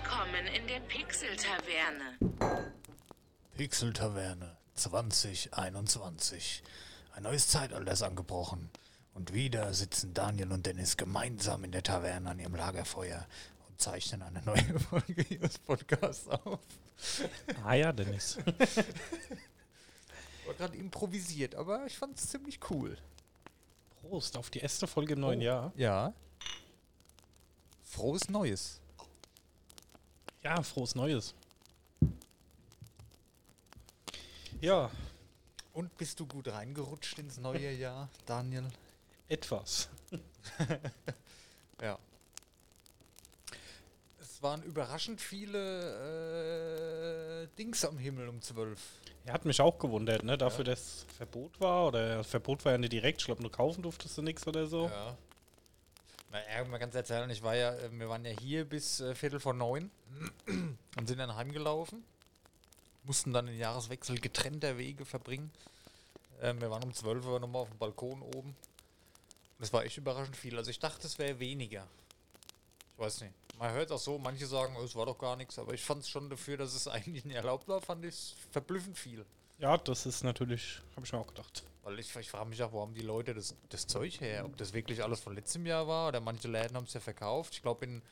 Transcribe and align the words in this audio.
Willkommen 0.00 0.46
in 0.54 0.64
der 0.68 0.78
Pixel-Taverne. 0.80 2.18
Pixel-Taverne 3.56 4.56
2021. 4.74 6.62
Ein 7.16 7.24
neues 7.24 7.48
Zeitalter 7.48 7.90
ist 7.90 8.02
angebrochen. 8.02 8.70
Und 9.14 9.32
wieder 9.34 9.74
sitzen 9.74 10.14
Daniel 10.14 10.52
und 10.52 10.66
Dennis 10.66 10.96
gemeinsam 10.96 11.64
in 11.64 11.72
der 11.72 11.82
Taverne 11.82 12.30
an 12.30 12.38
ihrem 12.38 12.54
Lagerfeuer 12.54 13.26
und 13.68 13.80
zeichnen 13.80 14.22
eine 14.22 14.40
neue 14.42 14.78
Folge 14.88 15.22
ihres 15.34 15.58
Podcasts 15.58 16.28
auf. 16.28 16.60
Ah 17.64 17.74
ja, 17.74 17.92
Dennis. 17.92 18.38
War 20.46 20.54
gerade 20.54 20.76
improvisiert, 20.76 21.56
aber 21.56 21.84
ich 21.86 21.98
fand 21.98 22.16
es 22.16 22.28
ziemlich 22.28 22.60
cool. 22.70 22.96
Prost 24.00 24.36
auf 24.36 24.48
die 24.50 24.60
erste 24.60 24.86
Folge 24.86 25.14
im 25.14 25.20
neuen 25.20 25.40
Oh. 25.40 25.44
Jahr. 25.44 25.72
Ja. 25.74 26.12
Frohes 27.82 28.28
Neues. 28.28 28.80
Ja, 30.42 30.62
frohes 30.62 30.94
Neues. 30.94 31.34
Ja, 34.60 34.90
Und 35.72 35.96
bist 35.98 36.18
du 36.18 36.26
gut 36.26 36.48
reingerutscht 36.48 37.18
ins 37.18 37.38
neue 37.38 37.70
Jahr, 37.72 38.08
Daniel? 38.26 38.64
etwas. 39.28 39.88
Ja. 41.80 41.96
Es 44.20 44.42
waren 44.42 44.64
überraschend 44.64 45.20
viele 45.20 47.44
äh, 47.44 47.48
Dings 47.56 47.84
am 47.84 47.98
Himmel 47.98 48.28
um 48.28 48.42
12. 48.42 48.80
Er 49.26 49.32
hat 49.32 49.44
mich 49.44 49.60
auch 49.60 49.78
gewundert, 49.78 50.24
ne? 50.24 50.36
Dafür, 50.36 50.64
dass 50.64 51.06
Verbot 51.16 51.60
war. 51.60 51.86
Oder 51.86 52.16
das 52.16 52.26
Verbot 52.26 52.64
war 52.64 52.72
ja 52.72 52.78
nicht 52.78 52.92
direkt. 52.92 53.20
Ich 53.20 53.26
glaube, 53.26 53.42
nur 53.42 53.52
kaufen 53.52 53.82
durftest 53.82 54.18
du 54.18 54.22
nichts 54.22 54.44
oder 54.48 54.66
so. 54.66 54.86
Ja. 54.86 55.16
Na, 56.30 56.38
ja, 56.50 56.64
mal 56.64 56.78
ganz 56.78 56.94
erzählen, 56.94 57.28
ich 57.30 57.42
war 57.42 57.56
ja, 57.56 57.74
äh, 57.74 57.90
wir 57.90 58.08
waren 58.08 58.24
ja 58.24 58.32
hier 58.38 58.64
bis 58.64 59.00
äh, 59.00 59.14
Viertel 59.14 59.40
vor 59.40 59.54
neun 59.54 59.90
und 60.96 61.06
sind 61.06 61.18
dann 61.18 61.34
heimgelaufen. 61.34 62.04
Mussten 63.04 63.32
dann 63.32 63.46
den 63.46 63.56
Jahreswechsel 63.56 64.20
getrennter 64.20 64.76
Wege 64.76 65.06
verbringen. 65.06 65.50
Ähm, 66.42 66.60
wir 66.60 66.70
waren 66.70 66.84
um 66.84 66.92
12 66.92 67.24
Uhr 67.24 67.40
nochmal 67.40 67.62
auf 67.62 67.70
dem 67.70 67.78
Balkon 67.78 68.20
oben. 68.20 68.54
Das 69.58 69.72
war 69.72 69.84
echt 69.84 69.96
überraschend 69.96 70.36
viel. 70.36 70.56
Also 70.56 70.70
ich 70.70 70.78
dachte, 70.78 71.06
es 71.06 71.18
wäre 71.18 71.40
weniger. 71.40 71.86
Ich 72.92 72.98
weiß 72.98 73.22
nicht. 73.22 73.32
Man 73.58 73.72
hört 73.72 73.90
auch 73.90 73.98
so, 73.98 74.18
manche 74.18 74.46
sagen, 74.46 74.76
oh, 74.78 74.84
es 74.84 74.94
war 74.94 75.06
doch 75.06 75.18
gar 75.18 75.34
nichts, 75.34 75.58
aber 75.58 75.72
ich 75.72 75.82
fand 75.82 76.02
es 76.02 76.08
schon 76.08 76.30
dafür, 76.30 76.58
dass 76.58 76.74
es 76.74 76.86
eigentlich 76.88 77.24
nicht 77.24 77.36
erlaubt 77.36 77.66
war, 77.68 77.80
fand 77.80 78.04
ich 78.04 78.14
es 78.14 78.34
verblüffend 78.50 78.98
viel. 78.98 79.24
Ja, 79.58 79.76
das 79.76 80.06
ist 80.06 80.22
natürlich, 80.22 80.80
habe 80.94 81.04
ich 81.04 81.12
mir 81.12 81.18
auch 81.18 81.26
gedacht. 81.26 81.64
Weil 81.82 81.98
ich, 81.98 82.14
ich 82.14 82.30
frage 82.30 82.48
mich 82.48 82.62
auch, 82.62 82.72
wo 82.72 82.80
haben 82.80 82.94
die 82.94 83.02
Leute 83.02 83.34
das, 83.34 83.54
das 83.70 83.86
Zeug 83.86 84.20
her? 84.20 84.44
Ob 84.44 84.56
das 84.56 84.72
wirklich 84.72 85.02
alles 85.02 85.20
von 85.20 85.34
letztem 85.34 85.66
Jahr 85.66 85.88
war 85.88 86.08
oder 86.08 86.20
manche 86.20 86.46
Läden 86.46 86.76
haben 86.76 86.84
es 86.84 86.94
ja 86.94 87.00
verkauft. 87.00 87.54
Ich 87.54 87.62
glaube, 87.62 87.86
in, 87.86 88.02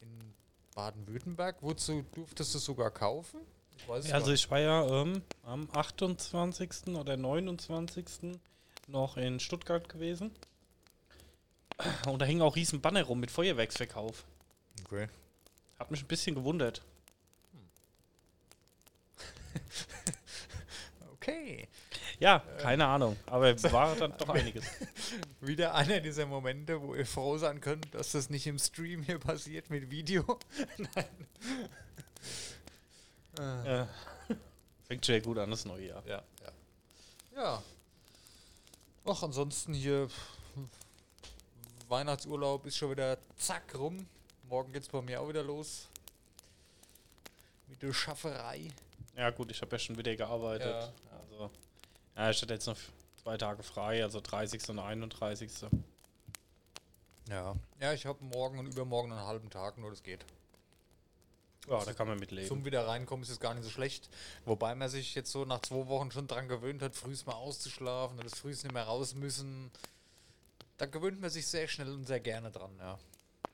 in 0.00 0.34
Baden-Württemberg 0.74 1.60
du, 1.60 2.02
durftest 2.14 2.54
du 2.54 2.58
es 2.58 2.64
sogar 2.64 2.90
kaufen. 2.90 3.40
Ich 3.76 3.88
weiß 3.88 4.06
es 4.06 4.12
Also 4.12 4.32
ich 4.32 4.50
war 4.50 4.60
ja 4.60 4.86
ähm, 4.86 5.22
am 5.42 5.68
28. 5.72 6.94
oder 6.94 7.16
29. 7.16 8.38
noch 8.86 9.16
in 9.16 9.40
Stuttgart 9.40 9.88
gewesen. 9.88 10.30
Und 12.06 12.22
da 12.22 12.26
hing 12.26 12.40
auch 12.40 12.56
riesen 12.56 12.80
Banner 12.80 13.02
rum 13.02 13.20
mit 13.20 13.30
Feuerwerksverkauf. 13.30 14.24
Okay. 14.84 15.08
Hat 15.78 15.90
mich 15.90 16.02
ein 16.02 16.06
bisschen 16.06 16.34
gewundert. 16.36 16.82
Okay. 21.24 21.68
Ja, 22.18 22.40
keine 22.58 22.86
Ahnung. 22.86 23.16
Aber 23.24 23.62
war 23.72 23.96
dann 23.96 24.12
doch 24.18 24.28
einiges. 24.28 24.64
Wieder 25.40 25.74
einer 25.74 26.00
dieser 26.00 26.26
Momente, 26.26 26.82
wo 26.82 26.94
ihr 26.94 27.06
froh 27.06 27.38
sein 27.38 27.62
könnt, 27.62 27.94
dass 27.94 28.12
das 28.12 28.28
nicht 28.28 28.46
im 28.46 28.58
Stream 28.58 29.02
hier 29.02 29.18
passiert 29.18 29.70
mit 29.70 29.90
Video. 29.90 30.38
Nein. 30.94 31.26
Ja. 33.38 33.88
Fängt 34.86 35.06
schon 35.06 35.22
gut 35.22 35.38
an, 35.38 35.50
das 35.50 35.64
neue 35.64 35.86
Jahr. 35.86 36.02
Ja, 36.06 36.22
ja. 36.42 36.52
Ja. 37.36 37.62
Ach, 39.06 39.22
ansonsten 39.22 39.72
hier 39.72 40.08
Weihnachtsurlaub 41.88 42.66
ist 42.66 42.76
schon 42.76 42.90
wieder 42.90 43.16
zack 43.38 43.74
rum. 43.74 44.06
Morgen 44.48 44.72
geht's 44.74 44.88
bei 44.88 45.00
mir 45.00 45.22
auch 45.22 45.28
wieder 45.28 45.42
los. 45.42 45.88
Mit 47.66 47.82
der 47.82 47.94
Schafferei. 47.94 48.68
Ja, 49.16 49.30
gut, 49.30 49.50
ich 49.50 49.60
habe 49.62 49.72
ja 49.72 49.78
schon 49.78 49.96
wieder 49.96 50.14
gearbeitet. 50.14 50.66
Ja. 50.66 50.92
Also, 51.34 51.50
ja, 52.16 52.30
ich 52.30 52.42
hatte 52.42 52.54
jetzt 52.54 52.66
noch 52.66 52.78
zwei 53.22 53.36
Tage 53.36 53.62
frei, 53.62 54.02
also 54.02 54.20
30. 54.20 54.68
und 54.68 54.78
31. 54.78 55.50
Ja. 57.28 57.56
Ja, 57.80 57.92
ich 57.92 58.06
habe 58.06 58.22
morgen 58.24 58.58
und 58.58 58.66
übermorgen 58.66 59.12
einen 59.12 59.26
halben 59.26 59.50
Tag, 59.50 59.78
nur 59.78 59.90
das 59.90 60.02
geht. 60.02 60.24
Ja, 61.68 61.82
da 61.82 61.94
kann 61.94 62.06
man 62.06 62.18
mitleben. 62.18 62.46
Zum 62.46 62.64
wieder 62.64 62.86
reinkommen 62.86 63.22
ist 63.22 63.30
es 63.30 63.40
gar 63.40 63.54
nicht 63.54 63.64
so 63.64 63.70
schlecht. 63.70 64.10
Wobei 64.44 64.74
man 64.74 64.90
sich 64.90 65.14
jetzt 65.14 65.32
so 65.32 65.46
nach 65.46 65.60
zwei 65.60 65.86
Wochen 65.88 66.10
schon 66.10 66.26
dran 66.26 66.46
gewöhnt 66.46 66.82
hat, 66.82 66.94
frühs 66.94 67.24
mal 67.24 67.32
auszuschlafen 67.32 68.18
und 68.18 68.24
das 68.24 68.38
frühs 68.38 68.62
nicht 68.62 68.74
mehr 68.74 68.84
raus 68.84 69.14
müssen. 69.14 69.70
Da 70.76 70.86
gewöhnt 70.86 71.20
man 71.20 71.30
sich 71.30 71.46
sehr 71.46 71.66
schnell 71.66 71.90
und 71.90 72.06
sehr 72.06 72.20
gerne 72.20 72.50
dran, 72.50 72.72
ja. 72.78 72.98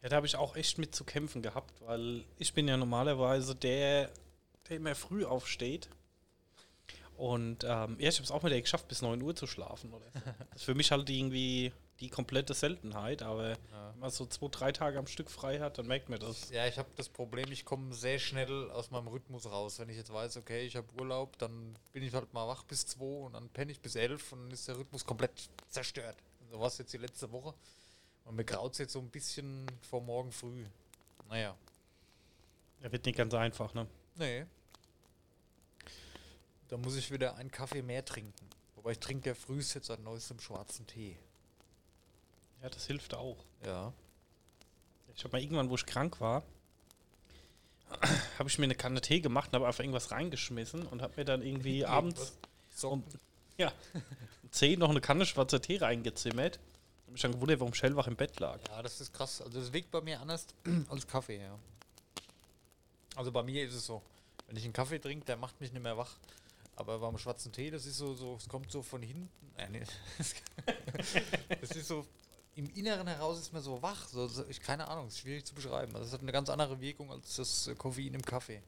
Ja, 0.02 0.08
da 0.08 0.16
habe 0.16 0.26
ich 0.26 0.34
auch 0.34 0.56
echt 0.56 0.78
mit 0.78 0.94
zu 0.94 1.04
kämpfen 1.04 1.40
gehabt, 1.40 1.72
weil 1.86 2.24
ich 2.38 2.52
bin 2.52 2.66
ja 2.66 2.76
normalerweise 2.76 3.54
der, 3.54 4.10
der 4.68 4.76
immer 4.76 4.94
früh 4.96 5.24
aufsteht. 5.24 5.88
Und 7.20 7.64
ähm, 7.64 7.98
ja, 8.00 8.08
ich 8.08 8.14
habe 8.14 8.24
es 8.24 8.30
auch 8.30 8.42
mal 8.42 8.62
geschafft, 8.62 8.88
bis 8.88 9.02
9 9.02 9.20
Uhr 9.20 9.36
zu 9.36 9.46
schlafen. 9.46 9.92
Oder 9.92 10.06
so. 10.06 10.20
Das 10.52 10.62
ist 10.62 10.64
für 10.64 10.74
mich 10.74 10.90
halt 10.90 11.10
irgendwie 11.10 11.70
die 12.00 12.08
komplette 12.08 12.54
Seltenheit, 12.54 13.20
aber 13.22 13.58
wenn 13.92 13.98
man 13.98 14.08
so 14.08 14.24
zwei, 14.24 14.48
drei 14.48 14.72
Tage 14.72 14.98
am 14.98 15.06
Stück 15.06 15.30
frei 15.30 15.60
hat, 15.60 15.76
dann 15.76 15.86
merkt 15.86 16.08
man 16.08 16.18
das. 16.18 16.48
Ja, 16.48 16.66
ich 16.66 16.78
habe 16.78 16.88
das 16.96 17.10
Problem, 17.10 17.52
ich 17.52 17.66
komme 17.66 17.92
sehr 17.92 18.18
schnell 18.18 18.70
aus 18.70 18.90
meinem 18.90 19.08
Rhythmus 19.08 19.44
raus. 19.44 19.78
Wenn 19.78 19.90
ich 19.90 19.98
jetzt 19.98 20.10
weiß, 20.10 20.38
okay, 20.38 20.62
ich 20.62 20.76
habe 20.76 20.86
Urlaub, 20.98 21.36
dann 21.36 21.76
bin 21.92 22.02
ich 22.02 22.14
halt 22.14 22.32
mal 22.32 22.48
wach 22.48 22.62
bis 22.62 22.86
2 22.86 23.04
und 23.04 23.34
dann 23.34 23.50
penne 23.50 23.70
ich 23.70 23.80
bis 23.80 23.96
11 23.96 24.32
und 24.32 24.44
dann 24.44 24.50
ist 24.52 24.66
der 24.66 24.78
Rhythmus 24.78 25.04
komplett 25.04 25.50
zerstört. 25.68 26.16
So 26.50 26.58
war 26.58 26.68
es 26.68 26.78
jetzt 26.78 26.94
die 26.94 26.98
letzte 26.98 27.30
Woche. 27.30 27.52
Und 28.24 28.34
mir 28.34 28.46
graut 28.46 28.72
es 28.72 28.78
jetzt 28.78 28.94
so 28.94 28.98
ein 28.98 29.10
bisschen 29.10 29.66
vor 29.82 30.00
morgen 30.00 30.32
früh. 30.32 30.64
Naja. 31.28 31.54
Er 32.80 32.90
wird 32.90 33.04
nicht 33.04 33.18
ganz 33.18 33.34
einfach, 33.34 33.74
ne? 33.74 33.86
Nee. 34.14 34.46
Da 36.70 36.76
muss 36.76 36.96
ich 36.96 37.10
wieder 37.10 37.34
einen 37.34 37.50
Kaffee 37.50 37.82
mehr 37.82 38.04
trinken. 38.04 38.48
Wobei 38.76 38.92
ich 38.92 39.00
trinke 39.00 39.30
ja 39.30 39.34
frühst 39.34 39.74
jetzt 39.74 39.88
seit 39.88 40.00
neuestem 40.00 40.38
schwarzen 40.38 40.86
Tee. 40.86 41.16
Ja, 42.62 42.68
das 42.68 42.86
hilft 42.86 43.12
auch. 43.14 43.44
Ja. 43.66 43.92
Ich 45.14 45.24
habe 45.24 45.36
mal 45.36 45.42
irgendwann, 45.42 45.68
wo 45.68 45.74
ich 45.74 45.84
krank 45.84 46.20
war, 46.20 46.44
habe 48.38 48.48
ich 48.48 48.56
mir 48.58 48.64
eine 48.64 48.76
Kanne 48.76 49.00
Tee 49.00 49.20
gemacht 49.20 49.48
und 49.48 49.56
habe 49.56 49.66
einfach 49.66 49.80
irgendwas 49.80 50.12
reingeschmissen 50.12 50.86
und 50.86 51.02
habe 51.02 51.14
mir 51.16 51.24
dann 51.24 51.42
irgendwie 51.42 51.84
abends 51.86 52.38
um, 52.82 53.02
ja, 53.58 53.72
um 54.42 54.52
10 54.52 54.78
noch 54.78 54.90
eine 54.90 55.00
Kanne 55.00 55.26
schwarzer 55.26 55.60
Tee 55.60 55.78
reingezimmert. 55.78 56.60
Habe 57.02 57.12
mich 57.12 57.22
dann 57.22 57.32
gewundert, 57.32 57.58
warum 57.58 57.74
ich 57.74 57.82
hellwach 57.82 58.06
im 58.06 58.14
Bett 58.14 58.38
lag. 58.38 58.60
Ja, 58.68 58.80
das 58.80 59.00
ist 59.00 59.12
krass. 59.12 59.42
Also 59.42 59.58
das 59.58 59.72
wirkt 59.72 59.90
bei 59.90 60.00
mir 60.00 60.20
anders 60.20 60.46
als 60.88 61.04
Kaffee, 61.04 61.42
ja. 61.42 61.58
Also 63.16 63.32
bei 63.32 63.42
mir 63.42 63.64
ist 63.64 63.74
es 63.74 63.84
so, 63.84 64.00
wenn 64.46 64.56
ich 64.56 64.62
einen 64.62 64.72
Kaffee 64.72 65.00
trinke, 65.00 65.26
der 65.26 65.36
macht 65.36 65.60
mich 65.60 65.72
nicht 65.72 65.82
mehr 65.82 65.96
wach. 65.96 66.16
Aber 66.76 66.98
beim 66.98 67.18
schwarzen 67.18 67.52
Tee, 67.52 67.70
das 67.70 67.86
ist 67.86 67.98
so, 67.98 68.14
so 68.14 68.36
es 68.36 68.48
kommt 68.48 68.70
so 68.70 68.82
von 68.82 69.02
hinten. 69.02 69.30
Äh, 69.56 69.68
nee. 69.68 69.82
das 71.60 71.70
ist 71.72 71.88
so, 71.88 72.06
im 72.54 72.68
Inneren 72.74 73.06
heraus 73.06 73.38
ist 73.38 73.52
man 73.52 73.62
so 73.62 73.80
wach. 73.82 74.08
So, 74.08 74.28
ich 74.48 74.60
keine 74.60 74.88
Ahnung, 74.88 75.08
ist 75.08 75.18
schwierig 75.18 75.44
zu 75.44 75.54
beschreiben. 75.54 75.94
Also 75.94 76.08
es 76.08 76.12
hat 76.12 76.20
eine 76.20 76.32
ganz 76.32 76.48
andere 76.48 76.80
Wirkung 76.80 77.10
als 77.10 77.36
das 77.36 77.66
äh, 77.68 77.74
Koffein 77.74 78.14
im 78.14 78.22
Kaffee. 78.22 78.62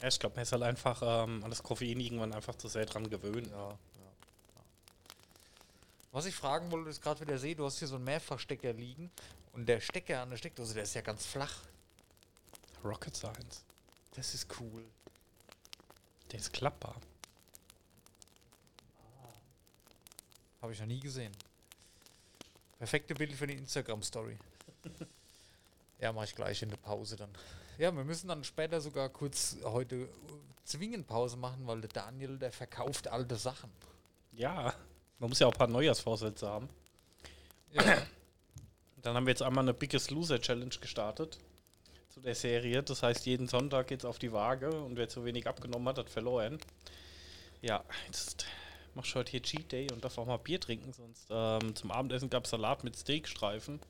Ja, 0.00 0.08
ich 0.08 0.18
glaube, 0.18 0.36
man 0.36 0.42
ist 0.42 0.52
halt 0.52 0.62
einfach 0.62 1.00
ähm, 1.04 1.42
an 1.44 1.50
das 1.50 1.62
Koffein 1.62 2.00
irgendwann 2.00 2.32
einfach 2.32 2.56
zu 2.56 2.68
sehr 2.68 2.86
dran 2.86 3.08
gewöhnt. 3.08 3.48
Ja, 3.48 3.68
ja. 3.68 3.70
ja. 3.70 4.64
Was 6.10 6.26
ich 6.26 6.34
fragen 6.34 6.70
wollte, 6.70 6.90
ist 6.90 7.00
gerade 7.00 7.20
wieder 7.20 7.38
sehe, 7.38 7.54
du 7.54 7.64
hast 7.64 7.78
hier 7.78 7.88
so 7.88 7.96
einen 7.96 8.04
Mehrfachstecker 8.04 8.72
liegen 8.72 9.10
und 9.52 9.66
der 9.66 9.80
Stecker 9.80 10.22
an 10.22 10.30
der 10.30 10.36
Steckdose, 10.36 10.74
der 10.74 10.82
ist 10.82 10.94
ja 10.94 11.02
ganz 11.02 11.26
flach. 11.26 11.54
Rocket 12.84 13.16
Science. 13.16 13.64
Das 14.14 14.34
ist 14.34 14.48
cool. 14.60 14.84
Der 16.32 16.40
ist 16.40 16.52
klappbar. 16.52 16.96
Habe 20.62 20.72
ich 20.72 20.80
noch 20.80 20.86
nie 20.86 21.00
gesehen. 21.00 21.32
Perfekte 22.78 23.14
Bild 23.14 23.32
für 23.32 23.46
die 23.46 23.54
Instagram-Story. 23.54 24.38
ja, 26.00 26.12
mache 26.12 26.26
ich 26.26 26.34
gleich 26.34 26.62
in 26.62 26.70
der 26.70 26.76
Pause 26.76 27.16
dann. 27.16 27.30
Ja, 27.78 27.94
wir 27.94 28.04
müssen 28.04 28.28
dann 28.28 28.44
später 28.44 28.80
sogar 28.80 29.08
kurz 29.08 29.56
heute 29.64 30.08
zwingend 30.64 31.06
Pause 31.06 31.36
machen, 31.36 31.66
weil 31.66 31.80
der 31.80 31.90
Daniel, 31.90 32.38
der 32.38 32.52
verkauft 32.52 33.08
alte 33.08 33.36
Sachen. 33.36 33.70
Ja, 34.32 34.72
man 35.18 35.28
muss 35.28 35.40
ja 35.40 35.46
auch 35.46 35.52
ein 35.52 35.58
paar 35.58 35.68
Neujahrsvorsätze 35.68 36.48
haben. 36.48 36.68
Ja, 37.72 38.06
Dann 39.02 39.16
haben 39.16 39.26
wir 39.26 39.32
jetzt 39.32 39.42
einmal 39.42 39.64
eine 39.64 39.74
Biggest 39.74 40.10
Loser 40.12 40.40
Challenge 40.40 40.74
gestartet 40.80 41.38
zu 42.08 42.20
der 42.20 42.36
Serie. 42.36 42.82
Das 42.84 43.02
heißt, 43.02 43.26
jeden 43.26 43.48
Sonntag 43.48 43.88
geht's 43.88 44.04
auf 44.04 44.20
die 44.20 44.32
Waage 44.32 44.70
und 44.70 44.96
wer 44.96 45.08
zu 45.08 45.24
wenig 45.24 45.48
abgenommen 45.48 45.88
hat, 45.88 45.98
hat 45.98 46.10
verloren. 46.10 46.60
Ja, 47.62 47.84
jetzt 48.06 48.46
mach 48.94 49.04
ich 49.04 49.14
heute 49.14 49.30
hier 49.30 49.42
Cheat 49.42 49.72
Day 49.72 49.90
und 49.92 50.04
darf 50.04 50.18
auch 50.18 50.26
mal 50.26 50.36
Bier 50.36 50.60
trinken, 50.60 50.92
sonst 50.92 51.28
ähm, 51.30 51.74
zum 51.74 51.90
Abendessen 51.90 52.30
gab 52.30 52.44
es 52.44 52.50
Salat 52.50 52.84
mit 52.84 52.96
Steakstreifen. 52.96 53.80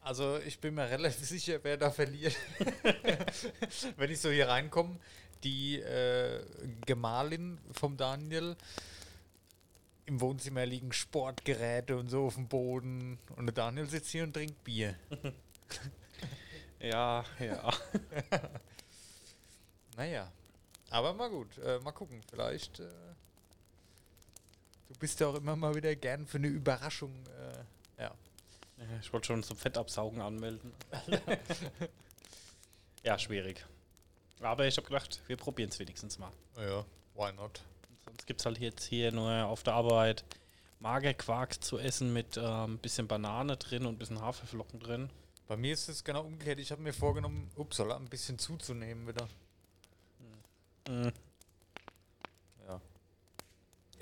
Also 0.00 0.38
ich 0.38 0.58
bin 0.58 0.74
mir 0.74 0.90
relativ 0.90 1.26
sicher, 1.26 1.60
wer 1.62 1.76
da 1.76 1.90
verliert. 1.90 2.36
Wenn 3.96 4.10
ich 4.10 4.20
so 4.20 4.30
hier 4.30 4.48
reinkomme, 4.48 4.96
die 5.44 5.80
äh, 5.80 6.44
Gemahlin 6.86 7.58
vom 7.70 7.96
Daniel, 7.96 8.56
im 10.06 10.20
Wohnzimmer 10.20 10.66
liegen 10.66 10.92
Sportgeräte 10.92 11.96
und 11.96 12.08
so 12.08 12.26
auf 12.26 12.34
dem 12.34 12.48
Boden 12.48 13.18
und 13.36 13.46
der 13.46 13.54
Daniel 13.54 13.86
sitzt 13.86 14.10
hier 14.10 14.24
und 14.24 14.34
trinkt 14.34 14.62
Bier. 14.64 14.96
Ja, 16.82 17.24
ja. 17.38 17.72
Naja, 19.96 20.32
aber 20.90 21.12
mal 21.12 21.28
gut, 21.28 21.58
äh, 21.58 21.78
mal 21.80 21.92
gucken, 21.92 22.22
vielleicht. 22.28 22.80
Äh, 22.80 22.88
du 24.92 24.98
bist 24.98 25.20
ja 25.20 25.28
auch 25.28 25.34
immer 25.34 25.56
mal 25.56 25.74
wieder 25.74 25.94
gern 25.96 26.26
für 26.26 26.38
eine 26.38 26.48
Überraschung. 26.48 27.12
Äh, 27.98 28.02
ja. 28.02 28.14
Ich 29.00 29.12
wollte 29.12 29.28
schon 29.28 29.42
zum 29.42 29.56
Fettabsaugen 29.56 30.20
anmelden. 30.20 30.72
ja, 33.02 33.18
schwierig. 33.18 33.64
Aber 34.40 34.66
ich 34.66 34.76
habe 34.76 34.86
gedacht, 34.86 35.20
wir 35.28 35.36
probieren 35.36 35.70
es 35.70 35.78
wenigstens 35.78 36.18
mal. 36.18 36.32
Ja, 36.56 36.84
why 37.14 37.32
not? 37.32 37.62
Sonst 38.04 38.26
gibt 38.26 38.40
es 38.40 38.46
halt 38.46 38.58
jetzt 38.58 38.84
hier 38.84 39.12
nur 39.12 39.46
auf 39.46 39.62
der 39.62 39.74
Arbeit 39.74 40.24
Magerquark 40.80 41.62
zu 41.62 41.78
essen 41.78 42.12
mit 42.12 42.36
ein 42.36 42.70
ähm, 42.70 42.78
bisschen 42.78 43.06
Banane 43.06 43.56
drin 43.56 43.86
und 43.86 43.94
ein 43.94 43.98
bisschen 43.98 44.20
Haferflocken 44.20 44.80
drin. 44.80 45.10
Bei 45.46 45.56
mir 45.56 45.72
ist 45.72 45.88
es 45.88 46.02
genau 46.02 46.22
umgekehrt. 46.22 46.58
Ich 46.58 46.72
habe 46.72 46.82
mir 46.82 46.92
vorgenommen, 46.92 47.50
upsala, 47.56 47.96
ein 47.96 48.08
bisschen 48.08 48.38
zuzunehmen 48.38 49.06
wieder. 49.06 49.28
Mhm. 50.88 51.12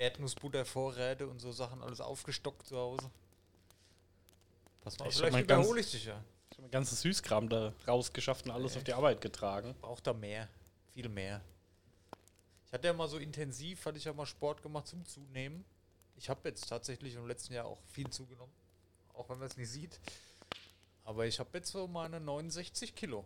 Erdnussbuttervorräte 0.01 1.27
und 1.27 1.39
so 1.39 1.51
Sachen 1.51 1.81
alles 1.81 2.01
aufgestockt 2.01 2.65
zu 2.65 2.77
Hause. 2.77 3.09
Pass 4.81 4.97
mal, 4.97 5.07
Ich 5.07 5.21
hab 5.21 5.27
vielleicht 5.29 5.45
überhole 5.45 5.79
ich 5.79 5.91
dich 5.91 6.05
ja. 6.05 6.23
Ich 6.49 6.57
habe 6.57 6.63
mein 6.63 6.71
ganzes 6.71 7.01
Süßkram 7.01 7.47
da 7.49 7.73
rausgeschafft 7.87 8.45
und 8.45 8.51
alles 8.51 8.73
Nee. 8.73 8.77
auf 8.79 8.83
die 8.83 8.93
Arbeit 8.93 9.21
getragen. 9.21 9.75
Braucht 9.79 10.07
da 10.07 10.13
mehr. 10.13 10.49
Viel 10.93 11.07
mehr. 11.07 11.41
Ich 12.65 12.73
hatte 12.73 12.87
ja 12.87 12.93
mal 12.93 13.07
so 13.07 13.17
intensiv, 13.19 13.85
hatte 13.85 13.97
ich 13.97 14.05
ja 14.05 14.13
mal 14.13 14.25
Sport 14.25 14.63
gemacht 14.63 14.87
zum 14.87 15.05
Zunehmen. 15.05 15.63
Ich 16.17 16.29
habe 16.29 16.49
jetzt 16.49 16.67
tatsächlich 16.67 17.15
im 17.15 17.27
letzten 17.27 17.53
Jahr 17.53 17.65
auch 17.65 17.79
viel 17.91 18.09
zugenommen. 18.09 18.51
Auch 19.13 19.29
wenn 19.29 19.37
man 19.37 19.47
es 19.47 19.57
nicht 19.57 19.69
sieht. 19.69 19.99
Aber 21.05 21.25
ich 21.25 21.39
habe 21.39 21.49
jetzt 21.57 21.71
so 21.71 21.87
meine 21.87 22.19
69 22.19 22.95
Kilo. 22.95 23.23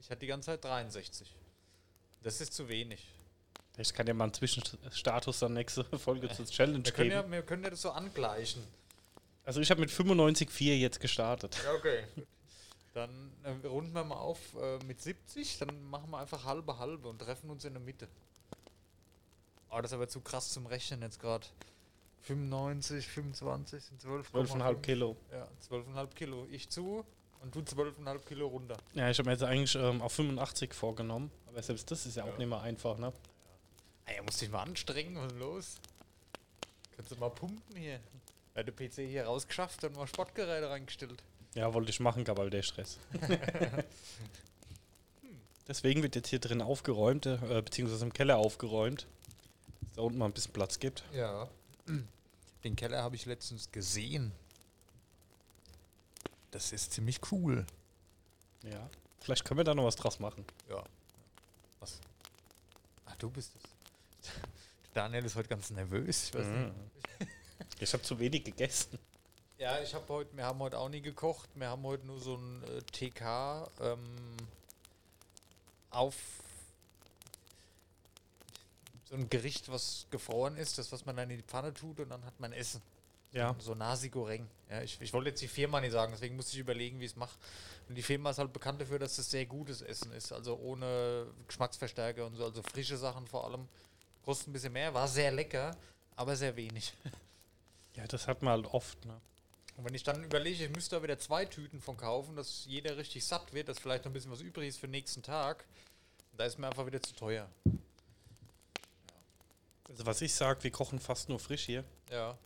Ich 0.00 0.10
hatte 0.10 0.20
die 0.20 0.26
ganze 0.26 0.46
Zeit 0.46 0.64
63. 0.64 1.34
Das 2.22 2.40
ist 2.40 2.52
zu 2.54 2.68
wenig. 2.68 3.06
Ich 3.80 3.94
kann 3.94 4.06
ja 4.06 4.14
mal 4.14 4.24
einen 4.24 4.34
Zwischenstatus 4.34 5.38
dann 5.40 5.54
nächste 5.54 5.84
Folge 5.98 6.28
zur 6.30 6.46
Challenge 6.46 6.84
Wir 6.84 6.92
geben. 6.92 7.10
ja, 7.10 7.30
wir 7.30 7.42
können 7.42 7.64
ja 7.64 7.70
das 7.70 7.82
so 7.82 7.90
angleichen. 7.90 8.62
Also 9.44 9.60
ich 9.60 9.70
habe 9.70 9.80
mit 9.80 9.90
95,4 9.90 10.76
jetzt 10.76 11.00
gestartet. 11.00 11.56
Ja, 11.64 11.72
okay. 11.74 12.04
Dann 12.94 13.32
äh, 13.44 13.66
runden 13.66 13.92
wir 13.92 14.04
mal 14.04 14.16
auf 14.16 14.38
äh, 14.60 14.78
mit 14.84 15.00
70, 15.00 15.58
dann 15.58 15.88
machen 15.88 16.10
wir 16.10 16.18
einfach 16.18 16.44
halbe 16.44 16.78
halbe 16.78 17.08
und 17.08 17.18
treffen 17.20 17.48
uns 17.50 17.64
in 17.64 17.72
der 17.72 17.80
Mitte. 17.82 18.08
Oh, 19.70 19.76
das 19.80 19.92
ist 19.92 19.94
aber 19.94 20.08
zu 20.08 20.20
krass 20.20 20.50
zum 20.50 20.66
Rechnen 20.66 21.00
jetzt 21.02 21.20
gerade. 21.20 21.46
95, 22.22 23.06
25 23.06 23.82
sind 23.84 24.02
12,5 24.02 24.48
12,5 24.50 24.80
Kilo. 24.82 25.16
Ja, 25.32 25.48
12,5 25.70 26.08
Kilo. 26.14 26.46
Ich 26.50 26.68
zu 26.68 27.04
und 27.40 27.54
du 27.54 27.60
12,5 27.60 28.18
Kilo 28.26 28.48
runter. 28.48 28.76
Ja, 28.92 29.08
ich 29.08 29.18
habe 29.18 29.28
mir 29.28 29.32
jetzt 29.32 29.44
eigentlich 29.44 29.74
ähm, 29.76 30.02
auf 30.02 30.12
85 30.12 30.74
vorgenommen. 30.74 31.30
Aber 31.46 31.62
selbst 31.62 31.90
das 31.90 32.04
ist 32.06 32.16
ja 32.16 32.24
auch 32.24 32.28
Ja. 32.28 32.36
nicht 32.38 32.48
mehr 32.48 32.60
einfach, 32.60 32.98
ne? 32.98 33.12
Ey, 34.10 34.20
muss 34.22 34.38
dich 34.38 34.50
mal 34.50 34.62
anstrengen, 34.62 35.16
was 35.16 35.32
ist 35.32 35.38
los? 35.38 35.76
Kannst 36.96 37.12
du 37.12 37.16
mal 37.16 37.30
pumpen 37.30 37.76
hier? 37.76 38.00
Er 38.54 38.60
hat 38.60 38.66
der 38.66 38.72
PC 38.72 39.08
hier 39.08 39.24
rausgeschafft 39.24 39.84
und 39.84 39.94
mal 39.94 40.08
Sportgeräte 40.08 40.68
reingestellt. 40.68 41.22
Ja, 41.54 41.72
wollte 41.72 41.90
ich 41.90 42.00
machen, 42.00 42.24
gab 42.24 42.38
aber 42.40 42.50
der 42.50 42.62
Stress. 42.62 42.98
Deswegen 45.68 46.02
wird 46.02 46.16
jetzt 46.16 46.28
hier 46.28 46.40
drin 46.40 46.60
aufgeräumt, 46.60 47.26
äh, 47.26 47.62
beziehungsweise 47.64 48.04
im 48.04 48.12
Keller 48.12 48.38
aufgeräumt. 48.38 49.06
Dass 49.82 49.92
da 49.94 50.02
unten 50.02 50.18
mal 50.18 50.26
ein 50.26 50.32
bisschen 50.32 50.52
Platz 50.52 50.80
gibt. 50.80 51.04
Ja. 51.12 51.48
Den 52.64 52.74
Keller 52.74 53.02
habe 53.04 53.14
ich 53.14 53.26
letztens 53.26 53.70
gesehen. 53.70 54.32
Das 56.50 56.72
ist 56.72 56.92
ziemlich 56.92 57.20
cool. 57.30 57.64
Ja. 58.64 58.90
Vielleicht 59.20 59.44
können 59.44 59.58
wir 59.58 59.64
da 59.64 59.74
noch 59.74 59.84
was 59.84 59.94
draus 59.96 60.18
machen. 60.18 60.44
Ja. 60.68 60.82
Was? 61.78 62.00
Ach, 63.06 63.14
du 63.16 63.30
bist 63.30 63.54
es. 63.54 63.69
Daniel 64.94 65.24
ist 65.24 65.36
heute 65.36 65.48
ganz 65.48 65.70
nervös. 65.70 66.30
Ich 66.30 66.34
Mhm. 66.34 66.72
Ich 67.78 67.92
habe 67.92 68.02
zu 68.02 68.18
wenig 68.18 68.44
gegessen. 68.44 68.98
Ja, 69.56 69.80
ich 69.80 69.94
habe 69.94 70.06
heute, 70.08 70.36
wir 70.36 70.44
haben 70.44 70.58
heute 70.58 70.78
auch 70.78 70.88
nie 70.88 71.00
gekocht. 71.00 71.48
Wir 71.54 71.68
haben 71.68 71.82
heute 71.82 72.06
nur 72.06 72.20
so 72.20 72.36
ein 72.36 72.62
äh, 72.64 72.82
TK 72.82 73.70
ähm, 73.80 74.36
auf 75.90 76.14
so 79.10 79.16
ein 79.16 79.28
Gericht, 79.28 79.70
was 79.70 80.06
gefroren 80.10 80.56
ist, 80.56 80.78
das 80.78 80.92
was 80.92 81.04
man 81.04 81.16
dann 81.16 81.30
in 81.30 81.38
die 81.38 81.42
Pfanne 81.42 81.74
tut 81.74 82.00
und 82.00 82.10
dann 82.10 82.24
hat 82.24 82.38
man 82.38 82.52
Essen. 82.52 82.80
Ja. 83.32 83.54
So 83.58 83.74
Nasi 83.74 84.08
Goreng. 84.08 84.48
Ja, 84.68 84.82
ich, 84.82 85.00
ich 85.00 85.12
wollte 85.12 85.30
jetzt 85.30 85.42
die 85.42 85.48
Firma 85.48 85.80
nicht 85.80 85.92
sagen, 85.92 86.12
deswegen 86.12 86.36
musste 86.36 86.52
ich 86.52 86.58
überlegen, 86.58 87.00
wie 87.00 87.04
ich 87.04 87.12
es 87.12 87.16
mache. 87.16 87.36
Und 87.88 87.96
die 87.96 88.02
Firma 88.02 88.30
ist 88.30 88.38
halt 88.38 88.52
bekannt 88.52 88.80
dafür, 88.80 88.98
dass 88.98 89.18
es 89.18 89.30
sehr 89.30 89.46
gutes 89.46 89.82
Essen 89.82 90.12
ist. 90.12 90.32
Also 90.32 90.56
ohne 90.56 91.26
Geschmacksverstärker 91.46 92.26
und 92.26 92.36
so, 92.36 92.44
also 92.44 92.62
frische 92.62 92.96
Sachen 92.96 93.26
vor 93.26 93.44
allem. 93.44 93.68
Kostet 94.24 94.48
ein 94.48 94.52
bisschen 94.52 94.72
mehr, 94.72 94.92
war 94.94 95.08
sehr 95.08 95.30
lecker, 95.32 95.76
aber 96.16 96.36
sehr 96.36 96.54
wenig. 96.56 96.92
Ja, 97.96 98.06
das 98.06 98.28
hat 98.28 98.40
man 98.40 98.52
halt 98.52 98.66
oft, 98.72 99.04
ne? 99.04 99.20
Und 99.76 99.84
wenn 99.84 99.94
ich 99.94 100.04
dann 100.04 100.22
überlege, 100.22 100.64
ich 100.64 100.70
müsste 100.70 100.94
da 100.96 101.02
wieder 101.02 101.18
zwei 101.18 101.44
Tüten 101.44 101.80
von 101.80 101.96
kaufen, 101.96 102.36
dass 102.36 102.64
jeder 102.64 102.96
richtig 102.96 103.24
satt 103.26 103.52
wird, 103.52 103.68
dass 103.68 103.80
vielleicht 103.80 104.04
noch 104.04 104.10
ein 104.10 104.14
bisschen 104.14 104.30
was 104.30 104.40
übrig 104.40 104.68
ist 104.68 104.78
für 104.78 104.86
den 104.86 104.92
nächsten 104.92 105.24
Tag, 105.24 105.66
da 106.36 106.44
ist 106.44 106.56
mir 106.56 106.68
einfach 106.68 106.86
wieder 106.86 107.02
zu 107.02 107.12
teuer. 107.14 107.48
Also 109.88 110.06
was 110.06 110.20
ich 110.22 110.32
sage, 110.32 110.62
wir 110.62 110.70
kochen 110.70 111.00
fast 111.00 111.28
nur 111.28 111.40
frisch 111.40 111.64
hier. 111.66 111.84
Ja. 112.10 112.38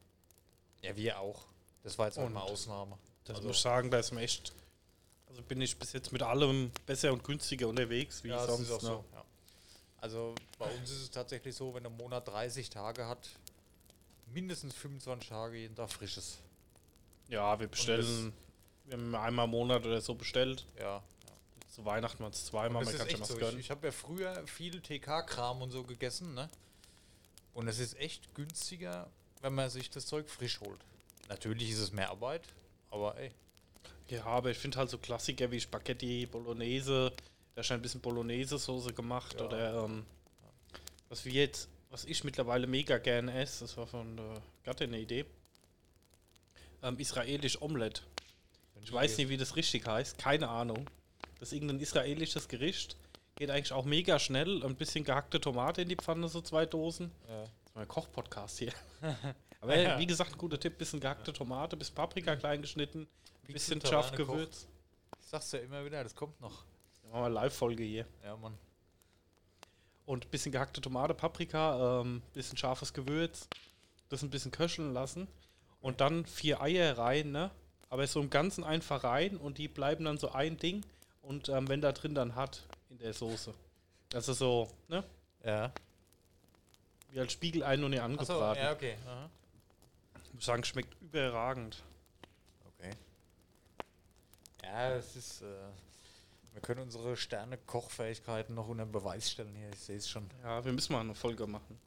Ja, 0.82 0.96
wir 0.96 1.20
auch. 1.20 1.44
Das 1.82 1.98
war 1.98 2.06
jetzt 2.06 2.18
auch 2.18 2.24
Und- 2.24 2.32
mal 2.32 2.40
Ausnahme. 2.42 2.98
Das 3.24 3.36
Also- 3.36 3.48
muss 3.48 3.56
ich 3.56 3.62
sagen, 3.62 3.90
da 3.90 3.98
ist 3.98 4.12
mir 4.12 4.22
echt. 4.22 4.52
Also 5.28 5.42
bin 5.42 5.60
ich 5.60 5.78
bis 5.78 5.92
jetzt 5.92 6.10
mit 6.12 6.22
allem 6.22 6.70
besser 6.86 7.12
und 7.12 7.22
günstiger 7.22 7.68
unterwegs, 7.68 8.24
wie 8.24 8.28
ja, 8.28 8.36
das 8.36 8.46
sonst. 8.46 8.60
ist 8.68 8.72
auch 8.72 8.82
ne? 8.82 8.88
so. 8.88 9.04
Ja. 10.04 10.10
Also 10.10 10.34
bei 10.58 10.66
uns 10.66 10.90
ist 10.90 11.02
es 11.02 11.10
tatsächlich 11.10 11.54
so, 11.54 11.74
wenn 11.74 11.82
der 11.82 11.92
Monat 11.92 12.28
30 12.28 12.68
Tage 12.68 13.06
hat, 13.06 13.30
mindestens 14.32 14.74
25 14.74 15.28
Tage 15.28 15.56
jeden 15.56 15.74
Tag 15.74 15.90
frisches. 15.90 16.38
Ja, 17.28 17.58
wir 17.58 17.68
bestellen. 17.68 18.32
Wir 18.84 18.98
haben 18.98 19.14
einmal 19.14 19.46
im 19.46 19.50
Monat 19.50 19.86
oder 19.86 20.00
so 20.00 20.14
bestellt. 20.14 20.66
Ja. 20.78 21.02
Zu 21.70 21.84
Weihnachten 21.84 22.22
Und 22.22 22.34
zweimal, 22.34 22.84
man 22.84 22.96
kann 22.96 23.08
schon 23.08 23.20
was 23.20 23.28
so. 23.28 23.34
Ich, 23.34 23.40
gönnen. 23.40 23.58
ich 23.58 23.70
habe 23.70 23.86
ja 23.86 23.92
früher 23.92 24.46
viel 24.46 24.80
TK-Kram 24.80 25.62
und 25.62 25.70
so 25.70 25.82
gegessen, 25.82 26.34
ne? 26.34 26.48
Und 27.54 27.66
es 27.66 27.78
ist 27.78 27.98
echt 27.98 28.34
günstiger, 28.34 29.08
wenn 29.40 29.54
man 29.54 29.70
sich 29.70 29.90
das 29.90 30.06
Zeug 30.06 30.28
frisch 30.28 30.60
holt. 30.60 30.80
Natürlich 31.28 31.70
ist 31.70 31.78
es 31.78 31.92
mehr 31.92 32.10
Arbeit, 32.10 32.42
aber 32.90 33.16
ey. 33.16 33.32
Ja, 34.08 34.24
aber 34.26 34.50
ich 34.50 34.58
finde 34.58 34.78
halt 34.78 34.90
so 34.90 34.98
Klassiker 34.98 35.50
wie 35.50 35.60
Spaghetti, 35.60 36.26
Bolognese, 36.26 37.12
da 37.54 37.60
ist 37.60 37.66
schon 37.66 37.76
ein 37.76 37.82
bisschen 37.82 38.00
Bolognese-Soße 38.00 38.92
gemacht 38.92 39.36
Ja. 39.38 39.46
oder 39.46 39.84
ähm, 39.84 40.04
was 41.08 41.24
wir 41.24 41.32
jetzt, 41.32 41.68
was 41.90 42.04
ich 42.04 42.24
mittlerweile 42.24 42.66
mega 42.66 42.98
gerne 42.98 43.32
esse, 43.40 43.64
das 43.64 43.76
war 43.76 43.86
von 43.86 44.16
der 44.16 44.42
Gattin 44.64 44.90
eine 44.92 45.00
Idee. 45.00 45.24
Ähm, 46.82 46.98
israelisch 46.98 47.60
Omelette. 47.62 48.02
Ich 48.82 48.92
weiß 48.92 49.16
nicht, 49.18 49.28
wie 49.28 49.36
das 49.36 49.56
richtig 49.56 49.86
heißt, 49.86 50.18
keine 50.18 50.48
Ahnung. 50.48 50.88
Das 51.38 51.48
ist 51.48 51.52
irgendein 51.54 51.80
israelisches 51.80 52.48
Gericht. 52.48 52.96
Geht 53.36 53.50
eigentlich 53.50 53.72
auch 53.72 53.84
mega 53.84 54.18
schnell. 54.18 54.62
Ein 54.64 54.76
bisschen 54.76 55.04
gehackte 55.04 55.40
Tomate 55.40 55.82
in 55.82 55.88
die 55.88 55.96
Pfanne, 55.96 56.28
so 56.28 56.40
zwei 56.40 56.66
Dosen. 56.66 57.10
Ja. 57.28 57.42
Das 57.42 57.50
ist 57.70 57.74
mein 57.76 57.88
Kochpodcast 57.88 58.58
hier. 58.58 58.72
Aber 59.60 59.76
Ja. 59.78 59.98
wie 59.98 60.06
gesagt, 60.06 60.32
ein 60.32 60.38
guter 60.38 60.60
Tipp: 60.60 60.76
bisschen 60.76 61.00
gehackte 61.00 61.32
Tomate, 61.32 61.76
bisschen 61.76 61.94
Paprika 61.94 62.36
klein 62.36 62.60
geschnitten, 62.60 63.06
bisschen 63.46 63.80
scharf 63.80 64.10
Terrane 64.10 64.26
Gewürz. 64.32 64.66
Ich 65.22 65.26
sag's 65.28 65.50
ja 65.52 65.60
immer 65.60 65.84
wieder, 65.84 66.02
das 66.02 66.14
kommt 66.14 66.38
noch. 66.40 66.64
Machen 67.14 67.26
wir 67.26 67.30
Live-Folge 67.30 67.84
hier. 67.84 68.06
Ja, 68.24 68.36
Mann. 68.36 68.58
Und 70.04 70.32
bisschen 70.32 70.50
gehackte 70.50 70.80
Tomate, 70.80 71.14
Paprika, 71.14 72.00
ähm, 72.00 72.22
bisschen 72.32 72.58
scharfes 72.58 72.92
Gewürz. 72.92 73.46
Das 74.08 74.24
ein 74.24 74.30
bisschen 74.30 74.50
köcheln 74.50 74.92
lassen. 74.92 75.28
Und 75.80 76.00
dann 76.00 76.26
vier 76.26 76.60
Eier 76.60 76.98
rein, 76.98 77.30
ne? 77.30 77.52
Aber 77.88 78.04
so 78.08 78.20
im 78.20 78.30
Ganzen 78.30 78.64
einfach 78.64 79.04
rein 79.04 79.36
und 79.36 79.58
die 79.58 79.68
bleiben 79.68 80.04
dann 80.06 80.18
so 80.18 80.32
ein 80.32 80.56
Ding. 80.56 80.84
Und 81.22 81.48
ähm, 81.48 81.68
wenn 81.68 81.80
da 81.80 81.92
drin 81.92 82.16
dann 82.16 82.34
hat 82.34 82.64
in 82.90 82.98
der 82.98 83.12
Soße. 83.12 83.54
Also 84.12 84.32
so, 84.32 84.68
ne? 84.88 85.04
Ja. 85.44 85.70
Wie 87.12 87.20
als 87.20 87.32
Spiegelei 87.32 87.76
nur 87.76 87.90
nicht 87.90 88.02
Achso, 88.02 88.32
angebraten. 88.32 88.60
ja, 88.60 88.72
okay. 88.72 88.96
Aha. 89.06 89.30
Ich 90.24 90.34
muss 90.34 90.46
sagen, 90.46 90.64
schmeckt 90.64 91.00
überragend. 91.00 91.80
Okay. 92.76 92.90
Ja, 94.64 94.96
es 94.96 95.14
ist. 95.14 95.42
Äh, 95.42 95.44
wir 96.54 96.62
können 96.62 96.80
unsere 96.82 97.16
Sterne-Kochfähigkeiten 97.16 98.54
noch 98.54 98.68
unter 98.68 98.86
Beweis 98.86 99.30
stellen 99.30 99.54
hier. 99.56 99.70
Ich 99.70 99.80
sehe 99.80 99.96
es 99.96 100.08
schon. 100.08 100.30
Ja, 100.44 100.64
wir 100.64 100.72
müssen 100.72 100.92
mal 100.92 101.00
eine 101.00 101.14
Folge 101.14 101.48
machen. 101.48 101.78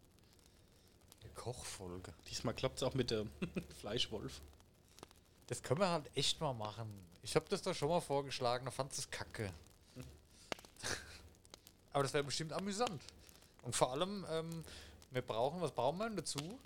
Eine 1.24 1.31
Kochfolge. 1.31 2.13
Diesmal 2.29 2.53
klappt 2.53 2.77
es 2.77 2.83
auch 2.83 2.93
mit 2.93 3.09
dem 3.09 3.31
Fleischwolf. 3.79 4.41
Das 5.47 5.63
können 5.63 5.79
wir 5.79 5.89
halt 5.89 6.12
echt 6.15 6.41
mal 6.41 6.53
machen. 6.53 6.88
Ich 7.24 7.36
habe 7.36 7.45
das 7.47 7.62
doch 7.62 7.74
schon 7.74 7.88
mal 7.88 8.01
vorgeschlagen, 8.01 8.65
da 8.65 8.71
fand 8.71 8.91
es 8.91 9.09
kacke. 9.09 9.53
Aber 11.93 12.03
das 12.03 12.13
wäre 12.13 12.25
bestimmt 12.25 12.51
amüsant. 12.51 13.01
Und 13.63 13.74
vor 13.74 13.93
allem, 13.93 14.25
ähm, 14.29 14.65
wir 15.12 15.21
brauchen, 15.21 15.62
was 15.62 15.71
brauchen 15.71 15.97
wir 15.97 16.07
denn 16.07 16.17
dazu? 16.17 16.59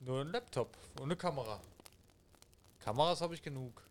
Nur 0.00 0.22
einen 0.22 0.32
Laptop 0.32 0.74
und 0.96 1.04
eine 1.04 1.16
Kamera. 1.16 1.60
Kameras 2.80 3.20
habe 3.20 3.34
ich 3.34 3.42
genug. 3.42 3.83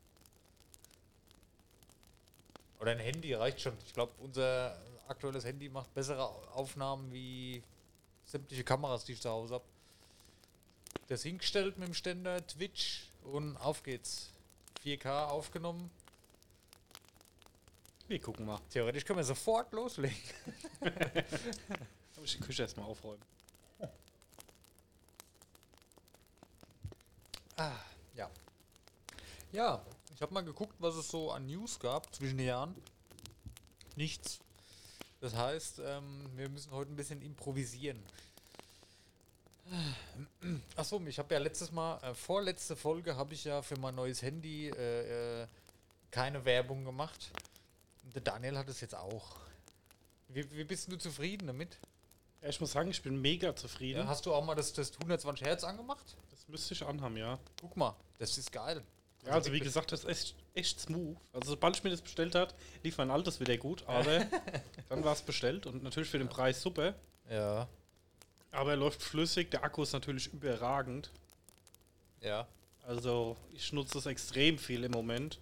Oder 2.83 2.91
ein 2.91 2.99
Handy 2.99 3.33
reicht 3.33 3.61
schon. 3.61 3.77
Ich 3.85 3.93
glaube, 3.93 4.11
unser 4.17 4.77
aktuelles 5.07 5.45
Handy 5.45 5.69
macht 5.69 5.93
bessere 5.93 6.21
Aufnahmen 6.53 7.13
wie 7.13 7.63
sämtliche 8.25 8.65
Kameras, 8.65 9.05
die 9.05 9.13
ich 9.13 9.21
zu 9.21 9.29
Hause 9.29 9.53
habe. 9.53 9.63
Das 11.07 11.23
hingestellt 11.23 11.77
mit 11.77 11.87
dem 11.87 11.93
Ständer, 11.93 12.45
Twitch 12.45 13.07
und 13.23 13.55
auf 13.55 13.83
geht's. 13.83 14.33
4K 14.83 15.27
aufgenommen. 15.27 15.89
Wir 18.09 18.19
gucken 18.19 18.45
mal. 18.45 18.59
Theoretisch 18.69 19.05
können 19.05 19.19
wir 19.19 19.23
sofort 19.23 19.71
loslegen. 19.71 20.17
Muss 22.17 22.25
ich 22.25 22.35
die 22.35 22.43
Küche 22.43 22.63
erstmal 22.63 22.85
aufräumen. 22.85 23.23
Ah, 27.55 27.79
ja. 28.13 28.29
Ja, 29.53 29.81
habe 30.23 30.33
mal 30.33 30.43
geguckt, 30.43 30.73
was 30.79 30.95
es 30.95 31.09
so 31.09 31.31
an 31.31 31.45
News 31.45 31.79
gab 31.79 32.13
zwischen 32.15 32.37
den 32.39 32.47
Jahren. 32.47 32.75
Nichts. 33.95 34.39
Das 35.21 35.35
heißt, 35.35 35.79
ähm, 35.85 36.25
wir 36.35 36.49
müssen 36.49 36.71
heute 36.71 36.91
ein 36.91 36.95
bisschen 36.95 37.21
improvisieren. 37.21 38.01
Achso, 40.75 41.01
ich 41.05 41.19
habe 41.19 41.33
ja 41.33 41.39
letztes 41.39 41.71
Mal, 41.71 41.97
äh, 42.03 42.13
vorletzte 42.13 42.75
Folge 42.75 43.15
habe 43.15 43.33
ich 43.33 43.45
ja 43.45 43.61
für 43.61 43.77
mein 43.77 43.95
neues 43.95 44.21
Handy 44.21 44.69
äh, 44.69 45.43
äh, 45.43 45.47
keine 46.11 46.43
Werbung 46.43 46.83
gemacht. 46.83 47.31
Und 48.03 48.15
der 48.15 48.21
Daniel 48.21 48.57
hat 48.57 48.67
es 48.67 48.81
jetzt 48.81 48.95
auch. 48.95 49.37
Wie, 50.27 50.51
wie 50.51 50.63
bist 50.63 50.91
du 50.91 50.97
zufrieden 50.97 51.47
damit? 51.47 51.77
Ja, 52.41 52.49
ich 52.49 52.59
muss 52.59 52.73
sagen, 52.73 52.91
ich 52.91 53.01
bin 53.01 53.21
mega 53.21 53.55
zufrieden. 53.55 53.99
Ja, 53.99 54.07
hast 54.07 54.25
du 54.25 54.33
auch 54.33 54.43
mal 54.43 54.55
das, 54.55 54.73
das 54.73 54.91
120 54.91 55.47
Hertz 55.47 55.63
angemacht? 55.63 56.17
Das 56.31 56.47
müsste 56.49 56.73
ich 56.73 56.85
anhaben, 56.85 57.15
ja. 57.15 57.39
Guck 57.61 57.77
mal, 57.77 57.95
das 58.19 58.37
ist 58.37 58.51
geil. 58.51 58.83
Ja, 59.25 59.31
also 59.33 59.51
wie 59.53 59.59
gesagt, 59.59 59.91
das 59.91 60.03
ist 60.03 60.09
echt, 60.09 60.35
echt 60.53 60.79
smooth. 60.81 61.15
Also 61.31 61.51
sobald 61.51 61.77
ich 61.77 61.83
mir 61.83 61.89
das 61.89 62.01
bestellt 62.01 62.35
hat, 62.35 62.53
lief 62.83 62.97
mein 62.97 63.09
altes 63.09 63.39
wieder 63.39 63.55
gut, 63.57 63.83
aber 63.87 64.25
dann 64.89 65.03
war 65.03 65.13
es 65.13 65.21
bestellt 65.21 65.65
und 65.65 65.81
natürlich 65.83 66.09
für 66.09 66.17
den 66.19 66.27
Preis 66.29 66.61
super. 66.61 66.93
Ja, 67.29 67.67
Aber 68.51 68.71
er 68.71 68.77
läuft 68.77 69.01
flüssig, 69.01 69.49
der 69.51 69.63
Akku 69.63 69.83
ist 69.83 69.93
natürlich 69.93 70.31
überragend. 70.33 71.09
ja. 72.21 72.47
Also 72.85 73.37
ich 73.53 73.71
nutze 73.71 73.97
es 73.97 74.05
extrem 74.05 74.57
viel 74.57 74.83
im 74.83 74.91
Moment. 74.91 75.39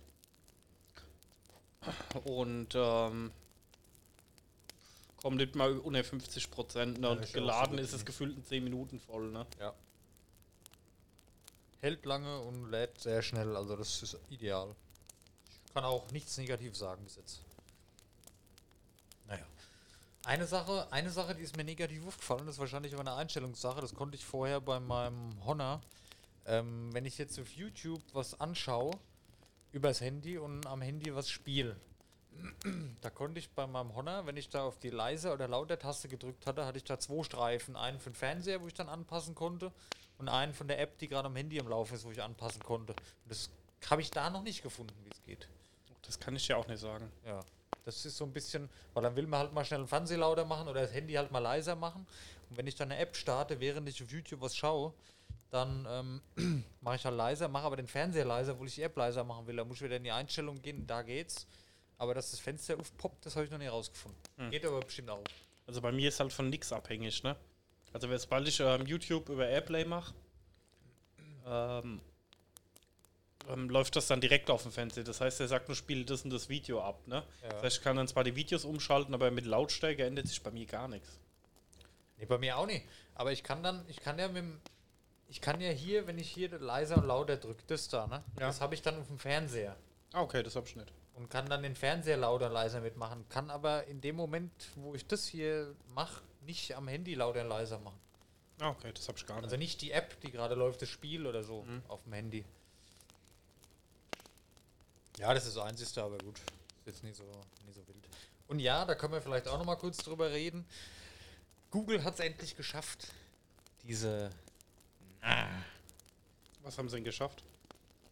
Und 2.25 2.75
ähm, 2.75 3.31
kommt 5.17 5.37
nicht 5.37 5.55
mal 5.55 5.77
unter 5.79 6.03
50 6.03 6.51
Prozent. 6.51 6.99
Ne? 6.99 7.09
Und 7.09 7.21
ja 7.21 7.31
geladen 7.33 7.79
ist 7.79 7.93
es 7.93 8.05
gefühlt 8.05 8.35
in 8.35 8.43
10 8.43 8.63
Minuten 8.63 8.99
voll. 8.99 9.31
Ne? 9.31 9.47
Ja. 9.59 9.73
Hält 11.81 12.05
lange 12.05 12.39
und 12.41 12.69
lädt 12.69 12.99
sehr 12.99 13.21
schnell, 13.23 13.55
also 13.55 13.75
das 13.75 14.03
ist 14.03 14.17
ideal. 14.29 14.75
Ich 15.65 15.73
kann 15.73 15.83
auch 15.83 16.09
nichts 16.11 16.37
Negatives 16.37 16.77
sagen 16.77 17.03
bis 17.03 17.15
jetzt. 17.15 17.41
Naja. 19.25 19.45
Eine 20.23 20.45
Sache, 20.45 20.87
eine 20.91 21.09
Sache, 21.09 21.33
die 21.33 21.41
ist 21.41 21.57
mir 21.57 21.63
negativ 21.63 22.05
aufgefallen, 22.05 22.45
das 22.45 22.55
ist 22.55 22.59
wahrscheinlich 22.59 22.93
aber 22.93 23.01
eine 23.01 23.15
Einstellungssache, 23.15 23.81
das 23.81 23.95
konnte 23.95 24.15
ich 24.15 24.23
vorher 24.23 24.61
bei 24.61 24.79
meinem 24.79 25.43
Honor. 25.43 25.81
Ähm, 26.45 26.93
wenn 26.93 27.05
ich 27.05 27.17
jetzt 27.17 27.39
auf 27.39 27.51
YouTube 27.53 28.01
was 28.13 28.39
anschaue, 28.39 28.91
übers 29.71 30.01
Handy 30.01 30.37
und 30.37 30.67
am 30.67 30.81
Handy 30.81 31.15
was 31.15 31.29
spiele, 31.29 31.77
da 33.01 33.09
konnte 33.09 33.39
ich 33.39 33.49
bei 33.49 33.65
meinem 33.65 33.95
Honor, 33.95 34.27
wenn 34.27 34.37
ich 34.37 34.49
da 34.49 34.63
auf 34.63 34.77
die 34.77 34.91
leise 34.91 35.33
oder 35.33 35.47
lauter 35.47 35.79
Taste 35.79 36.07
gedrückt 36.07 36.45
hatte, 36.45 36.65
hatte 36.65 36.77
ich 36.77 36.83
da 36.83 36.99
zwei 36.99 37.23
Streifen. 37.23 37.75
Einen 37.75 37.99
für 37.99 38.11
den 38.11 38.15
Fernseher, 38.15 38.61
wo 38.61 38.67
ich 38.67 38.75
dann 38.75 38.89
anpassen 38.89 39.33
konnte, 39.33 39.71
und 40.21 40.29
einen 40.29 40.53
von 40.53 40.67
der 40.67 40.79
App, 40.79 40.97
die 40.99 41.07
gerade 41.07 41.25
am 41.25 41.35
Handy 41.35 41.59
am 41.59 41.67
Laufen 41.67 41.95
ist, 41.95 42.05
wo 42.05 42.11
ich 42.11 42.21
anpassen 42.21 42.63
konnte. 42.63 42.93
Und 42.93 43.29
das 43.29 43.49
habe 43.89 44.01
ich 44.01 44.11
da 44.11 44.29
noch 44.29 44.43
nicht 44.43 44.61
gefunden, 44.61 44.93
wie 45.03 45.09
es 45.09 45.21
geht. 45.23 45.47
Das 46.03 46.19
kann 46.19 46.35
ich 46.35 46.47
ja 46.47 46.57
auch 46.57 46.67
nicht 46.67 46.79
sagen. 46.79 47.11
Ja. 47.25 47.39
Das 47.85 48.05
ist 48.05 48.17
so 48.17 48.25
ein 48.25 48.31
bisschen, 48.31 48.69
weil 48.93 49.03
dann 49.03 49.15
will 49.15 49.25
man 49.25 49.39
halt 49.39 49.53
mal 49.53 49.65
schnell 49.65 49.79
einen 49.79 49.87
Fernseher 49.87 50.19
lauter 50.19 50.45
machen 50.45 50.67
oder 50.67 50.81
das 50.81 50.93
Handy 50.93 51.13
halt 51.13 51.31
mal 51.31 51.39
leiser 51.39 51.75
machen. 51.75 52.05
Und 52.49 52.57
wenn 52.57 52.67
ich 52.67 52.75
dann 52.75 52.91
eine 52.91 53.01
App 53.01 53.15
starte, 53.15 53.59
während 53.59 53.89
ich 53.89 54.01
auf 54.03 54.11
YouTube 54.11 54.41
was 54.41 54.55
schaue, 54.55 54.93
dann 55.49 55.87
ähm, 56.37 56.63
mache 56.81 56.97
ich 56.97 57.05
halt 57.05 57.15
leiser, 57.15 57.47
mache 57.47 57.65
aber 57.65 57.75
den 57.75 57.87
Fernseher 57.87 58.25
leiser, 58.25 58.53
obwohl 58.53 58.67
ich 58.67 58.75
die 58.75 58.83
App 58.83 58.95
leiser 58.95 59.23
machen 59.23 59.47
will. 59.47 59.55
Da 59.55 59.65
muss 59.65 59.77
ich 59.77 59.83
wieder 59.83 59.97
in 59.97 60.03
die 60.03 60.11
Einstellung 60.11 60.61
gehen, 60.61 60.85
da 60.85 61.01
geht's. 61.01 61.47
Aber 61.97 62.13
dass 62.13 62.31
das 62.31 62.39
Fenster 62.39 62.79
aufpoppt, 62.79 63.25
das 63.25 63.35
habe 63.35 63.45
ich 63.45 63.51
noch 63.51 63.57
nicht 63.57 63.71
rausgefunden. 63.71 64.19
Geht 64.49 64.65
aber 64.65 64.79
bestimmt 64.79 65.09
auch. 65.09 65.23
Also 65.67 65.81
bei 65.81 65.91
mir 65.91 66.09
ist 66.09 66.19
halt 66.19 66.33
von 66.33 66.49
nichts 66.49 66.71
abhängig. 66.71 67.23
Ne? 67.23 67.35
Also 67.93 68.09
wenn- 68.09 68.17
sobald 68.19 68.47
ich 68.47 68.59
ähm, 68.59 68.85
YouTube 68.85 69.29
über 69.29 69.47
Airplay 69.47 69.85
mache, 69.85 70.13
ähm, 71.45 72.01
ähm, 73.49 73.69
läuft 73.69 73.95
das 73.95 74.07
dann 74.07 74.21
direkt 74.21 74.49
auf 74.49 74.63
dem 74.63 74.71
Fernseher. 74.71 75.03
Das 75.03 75.19
heißt, 75.19 75.39
er 75.39 75.47
sagt 75.47 75.67
nur, 75.67 75.75
spiele 75.75 76.05
das 76.05 76.23
und 76.23 76.29
das 76.29 76.47
Video 76.49 76.81
ab. 76.81 77.05
Ne? 77.07 77.23
Ja. 77.41 77.49
Das 77.49 77.63
heißt, 77.63 77.77
ich 77.77 77.83
kann 77.83 77.95
dann 77.97 78.07
zwar 78.07 78.23
die 78.23 78.35
Videos 78.35 78.65
umschalten, 78.65 79.13
aber 79.13 79.31
mit 79.31 79.45
Lautstärke 79.45 80.05
ändert 80.05 80.27
sich 80.27 80.41
bei 80.43 80.51
mir 80.51 80.65
gar 80.65 80.87
nichts. 80.87 81.19
Nee, 82.17 82.25
bei 82.25 82.37
mir 82.37 82.57
auch 82.57 82.67
nicht. 82.67 82.85
Aber 83.15 83.31
ich 83.31 83.43
kann 83.43 83.63
dann, 83.63 83.83
ich 83.87 83.99
kann 83.99 84.19
ja 84.19 84.27
mit 84.27 84.37
dem, 84.37 84.61
ich 85.27 85.41
kann 85.41 85.59
ja 85.59 85.71
hier, 85.71 86.05
wenn 86.07 86.19
ich 86.19 86.29
hier 86.29 86.49
leiser 86.59 86.97
und 86.97 87.05
lauter 87.07 87.37
drücke, 87.37 87.63
das 87.67 87.87
da, 87.89 88.05
ne? 88.07 88.23
Ja. 88.39 88.47
Das 88.47 88.61
habe 88.61 88.75
ich 88.75 88.81
dann 88.81 88.99
auf 88.99 89.07
dem 89.07 89.17
Fernseher. 89.17 89.75
Ah, 90.13 90.21
okay, 90.21 90.43
das 90.43 90.55
hab 90.55 90.67
ich 90.67 90.75
nicht. 90.75 90.91
und 91.15 91.29
kann 91.29 91.47
dann 91.49 91.63
den 91.63 91.75
Fernseher 91.75 92.17
lauter 92.17 92.47
und 92.47 92.53
leiser 92.53 92.79
mitmachen. 92.81 93.27
Kann 93.29 93.49
aber 93.49 93.85
in 93.87 94.01
dem 94.01 94.15
Moment, 94.15 94.51
wo 94.75 94.93
ich 94.93 95.05
das 95.07 95.25
hier 95.25 95.75
mache, 95.95 96.21
nicht 96.41 96.75
am 96.75 96.87
Handy 96.87 97.13
lauter 97.13 97.41
und 97.41 97.49
leiser 97.49 97.79
machen. 97.79 97.99
Ah, 98.59 98.69
okay, 98.69 98.91
das 98.93 99.07
hab 99.07 99.17
ich 99.17 99.25
gar 99.25 99.35
nicht. 99.35 99.45
Also 99.45 99.57
nicht 99.57 99.81
die 99.81 99.91
App, 99.91 100.19
die 100.21 100.31
gerade 100.31 100.55
läuft, 100.55 100.81
das 100.81 100.89
Spiel 100.89 101.25
oder 101.25 101.43
so 101.43 101.65
auf 101.87 102.03
dem 102.03 102.13
Handy. 102.13 102.45
Ja, 105.17 105.33
das 105.33 105.45
ist 105.45 105.57
das 105.57 105.63
Einzige, 105.63 106.03
aber 106.03 106.17
gut. 106.19 106.39
Ist 106.39 106.87
jetzt 106.87 107.03
nicht 107.03 107.15
so, 107.15 107.23
nicht 107.65 107.75
so 107.75 107.87
wild. 107.87 108.07
Und 108.47 108.59
ja, 108.59 108.85
da 108.85 108.95
können 108.95 109.13
wir 109.13 109.21
vielleicht 109.21 109.47
auch 109.47 109.57
noch 109.57 109.65
mal 109.65 109.75
kurz 109.75 109.97
drüber 109.97 110.31
reden. 110.31 110.65
Google 111.69 112.03
hat 112.03 112.15
es 112.15 112.19
endlich 112.19 112.55
geschafft, 112.55 113.07
diese 113.83 114.29
Was 116.61 116.77
haben 116.77 116.89
sie 116.89 116.97
denn 116.97 117.05
geschafft? 117.05 117.43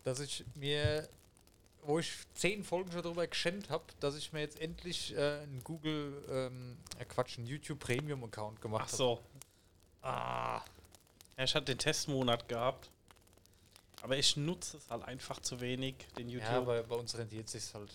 dass 0.03 0.19
ich 0.19 0.45
mir, 0.55 1.07
wo 1.83 2.00
ich 2.00 2.12
zehn 2.33 2.63
Folgen 2.63 2.91
schon 2.91 3.01
drüber 3.01 3.25
geschenkt 3.27 3.69
habe, 3.69 3.83
dass 4.00 4.15
ich 4.15 4.31
mir 4.33 4.41
jetzt 4.41 4.59
endlich 4.59 5.15
äh, 5.15 5.39
einen 5.41 5.63
Google, 5.63 6.24
ähm, 6.29 6.77
äh, 6.98 7.05
Quatsch, 7.05 7.38
einen 7.38 7.48
YouTube 7.48 7.79
Premium 7.79 8.24
Account 8.24 8.62
gemacht 8.62 8.89
Ach 8.91 8.95
so. 8.95 9.09
habe. 9.17 9.24
Ah, 10.01 10.63
Ja, 11.38 11.43
ich 11.43 11.55
hatte 11.55 11.65
den 11.65 11.77
Testmonat 11.79 12.48
gehabt. 12.48 12.89
Aber 14.01 14.15
ich 14.17 14.38
nutze 14.38 14.77
es 14.77 14.89
halt 14.89 15.03
einfach 15.03 15.41
zu 15.41 15.59
wenig, 15.59 15.95
den 16.17 16.29
YouTube. 16.29 16.50
ja, 16.50 16.57
aber 16.57 16.83
bei 16.83 16.95
uns 16.95 17.17
rentiert 17.17 17.50
sich 17.50 17.74
halt. 17.74 17.91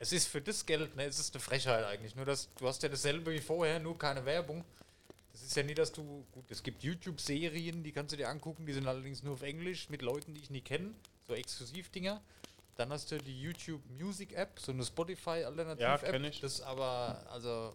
Es 0.00 0.12
ist 0.12 0.26
für 0.26 0.40
das 0.40 0.66
Geld, 0.66 0.96
ne, 0.96 1.04
es 1.04 1.20
ist 1.20 1.34
eine 1.34 1.40
Frechheit 1.40 1.84
eigentlich. 1.84 2.16
Nur 2.16 2.24
dass 2.24 2.48
du 2.56 2.66
hast 2.66 2.82
ja 2.82 2.88
dasselbe 2.88 3.30
wie 3.32 3.38
vorher, 3.40 3.78
nur 3.78 3.96
keine 3.96 4.24
Werbung. 4.24 4.64
Das 5.32 5.42
ist 5.42 5.56
ja 5.56 5.62
nie, 5.62 5.74
dass 5.74 5.92
du. 5.92 6.24
Gut, 6.32 6.50
es 6.50 6.62
gibt 6.62 6.82
YouTube-Serien, 6.82 7.84
die 7.84 7.92
kannst 7.92 8.12
du 8.12 8.16
dir 8.16 8.28
angucken, 8.28 8.66
die 8.66 8.72
sind 8.72 8.86
allerdings 8.88 9.22
nur 9.22 9.34
auf 9.34 9.42
Englisch 9.42 9.88
mit 9.88 10.02
Leuten, 10.02 10.34
die 10.34 10.40
ich 10.40 10.50
nie 10.50 10.60
kenne. 10.62 10.92
So 11.28 11.34
Exklusivdinger. 11.34 12.20
Dann 12.76 12.90
hast 12.90 13.10
du 13.10 13.18
die 13.18 13.40
YouTube 13.40 13.80
Music 13.98 14.32
App, 14.32 14.58
so 14.58 14.72
eine 14.72 14.84
Spotify-Alternativ-App. 14.84 16.02
Ja, 16.02 16.10
kenn 16.10 16.24
ich. 16.24 16.40
Das 16.40 16.60
aber, 16.60 17.24
also, 17.30 17.74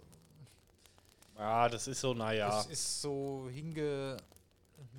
ja, 1.37 1.69
das 1.69 1.87
ist 1.87 2.01
so, 2.01 2.13
naja. 2.13 2.49
das 2.49 2.65
ist 2.67 3.01
so 3.01 3.47
hinge. 3.49 4.17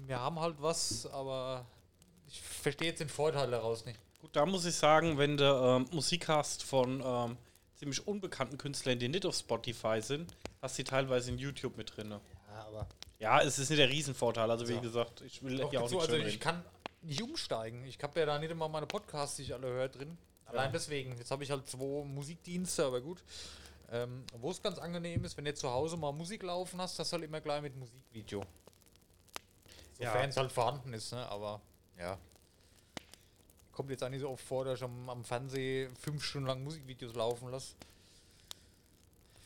Wir 0.06 0.18
haben 0.18 0.40
halt 0.40 0.56
was, 0.58 1.06
aber 1.06 1.66
ich 2.26 2.40
verstehe 2.40 2.88
jetzt 2.88 3.00
den 3.00 3.10
Vorteil 3.10 3.50
daraus 3.50 3.84
nicht. 3.84 3.98
Gut, 4.20 4.34
da 4.34 4.46
muss 4.46 4.64
ich 4.64 4.74
sagen, 4.74 5.18
wenn 5.18 5.36
du 5.36 5.44
ähm, 5.44 5.86
Musik 5.92 6.28
hast 6.28 6.62
von 6.62 7.02
ähm, 7.04 7.36
ziemlich 7.76 8.06
unbekannten 8.06 8.56
Künstlern, 8.58 8.98
die 8.98 9.08
nicht 9.08 9.26
auf 9.26 9.34
Spotify 9.34 10.00
sind, 10.00 10.34
hast 10.62 10.78
du 10.78 10.82
die 10.82 10.90
teilweise 10.90 11.30
in 11.30 11.38
YouTube 11.38 11.76
mit 11.76 11.96
drin. 11.96 12.10
Ja, 12.10 12.20
aber. 12.66 12.86
Ja, 13.18 13.40
es 13.42 13.58
ist 13.58 13.68
nicht 13.68 13.78
der 13.78 13.88
Riesenvorteil. 13.88 14.50
Also 14.50 14.66
wie 14.68 14.74
So. 14.74 14.80
gesagt, 14.80 15.20
ich 15.22 15.42
will 15.42 15.56
hier 15.68 15.82
auch 15.82 15.90
nicht 15.90 16.00
also 16.00 16.16
schön 16.16 16.26
ich 16.26 16.40
kann 16.40 16.62
nicht 17.02 17.22
umsteigen. 17.22 17.84
Ich 17.84 18.02
habe 18.02 18.20
ja 18.20 18.26
da 18.26 18.38
nicht 18.38 18.50
immer 18.50 18.68
meine 18.68 18.86
Podcasts, 18.86 19.36
die 19.36 19.42
ich 19.42 19.54
alle 19.54 19.66
höre, 19.68 19.88
drin. 19.88 20.16
Allein 20.46 20.66
Ja. 20.66 20.72
deswegen. 20.72 21.16
Jetzt 21.16 21.30
habe 21.30 21.44
ich 21.44 21.50
halt 21.50 21.66
zwei 21.68 22.04
Musikdienste, 22.04 22.84
aber 22.84 23.00
gut. 23.00 23.22
Ähm, 23.92 24.24
Wo 24.38 24.50
es 24.50 24.62
ganz 24.62 24.78
angenehm 24.78 25.24
ist, 25.24 25.36
wenn 25.36 25.44
du 25.44 25.54
zu 25.54 25.68
Hause 25.70 25.96
mal 25.96 26.12
Musik 26.12 26.42
laufen 26.42 26.80
hast, 26.80 26.98
das 26.98 27.12
halt 27.12 27.24
immer 27.24 27.40
gleich 27.40 27.62
mit 27.62 27.76
Musikvideo. 27.76 28.40
Ja. 29.98 30.12
Sofern 30.12 30.30
es 30.30 30.36
halt 30.36 30.52
vorhanden 30.52 30.92
ist, 30.94 31.12
ne? 31.12 31.26
Aber 31.28 31.60
ja. 31.98 32.16
Kommt 33.72 33.90
jetzt 33.90 34.02
auch 34.04 34.08
nicht 34.08 34.20
so 34.20 34.30
oft 34.30 34.44
vor, 34.44 34.64
dass 34.64 34.78
ich 34.78 34.84
am, 34.84 35.08
am 35.08 35.24
Fernsehen 35.24 35.94
fünf 35.96 36.22
Stunden 36.24 36.46
lang 36.48 36.62
Musikvideos 36.62 37.14
laufen 37.14 37.50
lasse. 37.50 37.74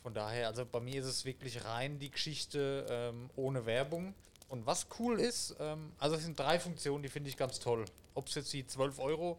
Von 0.02 0.12
daher, 0.12 0.48
also 0.48 0.66
bei 0.66 0.80
mir 0.80 1.00
ist 1.00 1.06
es 1.06 1.24
wirklich 1.24 1.64
rein 1.64 1.98
die 1.98 2.10
Geschichte 2.10 2.86
ähm, 2.90 3.30
ohne 3.36 3.64
Werbung. 3.64 4.14
Und 4.48 4.66
was 4.66 4.86
cool 4.98 5.20
ist, 5.20 5.56
ähm, 5.58 5.92
also 5.98 6.16
es 6.16 6.22
sind 6.22 6.38
drei 6.38 6.58
Funktionen, 6.58 7.02
die 7.02 7.08
finde 7.08 7.30
ich 7.30 7.36
ganz 7.36 7.58
toll. 7.58 7.84
Ob 8.14 8.28
es 8.28 8.34
jetzt 8.34 8.52
die 8.52 8.66
12 8.66 8.98
Euro 8.98 9.36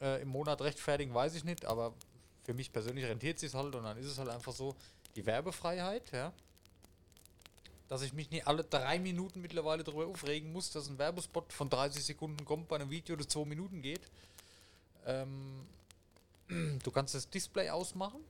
äh, 0.00 0.22
im 0.22 0.28
Monat 0.28 0.60
rechtfertigen, 0.62 1.12
weiß 1.12 1.34
ich 1.34 1.44
nicht, 1.44 1.64
aber 1.64 1.92
für 2.44 2.54
mich 2.54 2.72
persönlich 2.72 3.04
rentiert 3.04 3.38
sich 3.38 3.52
halt 3.52 3.74
und 3.74 3.84
dann 3.84 3.98
ist 3.98 4.06
es 4.06 4.18
halt 4.18 4.30
einfach 4.30 4.52
so, 4.52 4.74
die 5.16 5.26
Werbefreiheit, 5.26 6.10
ja. 6.12 6.32
Dass 7.88 8.02
ich 8.02 8.12
mich 8.12 8.30
nicht 8.30 8.46
alle 8.46 8.64
drei 8.64 8.98
Minuten 8.98 9.40
mittlerweile 9.40 9.82
darüber 9.82 10.06
aufregen 10.06 10.52
muss, 10.52 10.70
dass 10.70 10.88
ein 10.88 10.98
Werbespot 10.98 11.52
von 11.52 11.68
30 11.68 12.04
Sekunden 12.04 12.44
kommt 12.44 12.68
bei 12.68 12.76
einem 12.76 12.90
Video, 12.90 13.16
das 13.16 13.28
zwei 13.28 13.44
Minuten 13.44 13.82
geht. 13.82 14.02
Ähm, 15.06 15.66
du 16.48 16.90
kannst 16.90 17.14
das 17.14 17.28
Display 17.28 17.70
ausmachen, 17.70 18.20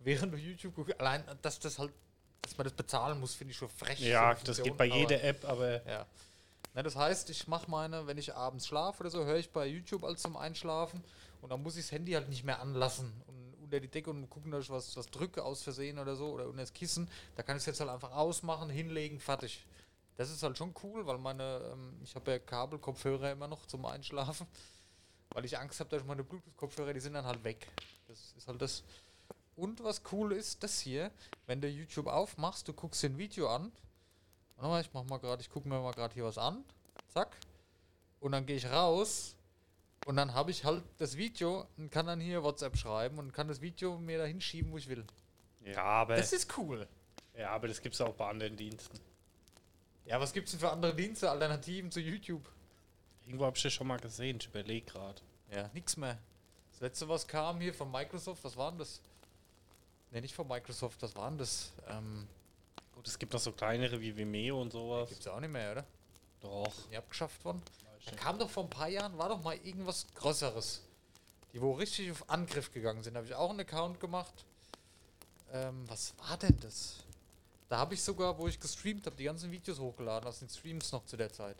während 0.00 0.34
du 0.34 0.38
YouTube 0.38 0.74
guckst. 0.74 1.00
Allein, 1.00 1.24
dass 1.42 1.58
das 1.58 1.78
halt, 1.78 1.92
dass 2.42 2.56
man 2.56 2.64
das 2.64 2.72
bezahlen 2.72 3.18
muss, 3.20 3.34
finde 3.34 3.52
ich 3.52 3.58
schon 3.58 3.68
frech. 3.68 4.00
Ja, 4.00 4.36
so 4.36 4.44
das 4.44 4.62
geht 4.62 4.76
bei 4.76 4.86
jeder 4.86 5.22
App, 5.22 5.44
aber 5.44 5.86
ja. 5.86 6.06
Na, 6.74 6.82
das 6.82 6.94
heißt, 6.94 7.30
ich 7.30 7.48
mache 7.48 7.70
meine, 7.70 8.06
wenn 8.06 8.18
ich 8.18 8.34
abends 8.34 8.66
schlafe 8.66 9.00
oder 9.00 9.10
so, 9.10 9.24
höre 9.24 9.38
ich 9.38 9.50
bei 9.50 9.66
YouTube 9.66 10.04
als 10.04 10.22
zum 10.22 10.36
Einschlafen 10.36 11.02
und 11.40 11.50
dann 11.50 11.62
muss 11.62 11.76
ich 11.76 11.86
das 11.86 11.92
Handy 11.92 12.12
halt 12.12 12.28
nicht 12.28 12.44
mehr 12.44 12.60
anlassen 12.60 13.12
und 13.26 13.46
unter 13.66 13.80
die 13.80 13.88
Decke 13.88 14.10
und 14.10 14.28
gucken, 14.30 14.50
dass 14.50 14.64
ich 14.64 14.70
was, 14.70 14.96
was 14.96 15.10
drücke 15.10 15.44
aus 15.44 15.62
Versehen 15.62 15.98
oder 15.98 16.16
so 16.16 16.28
oder 16.28 16.46
unter 16.46 16.60
das 16.60 16.72
Kissen. 16.72 17.08
Da 17.34 17.42
kann 17.42 17.56
ich 17.56 17.62
es 17.62 17.66
jetzt 17.66 17.80
halt 17.80 17.90
einfach 17.90 18.12
ausmachen, 18.12 18.70
hinlegen, 18.70 19.18
fertig. 19.20 19.66
Das 20.16 20.30
ist 20.30 20.42
halt 20.42 20.56
schon 20.56 20.74
cool, 20.82 21.06
weil 21.06 21.18
meine, 21.18 21.60
ähm, 21.72 21.98
ich 22.02 22.14
habe 22.14 22.30
ja 22.30 22.38
Kabelkopfhörer 22.38 23.32
immer 23.32 23.48
noch 23.48 23.66
zum 23.66 23.84
Einschlafen, 23.84 24.46
weil 25.30 25.44
ich 25.44 25.58
Angst 25.58 25.80
habe, 25.80 25.90
dass 25.90 26.04
meine 26.04 26.24
Bluetooth-Kopfhörer, 26.24 26.94
die 26.94 27.00
sind 27.00 27.14
dann 27.14 27.26
halt 27.26 27.42
weg. 27.44 27.66
Das 28.06 28.32
ist 28.36 28.46
halt 28.46 28.62
das. 28.62 28.82
Und 29.56 29.82
was 29.82 30.02
cool 30.12 30.32
ist, 30.32 30.62
das 30.62 30.80
hier, 30.80 31.10
wenn 31.46 31.60
du 31.60 31.68
YouTube 31.68 32.06
aufmachst, 32.06 32.68
du 32.68 32.72
guckst 32.72 33.02
dir 33.02 33.08
ein 33.10 33.18
Video 33.18 33.48
an, 33.48 33.72
Warte 34.56 34.68
mal, 34.70 34.80
ich 34.80 34.90
mach 34.94 35.04
mal 35.04 35.18
gerade, 35.18 35.42
ich 35.42 35.50
gucke 35.50 35.68
mir 35.68 35.80
mal 35.80 35.92
gerade 35.92 36.14
hier 36.14 36.24
was 36.24 36.38
an. 36.38 36.64
Zack. 37.08 37.36
Und 38.20 38.32
dann 38.32 38.46
gehe 38.46 38.56
ich 38.56 38.66
raus 38.66 39.36
und 40.06 40.16
dann 40.16 40.32
habe 40.32 40.50
ich 40.50 40.64
halt 40.64 40.82
das 40.96 41.16
Video 41.16 41.66
und 41.76 41.90
kann 41.90 42.06
dann 42.06 42.20
hier 42.20 42.42
WhatsApp 42.42 42.76
schreiben 42.76 43.18
und 43.18 43.32
kann 43.32 43.48
das 43.48 43.60
Video 43.60 43.98
mir 43.98 44.18
da 44.18 44.24
hinschieben, 44.24 44.72
wo 44.72 44.78
ich 44.78 44.88
will. 44.88 45.04
ja, 45.60 45.82
aber 45.82 46.16
Das 46.16 46.32
ist 46.32 46.56
cool. 46.56 46.88
ja, 47.36 47.50
aber 47.50 47.68
das 47.68 47.82
gibt's 47.82 48.00
auch 48.00 48.14
bei 48.14 48.28
anderen 48.28 48.56
Diensten. 48.56 48.98
Ja, 50.06 50.18
was 50.20 50.32
gibt's 50.32 50.52
denn 50.52 50.60
für 50.60 50.70
andere 50.70 50.94
Dienste, 50.94 51.30
Alternativen 51.30 51.90
zu 51.90 52.00
YouTube? 52.00 52.48
Irgendwo 53.26 53.44
habe 53.44 53.56
ich 53.56 53.62
das 53.62 53.72
schon 53.74 53.88
mal 53.88 53.98
gesehen, 53.98 54.38
ich 54.40 54.46
überlege 54.46 54.86
gerade. 54.86 55.20
Ja, 55.50 55.68
nix 55.74 55.96
mehr. 55.96 56.18
Das 56.70 56.80
letzte, 56.80 57.08
was 57.08 57.26
kam 57.26 57.60
hier 57.60 57.74
von 57.74 57.90
Microsoft, 57.90 58.42
was 58.44 58.56
war 58.56 58.70
denn 58.70 58.78
das? 58.78 59.02
Ne, 60.16 60.22
nicht 60.22 60.34
von 60.34 60.48
Microsoft, 60.48 61.02
was 61.02 61.14
war 61.14 61.28
denn 61.28 61.36
das? 61.36 61.72
Ähm, 61.90 62.26
Gut, 62.94 63.06
es 63.06 63.18
gibt 63.18 63.34
noch 63.34 63.38
so 63.38 63.52
kleinere 63.52 64.00
wie 64.00 64.16
Vimeo 64.16 64.62
und 64.62 64.72
sowas. 64.72 65.10
gibt's 65.10 65.26
ja 65.26 65.34
auch 65.34 65.40
nicht 65.40 65.52
mehr, 65.52 65.72
oder? 65.72 65.84
Doch. 66.40 66.72
Die 66.90 66.96
abgeschafft 66.96 67.44
worden? 67.44 67.60
Da 68.06 68.16
kam 68.16 68.38
doch 68.38 68.48
vor 68.48 68.62
ein 68.62 68.70
paar 68.70 68.88
Jahren, 68.88 69.18
war 69.18 69.28
doch 69.28 69.42
mal 69.42 69.58
irgendwas 69.58 70.06
Größeres. 70.14 70.80
Die, 71.52 71.60
wo 71.60 71.72
richtig 71.72 72.10
auf 72.10 72.30
Angriff 72.30 72.72
gegangen 72.72 73.02
sind. 73.02 73.12
Da 73.12 73.18
habe 73.18 73.26
ich 73.26 73.34
auch 73.34 73.50
einen 73.50 73.60
Account 73.60 74.00
gemacht. 74.00 74.46
Ähm, 75.52 75.84
was 75.86 76.14
war 76.16 76.38
denn 76.38 76.58
das? 76.60 77.04
Da 77.68 77.76
habe 77.76 77.92
ich 77.92 78.02
sogar, 78.02 78.38
wo 78.38 78.48
ich 78.48 78.58
gestreamt 78.58 79.04
habe, 79.04 79.16
die 79.16 79.24
ganzen 79.24 79.52
Videos 79.52 79.78
hochgeladen 79.78 80.26
aus 80.26 80.38
den 80.38 80.48
Streams 80.48 80.92
noch 80.92 81.04
zu 81.04 81.18
der 81.18 81.30
Zeit. 81.30 81.58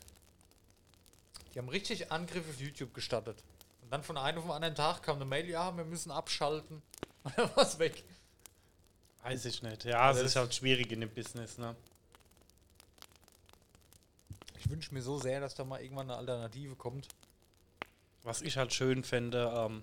Die 1.53 1.59
haben 1.59 1.69
richtig 1.69 2.11
Angriffe 2.11 2.49
auf 2.49 2.59
YouTube 2.59 2.95
gestartet. 2.95 3.37
Und 3.83 3.91
dann 3.91 4.03
von 4.03 4.17
einem 4.17 4.39
auf 4.39 4.45
den 4.45 4.53
anderen 4.53 4.75
Tag 4.75 5.03
kam 5.03 5.17
eine 5.17 5.27
Mail, 5.27 5.47
ja, 5.47 5.77
wir 5.77 5.85
müssen 5.85 6.11
abschalten. 6.11 6.81
Und 7.23 7.37
dann 7.37 7.55
war 7.55 7.63
es 7.63 7.79
weg. 7.79 8.03
Weiß 9.27 9.45
ich 9.47 9.63
nicht. 9.63 9.85
Ja, 9.85 10.11
es 10.13 10.21
ist- 10.21 10.37
halt 10.37 10.55
schwierig 10.55 10.93
in 10.93 11.01
dem 11.01 11.11
Business, 11.11 11.59
ne? 11.59 11.75
Ich 14.59 14.71
wünsche 14.71 14.95
mir 14.95 15.03
so 15.03 15.19
sehr, 15.19 15.41
dass 15.41 15.55
da 15.55 15.65
mal 15.65 15.81
irgendwann 15.83 16.11
eine 16.11 16.19
Alternative 16.19 16.77
kommt. 16.77 17.09
Was 18.23 18.43
ich 18.43 18.57
halt 18.57 18.73
schön 18.73 19.03
fände, 19.05 19.53
ähm, 19.57 19.83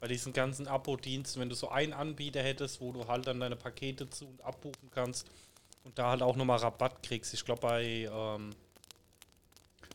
bei 0.00 0.08
diesen 0.08 0.32
ganzen 0.34 0.68
Abo-Diensten, 0.68 1.40
wenn 1.40 1.48
du 1.48 1.54
so 1.54 1.68
einen 1.70 1.92
Anbieter 1.94 2.42
hättest, 2.42 2.80
wo 2.80 2.92
du 2.92 3.06
halt 3.08 3.26
dann 3.26 3.40
deine 3.40 3.56
Pakete 3.56 4.08
zu 4.10 4.26
und 4.26 4.42
abbuchen 4.42 4.90
kannst 4.90 5.26
und 5.84 5.98
da 5.98 6.10
halt 6.10 6.22
auch 6.22 6.36
nochmal 6.36 6.58
Rabatt 6.58 7.02
kriegst. 7.02 7.32
Ich 7.32 7.44
glaube, 7.44 7.62
bei, 7.62 7.84
ähm, 8.12 8.54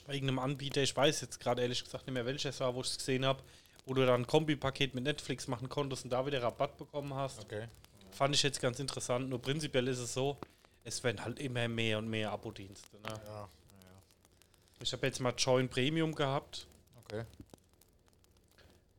bei 0.07 0.13
irgendeinem 0.15 0.39
Anbieter, 0.39 0.81
ich 0.81 0.95
weiß 0.95 1.21
jetzt 1.21 1.39
gerade 1.39 1.61
ehrlich 1.61 1.83
gesagt 1.83 2.07
nicht 2.07 2.13
mehr, 2.13 2.25
welches 2.25 2.59
war, 2.59 2.73
wo 2.73 2.81
ich 2.81 2.87
es 2.87 2.97
gesehen 2.97 3.23
habe, 3.25 3.41
wo 3.85 3.93
du 3.93 4.03
dann 4.05 4.21
ein 4.21 4.27
Kombipaket 4.27 4.95
mit 4.95 5.03
Netflix 5.03 5.47
machen 5.47 5.69
konntest 5.69 6.05
und 6.05 6.09
da 6.11 6.25
wieder 6.25 6.41
Rabatt 6.41 6.75
bekommen 6.77 7.13
hast. 7.13 7.39
Okay. 7.41 7.67
Fand 8.11 8.35
ich 8.35 8.43
jetzt 8.43 8.61
ganz 8.61 8.79
interessant. 8.79 9.29
Nur 9.29 9.41
prinzipiell 9.41 9.87
ist 9.87 9.99
es 9.99 10.13
so, 10.13 10.37
es 10.83 11.03
werden 11.03 11.23
halt 11.23 11.39
immer 11.39 11.67
mehr 11.67 11.97
und 11.97 12.09
mehr 12.09 12.31
Abo-Dienste. 12.31 12.97
Ne? 12.97 13.09
Ja, 13.09 13.23
ja. 13.25 13.49
Ich 14.81 14.93
habe 14.93 15.05
jetzt 15.07 15.19
mal 15.19 15.33
Join 15.37 15.69
Premium 15.69 16.15
gehabt. 16.15 16.67
Okay. 17.03 17.25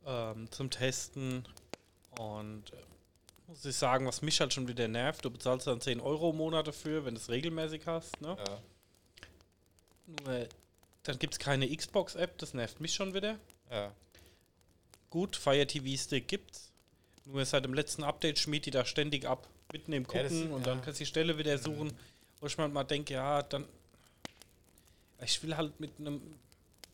ähm, 0.05 0.51
zum 0.51 0.69
Testen. 0.69 1.45
Und 2.19 2.71
äh, 2.73 2.77
muss 3.47 3.65
ich 3.65 3.75
sagen, 3.75 4.05
was 4.05 4.21
mich 4.21 4.39
halt 4.39 4.53
schon 4.53 4.67
wieder 4.67 4.87
nervt, 4.87 5.23
du 5.23 5.29
bezahlst 5.29 5.67
dann 5.67 5.81
10 5.81 5.99
Euro 5.99 6.31
im 6.31 6.37
Monat 6.37 6.67
dafür, 6.67 7.05
wenn 7.05 7.15
du 7.15 7.21
es 7.21 7.29
regelmäßig 7.29 7.85
hast. 7.85 8.19
Ne? 8.21 8.37
Ja. 8.37 8.61
Nur, 10.25 10.47
dann 11.03 11.19
gibt 11.19 11.33
es 11.33 11.39
keine 11.39 11.73
Xbox-App, 11.75 12.37
das 12.37 12.53
nervt 12.53 12.79
mich 12.79 12.93
schon 12.93 13.13
wieder. 13.13 13.39
Ja. 13.69 13.93
Gut, 15.09 15.35
Fire 15.35 15.65
TV 15.67 16.01
Stick 16.01 16.27
gibt's. 16.27 16.70
Nur 17.25 17.45
seit 17.45 17.63
dem 17.65 17.73
letzten 17.73 18.03
Update 18.03 18.39
schmiert 18.39 18.65
die 18.65 18.71
da 18.71 18.83
ständig 18.85 19.25
ab. 19.25 19.47
Mitten 19.71 19.93
im 19.93 20.05
Ja, 20.11 20.23
das- 20.23 20.31
Gucken 20.33 20.51
und 20.51 20.65
dann 20.67 20.79
ja. 20.79 20.83
kannst 20.83 20.99
du 20.99 21.03
die 21.03 21.07
Stelle 21.09 21.37
wieder 21.37 21.57
suchen. 21.57 21.93
Wo 22.39 22.47
ich 22.47 22.57
manchmal 22.57 22.85
denke, 22.85 23.13
ja, 23.13 23.41
dann. 23.43 23.65
Ich 25.23 25.41
will 25.43 25.55
halt 25.55 25.79
mit 25.79 25.91
einem 25.99 26.19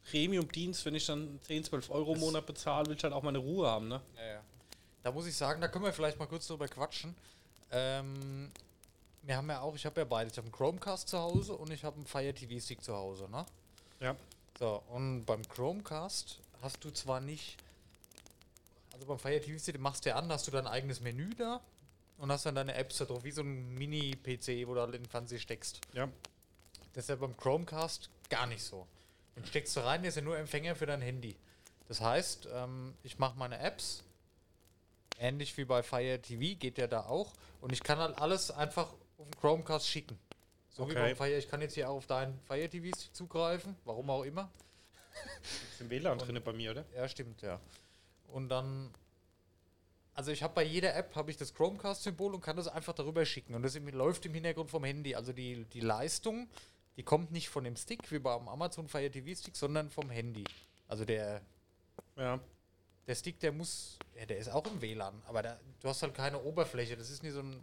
Premium-Dienst, 0.09 0.85
wenn 0.85 0.95
ich 0.95 1.05
dann 1.05 1.39
10, 1.43 1.63
12 1.63 1.89
Euro 1.89 2.13
im 2.13 2.19
Monat 2.19 2.45
bezahle, 2.45 2.87
will 2.87 2.95
ich 2.97 3.03
halt 3.03 3.13
auch 3.13 3.23
meine 3.23 3.37
Ruhe 3.37 3.67
haben, 3.67 3.87
ne? 3.87 4.01
Ja, 4.17 4.25
ja. 4.25 4.41
Da 5.03 5.11
muss 5.11 5.25
ich 5.27 5.35
sagen, 5.35 5.61
da 5.61 5.67
können 5.69 5.85
wir 5.85 5.93
vielleicht 5.93 6.19
mal 6.19 6.25
kurz 6.27 6.47
drüber 6.47 6.67
quatschen. 6.67 7.15
Ähm, 7.71 8.51
wir 9.23 9.37
haben 9.37 9.49
ja 9.49 9.61
auch, 9.61 9.75
ich 9.75 9.85
habe 9.85 10.01
ja 10.01 10.05
beides. 10.05 10.33
Ich 10.33 10.37
habe 10.37 10.45
einen 10.47 10.51
Chromecast 10.53 11.07
zu 11.07 11.17
Hause 11.17 11.53
und 11.53 11.71
ich 11.71 11.83
habe 11.85 11.95
einen 11.95 12.05
Fire 12.05 12.33
TV 12.33 12.59
Stick 12.63 12.83
zu 12.83 12.93
Hause, 12.93 13.29
ne? 13.29 13.45
Ja. 14.01 14.15
So, 14.59 14.83
und 14.89 15.25
beim 15.25 15.47
Chromecast 15.47 16.39
hast 16.61 16.83
du 16.83 16.91
zwar 16.91 17.21
nicht, 17.21 17.57
also 18.97 19.07
beim 19.07 19.19
Fire 19.19 19.39
TV 19.39 19.59
Stick 19.59 19.79
machst 19.79 20.05
du 20.05 20.09
ja 20.09 20.15
an, 20.15 20.31
hast 20.31 20.47
du 20.47 20.51
dein 20.51 20.65
eigenes 20.65 21.01
Menü 21.01 21.29
da 21.35 21.61
und 22.17 22.31
hast 22.31 22.47
dann 22.47 22.55
deine 22.55 22.73
Apps 22.73 22.97
da 22.97 23.05
drauf, 23.05 23.23
wie 23.23 23.31
so 23.31 23.41
ein 23.41 23.75
Mini-PC, 23.75 24.67
wo 24.67 24.73
du 24.73 24.81
halt 24.81 24.95
in 24.95 25.03
den 25.03 25.09
Fernseher 25.09 25.37
steckst. 25.39 25.81
Ja. 25.93 26.09
Das 26.93 27.03
ist 27.03 27.09
ja 27.09 27.15
beim 27.15 27.37
Chromecast 27.37 28.09
gar 28.29 28.47
nicht 28.47 28.63
so. 28.63 28.87
Den 29.35 29.45
steckst 29.45 29.75
du 29.75 29.81
rein, 29.81 30.01
der 30.01 30.09
ist 30.09 30.15
ja 30.15 30.23
nur 30.23 30.35
Empfänger 30.37 30.75
für 30.75 30.87
dein 30.87 31.01
Handy. 31.01 31.35
Das 31.87 32.01
heißt, 32.01 32.49
ähm, 32.51 32.95
ich 33.03 33.19
mache 33.19 33.37
meine 33.37 33.59
Apps, 33.59 34.03
ähnlich 35.19 35.55
wie 35.57 35.65
bei 35.65 35.83
Fire 35.83 36.19
TV, 36.19 36.57
geht 36.59 36.77
der 36.77 36.87
da 36.87 37.01
auch. 37.05 37.33
Und 37.61 37.71
ich 37.71 37.83
kann 37.83 37.99
halt 37.99 38.17
alles 38.19 38.49
einfach 38.49 38.91
auf 39.19 39.29
den 39.29 39.39
Chromecast 39.39 39.87
schicken. 39.87 40.17
So 40.69 40.87
wie 40.87 40.93
Okay. 40.93 41.01
beim 41.13 41.15
Fire, 41.15 41.37
ich 41.37 41.47
kann 41.47 41.61
jetzt 41.61 41.75
hier 41.75 41.87
auch 41.87 41.97
auf 41.97 42.07
deinen 42.07 42.39
Fire 42.47 42.67
TV 42.67 42.97
zugreifen, 43.13 43.75
warum 43.85 44.09
auch 44.09 44.23
immer. 44.23 44.49
Ist 45.71 45.81
im 45.81 45.89
WLAN 45.91 46.17
drin 46.17 46.41
bei 46.43 46.53
mir, 46.53 46.71
oder? 46.71 46.85
Ja, 46.95 47.07
stimmt, 47.07 47.43
ja. 47.43 47.59
Und 48.27 48.49
dann, 48.49 48.93
also 50.13 50.31
ich 50.31 50.43
habe 50.43 50.53
bei 50.53 50.63
jeder 50.63 50.95
App 50.95 51.15
habe 51.15 51.31
ich 51.31 51.37
das 51.37 51.53
Chromecast-Symbol 51.53 52.33
und 52.35 52.41
kann 52.41 52.55
das 52.57 52.67
einfach 52.67 52.93
darüber 52.93 53.25
schicken. 53.25 53.55
Und 53.55 53.63
das 53.63 53.77
läuft 53.79 54.25
im 54.25 54.33
Hintergrund 54.33 54.69
vom 54.69 54.83
Handy. 54.83 55.15
Also 55.15 55.33
die, 55.33 55.65
die 55.65 55.79
Leistung, 55.79 56.47
die 56.97 57.03
kommt 57.03 57.31
nicht 57.31 57.49
von 57.49 57.63
dem 57.63 57.75
Stick 57.75 58.11
wie 58.11 58.19
beim 58.19 58.47
Amazon 58.47 58.87
Fire 58.87 59.09
TV 59.09 59.39
Stick, 59.39 59.55
sondern 59.55 59.89
vom 59.89 60.09
Handy. 60.09 60.43
Also 60.87 61.05
der, 61.05 61.41
Ja. 62.15 62.39
der 63.05 63.15
Stick, 63.15 63.39
der 63.39 63.51
muss, 63.51 63.97
ja, 64.17 64.25
der 64.25 64.37
ist 64.37 64.49
auch 64.49 64.65
im 64.67 64.81
WLAN, 64.81 65.21
aber 65.27 65.43
da, 65.43 65.59
du 65.81 65.87
hast 65.89 66.01
halt 66.01 66.13
keine 66.15 66.41
Oberfläche. 66.41 66.95
Das 66.97 67.09
ist 67.09 67.23
nicht 67.23 67.33
so 67.33 67.39
ein, 67.41 67.59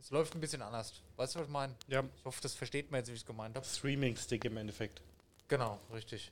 es 0.00 0.10
läuft 0.10 0.34
ein 0.34 0.40
bisschen 0.40 0.62
anders. 0.62 0.92
Weißt 1.16 1.34
du, 1.34 1.40
was 1.40 1.46
ich 1.46 1.52
meine? 1.52 1.74
Ja. 1.88 2.04
Ich 2.18 2.24
hoffe, 2.24 2.40
das 2.42 2.54
versteht 2.54 2.90
man 2.90 2.98
jetzt, 3.00 3.08
wie 3.08 3.14
ich 3.14 3.20
es 3.20 3.26
gemeint 3.26 3.56
habe. 3.56 3.66
Streaming-Stick 3.66 4.44
im 4.44 4.56
Endeffekt. 4.58 5.02
Genau, 5.48 5.80
richtig. 5.92 6.30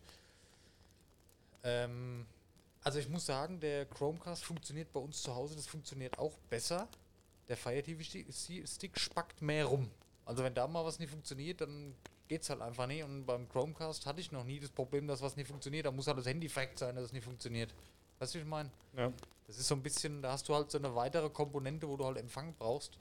Ähm, 1.64 2.26
also 2.86 3.00
ich 3.00 3.08
muss 3.08 3.26
sagen, 3.26 3.58
der 3.58 3.84
Chromecast 3.86 4.44
funktioniert 4.44 4.92
bei 4.92 5.00
uns 5.00 5.20
zu 5.20 5.34
Hause, 5.34 5.56
das 5.56 5.66
funktioniert 5.66 6.16
auch 6.20 6.38
besser. 6.48 6.86
Der 7.48 7.56
Fire 7.56 7.82
TV 7.82 8.00
Stick, 8.64 8.96
spackt 8.96 9.42
mehr 9.42 9.64
rum. 9.64 9.90
Also 10.24 10.44
wenn 10.44 10.54
da 10.54 10.68
mal 10.68 10.84
was 10.84 11.00
nicht 11.00 11.10
funktioniert, 11.10 11.62
dann 11.62 11.96
geht's 12.28 12.48
halt 12.48 12.60
einfach 12.60 12.86
nicht. 12.86 13.02
Und 13.02 13.26
beim 13.26 13.48
Chromecast 13.48 14.06
hatte 14.06 14.20
ich 14.20 14.30
noch 14.30 14.44
nie 14.44 14.60
das 14.60 14.70
Problem, 14.70 15.08
dass 15.08 15.20
was 15.20 15.34
nicht 15.34 15.48
funktioniert. 15.48 15.84
Da 15.84 15.90
muss 15.90 16.06
halt 16.06 16.16
das 16.18 16.26
Handy 16.26 16.48
fact 16.48 16.78
sein, 16.78 16.94
dass 16.94 17.06
es 17.06 17.12
nicht 17.12 17.24
funktioniert. 17.24 17.74
Weißt 18.20 18.34
du, 18.34 18.38
wie 18.38 18.42
ich 18.42 18.48
meine? 18.48 18.70
Ja. 18.96 19.12
Das 19.48 19.58
ist 19.58 19.66
so 19.66 19.74
ein 19.74 19.82
bisschen, 19.82 20.22
da 20.22 20.30
hast 20.30 20.48
du 20.48 20.54
halt 20.54 20.70
so 20.70 20.78
eine 20.78 20.94
weitere 20.94 21.28
Komponente, 21.28 21.88
wo 21.88 21.96
du 21.96 22.04
halt 22.04 22.18
Empfang 22.18 22.54
brauchst. 22.56 22.96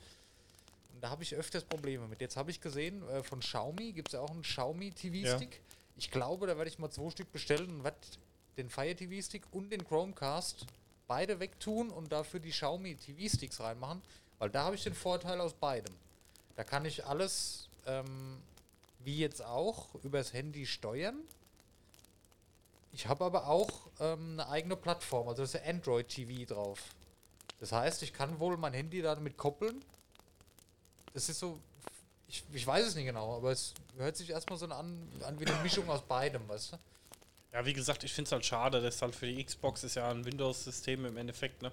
Und 0.96 1.04
da 1.04 1.12
habe 1.12 1.22
ich 1.22 1.36
öfters 1.36 1.64
Probleme 1.64 2.08
mit. 2.08 2.22
Jetzt 2.22 2.38
habe 2.38 2.50
ich 2.50 2.60
gesehen, 2.60 3.08
äh, 3.10 3.22
von 3.22 3.40
Xiaomi 3.40 3.92
gibt 3.92 4.08
es 4.08 4.14
ja 4.14 4.22
auch 4.22 4.32
einen 4.32 4.42
Xiaomi 4.42 4.90
TV-Stick. 4.94 5.62
Ich 5.96 6.10
glaube, 6.10 6.48
da 6.48 6.58
werde 6.58 6.72
ich 6.72 6.80
mal 6.80 6.90
zwei 6.90 7.12
Stück 7.12 7.32
bestellen 7.32 7.70
und 7.70 7.84
werde 7.84 7.98
den 8.58 8.70
Fire 8.70 8.96
TV-Stick 8.96 9.44
und 9.52 9.70
den 9.70 9.86
Chromecast 9.86 10.66
beide 11.08 11.40
wegtun 11.40 11.90
und 11.90 12.12
dafür 12.12 12.40
die 12.40 12.52
Xiaomi 12.52 12.96
TV-Sticks 12.96 13.60
reinmachen, 13.60 14.02
weil 14.40 14.50
da 14.50 14.64
habe 14.66 14.76
ich 14.76 14.84
den 14.84 14.94
Vorteil 14.96 15.40
aus 15.40 15.54
beidem. 15.54 15.94
Da 16.56 16.64
kann 16.64 16.86
ich 16.86 17.06
alles 17.06 17.70
ähm, 17.86 18.38
wie 19.00 19.20
jetzt 19.20 19.44
auch, 19.44 19.94
übers 20.04 20.34
Handy 20.34 20.66
steuern. 20.66 21.18
Ich 22.92 23.08
habe 23.08 23.26
aber 23.26 23.48
auch 23.48 23.70
ähm, 24.00 24.40
eine 24.40 24.50
eigene 24.50 24.76
Plattform, 24.76 25.28
also 25.28 25.44
das 25.44 25.54
ist 25.54 25.66
Android 25.66 26.08
TV 26.08 26.46
drauf. 26.46 26.82
Das 27.60 27.72
heißt, 27.72 28.04
ich 28.04 28.14
kann 28.14 28.40
wohl 28.40 28.58
mein 28.58 28.74
Handy 28.74 29.02
damit 29.02 29.38
koppeln. 29.38 29.84
Das 31.14 31.30
ist 31.30 31.40
so, 31.40 31.60
ich, 32.28 32.44
ich 32.52 32.66
weiß 32.66 32.86
es 32.86 32.96
nicht 32.96 33.06
genau, 33.06 33.38
aber 33.38 33.52
es 33.52 33.74
hört 33.98 34.18
sich 34.18 34.30
erstmal 34.30 34.58
so 34.58 34.66
an, 34.66 35.08
an 35.24 35.40
wie 35.40 35.46
eine 35.46 35.62
Mischung 35.62 35.88
aus 35.90 36.02
beidem, 36.02 36.48
weißt 36.48 36.74
du? 36.74 36.78
Ja, 37.56 37.66
wie 37.66 37.72
gesagt, 37.72 38.04
ich 38.04 38.12
finde 38.14 38.28
es 38.28 38.32
halt 38.34 38.46
schade, 38.46 38.82
dass 38.82 39.02
halt 39.02 39.16
für 39.16 39.28
die 39.28 39.42
Xbox 39.42 39.86
ist 39.86 39.96
ja 39.96 40.12
ein 40.12 40.26
Windows-System 40.26 41.06
im 41.06 41.16
Endeffekt, 41.16 41.62
ne? 41.62 41.72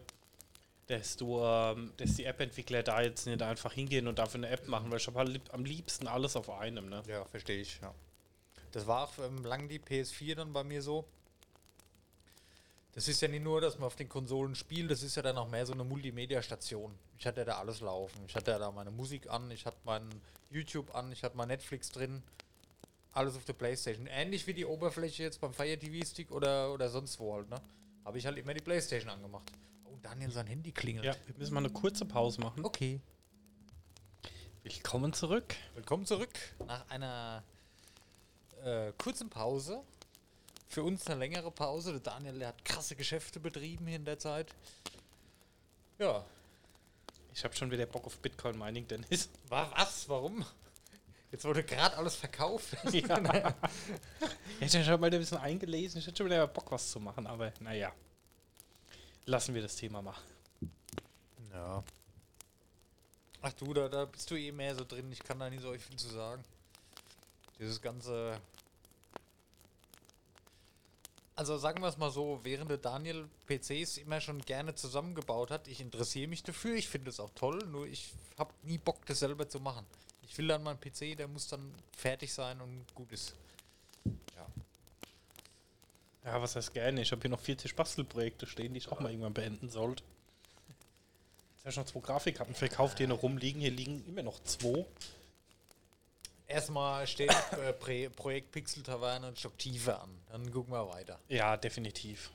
Dass 0.87 1.17
du, 1.17 1.41
ähm, 1.43 1.93
dass 1.97 2.15
die 2.15 2.25
App-Entwickler 2.25 2.85
da 2.85 3.03
jetzt 3.03 3.27
nicht 3.27 3.43
einfach 3.43 3.73
hingehen 3.73 4.07
und 4.07 4.17
dafür 4.17 4.39
eine 4.39 4.49
App 4.51 4.69
machen, 4.69 4.93
weil 4.93 4.99
ich 4.99 5.07
habe 5.09 5.19
halt 5.19 5.41
am 5.53 5.65
liebsten 5.65 6.07
alles 6.07 6.37
auf 6.37 6.49
einem, 6.51 6.89
ne? 6.89 7.03
Ja, 7.09 7.25
verstehe 7.25 7.61
ich, 7.61 7.81
ja. 7.83 7.93
Das 8.71 8.87
war 8.87 9.09
auch 9.09 9.19
ähm, 9.27 9.45
lang 9.45 9.69
die 9.69 9.81
PS4 9.81 10.37
dann 10.37 10.53
bei 10.53 10.63
mir 10.63 10.83
so. 10.83 11.05
Das 12.93 13.09
ist 13.09 13.21
ja 13.21 13.27
nicht 13.27 13.43
nur, 13.43 13.61
dass 13.61 13.77
man 13.77 13.89
auf 13.89 13.97
den 13.97 14.09
Konsolen 14.09 14.55
spielt, 14.55 14.89
das 14.89 15.03
ist 15.03 15.17
ja 15.17 15.23
dann 15.23 15.37
auch 15.37 15.49
mehr 15.49 15.67
so 15.67 15.73
eine 15.73 15.83
Multimedia-Station. 15.83 16.97
Ich 17.19 17.27
hatte 17.27 17.41
ja 17.41 17.45
da 17.45 17.59
alles 17.59 17.81
laufen. 17.81 18.21
Ich 18.29 18.37
hatte 18.37 18.53
ja 18.53 18.61
da 18.61 18.71
meine 18.71 18.93
Musik 18.93 19.29
an, 19.29 19.51
ich 19.51 19.67
hatte 19.67 19.79
mein 19.83 20.09
YouTube 20.49 20.95
an, 20.95 21.11
ich 21.11 21.25
hatte 21.25 21.37
mein 21.37 21.49
Netflix 21.49 21.91
drin. 21.91 22.23
Alles 23.13 23.37
auf 23.37 23.45
der 23.45 23.53
Playstation. 23.53 24.07
Ähnlich 24.07 24.47
wie 24.47 24.55
die 24.55 24.65
Oberfläche 24.65 25.23
jetzt 25.23 25.41
beim 25.41 25.53
Fire 25.53 25.79
TV 25.79 26.07
Stick 26.07 26.31
oder, 26.31 26.73
oder 26.73 26.89
sonst 26.89 27.21
wo 27.21 27.35
halt, 27.35 27.51
ne? 27.51 27.61
Habe 28.05 28.19
ich 28.19 28.25
halt 28.25 28.39
immer 28.39 28.55
die 28.55 28.63
Playstation 28.63 29.11
angemacht. 29.11 29.53
Oh, 29.85 29.97
Daniel, 30.03 30.31
sein 30.31 30.47
Handy 30.47 30.73
klingelt. 30.73 31.05
Ja, 31.05 31.15
wir 31.27 31.37
müssen 31.37 31.53
mal 31.53 31.61
eine 31.61 31.71
kurze 31.71 32.07
Pause 32.07 32.41
machen. 32.41 32.65
Okay. 32.65 33.01
Willkommen 34.63 35.13
zurück. 35.13 35.55
Willkommen 35.75 36.07
zurück 36.07 36.31
nach 36.67 36.89
einer 36.89 37.43
äh, 38.65 38.93
kurzen 38.97 39.29
Pause. 39.29 39.83
Für 40.69 40.83
uns 40.83 41.07
eine 41.07 41.19
längere 41.19 41.51
Pause. 41.51 41.93
Der 41.93 42.01
Daniel 42.01 42.39
der 42.39 42.49
hat 42.49 42.65
krasse 42.65 42.97
Geschäfte 42.97 43.41
betrieben 43.41 43.87
hier 43.87 43.97
in 43.97 44.07
der 44.07 44.19
Zeit. 44.19 44.55
Ja. 45.99 46.25
Ich 47.35 47.45
habe 47.45 47.55
schon 47.55 47.71
wieder 47.71 47.85
Bock 47.85 48.07
auf 48.07 48.19
Bitcoin 48.19 48.59
Mining, 48.59 48.89
Dennis. 48.89 49.29
War 49.49 49.71
was? 49.77 50.09
Warum? 50.09 50.47
Jetzt 51.33 51.45
wurde 51.47 51.65
gerade 51.65 51.97
alles 51.97 52.15
verkauft. 52.15 52.77
Ja. 52.93 53.55
Ich 54.61 54.73
hätte 54.73 54.85
schon 54.85 55.01
mal 55.01 55.13
ein 55.13 55.19
bisschen 55.19 55.39
eingelesen, 55.39 55.99
ich 55.99 56.07
hätte 56.07 56.19
schon 56.19 56.27
wieder 56.27 56.47
Bock, 56.47 56.71
was 56.71 56.91
zu 56.91 57.01
machen, 57.01 57.27
aber 57.27 57.53
naja. 57.59 57.93
Lassen 59.25 59.55
wir 59.55 59.63
das 59.63 59.75
Thema 59.75 60.03
mal. 60.03 60.15
ja. 61.51 61.83
Ach 63.41 63.53
du, 63.55 63.75
da, 63.75 63.89
da 63.89 64.05
bist 64.05 64.31
du 64.31 64.37
eh 64.37 64.53
mehr 64.53 64.75
so 64.77 64.85
drin. 64.85 65.11
Ich 65.11 65.23
kann 65.23 65.41
da 65.41 65.51
nicht 65.51 65.63
so 65.63 65.73
viel 65.73 65.97
zu 65.97 66.09
sagen. 66.09 66.45
Dieses 67.59 67.81
ganze. 67.81 68.39
Also 71.35 71.57
sagen 71.57 71.83
wir 71.83 71.89
es 71.89 71.97
mal 71.97 72.11
so, 72.11 72.41
während 72.43 72.71
der 72.71 72.77
Daniel 72.79 73.29
PCs 73.47 73.97
immer 73.97 74.21
schon 74.21 74.41
gerne 74.43 74.75
zusammengebaut 74.75 75.51
hat, 75.51 75.67
ich 75.67 75.81
interessiere 75.81 76.29
mich 76.29 76.43
dafür, 76.43 76.77
ich 76.77 76.89
finde 76.89 77.11
es 77.11 77.19
auch 77.19 77.31
toll, 77.35 77.59
nur 77.67 77.87
ich 77.87 78.13
habe 78.39 78.53
nie 78.63 78.79
Bock, 78.79 79.05
das 79.07 79.21
selber 79.21 79.49
zu 79.49 79.59
machen. 79.59 79.87
Ich 80.33 80.39
will 80.39 80.49
dann 80.49 80.63
mein 80.63 80.81
PC, 80.81 81.15
der 81.15 81.29
muss 81.29 81.47
dann 81.49 81.75
fertig 81.95 82.33
sein 82.33 82.59
und 82.63 82.87
gut 82.95 83.13
ist. 83.13 83.35
Ja. 84.35 84.47
Ja, 86.25 86.41
was 86.41 86.57
heißt 86.57 86.73
gerne? 86.73 87.03
Ich 87.03 87.13
habe 87.13 87.21
hier 87.21 87.29
noch 87.29 87.39
40 87.41 87.77
Bastelprojekte 87.77 88.47
stehen, 88.47 88.73
die 88.73 88.79
ich 88.79 88.91
auch 88.91 88.99
mal 88.99 89.11
irgendwann 89.11 89.35
beenden 89.35 89.69
sollte. 89.69 90.03
Jetzt 91.57 91.61
habe 91.65 91.71
ich 91.71 91.77
noch 91.77 91.85
zwei 91.85 92.01
Grafikkarten 92.01 92.55
verkauft, 92.55 92.99
die 92.99 93.03
hier 93.03 93.09
noch 93.09 93.23
rumliegen. 93.23 93.61
Hier 93.61 93.73
liegen 93.73 94.07
immer 94.07 94.23
noch 94.23 94.43
zwei. 94.45 94.87
Erstmal 96.47 97.07
steht 97.07 97.31
äh, 97.53 97.75
Projekt 98.09 98.53
Pixel 98.53 98.83
Taverne 98.83 99.29
und 99.29 99.39
Stock 99.39 99.59
tiefer 99.59 100.01
an. 100.01 100.19
Dann 100.31 100.51
gucken 100.51 100.73
wir 100.73 100.89
weiter. 100.89 101.19
Ja, 101.29 101.59
definitiv. 101.59 102.31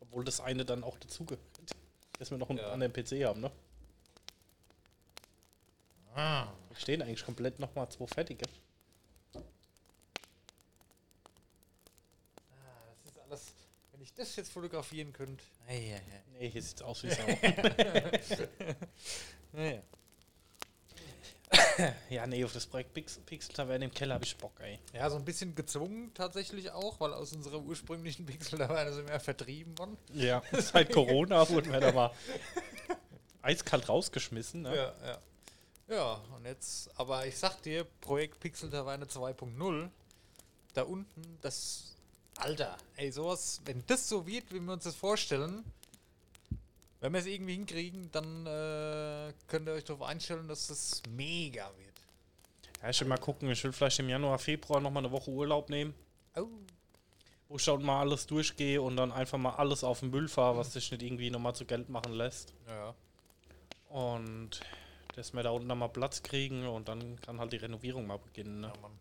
Obwohl 0.00 0.24
das 0.26 0.40
eine 0.40 0.66
dann 0.66 0.84
auch 0.84 0.98
dazugehört. 0.98 1.40
Dass 2.18 2.30
wir 2.30 2.36
noch 2.36 2.50
einen 2.50 2.58
Ja. 2.58 2.70
anderen 2.72 2.92
PC 2.92 3.24
haben, 3.24 3.40
ne? 3.40 3.50
Ah. 6.20 6.52
Da 6.68 6.76
stehen 6.76 7.00
eigentlich 7.00 7.24
komplett 7.24 7.58
nochmal 7.58 7.88
zwei 7.88 8.06
fertige. 8.06 8.44
Ah, 9.34 9.40
das 12.90 13.06
ist 13.06 13.18
alles. 13.18 13.54
Wenn 13.92 14.02
ich 14.02 14.12
das 14.12 14.36
jetzt 14.36 14.52
fotografieren 14.52 15.14
könnte. 15.14 15.42
Hey, 15.64 15.94
hey, 15.94 16.02
Nee, 16.38 16.50
hier 16.50 16.62
sieht's 16.62 16.82
aus 16.82 17.02
wie 17.04 17.10
Sau. 17.10 17.26
hey. 19.54 19.80
ja, 22.10 22.26
nee, 22.26 22.44
auf 22.44 22.52
das 22.52 22.66
Projekt 22.66 22.92
Pix 22.92 23.18
Pixel 23.24 23.54
Taverne 23.54 23.86
im 23.86 23.90
Keller 23.90 24.14
habe 24.14 24.24
ich 24.24 24.36
Bock, 24.36 24.60
ey. 24.60 24.78
Ja, 24.92 25.08
so 25.08 25.16
ein 25.16 25.24
bisschen 25.24 25.54
gezwungen 25.54 26.12
tatsächlich 26.12 26.70
auch, 26.70 27.00
weil 27.00 27.14
aus 27.14 27.32
unserer 27.32 27.60
ursprünglichen 27.60 28.26
Pixel 28.26 28.58
Taverne 28.58 28.92
sind 28.92 29.08
wir 29.08 29.20
vertrieben 29.20 29.78
worden. 29.78 29.96
Ja, 30.12 30.42
seit 30.52 30.92
Corona 30.92 31.48
wurden 31.48 31.72
wir 31.72 31.80
da 31.80 31.92
mal 31.92 32.10
eiskalt 33.42 33.88
rausgeschmissen, 33.88 34.60
ne? 34.62 34.76
Ja, 34.76 34.94
ja. 35.06 35.18
Ja, 35.90 36.20
und 36.36 36.44
jetzt, 36.46 36.88
aber 36.98 37.26
ich 37.26 37.36
sag 37.36 37.60
dir, 37.62 37.84
Projekt 38.00 38.38
Pixel 38.38 38.70
Taverne 38.70 39.06
2.0, 39.06 39.90
da 40.74 40.82
unten, 40.82 41.38
das. 41.42 41.96
Alter, 42.38 42.78
ey, 42.96 43.10
sowas, 43.10 43.60
wenn 43.64 43.84
das 43.86 44.08
so 44.08 44.26
wird, 44.26 44.50
wie 44.54 44.60
wir 44.60 44.72
uns 44.72 44.84
das 44.84 44.94
vorstellen, 44.94 45.62
wenn 47.00 47.12
wir 47.12 47.18
es 47.20 47.26
irgendwie 47.26 47.52
hinkriegen, 47.54 48.08
dann 48.12 48.46
äh, 48.46 49.32
könnt 49.48 49.66
ihr 49.68 49.72
euch 49.74 49.84
darauf 49.84 50.02
einstellen, 50.08 50.46
dass 50.48 50.68
das 50.68 51.02
mega 51.10 51.70
wird. 51.76 52.00
Ja, 52.82 52.88
ich 52.90 53.00
will 53.00 53.08
mal 53.08 53.18
gucken, 53.18 53.50
ich 53.50 53.62
will 53.64 53.72
vielleicht 53.72 53.98
im 53.98 54.08
Januar, 54.08 54.38
Februar 54.38 54.80
nochmal 54.80 55.02
eine 55.04 55.12
Woche 55.12 55.30
Urlaub 55.30 55.68
nehmen, 55.68 55.92
Oh. 56.36 56.46
wo 57.48 57.56
ich 57.56 57.64
dann 57.64 57.82
mal 57.82 58.00
alles 58.00 58.26
durchgehe 58.26 58.80
und 58.80 58.96
dann 58.96 59.10
einfach 59.12 59.36
mal 59.36 59.56
alles 59.56 59.82
auf 59.84 60.00
den 60.00 60.10
Müll 60.10 60.28
fahre, 60.28 60.56
was 60.56 60.72
sich 60.72 60.90
nicht 60.92 61.02
irgendwie 61.02 61.30
nochmal 61.30 61.54
zu 61.54 61.66
Geld 61.66 61.88
machen 61.90 62.12
lässt. 62.12 62.54
Ja. 62.68 62.94
Und 63.88 64.60
dass 65.14 65.32
wir 65.32 65.42
da 65.42 65.50
unten 65.50 65.68
nochmal 65.68 65.88
Platz 65.88 66.22
kriegen 66.22 66.66
und 66.66 66.88
dann 66.88 67.20
kann 67.20 67.40
halt 67.40 67.52
die 67.52 67.56
Renovierung 67.56 68.06
mal 68.06 68.18
beginnen. 68.18 68.60
Ne? 68.60 68.72
ja 68.74 68.80
Mann, 68.80 68.98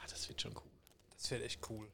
Ah, 0.00 0.06
das 0.08 0.28
wird 0.28 0.40
schon 0.40 0.54
cool. 0.56 0.70
das 1.16 1.30
wird 1.30 1.42
echt 1.42 1.70
cool. 1.70 1.88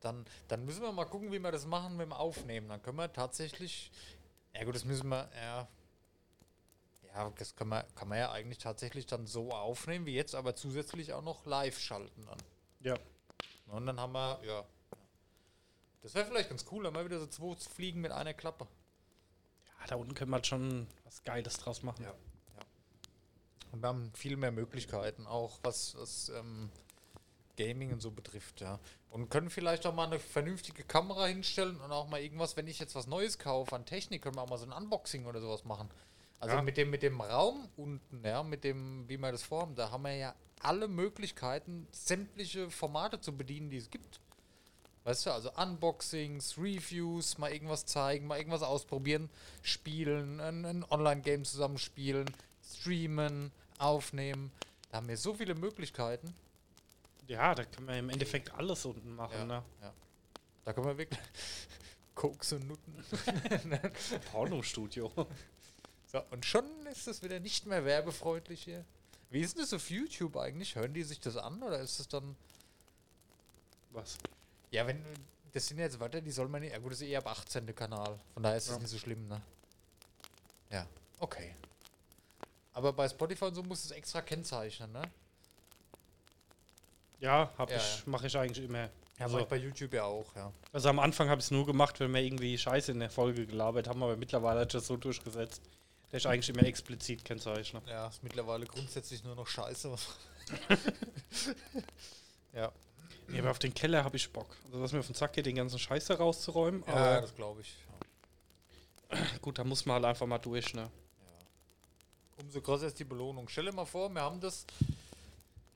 Dann, 0.00 0.24
dann 0.48 0.64
müssen 0.64 0.82
wir 0.82 0.90
mal 0.92 1.04
gucken, 1.04 1.30
wie 1.30 1.38
wir 1.38 1.52
das 1.52 1.66
machen 1.66 1.96
mit 1.96 2.06
dem 2.06 2.12
Aufnehmen. 2.12 2.68
Dann 2.68 2.82
können 2.82 2.98
wir 2.98 3.12
tatsächlich. 3.12 3.92
Ja 4.54 4.64
gut, 4.64 4.74
das 4.74 4.84
müssen 4.84 5.08
wir. 5.08 5.30
Ja, 5.36 5.68
ja 7.14 7.30
das 7.38 7.54
kann 7.54 7.68
man, 7.68 7.84
kann 7.94 8.08
man 8.08 8.18
ja 8.18 8.32
eigentlich 8.32 8.58
tatsächlich 8.58 9.06
dann 9.06 9.26
so 9.26 9.50
aufnehmen 9.50 10.06
wie 10.06 10.14
jetzt, 10.14 10.34
aber 10.34 10.56
zusätzlich 10.56 11.12
auch 11.12 11.22
noch 11.22 11.46
live 11.46 11.78
schalten 11.78 12.26
dann. 12.26 12.38
Ja. 12.80 12.98
Und 13.68 13.86
dann 13.86 14.00
haben 14.00 14.12
wir, 14.12 14.40
ja. 14.44 14.64
Das 16.02 16.14
wäre 16.14 16.26
vielleicht 16.26 16.48
ganz 16.48 16.64
cool, 16.72 16.82
dann 16.82 16.94
mal 16.94 17.04
wieder 17.04 17.20
so 17.20 17.26
zwei 17.28 17.54
Fliegen 17.54 18.00
mit 18.00 18.10
einer 18.10 18.34
Klappe. 18.34 18.66
Ja, 19.82 19.88
da 19.88 19.96
unten 19.96 20.14
können 20.14 20.30
wir 20.30 20.36
halt 20.36 20.46
schon 20.46 20.86
was 21.04 21.22
Geiles 21.24 21.58
draus 21.58 21.82
machen. 21.82 22.04
Ja. 22.04 22.14
Und 23.72 23.82
wir 23.82 23.88
haben 23.88 24.12
viel 24.14 24.36
mehr 24.36 24.52
Möglichkeiten, 24.52 25.26
auch 25.26 25.58
was, 25.62 25.96
was 25.98 26.28
ähm, 26.30 26.70
Gaming 27.56 27.92
und 27.92 28.00
so 28.00 28.10
betrifft, 28.10 28.60
ja. 28.60 28.78
Und 29.10 29.30
können 29.30 29.50
vielleicht 29.50 29.86
auch 29.86 29.94
mal 29.94 30.06
eine 30.06 30.18
vernünftige 30.18 30.84
Kamera 30.84 31.26
hinstellen 31.26 31.80
und 31.80 31.92
auch 31.92 32.08
mal 32.08 32.20
irgendwas, 32.20 32.56
wenn 32.56 32.66
ich 32.66 32.78
jetzt 32.78 32.94
was 32.94 33.06
Neues 33.06 33.38
kaufe 33.38 33.74
an 33.74 33.84
Technik, 33.84 34.22
können 34.22 34.36
wir 34.36 34.42
auch 34.42 34.48
mal 34.48 34.58
so 34.58 34.66
ein 34.66 34.72
Unboxing 34.72 35.26
oder 35.26 35.40
sowas 35.40 35.64
machen. 35.64 35.88
Also 36.40 36.56
Ja. 36.56 36.62
mit 36.62 36.76
dem, 36.76 36.90
mit 36.90 37.02
dem 37.02 37.20
Raum 37.20 37.68
unten, 37.76 38.24
ja, 38.24 38.42
mit 38.42 38.64
dem, 38.64 39.08
wie 39.08 39.16
wir 39.18 39.32
das 39.32 39.42
vorhaben, 39.42 39.74
da 39.74 39.90
haben 39.90 40.02
wir 40.02 40.14
ja 40.16 40.34
alle 40.60 40.88
Möglichkeiten, 40.88 41.86
sämtliche 41.92 42.70
Formate 42.70 43.20
zu 43.20 43.36
bedienen, 43.36 43.70
die 43.70 43.76
es 43.78 43.90
gibt. 43.90 44.20
Weißt 45.04 45.26
du, 45.26 45.32
also 45.32 45.50
Unboxings, 45.54 46.56
Reviews, 46.58 47.38
mal 47.38 47.52
irgendwas 47.52 47.86
zeigen, 47.86 48.26
mal 48.26 48.38
irgendwas 48.38 48.62
ausprobieren, 48.62 49.30
spielen, 49.62 50.40
ein, 50.40 50.64
ein 50.64 50.84
Online-Game 50.88 51.44
zusammenspielen, 51.44 52.30
streamen, 52.62 53.50
aufnehmen. 53.78 54.52
Da 54.90 54.98
haben 54.98 55.08
wir 55.08 55.16
so 55.16 55.34
viele 55.34 55.54
Möglichkeiten. 55.54 56.34
Ja, 57.26 57.54
da 57.54 57.64
können 57.64 57.88
wir 57.88 57.98
im 57.98 58.10
Endeffekt 58.10 58.54
alles 58.54 58.84
unten 58.84 59.14
machen. 59.14 59.34
Ja. 59.38 59.44
Ne? 59.46 59.62
Da 60.64 60.72
können 60.72 60.86
wir 60.86 60.98
wirklich 60.98 61.20
Koks 62.14 62.52
und 62.52 62.68
Nutten. 62.68 63.02
Pornostudio. 64.30 65.10
So, 66.12 66.22
und 66.30 66.44
schon 66.44 66.64
ist 66.86 67.08
es 67.08 67.22
wieder 67.22 67.40
nicht 67.40 67.66
mehr 67.66 67.84
werbefreundlich 67.84 68.62
hier. 68.62 68.84
Wie 69.30 69.40
ist 69.40 69.56
denn 69.56 69.62
das 69.62 69.72
auf 69.72 69.90
YouTube 69.90 70.36
eigentlich? 70.36 70.76
Hören 70.76 70.92
die 70.92 71.02
sich 71.02 71.18
das 71.18 71.36
an 71.36 71.62
oder 71.62 71.80
ist 71.80 71.98
es 71.98 72.06
dann. 72.06 72.36
Was? 73.90 74.18
Ja, 74.72 74.86
wenn. 74.86 75.02
Das 75.52 75.66
sind 75.68 75.78
jetzt, 75.78 76.00
warte, 76.00 76.22
die 76.22 76.30
soll 76.30 76.48
man 76.48 76.62
nicht. 76.62 76.72
Ja, 76.72 76.78
gut, 76.78 76.92
das 76.92 77.00
ist 77.02 77.08
eher 77.08 77.18
ab 77.18 77.26
18. 77.28 77.74
Kanal. 77.74 78.18
Von 78.34 78.42
daher 78.42 78.56
ist 78.56 78.64
es 78.68 78.72
Ja. 78.72 78.78
nicht 78.78 78.88
so 78.88 78.98
schlimm, 78.98 79.28
ne? 79.28 79.40
Ja, 80.70 80.86
okay. 81.20 81.54
Aber 82.72 82.92
bei 82.94 83.06
Spotify 83.08 83.44
und 83.44 83.54
so 83.54 83.62
muss 83.62 83.84
es 83.84 83.90
extra 83.90 84.22
kennzeichnen, 84.22 84.90
ne? 84.92 85.02
Ja, 87.20 87.52
hab 87.58 87.70
Ja, 87.70 87.76
ich, 87.76 88.06
mache 88.06 88.26
ich 88.26 88.36
eigentlich 88.36 88.64
immer. 88.66 88.88
Ja, 89.18 89.26
Also- 89.26 89.44
bei 89.44 89.56
YouTube 89.56 89.92
ja 89.92 90.04
auch, 90.04 90.34
ja. 90.34 90.50
Also 90.72 90.88
am 90.88 90.98
Anfang 91.00 91.28
habe 91.28 91.38
ich 91.40 91.44
es 91.44 91.50
nur 91.50 91.66
gemacht, 91.66 92.00
wenn 92.00 92.12
wir 92.14 92.22
irgendwie 92.22 92.56
Scheiße 92.56 92.90
in 92.92 93.00
der 93.00 93.10
Folge 93.10 93.46
gelabert 93.46 93.88
haben, 93.88 94.02
aber 94.02 94.16
mittlerweile 94.16 94.60
hat 94.60 94.72
das 94.74 94.86
so 94.86 94.96
durchgesetzt, 94.96 95.60
Der 96.10 96.18
ist 96.18 96.26
eigentlich 96.26 96.50
immer 96.50 96.64
explizit 96.66 97.24
kennzeichnet. 97.24 97.86
Ja, 97.88 98.08
ist 98.08 98.22
mittlerweile 98.22 98.66
grundsätzlich 98.66 99.24
nur 99.24 99.34
noch 99.34 99.46
scheiße. 99.46 99.96
ja. 102.52 102.70
Nee, 103.32 103.38
aber 103.38 103.50
auf 103.50 103.58
den 103.58 103.72
Keller 103.72 104.04
habe 104.04 104.16
ich 104.16 104.30
Bock. 104.30 104.54
Also, 104.66 104.80
dass 104.80 104.92
mir 104.92 105.00
auf 105.00 105.06
den 105.06 105.14
Sack 105.14 105.32
geht, 105.32 105.46
den 105.46 105.56
ganzen 105.56 105.78
Scheiß 105.78 106.04
da 106.06 106.14
rauszuräumen. 106.14 106.84
Ja, 106.86 106.94
Aber 106.94 107.20
das 107.22 107.34
glaube 107.34 107.62
ich. 107.62 107.74
gut, 109.40 109.58
da 109.58 109.64
muss 109.64 109.86
man 109.86 109.94
halt 109.94 110.04
einfach 110.04 110.26
mal 110.26 110.38
durch, 110.38 110.74
ne? 110.74 110.90
Umso 112.38 112.60
größer 112.60 112.88
ist 112.88 112.98
die 112.98 113.04
Belohnung. 113.04 113.48
Stell 113.48 113.64
dir 113.64 113.72
mal 113.72 113.86
vor, 113.86 114.10
wir 114.10 114.20
haben 114.20 114.40
das, 114.40 114.66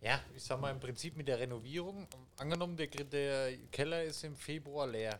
ja, 0.03 0.21
ich 0.35 0.42
sag 0.42 0.61
mal 0.61 0.71
im 0.71 0.81
Prinzip 0.81 1.16
mit 1.16 1.29
der 1.29 1.38
Renovierung. 1.38 2.07
Angenommen, 2.37 2.77
der, 2.77 2.88
der 2.88 3.57
Keller 3.73 4.05
ist 4.05 4.23
im 4.25 4.37
Februar 4.37 4.87
leer. 4.87 5.19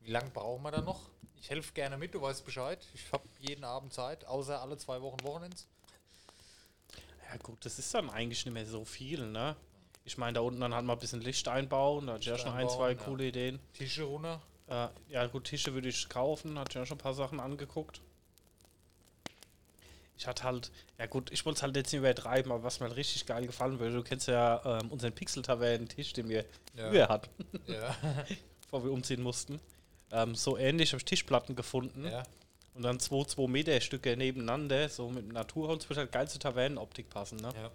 Wie 0.00 0.10
lange 0.10 0.30
brauchen 0.30 0.62
wir 0.62 0.70
da 0.70 0.80
noch? 0.80 1.10
Ich 1.40 1.50
helfe 1.50 1.72
gerne 1.74 1.98
mit, 1.98 2.14
du 2.14 2.22
weißt 2.22 2.44
Bescheid. 2.44 2.86
Ich 2.94 3.12
habe 3.12 3.24
jeden 3.40 3.64
Abend 3.64 3.92
Zeit, 3.92 4.24
außer 4.24 4.60
alle 4.62 4.78
zwei 4.78 5.02
Wochen 5.02 5.22
Wochenends. 5.24 5.66
Ja, 7.28 7.36
gut, 7.38 7.64
das 7.64 7.78
ist 7.78 7.92
dann 7.92 8.08
eigentlich 8.08 8.44
nicht 8.46 8.54
mehr 8.54 8.66
so 8.66 8.84
viel, 8.84 9.26
ne? 9.26 9.56
Ich 10.06 10.16
meine, 10.18 10.34
da 10.34 10.40
unten 10.40 10.60
dann 10.60 10.72
halt 10.72 10.84
mal 10.86 10.92
ein 10.92 10.98
bisschen 11.00 11.20
Licht 11.20 11.48
einbauen. 11.48 12.06
Da 12.06 12.12
hatte 12.14 12.22
ich 12.22 12.26
ja 12.28 12.38
schon 12.38 12.52
ein, 12.52 12.68
zwei 12.70 12.90
ja. 12.92 12.94
coole 12.94 13.26
Ideen. 13.26 13.58
Tische 13.74 14.04
runter. 14.04 14.40
Äh, 14.68 14.86
ja, 15.08 15.26
gut, 15.26 15.44
Tische 15.44 15.74
würde 15.74 15.88
ich 15.88 16.08
kaufen. 16.08 16.58
Hatte 16.58 16.70
ich 16.70 16.74
ja 16.76 16.86
schon 16.86 16.96
ein 16.96 17.00
paar 17.00 17.12
Sachen 17.12 17.40
angeguckt. 17.40 18.00
Ich 20.16 20.26
hatte 20.26 20.44
halt, 20.44 20.70
ja 20.96 21.06
gut, 21.06 21.30
ich 21.32 21.44
wollte 21.44 21.56
es 21.58 21.62
halt 21.64 21.76
jetzt 21.76 21.92
nicht 21.92 21.98
übertreiben, 21.98 22.50
aber 22.50 22.62
was 22.62 22.80
mir 22.80 22.86
halt 22.86 22.96
richtig 22.96 23.26
geil 23.26 23.46
gefallen 23.46 23.78
würde, 23.80 23.96
du 23.96 24.02
kennst 24.02 24.28
ja 24.28 24.62
ähm, 24.80 24.90
unseren 24.90 25.12
Pixel-Tavernen-Tisch, 25.12 26.14
den 26.14 26.28
wir 26.28 26.44
Ja. 26.74 26.88
früher 26.88 27.08
hatten, 27.08 27.30
Ja. 27.66 27.94
bevor 28.62 28.84
wir 28.84 28.92
umziehen 28.92 29.22
mussten. 29.22 29.60
Ähm, 30.12 30.34
so 30.34 30.56
ähnlich 30.56 30.92
habe 30.92 30.98
ich 30.98 31.04
Tischplatten 31.04 31.54
gefunden 31.54 32.04
ja. 32.06 32.22
und 32.74 32.82
dann 32.82 32.98
zwei 33.00 33.24
2 33.24 33.46
Meter 33.48 33.78
Stücke 33.80 34.16
nebeneinander, 34.16 34.88
so 34.88 35.10
mit 35.10 35.30
Naturholz, 35.32 35.86
wird 35.88 35.98
halt 35.98 36.12
geil 36.12 36.28
zur 36.28 36.40
Tavernenoptik 36.40 37.10
passen, 37.10 37.36
ne? 37.38 37.50
Ja. 37.54 37.70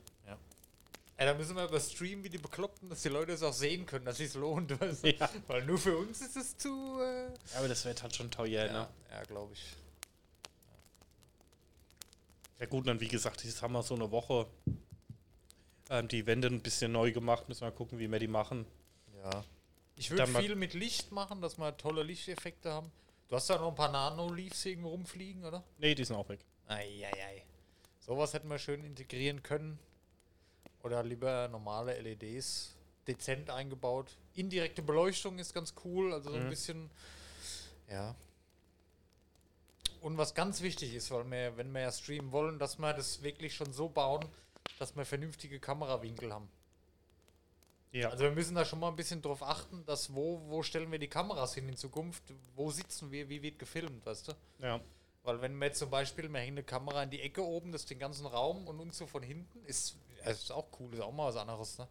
Ja. 1.25 1.31
Da 1.31 1.37
müssen 1.37 1.55
wir 1.55 1.65
über 1.65 1.79
Stream 1.79 2.23
wie 2.23 2.29
die 2.29 2.37
Bekloppten, 2.37 2.89
dass 2.89 3.01
die 3.01 3.09
Leute 3.09 3.31
es 3.33 3.43
auch 3.43 3.53
sehen 3.53 3.85
können, 3.85 4.05
dass 4.05 4.19
es 4.19 4.33
lohnt. 4.33 4.71
Weißt 4.81 5.03
du? 5.03 5.13
Ja. 5.15 5.29
Weil 5.47 5.65
nur 5.65 5.77
für 5.77 5.97
uns 5.97 6.21
ist 6.21 6.35
es 6.35 6.57
zu. 6.57 6.99
Äh, 6.99 7.25
Ja, 7.53 7.59
aber 7.59 7.67
das 7.67 7.85
wird 7.85 8.01
halt 8.01 8.15
schon 8.15 8.31
teuer, 8.31 8.65
ne? 8.67 8.73
ja, 8.73 8.89
ja 9.11 9.23
glaube 9.23 9.53
ich. 9.53 9.75
Ja 12.59 12.67
gut, 12.67 12.87
dann 12.87 12.99
wie 12.99 13.07
gesagt, 13.07 13.43
jetzt 13.43 13.61
haben 13.61 13.73
wir 13.73 13.81
so 13.81 13.95
eine 13.95 14.11
Woche 14.11 14.45
ähm, 15.89 16.07
die 16.07 16.25
Wände 16.25 16.47
ein 16.47 16.61
bisschen 16.61 16.91
neu 16.91 17.11
gemacht, 17.11 17.49
müssen 17.49 17.61
wir 17.61 17.71
gucken, 17.71 17.99
wie 17.99 18.09
wir 18.11 18.19
die 18.19 18.27
machen. 18.27 18.65
Ja. 19.23 19.43
Ich 19.95 20.09
würde 20.09 20.27
viel 20.27 20.55
mit 20.55 20.73
Licht 20.73 21.11
machen, 21.11 21.41
dass 21.41 21.57
wir 21.57 21.75
tolle 21.77 22.03
Lichteffekte 22.03 22.71
haben. 22.71 22.91
Du 23.27 23.35
hast 23.35 23.49
da 23.49 23.57
noch 23.57 23.69
ein 23.69 23.75
paar 23.75 23.91
Nano-Leaves 23.91 24.65
irgendwo 24.65 24.89
rumfliegen, 24.89 25.43
oder? 25.43 25.63
Nee, 25.77 25.95
die 25.95 26.03
sind 26.03 26.15
auch 26.15 26.27
weg. 26.29 26.45
Eieiei. 26.67 27.45
Sowas 27.99 28.33
hätten 28.33 28.47
wir 28.47 28.57
schön 28.57 28.83
integrieren 28.83 29.41
können. 29.43 29.79
Oder 30.83 31.03
lieber 31.03 31.47
normale 31.47 31.99
LEDs 32.01 32.75
dezent 33.07 33.49
eingebaut. 33.49 34.17
Indirekte 34.35 34.81
Beleuchtung 34.81 35.37
ist 35.39 35.53
ganz 35.53 35.73
cool, 35.83 36.13
also 36.13 36.29
so 36.31 36.35
ein 36.35 36.45
Mhm. 36.45 36.49
bisschen. 36.49 36.89
Ja. 37.89 38.15
Und 40.01 40.17
was 40.17 40.33
ganz 40.33 40.61
wichtig 40.61 40.95
ist, 40.95 41.11
weil 41.11 41.29
wir, 41.29 41.57
wenn 41.57 41.71
wir 41.71 41.81
ja 41.81 41.91
streamen 41.91 42.31
wollen, 42.31 42.57
dass 42.57 42.79
wir 42.79 42.93
das 42.93 43.21
wirklich 43.21 43.53
schon 43.53 43.71
so 43.71 43.87
bauen, 43.89 44.25
dass 44.79 44.95
wir 44.95 45.05
vernünftige 45.05 45.59
Kamerawinkel 45.59 46.33
haben. 46.33 46.49
Ja. 47.91 48.09
Also 48.09 48.23
wir 48.23 48.31
müssen 48.31 48.55
da 48.55 48.63
schon 48.65 48.79
mal 48.79 48.87
ein 48.87 48.95
bisschen 48.95 49.21
drauf 49.21 49.43
achten, 49.43 49.85
dass 49.85 50.13
wo, 50.15 50.41
wo 50.47 50.63
stellen 50.63 50.91
wir 50.91 50.97
die 50.99 51.09
Kameras 51.09 51.53
hin 51.53 51.67
in 51.69 51.75
Zukunft, 51.75 52.23
wo 52.55 52.71
sitzen 52.71 53.11
wir, 53.11 53.27
wie 53.29 53.41
wird 53.41 53.59
gefilmt, 53.59 54.05
weißt 54.05 54.29
du? 54.29 54.33
ja. 54.59 54.79
Weil 55.23 55.39
wenn 55.39 55.55
wir 55.59 55.67
jetzt 55.67 55.77
zum 55.77 55.91
Beispiel, 55.91 56.27
wir 56.33 56.39
hängen 56.39 56.53
eine 56.57 56.63
Kamera 56.63 57.03
in 57.03 57.11
die 57.11 57.21
Ecke 57.21 57.43
oben, 57.45 57.71
das 57.71 57.81
ist 57.81 57.91
den 57.91 57.99
ganzen 57.99 58.25
Raum 58.25 58.67
und 58.67 58.79
uns 58.79 58.97
so 58.97 59.05
von 59.05 59.21
hinten, 59.21 59.63
ist, 59.65 59.95
es 60.23 60.43
ist 60.43 60.51
auch 60.51 60.67
cool, 60.79 60.93
ist 60.93 61.01
auch 61.01 61.11
mal 61.11 61.27
was 61.27 61.35
anderes, 61.35 61.77
ne? 61.77 61.87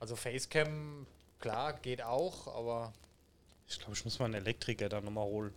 Also 0.00 0.16
Facecam, 0.16 1.06
klar, 1.38 1.74
geht 1.74 2.02
auch, 2.02 2.46
aber 2.48 2.92
Ich 3.68 3.78
glaube, 3.78 3.92
ich 3.94 4.04
muss 4.04 4.18
mal 4.18 4.26
einen 4.26 4.34
Elektriker 4.34 4.88
da 4.88 5.00
nochmal 5.00 5.24
holen. 5.24 5.54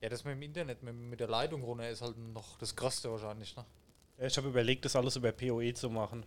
ja, 0.00 0.08
das 0.08 0.24
mit 0.24 0.34
dem 0.34 0.42
Internet, 0.42 0.82
mit, 0.82 0.94
mit 0.94 1.20
der 1.20 1.28
Leitung 1.28 1.62
runter 1.62 1.88
ist 1.88 2.02
halt 2.02 2.16
noch 2.18 2.58
das 2.58 2.76
Größte 2.76 3.10
wahrscheinlich, 3.10 3.56
ne? 3.56 3.64
Ja, 4.18 4.26
ich 4.26 4.36
habe 4.36 4.48
überlegt, 4.48 4.84
das 4.84 4.96
alles 4.96 5.16
über 5.16 5.32
PoE 5.32 5.74
zu 5.74 5.90
machen. 5.90 6.24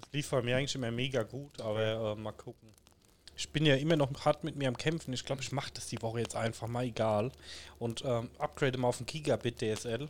Das 0.00 0.12
lief 0.12 0.30
bei 0.30 0.42
mir 0.42 0.56
eigentlich 0.56 0.74
immer 0.74 0.90
mega 0.90 1.22
gut, 1.22 1.60
aber 1.60 2.12
äh, 2.12 2.14
mal 2.14 2.32
gucken. 2.32 2.68
Ich 3.36 3.50
bin 3.50 3.64
ja 3.64 3.76
immer 3.76 3.96
noch 3.96 4.12
hart 4.24 4.42
mit 4.42 4.56
mir 4.56 4.68
am 4.68 4.76
Kämpfen. 4.76 5.12
Ich 5.12 5.24
glaube, 5.24 5.42
ich 5.42 5.52
mache 5.52 5.70
das 5.72 5.86
die 5.86 6.02
Woche 6.02 6.20
jetzt 6.20 6.34
einfach 6.34 6.66
mal 6.66 6.84
egal. 6.84 7.30
Und 7.78 8.04
ähm, 8.04 8.30
upgrade 8.38 8.78
mal 8.78 8.88
auf 8.88 9.00
ein 9.00 9.06
Gigabit 9.06 9.60
DSL. 9.60 10.08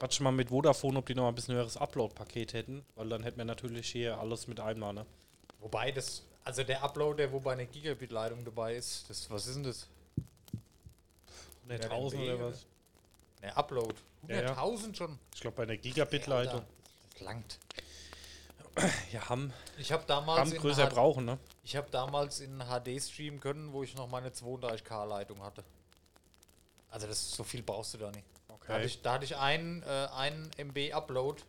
Ja. 0.00 0.06
Quatsch 0.06 0.20
mal 0.20 0.32
mit 0.32 0.48
Vodafone, 0.48 0.98
ob 0.98 1.06
die 1.06 1.14
noch 1.14 1.28
ein 1.28 1.34
bisschen 1.34 1.54
höheres 1.54 1.76
Upload-Paket 1.76 2.52
hätten. 2.54 2.84
Weil 2.96 3.08
dann 3.08 3.22
hätten 3.22 3.38
wir 3.38 3.44
natürlich 3.44 3.90
hier 3.90 4.18
alles 4.18 4.46
mit 4.46 4.58
einmal, 4.60 4.92
ne? 4.94 5.06
Wobei 5.60 5.92
das, 5.92 6.22
also 6.44 6.62
der 6.64 6.82
Upload, 6.82 7.18
der 7.18 7.30
wo 7.32 7.40
bei 7.40 7.52
einer 7.52 7.66
Gigabit-Leitung 7.66 8.44
dabei 8.44 8.76
ist, 8.76 9.08
das, 9.10 9.28
was 9.30 9.46
ist 9.46 9.56
denn 9.56 9.64
das? 9.64 9.86
100.000 11.68 12.14
MB 12.14 12.22
oder 12.34 12.40
was? 12.50 12.66
Ne, 13.42 13.56
Upload. 13.56 13.94
Ja, 14.28 14.42
ja. 14.42 14.52
100.000 14.54 14.94
schon. 14.96 15.18
Ich 15.34 15.40
glaube, 15.40 15.56
bei 15.56 15.62
einer 15.64 15.76
Gigabit-Leitung. 15.76 16.62
Das 17.12 17.20
langt. 17.20 17.58
Ja, 19.12 19.28
haben, 19.28 19.52
Ich 19.78 19.92
habe 19.92 20.04
damals 20.06 20.40
haben 20.40 20.52
in 20.52 20.60
größer 20.60 20.84
H- 20.84 20.88
brauchen, 20.90 21.24
ne? 21.26 21.38
Ich 21.64 21.76
habe 21.76 21.88
damals 21.90 22.40
in 22.40 22.58
HD 22.60 23.02
streamen 23.02 23.40
können, 23.40 23.72
wo 23.72 23.82
ich 23.82 23.94
noch 23.96 24.08
meine 24.08 24.30
32K-Leitung 24.30 25.42
hatte. 25.42 25.64
Also 26.90 27.06
das 27.06 27.32
so 27.32 27.44
viel 27.44 27.62
brauchst 27.62 27.94
du 27.94 27.98
da 27.98 28.10
nicht. 28.10 28.24
Da 28.66 28.74
hatte 28.74 28.76
Okay. 28.76 28.86
ich, 28.86 29.02
da 29.02 29.12
hatte 29.14 29.24
ich 29.24 29.36
einen, 29.36 29.82
äh, 29.82 30.08
einen 30.12 30.50
MB 30.58 30.92
Upload. 30.92 31.42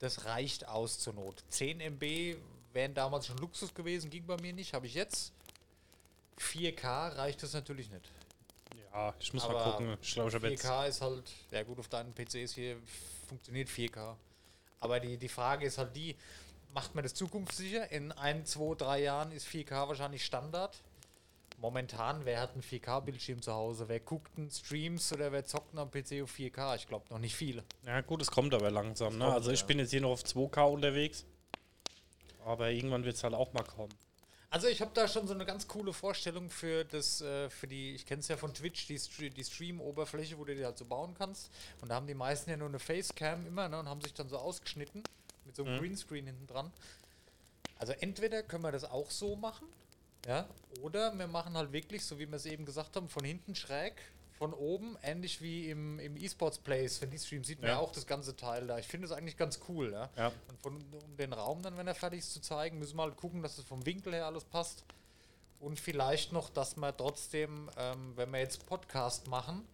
Das 0.00 0.24
reicht 0.26 0.68
aus 0.68 0.98
zur 0.98 1.14
Not. 1.14 1.42
10 1.48 1.80
MB 1.80 2.36
wären 2.72 2.94
damals 2.94 3.26
schon 3.26 3.38
Luxus 3.38 3.74
gewesen, 3.74 4.10
ging 4.10 4.26
bei 4.26 4.36
mir 4.40 4.52
nicht. 4.52 4.74
Habe 4.74 4.86
ich 4.86 4.94
jetzt. 4.94 5.32
4K 6.38 7.16
reicht 7.16 7.42
das 7.42 7.52
natürlich 7.52 7.90
nicht. 7.90 8.10
Ja, 8.92 9.14
ich 9.18 9.32
muss 9.32 9.42
mal 9.48 9.56
Aber 9.56 9.72
gucken. 9.72 9.96
Ich 10.00 10.12
glaube, 10.12 10.28
ich 10.28 10.34
habe 10.34 10.48
jetzt. 10.50 10.64
4K 10.64 10.86
ist 10.88 11.00
halt, 11.00 11.32
ja 11.50 11.62
gut, 11.64 11.78
auf 11.80 11.88
deinen 11.88 12.12
PCs 12.14 12.54
hier 12.54 12.76
funktioniert 13.28 13.68
4K. 13.68 14.14
Aber 14.80 15.00
die, 15.00 15.16
die 15.16 15.28
Frage 15.28 15.66
ist 15.66 15.78
halt 15.78 15.96
die, 15.96 16.14
macht 16.72 16.94
man 16.94 17.02
das 17.02 17.14
zukunftssicher? 17.14 17.90
In 17.90 18.12
ein, 18.12 18.44
zwei, 18.46 18.74
drei 18.76 19.02
Jahren 19.02 19.32
ist 19.32 19.48
4K 19.48 19.88
wahrscheinlich 19.88 20.24
Standard. 20.24 20.76
Momentan, 21.60 22.24
wer 22.24 22.40
hat 22.40 22.52
einen 22.52 22.62
4K-Bildschirm 22.62 23.42
zu 23.42 23.52
Hause? 23.52 23.88
Wer 23.88 23.98
guckt 24.00 24.36
einen 24.38 24.50
Streams 24.50 25.12
oder 25.12 25.32
wer 25.32 25.44
zockt 25.44 25.76
am 25.76 25.90
PC 25.90 26.22
auf 26.22 26.32
4K? 26.32 26.76
Ich 26.76 26.86
glaube 26.86 27.06
noch 27.10 27.18
nicht 27.18 27.34
viele. 27.34 27.64
Ja, 27.84 28.00
gut, 28.00 28.22
es 28.22 28.30
kommt 28.30 28.54
aber 28.54 28.70
langsam. 28.70 29.18
Ne? 29.18 29.24
kommt, 29.24 29.34
Also, 29.34 29.50
ich 29.50 29.60
ja. 29.60 29.66
bin 29.66 29.78
jetzt 29.80 29.90
hier 29.90 30.00
noch 30.00 30.10
auf 30.10 30.22
2K 30.22 30.62
unterwegs. 30.72 31.24
Aber 32.44 32.70
irgendwann 32.70 33.04
wird 33.04 33.16
es 33.16 33.24
halt 33.24 33.34
auch 33.34 33.52
mal 33.52 33.64
kommen. 33.64 33.92
Also 34.50 34.68
ich 34.68 34.80
habe 34.80 34.92
da 34.94 35.06
schon 35.06 35.26
so 35.26 35.34
eine 35.34 35.44
ganz 35.44 35.68
coole 35.68 35.92
Vorstellung 35.92 36.48
für 36.48 36.84
das, 36.86 37.20
äh, 37.20 37.50
für 37.50 37.66
die, 37.66 37.94
ich 37.94 38.06
kenne 38.06 38.20
es 38.20 38.28
ja 38.28 38.38
von 38.38 38.54
Twitch, 38.54 38.86
die, 38.86 39.28
die 39.28 39.44
Stream-Oberfläche, 39.44 40.38
wo 40.38 40.44
du 40.44 40.54
die 40.54 40.64
halt 40.64 40.78
so 40.78 40.86
bauen 40.86 41.14
kannst. 41.18 41.50
Und 41.82 41.90
da 41.90 41.96
haben 41.96 42.06
die 42.06 42.14
meisten 42.14 42.48
ja 42.48 42.56
nur 42.56 42.68
eine 42.68 42.78
Facecam 42.78 43.46
immer, 43.46 43.68
ne, 43.68 43.78
und 43.80 43.88
haben 43.88 44.00
sich 44.00 44.14
dann 44.14 44.30
so 44.30 44.38
ausgeschnitten 44.38 45.02
mit 45.44 45.54
so 45.56 45.64
einem 45.64 45.74
Mhm. 45.74 45.80
Greenscreen 45.80 46.24
hinten 46.26 46.46
dran. 46.46 46.72
Also 47.78 47.92
entweder 48.00 48.42
können 48.42 48.62
wir 48.64 48.72
das 48.72 48.84
auch 48.84 49.10
so 49.10 49.36
machen, 49.36 49.68
ja, 50.26 50.46
oder 50.82 51.16
wir 51.18 51.26
machen 51.26 51.56
halt 51.56 51.72
wirklich, 51.72 52.04
so 52.04 52.18
wie 52.18 52.26
wir 52.26 52.36
es 52.36 52.46
eben 52.46 52.64
gesagt 52.64 52.96
haben, 52.96 53.08
von 53.08 53.24
hinten 53.24 53.54
schräg, 53.54 53.94
von 54.38 54.52
oben, 54.54 54.96
ähnlich 55.02 55.40
wie 55.42 55.68
im, 55.68 55.98
im 55.98 56.16
E-Sports 56.16 56.58
Place, 56.58 57.00
wenn 57.00 57.10
die 57.10 57.18
Stream 57.18 57.42
sieht 57.42 57.60
man 57.60 57.70
Ja. 57.70 57.76
ja 57.76 57.80
auch 57.80 57.90
das 57.90 58.06
ganze 58.06 58.36
Teil 58.36 58.66
da. 58.68 58.78
Ich 58.78 58.86
finde 58.86 59.06
es 59.06 59.12
eigentlich 59.12 59.36
ganz 59.36 59.58
cool, 59.68 59.90
ja. 59.92 60.10
Ja. 60.16 60.32
Und 60.48 60.60
von, 60.62 60.76
um 60.76 61.16
den 61.16 61.32
Raum 61.32 61.60
dann, 61.62 61.76
wenn 61.76 61.88
er 61.88 61.94
fertig 61.96 62.20
ist, 62.20 62.32
zu 62.32 62.40
zeigen, 62.40 62.78
müssen 62.78 62.96
wir 62.96 63.02
halt 63.02 63.16
gucken, 63.16 63.42
dass 63.42 63.58
es 63.58 63.64
vom 63.64 63.84
Winkel 63.84 64.14
her 64.14 64.26
alles 64.26 64.44
passt. 64.44 64.84
Und 65.58 65.80
vielleicht 65.80 66.32
noch, 66.32 66.50
dass 66.50 66.76
wir 66.76 66.96
trotzdem, 66.96 67.68
ähm, 67.76 68.12
wenn 68.14 68.30
wir 68.30 68.38
jetzt 68.38 68.64
Podcast 68.66 69.26
machen, 69.26 69.66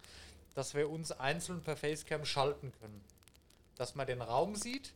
dass 0.55 0.73
wir 0.73 0.89
uns 0.89 1.11
einzeln 1.11 1.61
per 1.61 1.75
Facecam 1.77 2.25
schalten 2.25 2.71
können. 2.79 3.03
Dass 3.75 3.93
man 3.93 4.07
den 4.07 4.21
Raum 4.21 4.55
sieht. 4.55 4.93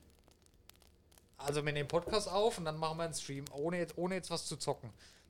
Also 1.38 1.64
wir 1.64 1.74
nehmen 1.74 1.88
Podcast 1.88 2.28
auf 2.28 2.58
und 2.58 2.66
dann 2.66 2.78
machen 2.78 2.98
wir 2.98 3.04
einen 3.04 3.14
Stream, 3.14 3.46
ohne 3.54 3.78
jetzt, 3.78 3.98
ohne 3.98 4.16
jetzt 4.16 4.32
was 4.32 4.48
zu 4.48 4.58
zocken. 4.58 4.90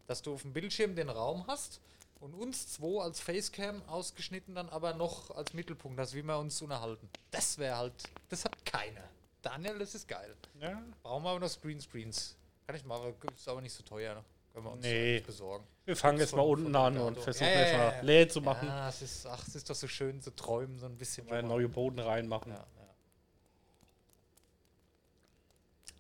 Dass 0.10 0.24
du 0.24 0.34
auf 0.34 0.42
dem 0.42 0.54
Bildschirm 0.54 0.96
den 0.96 1.08
Raum 1.08 1.46
hast 1.46 1.80
und 2.20 2.34
uns 2.34 2.68
zwei 2.68 3.04
als 3.04 3.20
Facecam 3.20 3.84
ausgeschnitten 3.88 4.56
dann 4.56 4.68
aber 4.70 4.96
noch 4.96 5.30
als 5.36 5.54
Mittelpunkt, 5.54 6.00
dass 6.00 6.16
wie 6.16 6.24
wir 6.24 6.40
uns 6.40 6.60
unterhalten. 6.64 7.08
Das 7.30 7.60
wäre 7.60 7.78
halt, 7.78 7.94
das 8.28 8.44
hat 8.44 8.66
keiner. 8.66 9.04
Daniel, 9.44 9.78
das 9.78 9.94
ist 9.94 10.08
geil. 10.08 10.36
Ja. 10.60 10.82
Brauchen 11.04 11.24
wir 11.24 11.30
aber 11.30 11.40
noch 11.42 11.62
Greenscreens. 11.62 12.36
Kann 12.66 12.76
ich 12.76 12.84
mal, 12.86 12.96
aber 12.96 13.14
ist 13.32 13.48
aber 13.48 13.62
nicht 13.62 13.72
so 13.74 13.84
teuer. 13.84 14.16
Ne? 14.16 14.24
Können 14.52 14.66
wir 14.66 14.72
uns 14.72 14.82
Nee. 14.84 15.20
besorgen. 15.20 15.68
Wir 15.86 15.96
fangen 15.96 16.18
jetzt 16.18 16.36
mal 16.36 16.42
unten 16.42 16.76
an 16.76 16.98
und 16.98 17.20
versuchen 17.20 17.46
Ja, 17.48 17.54
mal 17.54 17.68
ja, 17.72 17.92
ja. 17.98 18.02
leer 18.02 18.28
zu 18.30 18.42
machen. 18.42 18.68
Ja, 18.68 18.90
es 18.90 19.04
ist, 19.04 19.28
ach, 19.28 19.48
es 19.48 19.54
ist 19.54 19.70
doch 19.70 19.76
so 19.76 19.88
schön 19.88 20.20
zu 20.24 20.36
träumen, 20.36 20.80
so 20.80 20.88
ein 20.88 20.98
bisschen. 20.98 21.28
Mal 21.28 21.44
neue 21.44 21.70
Boden 21.70 22.00
reinmachen. 22.00 22.52
Ja, 22.52 22.58
ja. 22.58 22.66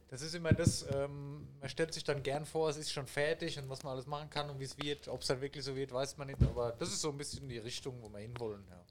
Das 0.10 0.22
ist 0.24 0.34
immer 0.34 0.52
das, 0.54 0.86
ähm, 0.91 1.48
man 1.60 1.69
stellt 1.69 1.93
sich 1.93 2.04
dann 2.04 2.24
gern 2.24 2.45
vor, 2.45 2.67
es 2.69 2.78
ist 2.78 2.91
schon 2.91 3.06
fertig 3.06 3.60
und 3.60 3.69
was 3.69 3.84
man 3.84 3.93
alles 3.93 4.08
machen 4.08 4.30
kann 4.32 4.50
und 4.50 4.60
wie 4.60 4.63
es 4.63 4.76
wird. 4.78 5.08
Ob 5.08 5.22
es 5.22 5.28
dann 5.28 5.39
wirklich 5.39 5.63
so 5.63 5.76
wird, 5.76 5.91
weiß 5.91 6.17
man 6.17 6.28
nicht. 6.28 6.41
Aber 6.41 6.72
das 6.72 6.89
ist 6.89 7.02
so 7.02 7.10
ein 7.12 7.17
bisschen 7.17 7.48
die 7.48 7.60
Richtung, 7.60 8.02
wo 8.02 8.10
wir 8.10 8.19
hinwollen. 8.19 8.65
Ja. 8.69 8.84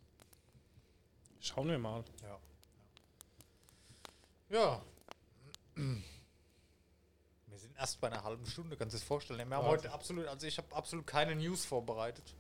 Schauen 1.41 1.69
wir 1.69 1.79
mal. 1.79 2.05
Ja. 2.23 2.39
Ja. 4.51 4.83
Wir 5.75 7.59
sind 7.59 7.77
erst 7.77 8.01
bei 8.01 8.07
einer 8.09 8.23
halben 8.23 8.47
Stunde, 8.47 8.77
kannst 8.77 8.95
du 8.95 8.97
dir 8.99 9.01
das 9.01 9.07
vorstellen? 9.09 9.39
Wir 9.39 9.45
haben 9.57 9.65
Wahnsinn. 9.67 9.71
heute 9.71 9.93
absolut, 9.93 10.27
also 10.27 10.47
ich 10.47 10.57
habe 10.59 10.75
absolut 10.75 11.07
keine 11.07 11.35
News 11.35 11.65
vorbereitet. 11.65 12.35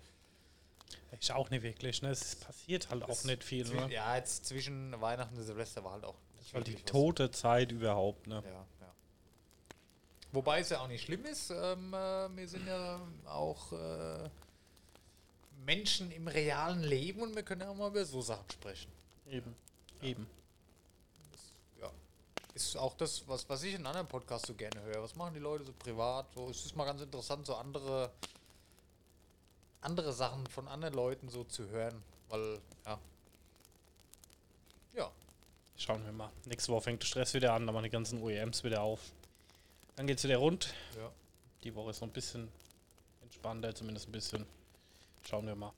Ich 1.20 1.32
auch 1.32 1.50
nicht 1.50 1.62
wirklich, 1.62 2.02
ne? 2.02 2.10
Es 2.10 2.36
passiert 2.36 2.90
halt 2.90 3.02
auch 3.02 3.08
Das 3.08 3.24
nicht 3.24 3.42
viel, 3.42 3.64
Zwi- 3.66 3.86
ne? 3.86 3.92
Ja, 3.92 4.14
jetzt 4.16 4.46
zwischen 4.46 5.00
Weihnachten 5.00 5.36
und 5.36 5.42
Silvester 5.42 5.82
war 5.84 5.92
halt 5.92 6.04
auch 6.04 6.16
Weil 6.52 6.64
die 6.64 6.74
tote 6.76 7.30
Zeit 7.30 7.72
überhaupt, 7.72 8.26
ne? 8.26 8.42
Ja, 8.44 8.50
ja. 8.50 8.66
Wobei 10.32 10.60
es 10.60 10.68
ja 10.70 10.80
auch 10.80 10.88
nicht 10.88 11.04
schlimm 11.04 11.24
ist. 11.24 11.50
Ähm, 11.50 11.92
äh, 11.94 12.36
wir 12.36 12.48
sind 12.48 12.66
ja 12.66 13.00
auch 13.26 13.72
äh, 13.72 14.28
Menschen 15.64 16.10
im 16.12 16.28
realen 16.28 16.82
Leben 16.82 17.22
und 17.22 17.34
wir 17.34 17.42
können 17.42 17.62
ja 17.62 17.70
auch 17.70 17.74
mal 17.74 17.90
über 17.90 18.04
so 18.04 18.20
Sachen 18.20 18.50
sprechen. 18.50 18.90
Eben. 19.30 19.54
Eben. 20.02 20.26
Ja. 21.80 21.90
Ist 22.54 22.76
auch 22.76 22.94
das, 22.94 23.26
was, 23.26 23.48
was 23.48 23.62
ich 23.62 23.74
in 23.74 23.86
anderen 23.86 24.06
Podcasts 24.06 24.48
so 24.48 24.54
gerne 24.54 24.80
höre. 24.82 25.02
Was 25.02 25.16
machen 25.16 25.34
die 25.34 25.40
Leute 25.40 25.64
so 25.64 25.72
privat? 25.72 26.26
So, 26.34 26.48
es 26.50 26.64
ist 26.64 26.76
mal 26.76 26.84
ganz 26.84 27.00
interessant, 27.00 27.46
so 27.46 27.54
andere, 27.54 28.10
andere 29.80 30.12
Sachen 30.12 30.46
von 30.46 30.68
anderen 30.68 30.94
Leuten 30.94 31.28
so 31.28 31.44
zu 31.44 31.68
hören. 31.68 32.02
Weil. 32.28 32.60
Ja. 32.86 32.98
Schauen 35.88 36.04
wir 36.04 36.12
mal. 36.12 36.30
Nächste 36.44 36.70
Woche 36.70 36.82
fängt 36.82 37.00
der 37.00 37.06
Stress 37.06 37.32
wieder 37.32 37.54
an, 37.54 37.64
dann 37.64 37.74
machen 37.74 37.84
die 37.84 37.88
ganzen 37.88 38.20
OEMs 38.22 38.62
wieder 38.62 38.82
auf. 38.82 39.00
Dann 39.96 40.06
geht's 40.06 40.22
wieder 40.22 40.36
rund. 40.36 40.74
Ja. 40.94 41.10
Die 41.64 41.74
Woche 41.74 41.92
ist 41.92 42.02
noch 42.02 42.08
ein 42.08 42.12
bisschen 42.12 42.46
entspannter, 43.22 43.74
zumindest 43.74 44.06
ein 44.06 44.12
bisschen. 44.12 44.44
Schauen 45.26 45.46
wir 45.46 45.54
mal. 45.54 45.72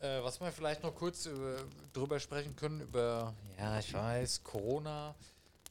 Ja, 0.00 0.08
ja. 0.08 0.20
Äh, 0.20 0.24
was 0.24 0.40
wir 0.40 0.50
vielleicht 0.52 0.82
noch 0.82 0.94
kurz 0.94 1.26
über, 1.26 1.58
drüber 1.92 2.18
sprechen 2.18 2.56
können, 2.56 2.80
über, 2.80 3.34
ja, 3.58 3.78
ich 3.78 3.92
weiß, 3.92 4.42
Corona, 4.42 5.14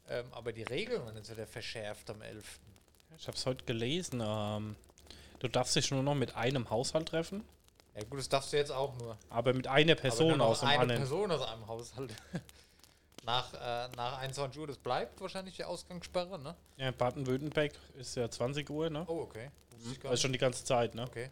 ähm, 0.10 0.28
aber 0.34 0.54
die 0.54 0.62
Regeln 0.62 1.04
werden 1.04 1.18
jetzt 1.18 1.32
wieder 1.32 1.48
verschärft 1.48 2.08
am 2.12 2.22
11. 2.22 2.60
Ich 3.18 3.26
habe 3.26 3.36
es 3.36 3.48
heute 3.48 3.66
gelesen. 3.66 4.22
Ähm, 4.24 4.76
du 5.40 5.48
darfst 5.48 5.76
dich 5.76 5.90
nur 5.90 6.04
noch 6.04 6.14
mit 6.14 6.36
einem 6.36 6.70
Haushalt 6.70 7.10
treffen, 7.10 7.44
Ja 7.96 8.04
gut, 8.06 8.20
das 8.20 8.30
darfst 8.30 8.54
du 8.54 8.58
jetzt 8.58 8.72
auch 8.72 8.96
nur. 8.98 9.18
aber 9.30 9.54
mit 9.54 9.68
einer 9.68 9.96
Person 9.96 10.40
aus 10.40 10.62
dem 10.62 10.70
eine 10.70 10.80
anderen. 10.80 11.02
Person 11.02 11.32
aus 11.32 11.42
einem 11.42 11.68
Haushalt. 11.68 12.14
nach, 13.26 13.54
äh, 13.54 13.90
nach 13.96 14.20
21 14.20 14.60
Uhr, 14.60 14.68
das 14.68 14.78
bleibt 14.78 15.20
wahrscheinlich 15.22 15.56
die 15.58 15.64
Ausgangssperre, 15.64 16.40
ne? 16.40 16.56
Ja, 16.78 16.92
Baden-Württemberg 16.92 17.74
ist 18.00 18.16
ja 18.16 18.30
20 18.30 18.70
Uhr, 18.70 18.90
ne? 18.90 19.04
Oh, 19.08 19.22
okay. 19.22 19.50
Wusste 19.72 19.92
ich 19.94 20.00
gar 20.00 20.12
Also 20.12 20.22
schon 20.22 20.32
die 20.34 20.40
ganze 20.40 20.64
Zeit, 20.64 20.96
ne? 20.96 21.04
Okay. 21.04 21.30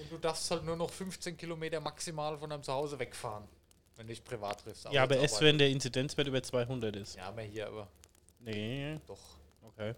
Und 0.00 0.12
du 0.12 0.18
darfst 0.18 0.50
halt 0.50 0.64
nur 0.64 0.76
noch 0.76 0.90
15 0.90 1.36
Kilometer 1.36 1.80
maximal 1.80 2.36
von 2.36 2.50
deinem 2.50 2.62
Zuhause 2.62 2.98
wegfahren, 2.98 3.44
wenn 3.96 4.06
du 4.06 4.12
dich 4.12 4.22
privat 4.22 4.60
triffst. 4.62 4.86
Ja, 4.90 5.04
aber 5.04 5.16
erst 5.16 5.40
wenn 5.40 5.56
der 5.58 5.70
Inzidenzwert 5.70 6.28
über 6.28 6.42
200 6.42 6.94
ist. 6.96 7.16
Ja, 7.16 7.28
aber 7.28 7.42
hier, 7.42 7.68
aber 7.68 7.88
Nee, 8.40 8.98
doch. 9.06 9.18
okay. 9.62 9.94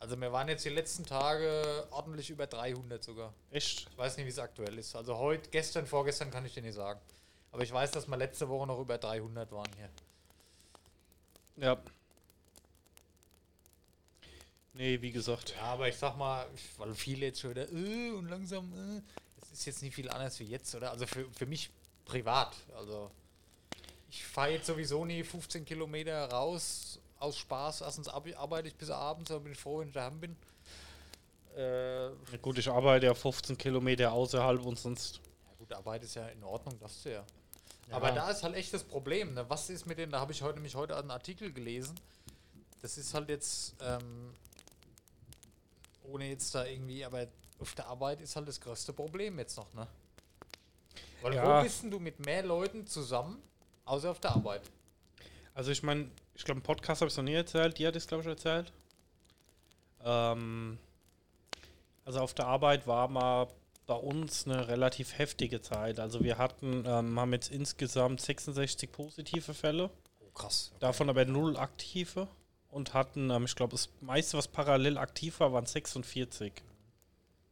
Also 0.00 0.20
wir 0.20 0.32
waren 0.32 0.48
jetzt 0.48 0.64
die 0.64 0.70
letzten 0.70 1.04
Tage 1.04 1.86
ordentlich 1.90 2.30
über 2.30 2.46
300 2.46 3.02
sogar. 3.02 3.34
Echt? 3.50 3.88
Ich 3.90 3.98
weiß 3.98 4.16
nicht, 4.16 4.26
wie 4.26 4.30
es 4.30 4.38
aktuell 4.38 4.78
ist. 4.78 4.94
Also 4.94 5.16
heute, 5.18 5.50
gestern, 5.50 5.86
vorgestern 5.86 6.30
kann 6.30 6.46
ich 6.46 6.54
dir 6.54 6.62
nicht 6.62 6.74
sagen. 6.74 7.00
Aber 7.50 7.62
ich 7.62 7.72
weiß, 7.72 7.90
dass 7.90 8.06
wir 8.06 8.16
letzte 8.16 8.48
Woche 8.48 8.66
noch 8.66 8.78
über 8.78 8.98
300 8.98 9.50
waren 9.50 9.70
hier. 9.76 9.90
Ja. 11.56 11.82
Nee, 14.74 15.00
wie 15.02 15.10
gesagt. 15.10 15.54
Ja, 15.56 15.62
aber 15.62 15.88
ich 15.88 15.96
sag 15.96 16.16
mal, 16.16 16.46
weil 16.76 16.94
viele 16.94 17.26
jetzt 17.26 17.40
schon 17.40 17.50
wieder, 17.50 17.68
äh, 17.72 18.10
und 18.12 18.28
langsam, 18.28 18.72
äh, 18.72 19.02
das 19.40 19.50
ist 19.50 19.64
jetzt 19.66 19.82
nicht 19.82 19.94
viel 19.94 20.08
anders 20.08 20.38
wie 20.38 20.44
jetzt, 20.44 20.72
oder? 20.76 20.92
Also 20.92 21.06
für, 21.06 21.28
für 21.32 21.46
mich 21.46 21.70
privat. 22.04 22.54
Also 22.76 23.10
ich 24.10 24.24
fahre 24.24 24.52
jetzt 24.52 24.66
sowieso 24.66 25.04
nie 25.04 25.24
15 25.24 25.64
Kilometer 25.64 26.30
raus 26.30 27.00
aus 27.18 27.36
Spaß. 27.38 27.80
Erstens 27.82 28.08
arbeite 28.08 28.68
ich 28.68 28.76
bis 28.76 28.90
abends, 28.90 29.28
dann 29.30 29.42
bin 29.42 29.52
ich 29.52 29.58
froh, 29.58 29.80
wenn 29.80 29.88
ich 29.88 29.94
daheim 29.94 30.20
bin. 30.20 30.36
Äh, 31.56 32.06
ja 32.06 32.10
Ja, 32.32 32.38
gut, 32.40 32.58
ich 32.58 32.68
arbeite 32.68 33.06
ja 33.06 33.14
15 33.14 33.56
Kilometer 33.58 34.12
außerhalb 34.12 34.64
und 34.64 34.78
sonst. 34.78 35.20
gut, 35.58 35.72
Arbeit 35.72 36.04
ist 36.04 36.14
ja 36.14 36.28
in 36.28 36.42
Ordnung, 36.44 36.78
das 36.80 37.02
ja. 37.04 37.12
Ja. 37.12 37.24
Aber 37.96 38.12
da 38.12 38.30
ist 38.30 38.42
halt 38.42 38.54
echt 38.54 38.72
das 38.74 38.84
Problem. 38.84 39.34
Ne? 39.34 39.44
Was 39.48 39.70
ist 39.70 39.86
mit 39.86 39.96
denen? 39.98 40.12
Da 40.12 40.20
habe 40.20 40.32
ich 40.32 40.42
heute 40.42 40.56
nämlich 40.56 40.74
heute 40.74 40.96
einen 40.96 41.10
Artikel 41.10 41.52
gelesen. 41.52 41.98
Das 42.82 42.98
ist 42.98 43.14
halt 43.14 43.28
jetzt, 43.30 43.74
ähm, 43.80 44.34
ohne 46.04 46.28
jetzt 46.28 46.54
da 46.54 46.64
irgendwie, 46.64 47.04
aber 47.04 47.26
auf 47.58 47.74
der 47.74 47.86
Arbeit 47.88 48.20
ist 48.20 48.36
halt 48.36 48.46
das 48.46 48.60
größte 48.60 48.92
Problem 48.92 49.38
jetzt 49.38 49.56
noch, 49.56 49.72
ne? 49.74 49.86
Weil 51.22 51.34
Ja. 51.34 51.58
wo 51.58 51.62
bist 51.64 51.82
denn 51.82 51.90
du 51.90 51.98
mit 51.98 52.24
mehr 52.24 52.42
Leuten 52.44 52.86
zusammen, 52.86 53.42
außer 53.86 54.10
auf 54.10 54.20
der 54.20 54.32
Arbeit? 54.32 54.62
Also 55.58 55.72
ich 55.72 55.82
meine, 55.82 56.08
ich 56.36 56.44
glaube, 56.44 56.58
im 56.60 56.62
Podcast 56.62 57.00
habe 57.00 57.08
ich 57.08 57.14
es 57.14 57.16
noch 57.16 57.24
nie 57.24 57.34
erzählt. 57.34 57.78
Die 57.78 57.86
hat 57.88 57.96
es, 57.96 58.06
glaube 58.06 58.22
ich, 58.22 58.28
erzählt. 58.28 58.72
Ähm, 60.04 60.78
also 62.04 62.20
auf 62.20 62.32
der 62.32 62.46
Arbeit 62.46 62.86
war 62.86 63.08
mal 63.08 63.48
bei 63.88 63.96
uns 63.96 64.46
eine 64.46 64.68
relativ 64.68 65.18
heftige 65.18 65.60
Zeit. 65.60 65.98
Also 65.98 66.22
wir 66.22 66.38
hatten, 66.38 66.84
ähm, 66.86 67.18
haben 67.18 67.32
jetzt 67.32 67.50
insgesamt 67.50 68.20
66 68.20 68.92
positive 68.92 69.52
Fälle, 69.52 69.90
Oh, 70.20 70.30
krass. 70.32 70.70
davon 70.78 71.10
aber 71.10 71.24
null 71.24 71.56
aktive 71.56 72.28
und 72.70 72.94
hatten, 72.94 73.30
ähm, 73.30 73.44
ich 73.46 73.56
glaube, 73.56 73.72
das 73.72 73.88
meiste, 74.00 74.38
was 74.38 74.46
parallel 74.46 74.96
aktiv 74.96 75.40
war, 75.40 75.52
waren 75.52 75.66
46. 75.66 76.52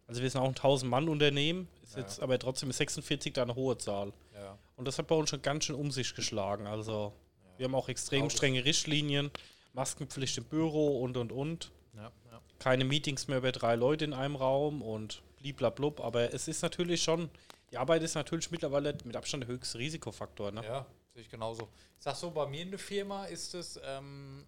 Also 0.06 0.22
wir 0.22 0.30
sind 0.30 0.40
auch 0.40 0.46
ein 0.46 0.54
1000-Mann-Unternehmen, 0.54 1.66
ist 1.82 1.94
Ja. 1.96 2.02
jetzt 2.02 2.20
aber 2.22 2.38
trotzdem 2.38 2.70
ist 2.70 2.76
46 2.76 3.32
da 3.32 3.42
eine 3.42 3.56
hohe 3.56 3.76
Zahl. 3.78 4.12
Ja. 4.32 4.56
Und 4.76 4.86
das 4.86 4.96
hat 4.96 5.08
bei 5.08 5.16
uns 5.16 5.30
schon 5.30 5.42
ganz 5.42 5.64
schön 5.64 5.74
um 5.74 5.90
sich 5.90 6.14
geschlagen. 6.14 6.68
Also 6.68 7.12
wir 7.58 7.64
haben 7.64 7.74
auch 7.74 7.88
extrem 7.88 8.30
strenge 8.30 8.64
Richtlinien, 8.64 9.30
Maskenpflicht 9.72 10.38
im 10.38 10.44
Büro 10.44 11.02
und 11.02 11.16
und 11.16 11.32
und. 11.32 11.70
Ja, 11.94 12.12
ja. 12.30 12.40
Keine 12.58 12.84
Meetings 12.84 13.28
mehr 13.28 13.38
über 13.38 13.52
drei 13.52 13.74
Leute 13.74 14.04
in 14.04 14.12
einem 14.12 14.36
Raum 14.36 14.82
und 14.82 15.22
bliblablub. 15.38 16.00
Aber 16.00 16.32
es 16.32 16.48
ist 16.48 16.62
natürlich 16.62 17.02
schon, 17.02 17.30
die 17.70 17.78
Arbeit 17.78 18.02
ist 18.02 18.14
natürlich 18.14 18.50
mittlerweile 18.50 18.96
mit 19.04 19.16
Abstand 19.16 19.44
der 19.44 19.48
höchste 19.48 19.78
Risikofaktor. 19.78 20.52
Ne? 20.52 20.64
Ja, 20.64 20.86
sehe 21.12 21.22
ich 21.22 21.28
genauso. 21.28 21.68
Ich 21.98 22.04
sag 22.04 22.16
so, 22.16 22.30
bei 22.30 22.46
mir 22.46 22.62
in 22.62 22.70
der 22.70 22.78
Firma 22.78 23.26
ist 23.26 23.54
es 23.54 23.78
ähm, 23.84 24.44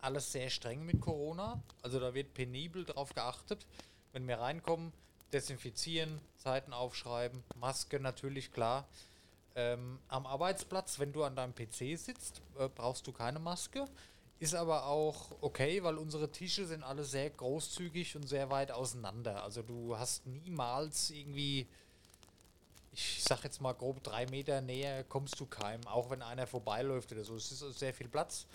alles 0.00 0.32
sehr 0.32 0.50
streng 0.50 0.84
mit 0.84 1.00
Corona. 1.00 1.62
Also 1.82 2.00
da 2.00 2.14
wird 2.14 2.34
penibel 2.34 2.84
drauf 2.84 3.14
geachtet. 3.14 3.66
Wenn 4.12 4.26
wir 4.26 4.38
reinkommen, 4.38 4.92
desinfizieren, 5.32 6.20
Zeiten 6.36 6.72
aufschreiben, 6.72 7.44
Maske 7.56 8.00
natürlich 8.00 8.52
klar. 8.52 8.88
Ähm, 9.56 9.98
am 10.08 10.26
Arbeitsplatz, 10.26 10.98
wenn 10.98 11.12
du 11.12 11.24
an 11.24 11.34
deinem 11.36 11.54
PC 11.54 11.98
sitzt, 11.98 12.40
äh, 12.58 12.68
brauchst 12.68 13.06
du 13.06 13.12
keine 13.12 13.38
Maske. 13.38 13.86
Ist 14.38 14.54
aber 14.54 14.86
auch 14.86 15.32
okay, 15.40 15.82
weil 15.82 15.98
unsere 15.98 16.30
Tische 16.30 16.66
sind 16.66 16.82
alle 16.82 17.04
sehr 17.04 17.28
großzügig 17.30 18.16
und 18.16 18.26
sehr 18.26 18.50
weit 18.50 18.70
auseinander. 18.70 19.42
Also 19.42 19.62
du 19.62 19.98
hast 19.98 20.26
niemals 20.26 21.10
irgendwie 21.10 21.66
ich 22.92 23.22
sag 23.22 23.44
jetzt 23.44 23.60
mal 23.60 23.72
grob 23.72 24.02
drei 24.02 24.26
Meter 24.26 24.60
näher 24.60 25.04
kommst 25.04 25.38
du 25.38 25.46
keinem, 25.46 25.86
auch 25.86 26.10
wenn 26.10 26.22
einer 26.22 26.46
vorbeiläuft 26.46 27.12
oder 27.12 27.24
so. 27.24 27.36
Es 27.36 27.52
ist 27.52 27.78
sehr 27.78 27.94
viel 27.94 28.08
Platz. 28.08 28.46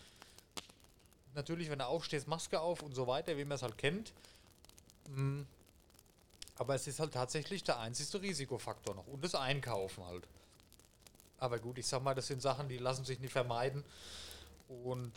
Natürlich, 1.34 1.70
wenn 1.70 1.80
du 1.80 1.86
aufstehst, 1.86 2.28
Maske 2.28 2.60
auf 2.60 2.82
und 2.82 2.94
so 2.94 3.08
weiter, 3.08 3.38
wie 3.38 3.46
man 3.46 3.56
es 3.56 3.62
halt 3.62 3.78
kennt. 3.78 4.14
Mm. 5.10 5.44
Aber 6.58 6.76
es 6.76 6.88
ist 6.88 7.00
halt 7.02 7.14
tatsächlich 7.14 7.64
der 7.64 7.80
einzigste 7.80 8.22
Risikofaktor 8.22 8.96
noch. 8.96 9.08
Und 9.08 9.24
das 9.24 9.36
Einkaufen 9.36 10.06
halt. 10.06 10.26
Aber 11.38 11.60
gut, 11.60 11.78
ich 11.78 11.88
sag 11.88 12.04
mal, 12.04 12.16
das 12.16 12.28
sind 12.28 12.42
Sachen, 12.42 12.70
die 12.70 12.78
lassen 12.78 13.06
sich 13.06 13.20
nicht 13.20 13.32
vermeiden. 13.32 13.84
Und 14.84 15.12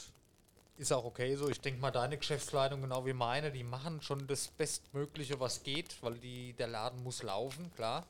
ist 0.78 0.92
auch 0.92 1.04
okay 1.04 1.34
so. 1.34 1.48
Ich 1.48 1.60
denke 1.60 1.80
mal, 1.80 1.90
deine 1.90 2.16
Geschäftsleitung, 2.16 2.82
genau 2.82 3.04
wie 3.04 3.12
meine, 3.12 3.50
die 3.50 3.64
machen 3.64 4.00
schon 4.00 4.26
das 4.26 4.48
Bestmögliche, 4.48 5.40
was 5.40 5.62
geht, 5.62 6.00
weil 6.02 6.14
die, 6.14 6.52
der 6.52 6.68
Laden 6.68 7.02
muss 7.02 7.22
laufen, 7.22 7.72
klar. 7.74 8.06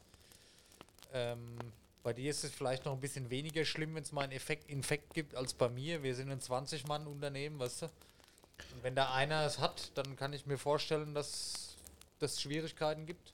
Ähm, 1.14 1.56
bei 2.02 2.12
dir 2.12 2.30
ist 2.30 2.44
es 2.44 2.52
vielleicht 2.52 2.84
noch 2.84 2.92
ein 2.92 3.00
bisschen 3.00 3.30
weniger 3.30 3.64
schlimm, 3.64 3.94
wenn 3.94 4.02
es 4.02 4.12
mal 4.12 4.22
einen 4.22 4.32
Effekt, 4.32 4.68
Infekt 4.70 5.14
gibt 5.14 5.34
als 5.34 5.54
bei 5.54 5.68
mir. 5.68 6.02
Wir 6.02 6.14
sind 6.14 6.30
ein 6.30 6.40
20-Mann-Unternehmen, 6.40 7.58
weißt 7.58 7.82
du? 7.82 7.86
Und 7.86 8.82
wenn 8.82 8.94
da 8.94 9.12
einer 9.12 9.44
es 9.44 9.58
hat, 9.58 9.92
dann 9.94 10.16
kann 10.16 10.32
ich 10.32 10.46
mir 10.46 10.58
vorstellen, 10.58 11.14
dass 11.14 11.76
das 12.18 12.40
Schwierigkeiten 12.40 13.06
gibt. 13.06 13.32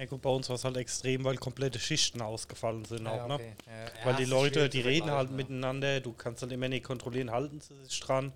Ja 0.00 0.06
gut, 0.06 0.22
bei 0.22 0.30
uns 0.30 0.48
war 0.48 0.56
es 0.56 0.64
halt 0.64 0.78
extrem, 0.78 1.24
weil 1.24 1.36
komplette 1.36 1.78
Schichten 1.78 2.22
ausgefallen 2.22 2.86
sind 2.86 3.06
auch, 3.06 3.28
ne? 3.28 3.34
okay. 3.34 3.52
Ja, 3.66 4.06
Weil 4.06 4.16
die 4.16 4.24
Leute, 4.24 4.70
die 4.70 4.80
reden 4.80 5.10
halt 5.10 5.28
ja. 5.28 5.36
miteinander, 5.36 6.00
du 6.00 6.14
kannst 6.14 6.40
halt 6.40 6.52
immer 6.52 6.70
nicht 6.70 6.84
kontrollieren, 6.84 7.30
halten 7.30 7.60
sie 7.60 7.74
sich 7.84 8.00
dran. 8.00 8.32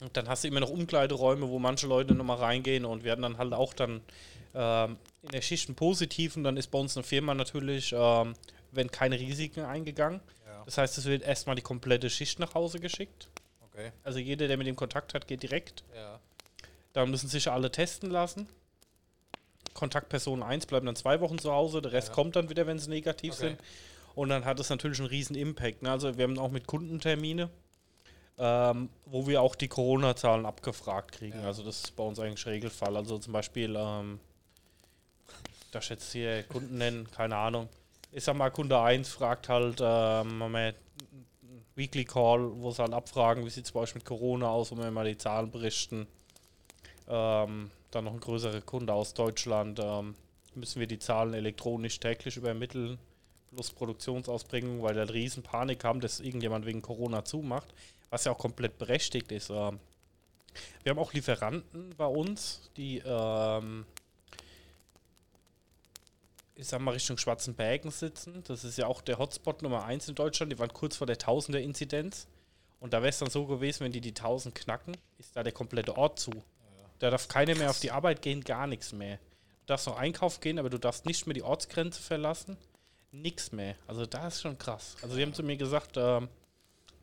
Und 0.00 0.16
dann 0.16 0.28
hast 0.28 0.44
du 0.44 0.48
immer 0.48 0.60
noch 0.60 0.70
Umkleideräume, 0.70 1.48
wo 1.48 1.58
manche 1.58 1.88
Leute 1.88 2.14
nochmal 2.14 2.36
reingehen 2.36 2.84
und 2.84 3.02
werden 3.02 3.22
dann 3.22 3.36
halt 3.36 3.52
auch 3.54 3.74
dann 3.74 4.02
ähm, 4.54 4.98
in 5.22 5.30
der 5.30 5.42
Schicht 5.42 5.68
einen 5.68 5.74
positiven, 5.74 6.44
dann 6.44 6.56
ist 6.56 6.70
bei 6.70 6.78
uns 6.78 6.96
eine 6.96 7.02
Firma 7.02 7.34
natürlich, 7.34 7.92
ähm, 7.92 8.34
werden 8.70 8.92
keine 8.92 9.18
Risiken 9.18 9.64
eingegangen. 9.64 10.20
Ja. 10.46 10.62
Das 10.64 10.78
heißt, 10.78 10.96
es 10.96 11.06
wird 11.06 11.24
erstmal 11.24 11.56
die 11.56 11.62
komplette 11.62 12.08
Schicht 12.08 12.38
nach 12.38 12.54
Hause 12.54 12.78
geschickt. 12.78 13.28
Okay. 13.62 13.90
Also 14.04 14.20
jeder, 14.20 14.46
der 14.46 14.56
mit 14.58 14.68
dem 14.68 14.76
Kontakt 14.76 15.12
hat, 15.12 15.26
geht 15.26 15.42
direkt. 15.42 15.82
Ja. 15.92 16.20
Da 16.92 17.04
müssen 17.04 17.28
sich 17.28 17.50
alle 17.50 17.72
testen 17.72 18.12
lassen. 18.12 18.46
Kontaktperson 19.74 20.42
1 20.42 20.66
bleibt 20.66 20.86
dann 20.86 20.96
zwei 20.96 21.20
Wochen 21.20 21.38
zu 21.38 21.52
Hause, 21.52 21.82
der 21.82 21.92
Rest 21.92 22.08
Ja. 22.08 22.14
kommt 22.14 22.36
dann 22.36 22.48
wieder, 22.48 22.66
wenn 22.66 22.78
sie 22.78 22.88
negativ 22.90 23.34
Okay. 23.34 23.48
sind. 23.48 23.60
Und 24.14 24.28
dann 24.28 24.44
hat 24.44 24.60
es 24.60 24.70
natürlich 24.70 25.00
einen 25.00 25.08
riesen 25.08 25.34
Impact. 25.36 25.82
Ne? 25.82 25.90
Also 25.90 26.16
wir 26.16 26.22
haben 26.24 26.38
auch 26.38 26.50
mit 26.50 26.66
Kundentermine, 26.68 27.50
ähm, 28.38 28.88
wo 29.06 29.26
wir 29.26 29.42
auch 29.42 29.56
die 29.56 29.68
Corona-Zahlen 29.68 30.46
abgefragt 30.46 31.12
kriegen. 31.12 31.40
Ja. 31.40 31.46
Also 31.46 31.62
das 31.64 31.82
ist 31.84 31.96
bei 31.96 32.04
uns 32.04 32.18
eigentlich 32.20 32.46
Regelfall. 32.46 32.96
Also 32.96 33.18
zum 33.18 33.32
Beispiel, 33.32 33.74
ähm, 33.76 34.20
da 35.72 35.82
schätzt 35.82 36.12
hier 36.12 36.44
Kunden 36.44 36.78
nennen, 36.78 37.10
keine 37.10 37.36
Ahnung. 37.36 37.68
Ich 38.12 38.22
sag 38.22 38.36
mal, 38.36 38.50
Kunde 38.50 38.78
1 38.80 39.08
fragt 39.08 39.48
halt, 39.48 39.80
ähm, 39.80 40.42
haben 40.42 40.52
wir 40.52 40.74
Weekly 41.74 42.04
Call, 42.04 42.52
wo 42.60 42.70
sie 42.70 42.80
halt 42.82 42.92
abfragen, 42.92 43.44
wie 43.44 43.50
sieht 43.50 43.64
es 43.64 43.72
bei 43.72 43.80
euch 43.80 43.96
mit 43.96 44.04
Corona 44.04 44.48
aus, 44.48 44.70
wo 44.70 44.76
wir 44.76 44.88
mal 44.92 45.04
die 45.06 45.18
Zahlen 45.18 45.50
berichten. 45.50 46.06
Ähm, 47.08 47.72
dann 47.94 48.04
noch 48.04 48.12
ein 48.12 48.20
größerer 48.20 48.60
Kunde 48.60 48.92
aus 48.92 49.14
Deutschland. 49.14 49.80
Ähm, 49.82 50.14
müssen 50.54 50.80
wir 50.80 50.86
die 50.86 50.98
Zahlen 50.98 51.34
elektronisch 51.34 51.98
täglich 52.00 52.36
übermitteln, 52.36 52.98
plus 53.50 53.70
Produktionsausbringung, 53.70 54.82
weil 54.82 54.94
wir 54.96 55.08
riesen 55.12 55.42
Panik 55.42 55.84
haben, 55.84 56.00
dass 56.00 56.20
irgendjemand 56.20 56.66
wegen 56.66 56.82
Corona 56.82 57.24
zumacht, 57.24 57.74
was 58.10 58.24
ja 58.24 58.32
auch 58.32 58.38
komplett 58.38 58.78
berechtigt 58.78 59.32
ist. 59.32 59.50
Ähm, 59.50 59.78
wir 60.82 60.90
haben 60.90 60.98
auch 60.98 61.12
Lieferanten 61.12 61.94
bei 61.96 62.06
uns, 62.06 62.70
die 62.76 63.02
ähm, 63.04 63.84
ich 66.56 66.68
sag 66.68 66.80
mal 66.80 66.92
Richtung 66.92 67.18
Schwarzenbergen 67.18 67.90
sitzen. 67.90 68.42
Das 68.44 68.64
ist 68.64 68.78
ja 68.78 68.86
auch 68.86 69.00
der 69.00 69.18
Hotspot 69.18 69.62
Nummer 69.62 69.84
1 69.84 70.08
in 70.08 70.14
Deutschland. 70.14 70.52
Die 70.52 70.58
waren 70.58 70.72
kurz 70.72 70.96
vor 70.96 71.06
der 71.06 71.18
1000er 71.18 71.58
Inzidenz. 71.58 72.28
Und 72.80 72.92
da 72.92 72.98
wäre 72.98 73.08
es 73.08 73.18
dann 73.18 73.30
so 73.30 73.46
gewesen, 73.46 73.84
wenn 73.84 73.92
die 73.92 74.00
die 74.00 74.10
1000 74.10 74.54
knacken, 74.54 74.96
ist 75.18 75.34
da 75.34 75.42
der 75.42 75.52
komplette 75.52 75.96
Ort 75.96 76.20
zu. 76.20 76.30
Da 76.98 77.10
darf 77.10 77.28
keiner 77.28 77.54
mehr 77.54 77.70
auf 77.70 77.80
die 77.80 77.90
Arbeit 77.90 78.22
gehen, 78.22 78.42
gar 78.42 78.66
nichts 78.66 78.92
mehr. 78.92 79.16
Du 79.16 79.66
darfst 79.66 79.86
noch 79.86 79.96
einkaufen 79.96 80.40
gehen, 80.40 80.58
aber 80.58 80.70
du 80.70 80.78
darfst 80.78 81.06
nicht 81.06 81.26
mehr 81.26 81.34
die 81.34 81.42
Ortsgrenze 81.42 82.00
verlassen. 82.00 82.56
Nix 83.12 83.52
mehr. 83.52 83.76
Also 83.86 84.06
da 84.06 84.28
ist 84.28 84.42
schon 84.42 84.58
krass. 84.58 84.96
Also 85.02 85.16
die 85.16 85.22
haben 85.22 85.34
zu 85.34 85.42
mir 85.42 85.56
gesagt, 85.56 85.96
ähm, 85.96 86.28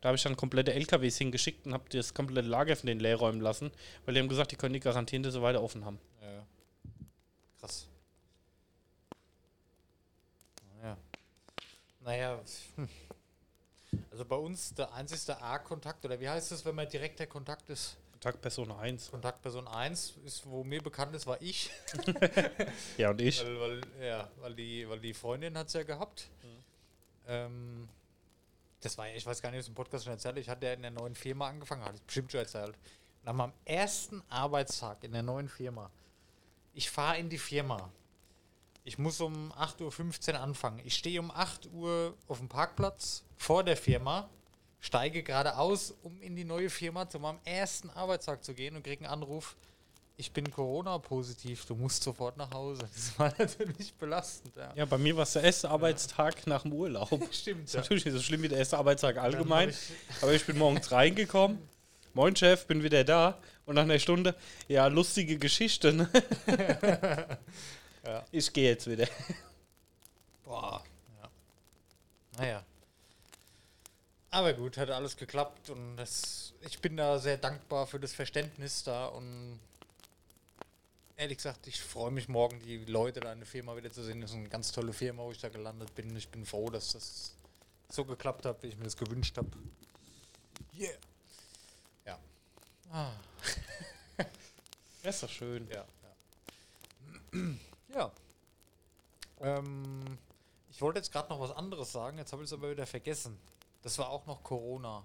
da 0.00 0.08
habe 0.08 0.16
ich 0.16 0.22
dann 0.22 0.36
komplette 0.36 0.74
LKWs 0.74 1.16
hingeschickt 1.16 1.64
und 1.64 1.74
habe 1.74 1.84
das 1.90 2.12
komplette 2.12 2.48
Lager 2.48 2.74
von 2.76 2.88
denen 2.88 3.00
leer 3.00 3.16
räumen 3.16 3.40
lassen, 3.40 3.70
weil 4.04 4.14
die 4.14 4.20
haben 4.20 4.28
gesagt, 4.28 4.50
die 4.50 4.56
können 4.56 4.74
die 4.74 4.80
garantieren, 4.80 5.22
dass 5.22 5.34
sie 5.34 5.42
weiter 5.42 5.62
offen 5.62 5.84
haben. 5.84 5.98
Ja. 6.20 6.44
Krass. 7.60 7.86
Naja. 10.80 10.96
Naja. 12.00 12.40
hm. 12.74 12.88
Also 14.10 14.24
bei 14.24 14.36
uns 14.36 14.74
der 14.74 14.92
einzigste 14.92 15.40
A-Kontakt, 15.40 16.04
oder 16.04 16.18
wie 16.18 16.28
heißt 16.28 16.50
es, 16.52 16.64
wenn 16.64 16.74
man 16.74 16.88
direkter 16.88 17.26
Kontakt 17.26 17.70
ist? 17.70 17.96
Kontaktperson 18.22 18.70
1. 18.70 19.10
Kontaktperson 19.10 19.66
1 19.66 20.18
ist, 20.24 20.46
wo 20.46 20.62
mir 20.62 20.80
bekannt 20.80 21.12
ist, 21.16 21.26
war 21.26 21.42
ich. 21.42 21.70
Ja, 22.96 23.10
und 23.10 23.20
ich. 23.20 23.44
Weil, 23.44 23.60
weil, 23.60 23.80
ja, 24.00 24.30
weil, 24.40 24.54
die, 24.54 24.88
weil 24.88 25.00
die 25.00 25.12
Freundin 25.12 25.58
hat 25.58 25.66
es 25.66 25.72
ja 25.72 25.82
gehabt. 25.82 26.30
Ähm, 27.26 27.88
das 28.80 28.96
war 28.96 29.08
ja, 29.08 29.16
ich 29.16 29.26
weiß 29.26 29.42
gar 29.42 29.50
nicht, 29.50 29.58
ob 29.58 29.60
ich 29.60 29.64
es 29.64 29.68
im 29.68 29.74
Podcast 29.74 30.04
schon 30.04 30.12
erzählt 30.12 30.34
habe. 30.34 30.40
Ich 30.40 30.48
hatte 30.48 30.66
ja 30.66 30.72
in 30.72 30.82
der 30.82 30.92
neuen 30.92 31.16
Firma 31.16 31.48
angefangen, 31.48 31.84
hatte 31.84 31.96
ich 31.96 32.02
bestimmt 32.02 32.30
schon 32.30 32.40
erzählt. 32.40 32.76
Nach 33.24 33.32
meinem 33.32 33.52
ersten 33.64 34.22
Arbeitstag 34.28 35.02
in 35.02 35.12
der 35.12 35.22
neuen 35.24 35.48
Firma. 35.48 35.90
Ich 36.74 36.90
fahre 36.90 37.18
in 37.18 37.28
die 37.28 37.38
Firma. 37.38 37.90
Ich 38.84 38.98
muss 38.98 39.20
um 39.20 39.52
8.15 39.52 40.32
Uhr 40.32 40.40
anfangen. 40.40 40.80
Ich 40.84 40.94
stehe 40.94 41.18
um 41.18 41.32
8 41.32 41.72
Uhr 41.72 42.16
auf 42.28 42.38
dem 42.38 42.48
Parkplatz 42.48 43.24
vor 43.36 43.64
der 43.64 43.76
Firma, 43.76 44.28
steige 44.82 45.22
geradeaus, 45.22 45.94
um 46.02 46.20
in 46.20 46.36
die 46.36 46.44
neue 46.44 46.68
Firma 46.68 47.08
zu 47.08 47.18
meinem 47.18 47.38
ersten 47.44 47.88
Arbeitstag 47.90 48.44
zu 48.44 48.52
gehen 48.52 48.76
und 48.76 48.82
kriege 48.82 49.04
einen 49.04 49.14
Anruf. 49.14 49.56
Ich 50.18 50.30
bin 50.32 50.50
Corona-positiv, 50.50 51.64
du 51.64 51.74
musst 51.74 52.02
sofort 52.02 52.36
nach 52.36 52.50
Hause. 52.50 52.86
Das 52.94 53.18
war 53.18 53.32
natürlich 53.38 53.94
belastend. 53.94 54.54
Ja, 54.56 54.72
Ja, 54.74 54.84
bei 54.84 54.98
mir 54.98 55.16
war 55.16 55.22
es 55.22 55.32
der 55.32 55.44
erste 55.44 55.70
Arbeitstag 55.70 56.46
nach 56.46 56.62
dem 56.62 56.72
Urlaub. 56.74 57.08
stimmt. 57.32 57.64
Ist 57.64 57.74
natürlich 57.74 58.04
nicht 58.04 58.14
so 58.14 58.20
schlimm 58.20 58.42
wie 58.42 58.48
der 58.48 58.58
erste 58.58 58.76
Arbeitstag 58.76 59.16
allgemein. 59.16 59.70
Hab 59.70 60.22
Aber 60.24 60.32
ich 60.34 60.44
bin 60.44 60.58
morgens 60.58 60.92
reingekommen. 60.92 61.58
Moin 62.12 62.36
Chef, 62.36 62.66
bin 62.66 62.82
wieder 62.82 63.04
da. 63.04 63.38
Und 63.64 63.76
nach 63.76 63.84
einer 63.84 63.98
Stunde, 63.98 64.34
ja, 64.68 64.86
lustige 64.88 65.38
Geschichte. 65.38 65.92
Ne? 65.92 66.10
Ja. 68.04 68.24
Ich 68.32 68.52
gehe 68.52 68.70
jetzt 68.70 68.90
wieder. 68.90 69.06
Boah. 70.44 70.82
Ja. 71.20 71.30
Naja. 72.36 72.64
Aber 74.32 74.54
gut, 74.54 74.78
hat 74.78 74.88
alles 74.88 75.18
geklappt 75.18 75.68
und 75.68 75.98
das, 75.98 76.54
ich 76.62 76.80
bin 76.80 76.96
da 76.96 77.18
sehr 77.18 77.36
dankbar 77.36 77.86
für 77.86 78.00
das 78.00 78.14
Verständnis 78.14 78.82
da 78.82 79.08
und 79.08 79.60
ehrlich 81.18 81.36
gesagt, 81.36 81.66
ich 81.66 81.82
freue 81.82 82.10
mich 82.10 82.30
morgen, 82.30 82.58
die 82.60 82.78
Leute 82.86 83.20
da 83.20 83.30
in 83.30 83.40
der 83.40 83.46
Firma 83.46 83.76
wieder 83.76 83.90
zu 83.90 84.02
sehen. 84.02 84.22
Das 84.22 84.30
ist 84.30 84.36
eine 84.36 84.48
ganz 84.48 84.72
tolle 84.72 84.94
Firma, 84.94 85.22
wo 85.22 85.32
ich 85.32 85.38
da 85.38 85.50
gelandet 85.50 85.94
bin. 85.94 86.16
Ich 86.16 86.30
bin 86.30 86.46
froh, 86.46 86.70
dass 86.70 86.92
das 86.92 87.34
so 87.90 88.06
geklappt 88.06 88.46
hat, 88.46 88.62
wie 88.62 88.68
ich 88.68 88.78
mir 88.78 88.84
das 88.84 88.96
gewünscht 88.96 89.36
habe. 89.36 89.50
Yeah. 90.78 90.96
Ja. 92.06 92.18
Ah. 92.90 93.12
Das 95.02 95.16
ist 95.16 95.24
doch 95.24 95.30
schön. 95.30 95.68
Ja. 95.68 95.84
Ja. 97.32 97.40
ja. 97.94 98.12
Ähm, 99.40 100.16
ich 100.70 100.80
wollte 100.80 101.00
jetzt 101.00 101.10
gerade 101.10 101.28
noch 101.28 101.40
was 101.40 101.50
anderes 101.50 101.90
sagen, 101.90 102.18
jetzt 102.18 102.32
habe 102.32 102.44
ich 102.44 102.48
es 102.48 102.52
aber 102.52 102.70
wieder 102.70 102.86
vergessen. 102.86 103.36
Das 103.82 103.98
war 103.98 104.10
auch 104.10 104.26
noch 104.26 104.42
Corona. 104.42 105.04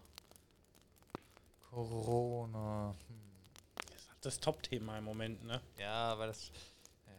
Corona. 1.69 2.95
Hm. 3.07 3.15
Das 4.21 4.39
Top-Thema 4.39 4.97
im 4.97 5.03
Moment, 5.03 5.43
ne? 5.45 5.61
Ja, 5.79 6.11
aber 6.11 6.27
das. 6.27 6.51
Ja. 7.07 7.13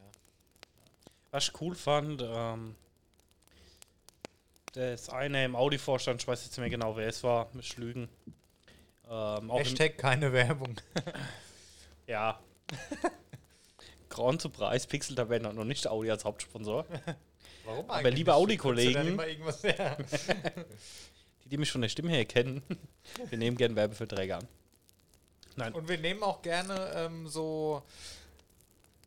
Was 1.30 1.44
ich 1.48 1.60
cool 1.60 1.74
fand, 1.74 2.22
ähm, 2.22 2.74
das 4.72 5.08
eine 5.08 5.44
im 5.44 5.56
Audi-Vorstand, 5.56 6.22
ich 6.22 6.28
weiß 6.28 6.44
jetzt 6.44 6.52
nicht 6.52 6.60
mehr 6.60 6.70
genau, 6.70 6.96
wer 6.96 7.08
es 7.08 7.22
war, 7.22 7.48
mit 7.52 7.64
Schlügen. 7.64 8.08
Ähm, 9.08 9.50
auch 9.50 9.58
Hashtag 9.58 9.96
keine 9.98 10.32
Werbung. 10.32 10.76
ja. 12.06 12.38
Grand 14.10 14.40
zu 14.40 14.50
Preis, 14.50 14.86
Pixel-Tabellen 14.86 15.46
und 15.46 15.56
noch 15.56 15.64
nicht 15.64 15.86
Audi 15.86 16.10
als 16.10 16.24
Hauptsponsor. 16.24 16.84
Warum 17.64 17.90
Aber 17.90 18.10
liebe 18.10 18.34
Audi-Kollegen- 18.34 19.08
Immer 19.08 19.26
irgendwas, 19.26 19.62
ja. 19.62 19.96
Die, 21.50 21.56
mich 21.56 21.70
von 21.72 21.80
der 21.80 21.88
Stimme 21.88 22.10
her 22.10 22.24
kennen, 22.24 22.62
wir 23.30 23.38
nehmen 23.38 23.56
gerne 23.56 23.74
Werbeverträge 23.76 24.36
an. 24.36 24.48
Nein, 25.56 25.72
Und 25.72 25.88
wir 25.88 25.98
nehmen 25.98 26.22
auch 26.22 26.40
gerne 26.42 26.92
ähm, 26.94 27.26
so. 27.26 27.82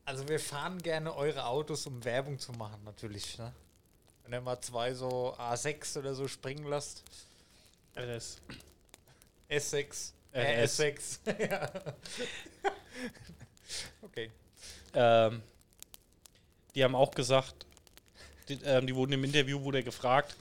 Also 0.03 0.27
wir 0.27 0.39
fahren 0.39 0.81
gerne 0.81 1.15
eure 1.15 1.45
Autos, 1.45 1.85
um 1.85 2.03
Werbung 2.03 2.39
zu 2.39 2.51
machen, 2.53 2.83
natürlich. 2.83 3.37
Ne? 3.37 3.53
Wenn 4.23 4.33
ihr 4.33 4.41
mal 4.41 4.59
zwei 4.59 4.93
so 4.93 5.33
A6 5.37 5.99
oder 5.99 6.13
so 6.13 6.27
springen 6.27 6.65
lasst. 6.65 7.03
das, 7.93 8.41
S6. 9.49 10.11
Äh, 10.33 10.63
RS. 10.63 10.79
S6. 10.79 11.49
ja. 11.49 11.69
okay. 14.01 14.31
ähm, 14.93 15.41
die 16.73 16.83
haben 16.83 16.95
auch 16.95 17.11
gesagt, 17.11 17.65
die, 18.47 18.59
ähm, 18.63 18.87
die 18.87 18.95
wurden 18.95 19.13
im 19.13 19.23
Interview 19.23 19.61
wurde 19.61 19.83
gefragt, 19.83 20.35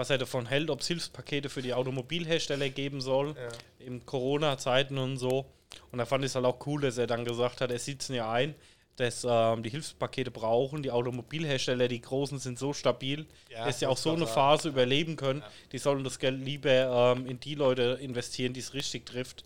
was 0.00 0.08
er 0.08 0.16
davon 0.16 0.46
hält, 0.46 0.70
ob 0.70 0.80
es 0.80 0.86
Hilfspakete 0.86 1.50
für 1.50 1.60
die 1.60 1.74
Automobilhersteller 1.74 2.70
geben 2.70 3.02
soll. 3.02 3.36
Ja. 3.36 3.86
in 3.86 4.06
Corona-Zeiten 4.06 4.96
und 4.96 5.18
so. 5.18 5.44
Und 5.92 5.98
da 5.98 6.06
fand 6.06 6.24
ich 6.24 6.30
es 6.30 6.34
halt 6.34 6.46
auch 6.46 6.66
cool, 6.66 6.80
dass 6.80 6.96
er 6.96 7.06
dann 7.06 7.26
gesagt 7.26 7.60
hat, 7.60 7.70
er 7.70 7.78
sieht 7.78 8.00
es 8.00 8.08
ja 8.08 8.32
ein, 8.32 8.54
dass 8.96 9.26
ähm, 9.28 9.62
die 9.62 9.68
Hilfspakete 9.68 10.30
brauchen. 10.30 10.82
Die 10.82 10.90
Automobilhersteller, 10.90 11.86
die 11.86 12.00
großen, 12.00 12.38
sind 12.38 12.58
so 12.58 12.72
stabil, 12.72 13.26
Ja, 13.50 13.66
dass 13.66 13.78
sie 13.78 13.86
auch 13.86 13.98
so 13.98 14.10
eine 14.12 14.20
sagen. 14.20 14.32
Phase 14.32 14.68
überleben 14.70 15.16
können. 15.16 15.40
Ja. 15.40 15.50
Die 15.72 15.78
sollen 15.78 16.02
das 16.02 16.18
Geld 16.18 16.40
lieber 16.40 17.14
ähm, 17.16 17.26
in 17.26 17.38
die 17.38 17.54
Leute 17.54 17.98
investieren, 18.00 18.54
die 18.54 18.60
es 18.60 18.72
richtig 18.72 19.04
trifft. 19.04 19.44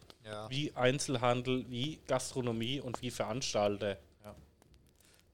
Wie 0.49 0.73
Einzelhandel, 0.75 1.67
wie 1.69 1.99
Gastronomie 2.07 2.81
und 2.81 3.03
wie 3.03 3.11
Veranstalter. 3.11 3.99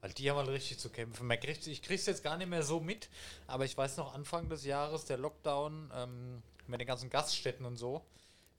Weil 0.01 0.11
die 0.13 0.29
haben 0.29 0.37
halt 0.37 0.49
richtig 0.49 0.79
zu 0.79 0.89
kämpfen. 0.89 1.27
Man 1.27 1.39
kriegt, 1.39 1.65
ich 1.67 1.81
krieg's 1.81 2.07
jetzt 2.07 2.23
gar 2.23 2.35
nicht 2.37 2.47
mehr 2.49 2.63
so 2.63 2.79
mit, 2.79 3.07
aber 3.47 3.65
ich 3.65 3.77
weiß 3.77 3.97
noch, 3.97 4.13
Anfang 4.15 4.49
des 4.49 4.65
Jahres, 4.65 5.05
der 5.05 5.17
Lockdown 5.17 5.91
ähm, 5.95 6.41
mit 6.67 6.79
den 6.81 6.87
ganzen 6.87 7.09
Gaststätten 7.09 7.65
und 7.65 7.77
so, 7.77 8.03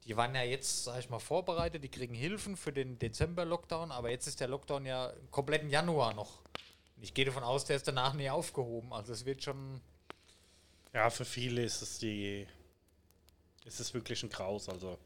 die 0.05 0.17
waren 0.17 0.35
ja 0.35 0.43
jetzt, 0.43 0.85
sag 0.85 0.99
ich 1.01 1.11
mal, 1.11 1.19
vorbereitet, 1.19 1.83
die 1.83 1.89
kriegen 1.89 2.15
Hilfen 2.15 2.57
für 2.57 2.73
den 2.73 2.99
Dezember-Lockdown, 2.99 3.91
aber 3.91 4.11
jetzt 4.11 4.27
ist 4.29 4.41
der 4.41 4.49
Lockdown 4.49 4.87
ja 4.87 5.11
im 5.11 5.31
kompletten 5.31 5.69
Januar 5.69 6.15
noch. 6.15 6.41
Ich 7.01 7.13
gehe 7.15 7.25
davon 7.25 7.43
aus, 7.43 7.65
der 7.65 7.77
ist 7.77 7.89
danach 7.89 8.15
nie 8.15 8.31
aufgehoben. 8.31 8.93
Also 8.93 9.13
es 9.13 9.25
wird 9.25 9.43
schon. 9.43 9.81
Ja, 10.93 11.11
für 11.11 11.25
viele 11.25 11.65
ist 11.65 11.83
es 11.83 11.99
die. 11.99 12.47
Ist 13.65 13.81
es 13.81 13.93
wirklich 13.95 14.23
ein 14.23 14.29
Graus. 14.29 14.69
Also, 14.69 14.99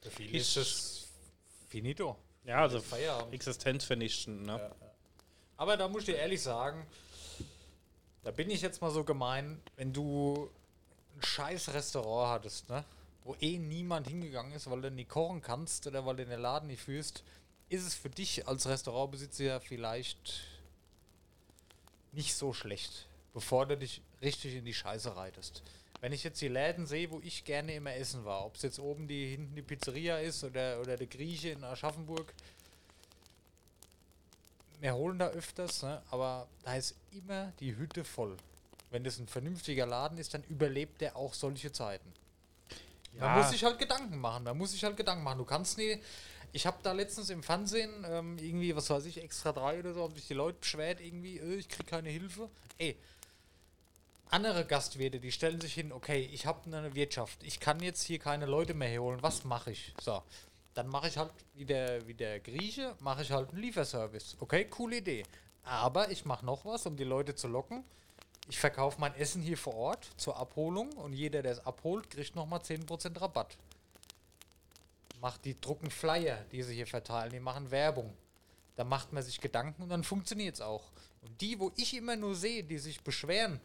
Für 0.00 0.10
viele 0.10 0.38
ist 0.38 0.56
ist 0.56 0.56
es 0.56 1.08
finito. 1.68 2.16
ja, 2.44 2.58
also 2.58 2.80
Feierabend. 2.80 3.34
existenzvernichtend. 3.34 4.42
Ne? 4.42 4.70
Aber 5.62 5.76
da 5.76 5.86
muss 5.86 6.00
ich 6.00 6.06
dir 6.06 6.16
ehrlich 6.16 6.42
sagen, 6.42 6.84
da 8.24 8.32
bin 8.32 8.50
ich 8.50 8.62
jetzt 8.62 8.82
mal 8.82 8.90
so 8.90 9.04
gemein, 9.04 9.62
wenn 9.76 9.92
du 9.92 10.50
ein 11.14 11.22
scheiß 11.22 11.72
Restaurant 11.72 12.32
hattest, 12.32 12.68
ne? 12.68 12.84
Wo 13.22 13.36
eh 13.40 13.58
niemand 13.58 14.08
hingegangen 14.08 14.50
ist, 14.54 14.68
weil 14.68 14.80
du 14.80 14.90
nie 14.90 15.04
kochen 15.04 15.40
kannst 15.40 15.86
oder 15.86 16.04
weil 16.04 16.16
du 16.16 16.26
den 16.26 16.40
Laden 16.40 16.66
nicht 16.66 16.82
führst, 16.82 17.22
ist 17.68 17.86
es 17.86 17.94
für 17.94 18.10
dich 18.10 18.48
als 18.48 18.66
Restaurantbesitzer 18.66 19.60
vielleicht 19.60 20.40
nicht 22.10 22.34
so 22.34 22.52
schlecht, 22.52 23.06
bevor 23.32 23.64
du 23.66 23.76
dich 23.76 24.02
richtig 24.20 24.56
in 24.56 24.64
die 24.64 24.74
Scheiße 24.74 25.14
reitest. 25.14 25.62
Wenn 26.00 26.12
ich 26.12 26.24
jetzt 26.24 26.40
die 26.40 26.48
Läden 26.48 26.86
sehe, 26.86 27.08
wo 27.12 27.20
ich 27.20 27.44
gerne 27.44 27.72
immer 27.76 27.94
essen 27.94 28.24
war, 28.24 28.46
ob 28.46 28.56
es 28.56 28.62
jetzt 28.62 28.80
oben 28.80 29.06
die 29.06 29.28
hinten 29.28 29.54
die 29.54 29.62
Pizzeria 29.62 30.18
ist 30.18 30.42
oder, 30.42 30.80
oder 30.80 30.96
der 30.96 31.06
Grieche 31.06 31.50
in 31.50 31.62
Aschaffenburg, 31.62 32.34
wir 34.82 34.94
holen 34.94 35.18
da 35.18 35.28
öfters, 35.28 35.82
ne? 35.82 36.02
aber 36.10 36.46
da 36.64 36.74
ist 36.74 36.94
immer 37.12 37.52
die 37.60 37.76
Hütte 37.76 38.04
voll. 38.04 38.36
Wenn 38.90 39.04
das 39.04 39.18
ein 39.18 39.26
vernünftiger 39.28 39.86
Laden 39.86 40.18
ist, 40.18 40.34
dann 40.34 40.42
überlebt 40.44 41.00
der 41.00 41.16
auch 41.16 41.32
solche 41.34 41.72
Zeiten. 41.72 42.12
Man 43.18 43.30
Ja. 43.30 43.36
muss 43.42 43.50
sich 43.50 43.64
halt 43.64 43.78
Gedanken 43.78 44.18
machen. 44.18 44.44
Man 44.44 44.58
muss 44.58 44.72
sich 44.72 44.84
halt 44.84 44.96
Gedanken 44.96 45.22
machen. 45.24 45.38
Du 45.38 45.44
kannst 45.44 45.78
nie. 45.78 45.98
Ich 46.52 46.66
habe 46.66 46.76
da 46.82 46.92
letztens 46.92 47.30
im 47.30 47.42
Fernsehen 47.42 48.04
ähm, 48.06 48.36
irgendwie, 48.38 48.74
was 48.76 48.90
weiß 48.90 49.06
ich, 49.06 49.22
extra 49.22 49.52
drei 49.52 49.78
oder 49.78 49.94
so, 49.94 50.02
haben 50.02 50.14
sich 50.14 50.26
die 50.26 50.34
Leute 50.34 50.58
beschwert, 50.58 51.00
irgendwie, 51.00 51.38
äh, 51.38 51.54
ich 51.54 51.68
krieg 51.68 51.86
keine 51.86 52.10
Hilfe. 52.10 52.50
Ey, 52.76 52.96
andere 54.28 54.64
Gastwirte, 54.66 55.20
die 55.20 55.32
stellen 55.32 55.60
sich 55.60 55.74
hin, 55.74 55.92
okay, 55.92 56.28
ich 56.32 56.46
habe 56.46 56.60
eine 56.66 56.94
Wirtschaft, 56.94 57.42
ich 57.42 57.60
kann 57.60 57.80
jetzt 57.80 58.02
hier 58.02 58.18
keine 58.18 58.46
Leute 58.46 58.74
mehr 58.74 58.88
herholen, 58.88 59.22
was 59.22 59.44
mache 59.44 59.70
ich? 59.72 59.94
So, 60.00 60.22
dann 60.74 60.88
mache 60.88 61.08
ich 61.08 61.16
halt 61.16 61.32
wie 61.54 61.64
der, 61.64 62.06
wie 62.06 62.14
der 62.14 62.40
Grieche, 62.40 62.94
mache 63.00 63.22
ich 63.22 63.30
halt 63.30 63.50
einen 63.50 63.60
Lieferservice. 63.60 64.36
Okay, 64.40 64.64
coole 64.66 64.98
Idee. 64.98 65.24
Aber 65.64 66.10
ich 66.10 66.24
mache 66.24 66.44
noch 66.44 66.64
was, 66.64 66.86
um 66.86 66.96
die 66.96 67.04
Leute 67.04 67.34
zu 67.34 67.48
locken. 67.48 67.84
Ich 68.48 68.58
verkaufe 68.58 69.00
mein 69.00 69.14
Essen 69.14 69.40
hier 69.42 69.56
vor 69.56 69.74
Ort 69.74 70.08
zur 70.16 70.36
Abholung 70.36 70.92
und 70.94 71.12
jeder, 71.12 71.42
der 71.42 71.52
es 71.52 71.64
abholt, 71.64 72.10
kriegt 72.10 72.34
nochmal 72.34 72.60
10% 72.60 73.20
Rabatt. 73.20 73.56
Macht 75.20 75.44
die 75.44 75.60
drucken 75.60 75.90
Flyer, 75.90 76.44
die 76.50 76.62
sie 76.62 76.74
hier 76.74 76.86
verteilen, 76.86 77.30
die 77.30 77.38
machen 77.38 77.70
Werbung. 77.70 78.12
Da 78.74 78.82
macht 78.82 79.12
man 79.12 79.22
sich 79.22 79.40
Gedanken 79.40 79.82
und 79.82 79.90
dann 79.90 80.02
funktioniert 80.02 80.56
es 80.56 80.60
auch. 80.60 80.90
Und 81.22 81.40
die, 81.40 81.60
wo 81.60 81.70
ich 81.76 81.94
immer 81.94 82.16
nur 82.16 82.34
sehe, 82.34 82.64
die 82.64 82.78
sich 82.78 83.00
beschweren, 83.02 83.60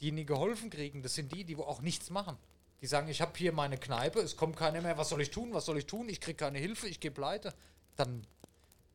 die 0.00 0.10
nie 0.10 0.24
geholfen 0.24 0.70
kriegen, 0.70 1.02
das 1.02 1.14
sind 1.14 1.30
die, 1.32 1.44
die 1.44 1.56
wo 1.56 1.62
auch 1.62 1.80
nichts 1.80 2.10
machen. 2.10 2.36
Die 2.80 2.86
sagen, 2.86 3.08
ich 3.08 3.20
habe 3.20 3.32
hier 3.36 3.52
meine 3.52 3.76
Kneipe, 3.76 4.20
es 4.20 4.36
kommt 4.36 4.56
keiner 4.56 4.80
mehr, 4.80 4.96
was 4.96 5.08
soll 5.08 5.20
ich 5.20 5.30
tun, 5.30 5.52
was 5.52 5.66
soll 5.66 5.78
ich 5.78 5.86
tun, 5.86 6.08
ich 6.08 6.20
kriege 6.20 6.36
keine 6.36 6.58
Hilfe, 6.58 6.86
ich 6.88 7.00
gehe 7.00 7.10
pleite. 7.10 7.52
Dann 7.96 8.24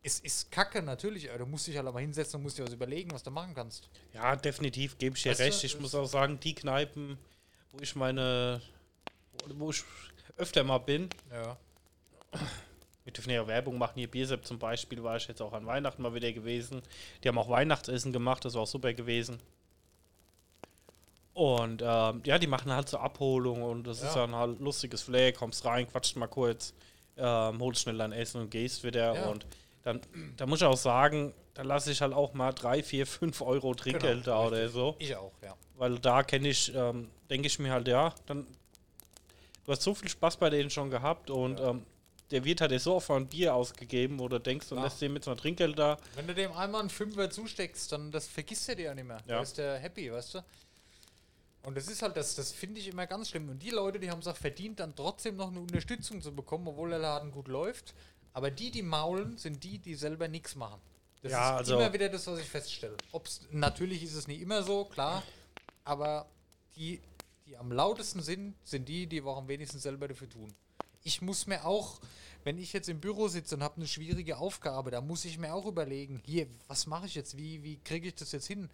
es 0.05 0.19
ist 0.19 0.51
Kacke 0.51 0.81
natürlich, 0.81 1.29
du 1.37 1.45
musst 1.45 1.67
dich 1.67 1.77
halt 1.77 1.87
aber 1.87 1.99
hinsetzen 2.01 2.37
und 2.37 2.43
musst 2.43 2.57
dir 2.57 2.65
was 2.65 2.73
überlegen, 2.73 3.11
was 3.11 3.23
du 3.23 3.31
machen 3.31 3.53
kannst. 3.53 3.89
Ja, 4.13 4.35
definitiv 4.35 4.97
gebe 4.97 5.15
ich 5.15 5.23
dir 5.23 5.29
Weißt 5.31 5.39
du, 5.39 5.43
recht. 5.45 5.63
Ich 5.63 5.79
muss 5.79 5.95
auch 5.95 6.05
sagen, 6.05 6.39
die 6.41 6.53
Kneipen, 6.55 7.17
wo 7.71 7.79
ich 7.81 7.95
meine, 7.95 8.61
wo- 9.55 9.69
ich 9.71 9.83
öfter 10.37 10.63
mal 10.63 10.79
bin, 10.79 11.09
Ja. 11.31 11.57
wir 13.03 13.13
dürfen 13.13 13.29
ja 13.31 13.45
Werbung 13.47 13.77
machen. 13.77 13.93
Hier 13.95 14.09
Biersepp 14.09 14.45
zum 14.45 14.59
Beispiel 14.59 15.01
war 15.03 15.15
ich 15.17 15.27
jetzt 15.27 15.41
auch 15.41 15.53
an 15.53 15.65
Weihnachten 15.65 16.01
mal 16.01 16.13
wieder 16.13 16.31
gewesen. 16.33 16.81
Die 17.23 17.27
haben 17.29 17.37
auch 17.37 17.49
Weihnachtsessen 17.49 18.11
gemacht, 18.11 18.43
das 18.45 18.55
war 18.55 18.61
auch 18.63 18.67
super 18.67 18.93
gewesen. 18.93 19.39
Und 21.33 21.81
ähm, 21.83 22.21
ja, 22.25 22.37
die 22.37 22.47
machen 22.47 22.71
halt 22.71 22.87
so 22.89 22.97
Abholung 22.97 23.63
und 23.63 23.85
das 23.87 23.97
ist 24.03 24.15
Ja. 24.15 24.21
dann 24.27 24.35
halt 24.35 24.59
lustiges 24.59 25.01
Flair, 25.01 25.33
kommst 25.33 25.65
rein, 25.65 25.89
quatscht 25.89 26.15
mal 26.15 26.27
kurz, 26.27 26.73
ähm, 27.17 27.59
holst 27.59 27.81
schnell 27.81 27.97
dein 27.97 28.11
Essen 28.11 28.41
und 28.41 28.51
gehst 28.51 28.83
wieder. 28.83 29.15
Ja. 29.15 29.25
Und 29.29 29.45
dann, 29.81 29.99
da 30.37 30.45
muss 30.45 30.59
ich 30.61 30.65
auch 30.67 30.77
sagen, 30.77 31.33
da 31.55 31.63
lasse 31.63 31.91
ich 31.91 32.01
halt 32.01 32.13
auch 32.13 32.33
mal 32.33 32.51
drei, 32.51 32.83
vier, 32.83 33.07
fünf 33.07 33.41
Euro 33.41 33.73
Trinkgeld 33.73 34.27
da 34.27 34.45
oder 34.45 34.69
so. 34.69 34.95
Ich 34.99 35.15
auch, 35.15 35.33
ja. 35.41 35.55
Weil 35.75 35.97
da 35.99 36.21
kenne 36.23 36.49
ich, 36.49 36.73
ähm, 36.75 37.09
denke 37.29 37.47
ich 37.47 37.57
mir 37.57 37.71
halt, 37.71 37.87
ja, 37.87 38.13
dann 38.27 38.45
du 39.65 39.71
hast 39.71 39.81
so 39.81 39.95
viel 39.95 40.09
Spaß 40.09 40.37
bei 40.37 40.49
denen 40.51 40.69
schon 40.69 40.89
gehabt 40.91 41.29
und 41.31 41.59
ähm, 41.59 41.83
der 42.31 42.43
Wirt 42.45 42.61
hat 42.61 42.71
dir 42.71 42.79
so 42.79 42.95
oft 42.95 43.09
ein 43.11 43.27
Bier 43.27 43.53
ausgegeben, 43.55 44.19
wo 44.19 44.27
du 44.27 44.39
denkst, 44.39 44.71
und 44.71 44.77
Ja. 44.77 44.83
lässt 44.85 45.01
dem 45.01 45.15
jetzt 45.15 45.25
mal 45.27 45.35
Trinkgeld 45.35 45.77
da. 45.77 45.97
Wenn 46.15 46.27
du 46.27 46.33
dem 46.33 46.51
einmal 46.53 46.81
einen 46.81 46.89
Fünfer 46.89 47.29
zusteckst, 47.29 47.91
dann 47.91 48.11
das 48.11 48.27
vergisst 48.27 48.69
er 48.69 48.75
dir 48.75 48.85
ja 48.85 48.95
nicht 48.95 49.07
mehr. 49.07 49.17
Ja. 49.27 49.35
Da 49.37 49.41
ist 49.41 49.57
der 49.57 49.77
happy, 49.77 50.11
weißt 50.11 50.35
du? 50.35 50.39
Und 51.65 51.77
das 51.77 51.87
ist 51.87 52.01
halt 52.01 52.17
das, 52.17 52.35
das 52.35 52.51
finde 52.51 52.79
ich 52.79 52.87
immer 52.89 53.07
ganz 53.07 53.29
schlimm. 53.29 53.47
Und 53.49 53.59
die 53.63 53.69
Leute, 53.69 53.99
die 53.99 54.11
haben 54.11 54.19
es 54.19 54.27
auch 54.27 54.35
verdient, 54.35 54.79
dann 54.79 54.95
trotzdem 54.95 55.37
noch 55.37 55.47
eine 55.49 55.61
Unterstützung 55.61 56.21
zu 56.21 56.33
bekommen, 56.35 56.67
obwohl 56.67 56.89
der 56.89 56.99
Laden 56.99 57.31
gut 57.31 57.47
läuft. 57.47 57.93
Aber 58.33 58.51
die, 58.51 58.69
die 58.71 58.81
maulen, 58.81 59.37
sind 59.37 59.63
die, 59.63 59.79
die 59.79 59.95
selber 59.95 60.27
nichts 60.27 60.55
machen. 60.55 60.81
Das 61.21 61.31
Ja, 61.31 61.51
ist 61.55 61.57
also- 61.59 61.79
immer 61.79 61.93
wieder 61.93 62.09
das, 62.09 62.27
was 62.27 62.39
ich 62.39 62.49
feststelle. 62.49 62.97
Ob's, 63.13 63.41
natürlich 63.51 64.03
ist 64.03 64.13
es 64.15 64.27
nicht 64.27 64.41
immer 64.41 64.61
so, 64.63 64.85
klar. 64.85 65.23
Aber 65.85 66.27
die, 66.75 66.99
die 67.45 67.55
am 67.55 67.71
lautesten 67.71 68.21
sind, 68.21 68.55
sind 68.65 68.89
die, 68.89 69.07
die 69.07 69.21
auch 69.21 69.37
am 69.37 69.47
wenigsten 69.47 69.79
selber 69.79 70.07
dafür 70.09 70.29
tun. 70.29 70.53
Ich 71.03 71.21
muss 71.21 71.47
mir 71.47 71.65
auch, 71.65 71.99
wenn 72.43 72.57
ich 72.57 72.73
jetzt 72.73 72.89
im 72.89 72.99
Büro 72.99 73.29
sitze 73.29 73.55
und 73.55 73.63
habe 73.63 73.77
eine 73.77 73.87
schwierige 73.87 74.37
Aufgabe, 74.37 74.91
da 74.91 74.99
muss 74.99 75.23
ich 75.23 75.37
mir 75.37 75.53
auch 75.53 75.65
überlegen, 75.65 76.21
hier, 76.25 76.47
was 76.67 76.87
mache 76.87 77.05
ich 77.05 77.15
jetzt? 77.15 77.37
Wie, 77.37 77.63
wie 77.63 77.77
kriege 77.77 78.09
ich 78.09 78.15
das 78.15 78.33
jetzt 78.33 78.47
hin? 78.47 78.69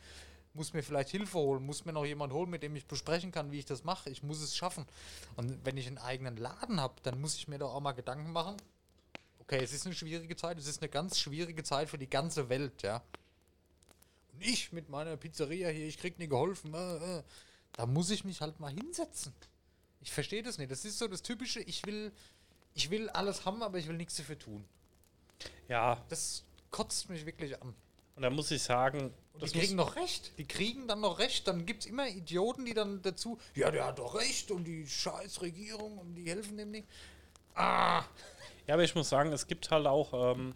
Muss 0.53 0.73
mir 0.73 0.83
vielleicht 0.83 1.09
Hilfe 1.09 1.37
holen? 1.37 1.65
Muss 1.65 1.85
mir 1.85 1.93
noch 1.93 2.05
jemand 2.05 2.33
holen, 2.33 2.49
mit 2.49 2.63
dem 2.63 2.75
ich 2.75 2.85
besprechen 2.85 3.31
kann, 3.31 3.51
wie 3.51 3.59
ich 3.59 3.65
das 3.65 3.83
mache? 3.83 4.09
Ich 4.09 4.23
muss 4.23 4.41
es 4.41 4.55
schaffen. 4.55 4.85
Und 5.35 5.63
wenn 5.63 5.77
ich 5.77 5.87
einen 5.87 5.99
eigenen 5.99 6.37
Laden 6.37 6.81
habe, 6.81 6.95
dann 7.03 7.21
muss 7.21 7.35
ich 7.35 7.47
mir 7.47 7.59
doch 7.59 7.73
auch 7.73 7.81
mal 7.81 7.91
Gedanken 7.91 8.31
machen. 8.31 8.57
Okay, 9.39 9.63
es 9.63 9.73
ist 9.73 9.85
eine 9.85 9.95
schwierige 9.95 10.35
Zeit, 10.35 10.57
es 10.57 10.67
ist 10.67 10.81
eine 10.81 10.89
ganz 10.89 11.19
schwierige 11.19 11.63
Zeit 11.63 11.89
für 11.89 11.97
die 11.97 12.09
ganze 12.09 12.49
Welt, 12.49 12.81
ja. 12.81 13.01
Und 14.33 14.45
ich 14.45 14.71
mit 14.71 14.89
meiner 14.89 15.17
Pizzeria 15.17 15.69
hier, 15.69 15.87
ich 15.87 15.97
krieg 15.97 16.17
nie 16.19 16.27
geholfen. 16.27 16.73
Äh, 16.73 17.17
äh. 17.19 17.23
Da 17.73 17.85
muss 17.85 18.09
ich 18.09 18.25
mich 18.25 18.41
halt 18.41 18.59
mal 18.59 18.73
hinsetzen. 18.73 19.33
Ich 20.01 20.11
verstehe 20.11 20.43
das 20.43 20.57
nicht. 20.57 20.71
Das 20.71 20.85
ist 20.85 20.97
so 20.97 21.07
das 21.07 21.21
Typische, 21.21 21.61
ich 21.61 21.85
will, 21.85 22.11
ich 22.73 22.89
will 22.89 23.09
alles 23.09 23.45
haben, 23.45 23.61
aber 23.63 23.77
ich 23.77 23.87
will 23.87 23.97
nichts 23.97 24.15
dafür 24.15 24.37
tun. 24.37 24.65
Ja, 25.67 26.03
Das 26.09 26.43
kotzt 26.71 27.09
mich 27.09 27.25
wirklich 27.25 27.61
an. 27.61 27.73
Und 28.19 28.23
da 28.23 28.29
muss 28.29 28.51
ich 28.51 28.61
sagen, 28.61 29.13
die 29.41 29.49
kriegen 29.49 29.77
noch 29.77 29.95
recht. 29.95 30.33
Die 30.37 30.45
kriegen 30.45 30.89
dann 30.89 30.99
noch 30.99 31.19
recht. 31.19 31.47
Dann 31.47 31.65
gibt 31.65 31.83
es 31.83 31.85
immer 31.85 32.05
Idioten, 32.09 32.65
die 32.65 32.73
dann 32.73 33.01
dazu, 33.01 33.39
ja, 33.55 33.71
der 33.71 33.85
hat 33.85 33.99
doch 33.99 34.13
recht 34.15 34.51
und 34.51 34.65
die 34.65 34.85
scheiß 34.85 35.41
Regierung 35.41 35.97
und 35.97 36.15
die 36.15 36.29
helfen 36.29 36.57
dem 36.57 36.71
nicht. 36.71 36.85
Ah, 37.55 38.03
ja, 38.67 38.73
aber 38.73 38.83
ich 38.83 38.93
muss 38.93 39.07
sagen, 39.07 39.31
es 39.31 39.47
gibt 39.47 39.71
halt 39.71 39.87
auch, 39.87 40.33
ähm, 40.33 40.53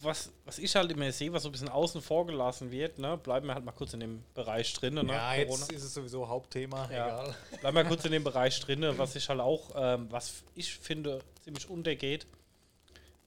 was, 0.00 0.30
was 0.44 0.60
ich 0.60 0.76
halt 0.76 0.92
immer 0.92 1.10
sehe, 1.10 1.32
was 1.32 1.42
so 1.42 1.48
ein 1.48 1.52
bisschen 1.52 1.68
außen 1.68 2.00
vor 2.00 2.24
gelassen 2.24 2.70
wird, 2.70 3.00
ne, 3.00 3.16
bleiben 3.16 3.48
wir 3.48 3.54
halt 3.54 3.64
mal 3.64 3.72
kurz 3.72 3.94
in 3.94 3.98
dem 3.98 4.22
Bereich 4.32 4.72
drin, 4.74 4.94
ne, 4.94 5.04
ja, 5.08 5.34
Corona. 5.42 5.62
jetzt 5.62 5.72
ist 5.72 5.82
es 5.82 5.94
sowieso 5.94 6.28
Hauptthema. 6.28 6.88
Ja. 6.88 7.24
Egal. 7.24 7.36
Bleib 7.60 7.74
mal 7.74 7.84
kurz 7.84 8.04
in 8.04 8.12
dem 8.12 8.22
Bereich 8.30 8.60
drin, 8.60 8.86
was 8.96 9.16
ich 9.16 9.28
halt 9.28 9.40
auch, 9.40 9.70
ähm, 9.74 10.06
was 10.08 10.44
ich 10.54 10.72
finde, 10.72 11.18
ziemlich 11.42 11.68
untergeht, 11.68 12.28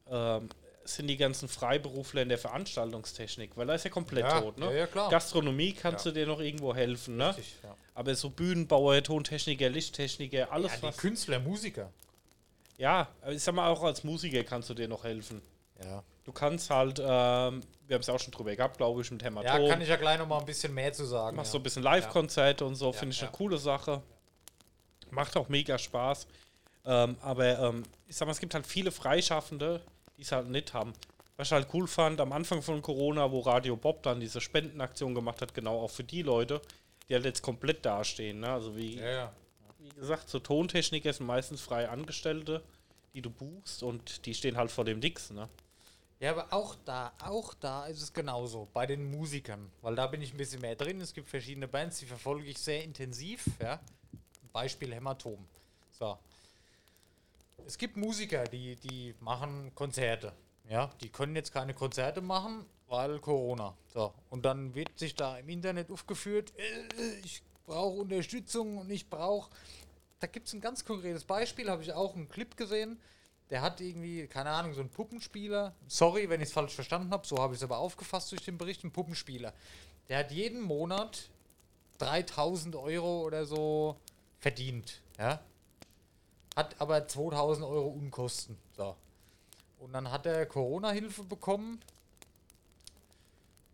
ähm, 0.09 0.47
sind 0.85 1.07
die 1.07 1.17
ganzen 1.17 1.47
Freiberufler 1.49 2.21
in 2.21 2.29
der 2.29 2.37
Veranstaltungstechnik, 2.37 3.51
weil 3.55 3.67
da 3.67 3.73
ist 3.75 3.83
ja 3.85 3.89
komplett 3.91 4.25
Ja, 4.25 4.41
tot, 4.41 4.57
ne? 4.57 4.67
ja, 4.67 4.71
ja, 4.73 4.87
klar. 4.87 5.09
Gastronomie 5.09 5.73
kannst 5.73 6.05
Ja. 6.05 6.11
du 6.11 6.19
dir 6.19 6.27
noch 6.27 6.39
irgendwo 6.39 6.73
helfen, 6.75 7.17
ne? 7.17 7.29
Richtig, 7.29 7.55
ja. 7.63 7.75
Aber 7.95 8.13
so 8.15 8.29
Bühnenbauer, 8.29 9.01
Tontechniker, 9.03 9.69
Lichttechniker, 9.69 10.51
alles 10.51 10.71
Ja, 10.73 10.83
was. 10.83 10.97
Künstler, 10.97 11.39
Musiker. 11.39 11.91
Ja, 12.77 13.07
aber 13.21 13.31
ich 13.33 13.41
sag 13.41 13.55
mal, 13.55 13.69
auch 13.69 13.83
als 13.83 14.03
Musiker 14.03 14.43
kannst 14.43 14.69
du 14.69 14.73
dir 14.73 14.87
noch 14.87 15.03
helfen. 15.03 15.41
Ja. 15.83 16.03
Du 16.23 16.31
kannst 16.31 16.69
halt, 16.69 16.99
ähm, 16.99 17.05
wir 17.87 17.93
haben 17.95 18.01
es 18.01 18.09
auch 18.09 18.19
schon 18.19 18.31
drüber 18.31 18.55
gehabt, 18.55 18.77
glaube 18.77 19.01
ich, 19.01 19.11
mit 19.11 19.21
Ja, 19.21 19.27
Hämatom. 19.27 19.69
kann 19.69 19.81
ich 19.81 19.89
ja 19.89 19.95
gleich 19.95 20.17
noch 20.19 20.27
mal 20.27 20.39
ein 20.39 20.45
bisschen 20.45 20.73
mehr 20.73 20.91
zu 20.91 21.05
sagen. 21.05 21.35
Machst 21.37 21.49
ja. 21.49 21.53
so 21.53 21.59
ein 21.59 21.63
bisschen 21.63 21.83
Live-Konzerte 21.83 22.65
und 22.65 22.75
so, 22.75 22.87
Ja, 22.87 22.93
finde 22.93 23.13
ich 23.13 23.21
ja. 23.21 23.27
eine 23.27 23.35
coole 23.37 23.57
Sache. 23.57 24.01
Macht 25.11 25.37
auch 25.37 25.49
mega 25.49 25.77
Spaß. 25.77 26.27
Ähm, 26.87 27.15
aber 27.21 27.59
ähm, 27.59 27.83
ich 28.07 28.15
sag 28.15 28.25
mal, 28.27 28.31
es 28.31 28.39
gibt 28.39 28.53
halt 28.53 28.65
viele 28.67 28.91
Freischaffende, 28.91 29.81
die 30.17 30.21
es 30.21 30.31
halt 30.31 30.49
nicht 30.49 30.73
haben. 30.73 30.93
Was 31.37 31.47
ich 31.47 31.53
halt 31.53 31.67
cool 31.73 31.87
fand, 31.87 32.21
am 32.21 32.31
Anfang 32.31 32.61
von 32.61 32.81
Corona, 32.81 33.31
wo 33.31 33.41
Radio 33.41 33.75
Bob 33.75 34.03
dann 34.03 34.19
diese 34.19 34.39
Spendenaktion 34.39 35.13
gemacht 35.13 35.41
hat, 35.41 35.53
genau 35.53 35.81
auch 35.81 35.91
für 35.91 36.03
die 36.03 36.21
Leute, 36.21 36.61
die 37.09 37.13
halt 37.13 37.25
jetzt 37.25 37.41
komplett 37.41 37.85
dastehen. 37.85 38.39
Ne? 38.39 38.49
Also 38.49 38.75
wie, 38.77 38.95
Ja, 38.95 39.09
ja. 39.09 39.33
wie 39.79 39.89
gesagt, 39.89 40.29
so 40.29 40.39
Tontechniker 40.39 41.11
sind 41.11 41.25
meistens 41.25 41.61
frei 41.61 41.89
Angestellte, 41.89 42.63
die 43.13 43.21
du 43.21 43.29
buchst 43.29 43.83
und 43.83 44.25
die 44.25 44.33
stehen 44.33 44.55
halt 44.55 44.71
vor 44.71 44.85
dem 44.85 45.01
Dix. 45.01 45.31
Ne? 45.31 45.49
Ja, 46.21 46.31
aber 46.31 46.53
auch 46.53 46.75
da, 46.85 47.11
auch 47.21 47.53
da 47.55 47.85
ist 47.87 48.01
es 48.01 48.13
genauso, 48.13 48.69
bei 48.73 48.85
den 48.85 49.11
Musikern, 49.11 49.69
weil 49.81 49.95
da 49.95 50.07
bin 50.07 50.21
ich 50.21 50.33
ein 50.33 50.37
bisschen 50.37 50.61
mehr 50.61 50.75
drin. 50.75 51.01
Es 51.01 51.13
gibt 51.13 51.27
verschiedene 51.29 51.67
Bands, 51.67 51.99
die 51.99 52.05
verfolge 52.05 52.45
ich 52.45 52.57
sehr 52.57 52.83
intensiv, 52.83 53.45
ja. 53.61 53.79
Beispiel 54.53 54.93
Hämatom. 54.93 55.45
So. 55.91 56.17
Es 57.65 57.77
gibt 57.77 57.97
Musiker, 57.97 58.43
die, 58.45 58.75
die 58.75 59.15
machen 59.19 59.73
Konzerte, 59.75 60.33
ja. 60.69 60.91
Die 61.01 61.09
können 61.09 61.35
jetzt 61.35 61.51
keine 61.51 61.73
Konzerte 61.73 62.21
machen, 62.21 62.65
weil 62.87 63.19
Corona. 63.19 63.75
So. 63.87 64.13
Und 64.29 64.45
dann 64.45 64.75
wird 64.75 64.97
sich 64.97 65.15
da 65.15 65.37
im 65.37 65.49
Internet 65.49 65.89
aufgeführt, 65.89 66.53
äh, 66.57 67.19
ich 67.23 67.41
brauche 67.65 67.99
Unterstützung 68.01 68.77
und 68.77 68.89
ich 68.89 69.09
brauche. 69.09 69.49
Da 70.19 70.27
gibt 70.27 70.47
es 70.47 70.53
ein 70.53 70.61
ganz 70.61 70.85
konkretes 70.85 71.25
Beispiel, 71.25 71.69
habe 71.69 71.83
ich 71.83 71.93
auch 71.93 72.15
einen 72.15 72.29
Clip 72.29 72.55
gesehen. 72.55 72.99
Der 73.49 73.61
hat 73.61 73.79
irgendwie, 73.79 74.27
keine 74.27 74.49
Ahnung, 74.49 74.73
so 74.73 74.81
einen 74.81 74.89
Puppenspieler. 74.89 75.75
Sorry, 75.87 76.29
wenn 76.29 76.41
ich 76.41 76.47
es 76.47 76.53
falsch 76.53 76.73
verstanden 76.73 77.11
habe, 77.11 77.27
so 77.27 77.37
habe 77.37 77.53
ich 77.53 77.59
es 77.59 77.63
aber 77.63 77.77
aufgefasst 77.77 78.31
durch 78.31 78.43
den 78.43 78.57
Bericht. 78.57 78.83
Ein 78.83 78.91
Puppenspieler. 78.91 79.53
Der 80.09 80.19
hat 80.19 80.31
jeden 80.31 80.61
Monat 80.61 81.29
3000 81.99 82.75
Euro 82.75 83.23
oder 83.23 83.45
so 83.45 83.97
verdient, 84.39 85.01
ja. 85.17 85.39
Hat 86.55 86.79
aber 86.79 87.07
2000 87.07 87.65
Euro 87.65 87.87
Unkosten, 87.87 88.57
so. 88.75 88.95
Und 89.79 89.93
dann 89.93 90.09
hat 90.09 90.25
er 90.25 90.45
Corona-Hilfe 90.45 91.23
bekommen. 91.23 91.81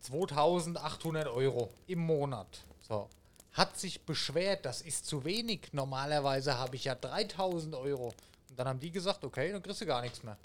2800 0.02 1.28
Euro 1.28 1.70
im 1.86 2.00
Monat, 2.00 2.66
so. 2.82 3.08
Hat 3.54 3.78
sich 3.78 4.02
beschwert, 4.02 4.66
das 4.66 4.82
ist 4.82 5.06
zu 5.06 5.26
wenig. 5.26 5.74
Normalerweise 5.74 6.58
habe 6.58 6.76
ich 6.76 6.86
ja 6.86 6.96
3000 6.96 7.76
Euro. 7.76 8.14
Und 8.50 8.58
dann 8.58 8.68
haben 8.68 8.80
die 8.80 8.92
gesagt, 8.92 9.24
okay, 9.24 9.52
dann 9.52 9.62
kriegst 9.62 9.82
du 9.82 9.86
gar 9.86 10.02
nichts 10.02 10.24
mehr. 10.24 10.38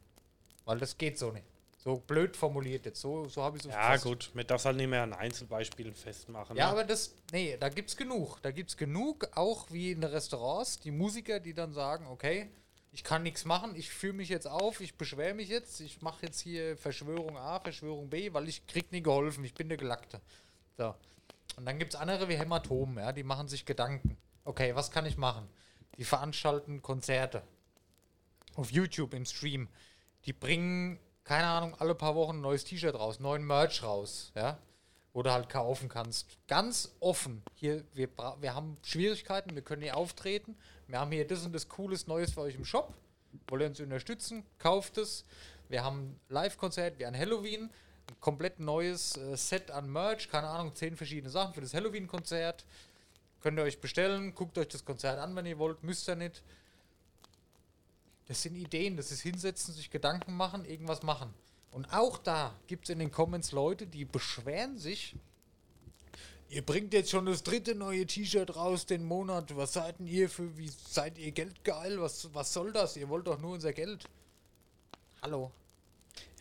Weil 0.65 0.79
das 0.79 0.99
geht 0.99 1.19
so 1.19 1.31
nicht. 1.31 1.47
So 1.87 1.99
blöd 1.99 2.37
formuliert 2.37 2.85
jetzt. 2.85 3.01
So, 3.01 3.29
so 3.29 3.45
habe 3.45 3.59
ich 3.59 3.65
es 3.65 3.71
Ja, 3.71 3.97
gut, 3.99 4.33
mit 4.35 4.51
das 4.51 4.65
halt 4.65 4.77
nicht 4.77 4.89
mehr 4.89 5.05
an 5.05 5.13
Einzelbeispielen 5.13 5.95
festmachen. 5.95 6.57
Ja, 6.57 6.67
ne? 6.67 6.73
aber 6.73 6.83
das, 6.83 7.15
nee, 7.31 7.57
da 7.61 7.69
gibt's 7.69 7.97
genug. 7.97 8.43
Da 8.43 8.51
gibt's 8.51 8.77
genug, 8.77 9.29
auch 9.37 9.71
wie 9.71 9.93
in 9.93 10.01
den 10.01 10.11
Restaurants, 10.11 10.81
die 10.81 10.91
Musiker, 10.91 11.39
die 11.39 11.55
dann 11.55 11.73
sagen, 11.73 12.09
okay, 12.09 12.51
ich 12.91 13.05
kann 13.05 13.23
nichts 13.23 13.45
machen, 13.45 13.77
ich 13.77 13.89
führe 13.89 14.15
mich 14.15 14.29
jetzt 14.31 14.49
auf, 14.49 14.81
ich 14.81 14.97
beschwere 14.97 15.35
mich 15.35 15.49
jetzt, 15.49 15.81
ich 15.81 16.03
mache 16.03 16.27
jetzt 16.27 16.41
hier 16.41 16.77
Verschwörung 16.77 17.37
A, 17.37 17.61
Verschwörung 17.61 18.11
B, 18.11 18.33
weil 18.33 18.49
ich 18.49 18.67
krieg 18.67 18.91
nie 18.91 19.03
geholfen, 19.03 19.45
ich 19.45 19.55
bin 19.55 19.69
der 19.69 19.79
Gelackte. 19.79 20.21
So. 20.77 20.93
Und 21.57 21.67
dann 21.67 21.79
gibt's 21.79 21.95
andere 21.95 22.29
wie 22.29 22.37
Hämatom, 22.37 22.99
ja, 22.99 23.13
die 23.13 23.23
machen 23.23 23.47
sich 23.47 23.65
Gedanken. 23.65 24.17
Okay, 24.43 24.75
was 24.75 24.91
kann 24.91 25.07
ich 25.07 25.19
machen? 25.19 25.49
Die 25.99 26.05
veranstalten 26.05 26.83
Konzerte 26.83 27.45
auf 28.57 28.73
YouTube 28.73 29.15
im 29.15 29.25
Stream. 29.25 29.69
Die 30.25 30.33
bringen, 30.33 30.99
keine 31.27 31.49
Ahnung, 31.49 31.75
alle 31.79 31.95
paar 31.97 32.15
Wochen 32.15 32.37
ein 32.37 32.41
neues 32.41 32.65
T-Shirt 32.65 32.95
raus, 32.95 33.19
neuen 33.19 33.45
Merch 33.45 33.83
raus, 33.83 34.31
ja, 34.37 34.59
wo 35.13 35.25
du 35.25 35.33
halt 35.33 35.49
kaufen 35.49 35.89
kannst. 35.89 36.39
Ganz 36.47 36.95
offen. 37.01 37.43
Hier, 37.57 37.85
wir, 37.95 38.09
wir 38.41 38.55
haben 38.55 38.77
Schwierigkeiten, 38.85 39.55
wir 39.57 39.63
können 39.63 39.83
hier 39.83 39.97
auftreten. 39.97 40.57
Wir 40.87 41.01
haben 41.01 41.11
hier 41.11 41.27
das 41.27 41.45
und 41.45 41.53
das 41.53 41.69
cooles 41.69 42.07
Neues 42.07 42.33
für 42.33 42.43
euch 42.43 42.55
im 42.55 42.65
Shop. 42.65 42.95
Wollt 43.49 43.63
ihr 43.63 43.69
uns 43.69 43.81
unterstützen? 43.81 44.45
Kauft 44.59 44.99
es. 44.99 45.25
Wir 45.69 45.83
haben 45.83 46.11
ein 46.11 46.21
Live-Konzert 46.29 47.01
wie 47.01 47.07
an 47.07 47.19
Halloween. 47.19 47.71
Ein 48.09 48.21
komplett 48.21 48.61
neues 48.61 49.17
äh, 49.17 49.37
Set 49.37 49.73
an 49.73 49.91
Merch. 49.91 50.29
Keine 50.31 50.47
Ahnung, 50.47 50.77
zehn 50.77 50.97
verschiedene 50.97 51.31
Sachen 51.31 51.55
für 51.55 51.61
das 51.61 51.75
Halloween-Konzert. 51.75 52.65
Könnt 53.41 53.59
ihr 53.59 53.65
euch 53.65 53.81
bestellen. 53.81 54.33
Guckt 54.33 54.57
euch 54.59 54.69
das 54.69 54.85
Konzert 54.85 55.19
an, 55.19 55.35
wenn 55.35 55.45
ihr 55.45 55.59
wollt. 55.59 55.83
Müsst 55.83 56.09
ihr 56.09 56.15
nicht. 56.15 56.45
Das 58.27 58.43
sind 58.43 58.57
Ideen, 58.57 58.97
das 58.97 59.13
ist 59.13 59.21
hinsetzen, 59.21 59.73
sich 59.73 59.91
Gedanken 59.91 60.37
machen, 60.37 60.65
irgendwas 60.65 61.03
machen. 61.03 61.33
Und 61.71 61.93
auch 61.93 62.19
da 62.19 62.55
gibt 62.67 62.85
es 62.85 62.91
in 62.91 62.99
den 62.99 63.11
Comments 63.13 63.53
Leute, 63.53 63.87
die 63.87 64.05
beschweren 64.05 64.79
sich. 64.79 65.15
Ihr 66.49 66.63
bringt 66.63 66.95
jetzt 66.95 67.11
schon 67.11 67.27
das 67.27 67.43
dritte 67.43 67.75
neue 67.75 68.07
T-Shirt 68.07 68.55
raus 68.55 68.87
den 68.87 69.05
Monat. 69.05 69.57
Was 69.57 69.73
seid 69.73 69.99
denn 69.99 70.07
ihr 70.07 70.29
für, 70.29 70.57
wie 70.57 70.69
seid 70.69 71.19
ihr 71.19 71.33
geldgeil? 71.33 72.01
Was, 72.01 72.33
was 72.35 72.53
soll 72.53 72.73
das? 72.73 72.97
Ihr 72.97 73.09
wollt 73.09 73.27
doch 73.27 73.41
nur 73.41 73.55
unser 73.55 73.73
Geld. 73.73 74.05
Hallo. 75.23 75.51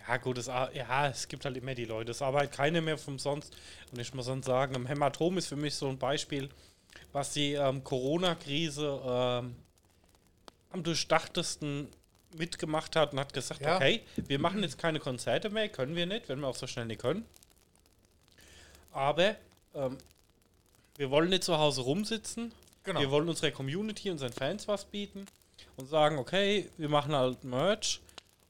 Ja, 0.08 0.18
gut, 0.18 0.38
es, 0.38 0.46
ja, 0.46 1.08
es 1.08 1.28
gibt 1.28 1.46
halt 1.46 1.58
immer 1.58 1.74
die 1.74 1.86
Leute. 1.86 2.12
Es 2.12 2.22
arbeitet 2.22 2.54
keine 2.54 2.82
mehr 2.82 2.98
vom 2.98 3.18
Sonst. 3.18 3.56
Und 3.92 4.00
ich 4.00 4.14
muss 4.14 4.28
dann 4.28 4.44
sagen, 4.44 4.76
im 4.76 4.86
Hämatom 4.86 5.38
ist 5.38 5.48
für 5.48 5.56
mich 5.56 5.74
so 5.74 5.88
ein 5.88 5.98
Beispiel, 5.98 6.50
was 7.12 7.34
die 7.34 7.54
ähm, 7.54 7.84
Corona-Krise 7.84 9.02
ähm, 9.04 9.56
am 10.76 10.84
durchdachtesten 10.84 11.88
mitgemacht 12.38 12.96
hat 12.98 13.14
und 13.14 13.20
hat 13.20 13.34
gesagt, 13.34 13.62
Ja. 13.62 13.78
okay, 13.78 14.02
wir 14.16 14.40
machen 14.40 14.62
jetzt 14.62 14.78
keine 14.78 15.00
Konzerte 15.00 15.50
mehr, 15.50 15.70
können 15.70 15.96
wir 15.96 16.06
nicht, 16.06 16.28
wenn 16.28 16.40
wir 16.42 16.48
auch 16.48 16.56
so 16.56 16.68
schnell 16.68 16.86
nicht 16.86 17.02
können. 17.02 17.26
Aber 18.92 19.36
ähm, 19.74 19.98
wir 20.98 21.10
wollen 21.12 21.30
nicht 21.30 21.44
zu 21.44 21.58
Hause 21.58 21.82
rumsitzen. 21.82 22.52
Genau. 22.84 23.00
Wir 23.00 23.10
wollen 23.12 23.28
unserer 23.30 23.52
Community, 23.52 24.10
unseren 24.12 24.32
Fans 24.34 24.68
was 24.68 24.86
bieten 24.86 25.26
und 25.78 25.88
sagen, 25.90 26.18
okay, 26.18 26.70
wir 26.78 26.90
machen 26.90 27.16
halt 27.16 27.44
Merch 27.44 28.00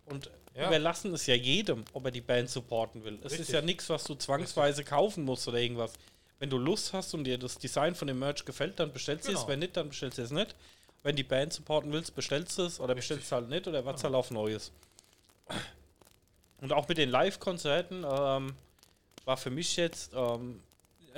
und 0.07 0.29
Ja. 0.55 0.67
überlassen 0.67 1.13
es 1.13 1.25
ja 1.27 1.35
jedem, 1.35 1.85
ob 1.93 2.05
er 2.05 2.11
die 2.11 2.21
Band 2.21 2.49
supporten 2.49 3.03
will. 3.03 3.17
Es 3.23 3.33
ist 3.33 3.39
Richtig. 3.39 3.53
ja 3.55 3.61
nichts, 3.61 3.89
was 3.89 4.03
du 4.03 4.15
zwangsweise 4.15 4.83
kaufen 4.83 5.23
musst 5.25 5.47
oder 5.47 5.59
irgendwas. 5.59 5.93
Wenn 6.39 6.49
du 6.49 6.57
Lust 6.57 6.91
hast 6.93 7.13
und 7.13 7.23
dir 7.23 7.37
das 7.37 7.57
Design 7.57 7.95
von 7.95 8.07
dem 8.07 8.19
Merch 8.19 8.43
gefällt, 8.45 8.79
dann 8.79 8.91
bestellst 8.91 9.27
du 9.27 9.31
es. 9.31 9.37
Genau. 9.37 9.47
Wenn 9.47 9.59
nicht, 9.59 9.77
dann 9.77 9.89
bestellst 9.89 10.17
du 10.17 10.21
es 10.23 10.31
nicht. 10.31 10.53
Wenn 11.05 11.15
die 11.15 11.21
Band 11.23 11.53
supporten 11.53 11.91
willst, 11.91 12.15
bestellst 12.15 12.57
du 12.57 12.63
es 12.63 12.79
oder 12.79 12.95
bestellst 12.95 13.31
du 13.31 13.35
halt 13.35 13.47
nicht 13.47 13.67
oder 13.67 13.85
wartest 13.85 14.05
halt 14.05 14.15
auf 14.15 14.31
Neues. 14.31 14.71
Und 16.61 16.73
auch 16.73 16.87
mit 16.87 16.97
den 16.97 17.09
Live-Konzerten 17.09 18.03
ähm, 18.03 18.55
war 19.23 19.37
für 19.37 19.51
mich 19.51 19.75
jetzt 19.75 20.13
ähm, 20.15 20.63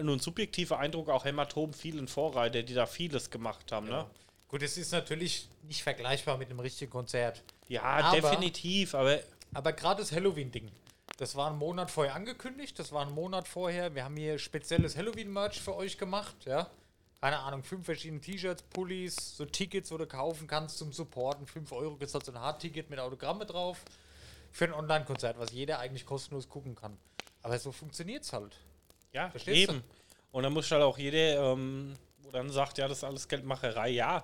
nur 0.02 0.18
ein 0.18 0.20
subjektiver 0.20 0.78
Eindruck, 0.78 1.08
auch 1.08 1.24
Hämatom 1.24 1.72
vielen 1.74 2.10
Vorreiter, 2.10 2.64
die 2.64 2.74
da 2.74 2.86
vieles 2.86 3.30
gemacht 3.30 3.72
haben. 3.72 3.88
Ja. 3.88 4.04
Ne? 4.04 4.10
Gut, 4.50 4.62
es 4.62 4.78
ist 4.78 4.92
natürlich 4.92 5.48
nicht 5.64 5.84
vergleichbar 5.84 6.38
mit 6.38 6.50
einem 6.50 6.60
richtigen 6.60 6.92
Konzert. 6.92 7.42
Ja, 7.70 7.84
Aber- 7.84 8.12
definitiv, 8.20 8.94
aber 8.94 9.20
Aber 9.54 9.72
gerade 9.72 10.02
das 10.02 10.12
Halloween-Ding, 10.12 10.70
das 11.16 11.34
war 11.38 11.48
einen 11.48 11.60
Monat 11.60 11.90
vorher 11.90 12.14
angekündigt, 12.14 12.78
das 12.78 12.92
war 12.92 13.04
einen 13.04 13.16
Monat 13.16 13.48
vorher. 13.48 13.96
Wir 13.96 14.04
haben 14.04 14.18
hier 14.18 14.38
spezielles 14.38 14.98
Halloween-Merch 14.98 15.62
für 15.62 15.78
euch 15.78 15.98
gemacht, 15.98 16.36
ja. 16.44 16.70
Keine 17.22 17.40
Ahnung, 17.40 17.64
fünf 17.64 17.86
verschiedene 17.86 18.22
T-Shirts, 18.22 18.62
Pullis, 18.64 19.16
so 19.36 19.46
Tickets, 19.46 19.92
wo 19.92 19.98
du 19.98 20.06
kaufen 20.06 20.46
kannst 20.48 20.78
zum 20.78 20.94
Supporten. 20.94 21.48
5 21.48 21.72
Euro 21.72 21.96
gibt 21.96 22.14
halt 22.14 22.24
so 22.26 22.32
ein 22.32 22.40
Hardticket 22.40 22.90
mit 22.92 23.00
Autogramme 23.00 23.46
drauf. 23.46 23.84
Für 24.52 24.66
ein 24.66 24.74
Online-Konzert, 24.74 25.38
was 25.40 25.52
jeder 25.52 25.80
eigentlich 25.80 26.06
kostenlos 26.06 26.48
gucken 26.48 26.76
kann. 26.76 26.98
Aber 27.42 27.58
so 27.58 27.72
funktioniert 27.72 28.24
es 28.24 28.34
halt. 28.34 28.56
Ja, 29.14 29.30
Verstehst 29.32 29.70
du? 29.70 29.74
eben. 29.74 29.84
Und 30.32 30.44
dann 30.44 30.54
muss 30.54 30.70
halt 30.70 30.84
auch 30.84 30.98
jeder, 30.98 31.54
ähm, 31.54 31.96
wo 32.22 32.30
dann 32.30 32.52
sagt, 32.52 32.78
ja, 32.78 32.88
das 32.88 33.00
ist 33.00 33.04
alles 33.04 33.28
Geldmacherei. 33.28 33.90
Ja, 33.90 34.24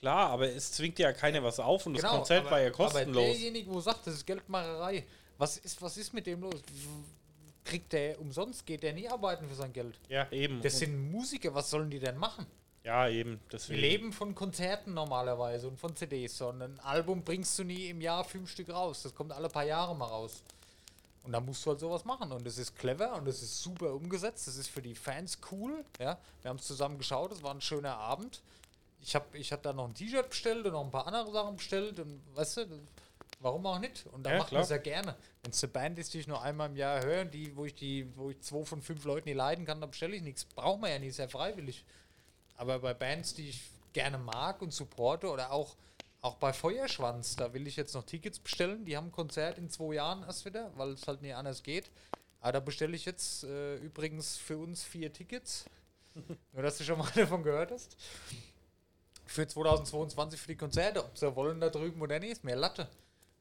klar, 0.00 0.30
aber 0.30 0.48
es 0.48 0.72
zwingt 0.72 0.98
ja 0.98 1.12
keiner 1.12 1.42
was 1.44 1.60
auf 1.60 1.86
und 1.86 1.94
das 1.94 2.02
Konzert 2.02 2.40
Genau, 2.44 2.48
aber, 2.48 2.50
war 2.50 2.60
ja 2.60 2.68
Aber 2.68 2.76
kostenlos. 2.76 3.24
derjenige, 3.24 3.70
wo 3.70 3.80
sagt, 3.80 4.06
das 4.06 4.14
ist 4.14 4.26
Geldmacherei, 4.26 5.06
was 5.38 5.58
ist, 5.58 5.80
was 5.80 5.96
ist 5.96 6.12
mit 6.12 6.26
dem 6.26 6.40
los? 6.40 6.60
Kriegt 7.64 7.92
der 7.92 8.20
umsonst? 8.20 8.66
Geht 8.66 8.82
der 8.82 8.92
nie 8.92 9.08
arbeiten 9.08 9.48
für 9.48 9.54
sein 9.54 9.72
Geld? 9.72 9.98
Ja, 10.08 10.30
eben. 10.32 10.60
Das 10.62 10.74
Und- 10.74 10.78
sind 10.80 11.10
Musiker, 11.12 11.54
was 11.54 11.70
sollen 11.70 11.90
die 11.90 11.98
denn 12.00 12.16
machen? 12.16 12.46
ja, 12.84 13.08
eben. 13.08 13.38
Die 13.46 13.48
Deswegen. 13.52 13.80
leben 13.80 14.12
von 14.12 14.34
Konzerten 14.34 14.92
normalerweise 14.94 15.68
und 15.68 15.78
von 15.78 15.94
CDs. 15.94 16.36
So 16.36 16.48
ein 16.50 16.80
Album 16.80 17.22
bringst 17.22 17.56
du 17.58 17.64
nie 17.64 17.88
im 17.90 18.00
Jahr 18.00 18.24
fünf 18.24 18.50
Stück 18.50 18.70
raus. 18.70 19.02
Das 19.04 19.14
kommt 19.14 19.30
alle 19.32 19.48
paar 19.48 19.64
Jahre 19.64 19.94
mal 19.94 20.06
raus. 20.06 20.42
Und 21.22 21.30
da 21.30 21.38
musst 21.40 21.64
du 21.64 21.70
halt 21.70 21.78
sowas 21.78 22.04
machen. 22.04 22.32
Und 22.32 22.44
das 22.44 22.58
ist 22.58 22.76
clever 22.76 23.14
und 23.14 23.24
das 23.26 23.40
ist 23.42 23.62
super 23.62 23.94
umgesetzt. 23.94 24.48
Das 24.48 24.56
ist 24.56 24.68
für 24.68 24.82
die 24.82 24.96
Fans 24.96 25.38
cool. 25.52 25.84
Ja? 26.00 26.18
Wir 26.42 26.48
haben 26.48 26.56
es 26.58 26.66
zusammen 26.66 26.98
geschaut. 26.98 27.30
Es 27.30 27.44
war 27.44 27.54
ein 27.54 27.60
schöner 27.60 27.96
Abend. 27.96 28.42
Ich 29.00 29.14
habe 29.14 29.38
ich 29.38 29.52
hab 29.52 29.62
da 29.62 29.72
noch 29.72 29.86
ein 29.86 29.94
T-Shirt 29.94 30.28
bestellt 30.30 30.66
und 30.66 30.72
noch 30.72 30.84
ein 30.84 30.90
paar 30.90 31.06
andere 31.06 31.30
Sachen 31.30 31.56
bestellt. 31.56 32.00
Und 32.00 32.20
weißt 32.34 32.56
du, 32.56 32.66
warum 33.42 33.66
auch 33.66 33.78
nicht? 33.78 34.06
Und 34.06 34.24
da 34.24 34.32
Ja, 34.32 34.38
macht 34.38 34.48
klar. 34.48 34.60
man 34.60 34.64
es 34.64 34.70
ja 34.70 34.78
gerne. 34.78 35.16
Wenn 35.42 35.50
es 35.52 35.62
eine 35.62 35.72
Band 35.72 35.98
ist, 35.98 36.14
die 36.14 36.20
ich 36.20 36.26
nur 36.26 36.40
einmal 36.42 36.70
im 36.70 36.76
Jahr 36.76 37.02
höre, 37.02 37.24
die, 37.24 37.54
wo 37.56 37.64
ich 37.64 37.74
die, 37.74 38.14
wo 38.16 38.30
ich 38.30 38.40
zwei 38.40 38.64
von 38.64 38.80
fünf 38.82 39.04
Leuten 39.04 39.28
nie 39.28 39.34
leiden 39.34 39.64
kann, 39.64 39.80
dann 39.80 39.90
bestelle 39.90 40.16
ich 40.16 40.22
nichts. 40.22 40.44
Braucht 40.44 40.80
man 40.80 40.90
ja 40.90 40.98
nicht, 40.98 41.10
ist 41.10 41.18
ja 41.18 41.28
freiwillig. 41.28 41.84
Aber 42.56 42.78
bei 42.78 42.94
Bands, 42.94 43.34
die 43.34 43.48
ich 43.50 43.62
gerne 43.92 44.18
mag 44.18 44.62
und 44.62 44.72
supporte 44.72 45.28
oder 45.28 45.52
auch, 45.52 45.76
auch 46.20 46.36
bei 46.36 46.52
Feuerschwanz, 46.52 47.36
da 47.36 47.52
will 47.52 47.66
ich 47.66 47.76
jetzt 47.76 47.94
noch 47.94 48.04
Tickets 48.04 48.38
bestellen. 48.38 48.84
Die 48.84 48.96
haben 48.96 49.08
ein 49.08 49.12
Konzert 49.12 49.58
in 49.58 49.68
zwei 49.68 49.94
Jahren 49.94 50.22
erst 50.22 50.44
wieder, 50.44 50.70
weil 50.76 50.90
es 50.92 51.06
halt 51.08 51.20
nicht 51.22 51.34
anders 51.34 51.62
geht. 51.62 51.90
Aber 52.40 52.52
da 52.52 52.60
bestelle 52.60 52.94
ich 52.96 53.04
jetzt 53.04 53.44
äh, 53.44 53.76
übrigens 53.76 54.36
für 54.36 54.58
uns 54.58 54.82
vier 54.84 55.12
Tickets. 55.12 55.64
Nur, 56.52 56.62
dass 56.62 56.78
du 56.78 56.84
schon 56.84 56.98
mal 56.98 57.10
davon 57.14 57.42
gehört 57.42 57.70
hast. 57.72 57.96
Für 59.26 59.46
2022 59.46 60.40
für 60.40 60.48
die 60.48 60.56
Konzerte. 60.56 61.04
Ob 61.04 61.16
sie 61.16 61.34
wollen 61.34 61.60
da 61.60 61.70
drüben 61.70 62.00
oder 62.02 62.18
nicht, 62.18 62.32
ist 62.32 62.44
mehr 62.44 62.56
Latte. 62.56 62.88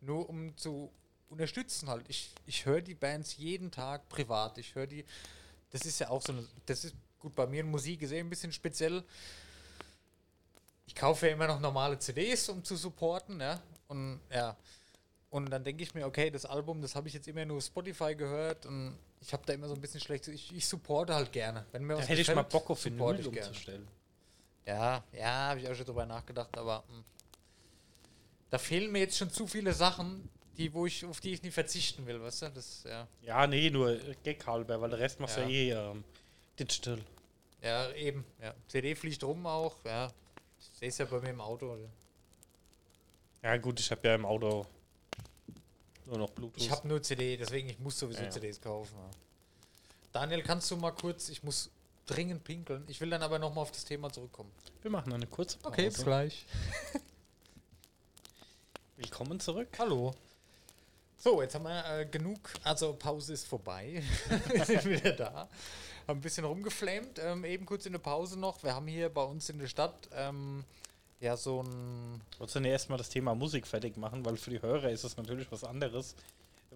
Nur 0.02 0.30
um 0.30 0.56
zu 0.58 0.92
unterstützen 1.30 1.90
halt. 1.90 2.06
Ich, 2.10 2.34
ich 2.46 2.66
höre 2.66 2.82
die 2.82 2.94
Bands 2.94 3.38
jeden 3.38 3.72
Tag 3.72 4.08
privat. 4.10 4.58
Ich 4.58 4.76
höre 4.76 4.88
die. 4.88 5.06
Das 5.72 5.82
ist 5.82 6.00
ja 6.00 6.10
auch 6.10 6.22
so 6.22 6.34
eine. 6.34 6.46
Das 6.66 6.84
ist 6.84 6.96
gut 7.20 7.36
bei 7.36 7.48
mir 7.48 7.62
in 7.62 7.72
Musik 7.72 8.02
ist 8.02 8.12
eh 8.12 8.20
ein 8.20 8.30
bisschen 8.30 8.52
speziell. 8.52 9.04
Ich 10.86 10.96
kaufe 10.96 11.28
ja 11.28 11.34
immer 11.34 11.48
noch 11.48 11.60
normale 11.60 11.98
CDs, 11.98 12.50
um 12.50 12.64
zu 12.64 12.76
supporten, 12.76 13.40
ja. 13.40 13.62
Und 13.88 14.20
ja. 14.30 14.58
Und 15.30 15.50
dann 15.50 15.64
denke 15.64 15.84
ich 15.84 15.94
mir, 15.94 16.06
okay, 16.06 16.30
das 16.30 16.46
Album, 16.46 16.82
das 16.82 16.94
habe 16.94 17.08
ich 17.08 17.14
jetzt 17.14 17.28
immer 17.28 17.46
nur 17.46 17.62
Spotify 17.62 18.14
gehört 18.16 18.66
und 18.66 18.98
ich 19.22 19.32
habe 19.32 19.44
da 19.46 19.54
immer 19.54 19.70
so 19.70 19.76
ein 19.76 19.80
bisschen 19.80 20.02
schlecht. 20.02 20.28
Ich, 20.28 20.54
ich 20.54 20.68
supporte 20.68 21.16
halt 21.16 21.32
gerne. 21.32 21.66
Wenn 21.72 21.84
mir 21.86 21.94
Da 21.94 22.00
was 22.00 22.10
hätte 22.10 22.20
ich 22.20 22.28
mal 22.28 22.44
gefällt, 22.44 22.50
Bock 22.50 22.70
auf 22.72 22.82
supporte 22.82 23.24
Vinyl 23.24 23.40
umzustellen. 23.40 23.88
Ja, 24.66 25.02
ja, 25.14 25.50
habe 25.50 25.62
ich 25.62 25.70
auch 25.70 25.76
schon 25.76 25.86
drüber 25.86 26.06
nachgedacht, 26.06 26.58
aber 26.58 26.84
mh. 26.90 27.04
Da 28.52 28.58
fehlen 28.58 28.92
mir 28.92 29.00
jetzt 29.00 29.18
schon 29.18 29.32
zu 29.32 29.48
viele 29.48 29.74
Sachen, 29.74 30.30
die, 30.58 30.72
wo 30.74 30.86
ich, 30.86 31.04
auf 31.06 31.20
die 31.22 31.32
ich 31.34 31.42
nie 31.42 31.52
verzichten 31.52 32.06
will, 32.06 32.22
weißt 32.22 32.44
du? 32.44 32.50
Das, 32.50 32.84
ja. 32.84 33.08
Ja, 33.22 33.48
nee, 33.48 33.70
nur 33.70 33.98
Gag 34.24 34.46
halber, 34.46 34.80
weil 34.80 34.90
der 34.92 35.00
Rest 35.00 35.20
machst 35.20 35.38
du 35.38 35.42
Ja. 35.42 35.48
ja 35.48 35.54
eh 35.54 35.92
ähm, 35.92 36.04
digital. 36.60 37.00
Ja, 37.64 37.92
eben. 37.94 38.26
Ja. 38.42 38.54
CD 38.68 38.94
fliegt 38.94 39.24
rum 39.24 39.46
auch, 39.48 39.78
ja. 39.86 40.12
Ich 40.60 40.68
sehe 40.78 40.90
es 40.90 40.98
ja 40.98 41.06
bei 41.06 41.20
mir 41.22 41.30
im 41.30 41.42
Auto. 41.42 41.74
Oder? 41.74 41.90
Ja, 43.42 43.58
gut, 43.58 43.80
ich 43.80 43.90
habe 43.90 44.08
ja 44.08 44.16
im 44.16 44.26
Auto 44.26 44.66
nur 46.06 46.18
noch 46.18 46.30
Bluetooth. 46.32 46.62
Ich 46.62 46.70
habe 46.70 46.88
nur 46.88 47.02
CD, 47.02 47.38
deswegen 47.38 47.70
ich 47.70 47.80
muss 47.80 47.98
sowieso 47.98 48.20
Ja, 48.20 48.26
ja. 48.26 48.32
CDs 48.32 48.60
kaufen. 48.60 48.94
Ja. 48.98 49.10
Daniel, 50.12 50.44
kannst 50.44 50.70
du 50.70 50.76
mal 50.76 50.92
kurz, 50.92 51.30
ich 51.30 51.42
muss 51.42 51.70
dringend 52.06 52.44
pinkeln. 52.44 52.84
Ich 52.88 53.00
will 53.00 53.10
dann 53.10 53.24
aber 53.24 53.40
nochmal 53.40 53.62
auf 53.62 53.72
das 53.72 53.86
Thema 53.86 54.12
zurückkommen. 54.12 54.52
Wir 54.82 54.92
machen 54.92 55.14
eine 55.14 55.28
kurze 55.28 55.58
Pause. 55.60 56.04
gleich. 56.04 56.46
Willkommen 59.22 59.40
zurück. 59.40 59.68
Hallo. 59.78 60.16
So, 61.16 61.44
jetzt 61.44 61.54
haben 61.54 61.66
wir 61.66 62.00
äh, 62.00 62.08
genug. 62.08 62.40
Also 62.64 62.94
Pause 62.94 63.34
ist 63.34 63.48
vorbei. 63.48 64.02
wir 64.48 64.66
sind 64.66 64.84
wieder 64.84 65.12
da. 65.12 65.48
Haben 66.08 66.18
ein 66.18 66.22
bisschen 66.22 66.44
rumgeflammt. 66.44 67.20
Ähm, 67.20 67.46
eben 67.46 67.68
kurz 67.68 67.86
in 67.86 67.92
der 67.92 68.00
Pause 68.00 68.40
noch. 68.40 68.64
Wir 68.64 68.74
haben 68.74 68.88
hier 68.88 69.10
bei 69.10 69.22
uns 69.22 69.48
in 69.50 69.60
der 69.60 69.68
Stadt 69.68 70.10
ähm, 70.16 70.64
ja 71.20 71.38
so 71.38 71.62
ein. 71.62 72.20
Wolltest 72.40 72.56
du 72.56 72.62
denn 72.62 72.72
erstmal 72.72 72.98
das 72.98 73.10
Thema 73.10 73.36
Musik 73.36 73.68
fertig 73.68 73.96
machen, 73.96 74.26
weil 74.26 74.38
für 74.38 74.50
die 74.50 74.60
Hörer 74.60 74.90
ist 74.90 75.04
das 75.04 75.16
natürlich 75.18 75.52
was 75.52 75.64
anderes, 75.64 76.16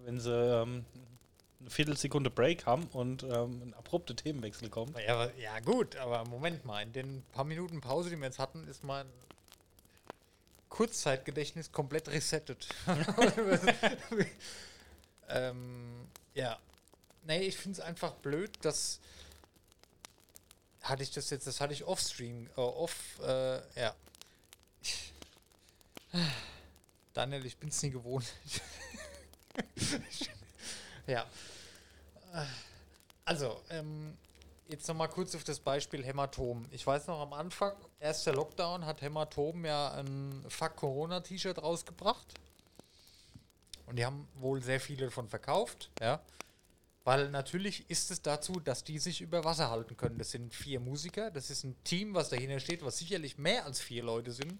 wenn 0.04 0.20
sie 0.20 0.30
ähm, 0.30 0.84
eine 1.58 1.70
Viertelsekunde 1.70 2.30
Break 2.30 2.64
haben 2.64 2.86
und 2.92 3.24
ähm, 3.24 3.60
ein 3.60 3.74
abrupter 3.74 4.14
Themenwechsel 4.14 4.68
kommt. 4.70 4.96
Ja, 5.00 5.30
ja, 5.36 5.58
gut, 5.58 5.96
aber 5.96 6.24
Moment 6.30 6.64
mal. 6.64 6.80
In 6.84 6.92
den 6.92 7.22
paar 7.32 7.44
Minuten 7.44 7.80
Pause, 7.80 8.08
die 8.08 8.16
wir 8.16 8.26
jetzt 8.26 8.38
hatten, 8.38 8.68
ist 8.68 8.84
mein 8.84 9.08
Kurzzeitgedächtnis 10.76 11.72
komplett 11.72 12.08
resettet. 12.08 12.68
ähm, 15.28 16.06
ja. 16.34 16.58
Nee, 17.22 17.40
ich 17.44 17.56
finde 17.56 17.78
es 17.78 17.84
einfach 17.84 18.12
blöd, 18.16 18.52
dass. 18.60 19.00
Hatte 20.82 21.02
ich 21.02 21.10
das 21.12 21.30
jetzt, 21.30 21.46
das 21.46 21.62
hatte 21.62 21.72
ich 21.72 21.84
off-stream, 21.84 22.46
äh, 22.56 22.60
off, 22.60 23.18
äh, 23.20 23.80
ja. 23.80 23.94
Daniel, 27.14 27.46
ich 27.46 27.56
bin's 27.56 27.82
nie 27.82 27.90
gewohnt. 27.90 28.26
ja. 31.06 31.26
Also, 33.24 33.62
ähm, 33.70 34.18
jetzt 34.68 34.88
nochmal 34.88 35.08
kurz 35.08 35.34
auf 35.34 35.44
das 35.44 35.60
Beispiel 35.60 36.04
Hämatom. 36.04 36.66
Ich 36.70 36.86
weiß 36.86 37.06
noch 37.06 37.20
am 37.20 37.32
Anfang, 37.32 37.74
erster 38.00 38.32
Lockdown, 38.32 38.84
hat 38.84 39.02
Hämatom 39.02 39.64
ja 39.64 39.92
ein 39.92 40.44
Fuck 40.48 40.76
Corona-T-Shirt 40.76 41.62
rausgebracht. 41.62 42.34
Und 43.86 43.96
die 43.96 44.04
haben 44.04 44.26
wohl 44.34 44.62
sehr 44.62 44.80
viele 44.80 45.06
davon 45.06 45.28
verkauft, 45.28 45.90
ja. 46.00 46.20
Weil 47.04 47.30
natürlich 47.30 47.88
ist 47.88 48.10
es 48.10 48.20
dazu, 48.20 48.58
dass 48.58 48.82
die 48.82 48.98
sich 48.98 49.20
über 49.20 49.44
Wasser 49.44 49.70
halten 49.70 49.96
können. 49.96 50.18
Das 50.18 50.32
sind 50.32 50.52
vier 50.52 50.80
Musiker, 50.80 51.30
das 51.30 51.50
ist 51.50 51.62
ein 51.62 51.76
Team, 51.84 52.14
was 52.14 52.30
dahinter 52.30 52.58
steht, 52.58 52.84
was 52.84 52.98
sicherlich 52.98 53.38
mehr 53.38 53.64
als 53.64 53.80
vier 53.80 54.02
Leute 54.02 54.32
sind. 54.32 54.58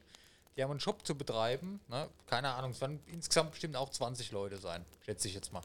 Die 0.57 0.63
haben 0.63 0.71
einen 0.71 0.81
Shop 0.81 1.05
zu 1.05 1.17
betreiben. 1.17 1.81
Ne? 1.89 2.09
Keine 2.27 2.55
Ahnung, 2.55 2.71
es 2.71 2.81
werden 2.81 3.01
insgesamt 3.07 3.51
bestimmt 3.51 3.75
auch 3.75 3.91
20 3.91 4.31
Leute 4.31 4.59
sein, 4.59 4.85
schätze 5.05 5.27
ich 5.27 5.35
jetzt 5.35 5.53
mal. 5.53 5.63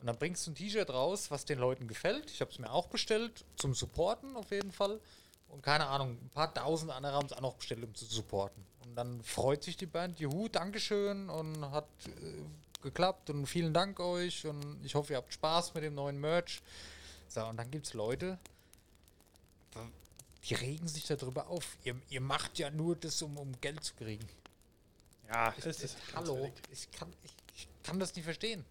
Und 0.00 0.06
dann 0.06 0.16
bringst 0.16 0.46
du 0.46 0.52
ein 0.52 0.54
T-Shirt 0.54 0.90
raus, 0.90 1.30
was 1.30 1.44
den 1.44 1.58
Leuten 1.58 1.88
gefällt. 1.88 2.30
Ich 2.30 2.40
habe 2.40 2.50
es 2.50 2.58
mir 2.58 2.70
auch 2.70 2.86
bestellt, 2.86 3.44
zum 3.56 3.74
Supporten 3.74 4.36
auf 4.36 4.50
jeden 4.52 4.70
Fall. 4.70 5.00
Und 5.48 5.62
keine 5.62 5.86
Ahnung, 5.88 6.18
ein 6.22 6.30
paar 6.30 6.52
tausend 6.54 6.90
andere 6.92 7.14
haben 7.14 7.26
es 7.26 7.32
auch 7.32 7.40
noch 7.40 7.54
bestellt, 7.54 7.82
um 7.82 7.94
zu 7.94 8.04
supporten. 8.04 8.64
Und 8.84 8.94
dann 8.94 9.22
freut 9.22 9.64
sich 9.64 9.76
die 9.76 9.86
Band, 9.86 10.20
juhu, 10.20 10.48
Dankeschön 10.48 11.28
und 11.30 11.70
hat 11.72 11.88
äh, 12.06 12.42
geklappt 12.82 13.30
und 13.30 13.46
vielen 13.46 13.74
Dank 13.74 13.98
euch 13.98 14.46
und 14.46 14.84
ich 14.84 14.94
hoffe, 14.94 15.14
ihr 15.14 15.16
habt 15.16 15.32
Spaß 15.32 15.74
mit 15.74 15.82
dem 15.82 15.94
neuen 15.94 16.20
Merch. 16.20 16.62
So, 17.26 17.44
und 17.46 17.56
dann 17.56 17.70
gibt 17.70 17.86
es 17.86 17.94
Leute, 17.94 18.38
die 20.44 20.54
regen 20.54 20.86
sich 20.88 21.04
darüber 21.06 21.48
auf. 21.48 21.76
Ihr, 21.84 21.96
ihr 22.08 22.20
macht 22.20 22.58
ja 22.58 22.70
nur 22.70 22.94
das, 22.96 23.20
um, 23.22 23.36
um 23.36 23.58
Geld 23.60 23.82
zu 23.84 23.94
kriegen. 23.94 24.26
Ja, 25.28 25.52
Ich- 25.56 25.64
das 25.64 25.82
ist 25.82 25.96
Hallo, 26.14 26.50
ich 26.70 26.90
kann, 26.92 27.12
ich, 27.24 27.32
ich 27.56 27.68
kann 27.82 27.98
das 27.98 28.14
nicht 28.14 28.24
verstehen. 28.24 28.64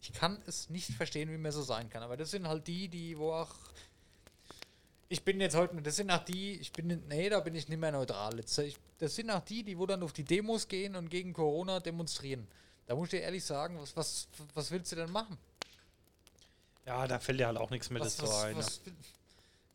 Ich 0.00 0.12
kann 0.12 0.40
es 0.46 0.70
nicht 0.70 0.90
verstehen, 0.92 1.30
wie 1.30 1.38
man 1.38 1.52
so 1.52 1.62
sein 1.62 1.88
kann. 1.88 2.02
Aber 2.02 2.16
das 2.16 2.30
sind 2.30 2.46
halt 2.46 2.66
die, 2.66 2.88
die, 2.88 3.18
wo 3.18 3.32
auch. 3.32 3.54
Ich 5.08 5.22
bin 5.24 5.40
jetzt 5.40 5.56
heute, 5.56 5.80
das 5.80 5.96
sind 5.96 6.10
auch 6.10 6.24
die, 6.24 6.60
ich 6.60 6.70
bin, 6.70 7.02
nee, 7.08 7.28
da 7.30 7.40
bin 7.40 7.54
ich 7.54 7.68
nicht 7.68 7.78
mehr 7.78 7.92
neutral. 7.92 8.36
Jetzt, 8.36 8.58
ich, 8.58 8.76
das 8.98 9.14
sind 9.14 9.30
auch 9.30 9.42
die, 9.42 9.62
die, 9.62 9.78
wo 9.78 9.86
dann 9.86 10.02
auf 10.02 10.12
die 10.12 10.24
Demos 10.24 10.68
gehen 10.68 10.96
und 10.96 11.08
gegen 11.08 11.32
Corona 11.32 11.80
demonstrieren. 11.80 12.46
Da 12.86 12.94
muss 12.94 13.06
ich 13.06 13.10
dir 13.12 13.20
ehrlich 13.20 13.44
sagen, 13.44 13.78
was, 13.80 13.96
was, 13.96 14.28
was 14.54 14.70
willst 14.70 14.92
du 14.92 14.96
denn 14.96 15.10
machen? 15.10 15.38
Ja, 16.86 17.06
da 17.06 17.18
fällt 17.18 17.40
dir 17.40 17.46
halt 17.46 17.58
auch 17.58 17.70
nichts 17.70 17.90
mehr 17.90 18.00
Was, 18.00 18.16
dazu 18.16 18.32
ein. 18.32 18.56
was, 18.56 18.80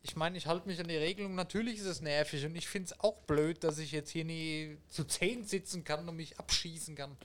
ich 0.02 0.16
meine, 0.16 0.36
ich 0.36 0.46
halte 0.46 0.66
mich 0.66 0.78
an 0.80 0.88
die 0.88 0.96
Regelung. 0.96 1.34
Natürlich 1.34 1.78
ist 1.78 1.86
es 1.86 2.00
nervig 2.00 2.44
und 2.44 2.54
ich 2.56 2.68
finde 2.68 2.92
es 2.92 3.00
auch 3.00 3.16
blöd, 3.22 3.64
dass 3.64 3.78
ich 3.78 3.90
jetzt 3.92 4.10
hier 4.10 4.24
nie 4.24 4.76
zu 4.88 5.04
zehn 5.04 5.44
sitzen 5.44 5.82
kann 5.82 6.08
und 6.08 6.16
mich 6.16 6.38
abschießen 6.38 6.94
kann. 6.94 7.16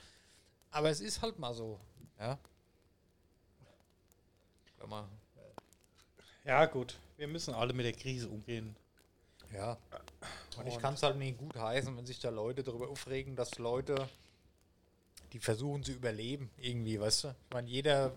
Aber 0.72 0.90
es 0.90 1.02
ist 1.02 1.22
halt 1.22 1.40
mal 1.40 1.54
so. 1.54 1.80
Ja. 2.20 2.40
Man, 4.90 5.08
ja, 6.46 6.66
gut. 6.66 6.98
Wir 7.18 7.28
müssen 7.28 7.54
alle 7.54 7.74
mit 7.74 7.86
der 7.86 7.94
Krise 7.94 8.28
umgehen. 8.28 8.76
ja. 9.54 9.78
Und 10.58 10.68
ich 10.68 10.76
Und- 10.76 10.82
kann 10.82 10.94
es 10.96 11.04
halt 11.04 11.18
nie 11.18 11.32
gut 11.32 11.56
heißen, 11.56 11.96
wenn 11.96 12.06
sich 12.06 12.20
da 12.20 12.30
Leute 12.30 12.64
darüber 12.64 12.90
aufregen, 12.90 13.36
dass 13.36 13.58
Leute, 13.60 14.10
die 15.32 15.40
versuchen 15.40 15.84
zu 15.84 15.92
überleben, 15.94 16.50
irgendwie, 16.58 17.00
weißt 17.00 17.26
du? 17.26 17.28
Ich 17.30 17.54
meine, 17.54 17.70
jeder 17.70 18.14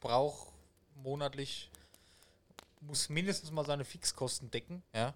braucht 0.00 0.48
monatlich, 1.02 1.70
muss 2.80 3.08
mindestens 3.08 3.50
mal 3.50 3.64
seine 3.64 3.84
Fixkosten 3.84 4.50
decken, 4.50 4.82
ja. 4.94 5.14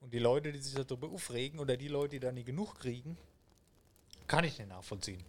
Und 0.00 0.12
die 0.12 0.18
Leute, 0.18 0.52
die 0.52 0.58
sich 0.58 0.74
darüber 0.74 1.08
aufregen 1.08 1.60
oder 1.60 1.76
die 1.76 1.88
Leute, 1.88 2.10
die 2.10 2.20
da 2.20 2.32
nie 2.32 2.44
genug 2.44 2.74
kriegen, 2.78 3.16
kann 4.26 4.44
ich 4.44 4.58
nicht 4.58 4.68
nachvollziehen. 4.68 5.22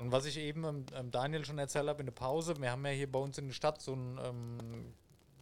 Und 0.00 0.12
was 0.12 0.24
ich 0.24 0.38
eben 0.38 0.64
ähm, 0.64 0.86
ähm, 0.94 1.10
Daniel 1.10 1.44
schon 1.44 1.58
erzählt 1.58 1.86
habe 1.86 2.00
in 2.00 2.06
der 2.06 2.12
Pause, 2.12 2.56
wir 2.58 2.70
haben 2.70 2.84
ja 2.86 2.92
hier 2.92 3.10
bei 3.10 3.18
uns 3.18 3.36
in 3.36 3.48
der 3.48 3.54
Stadt 3.54 3.82
so 3.82 3.92
einen 3.92 4.18
ähm, 4.24 4.94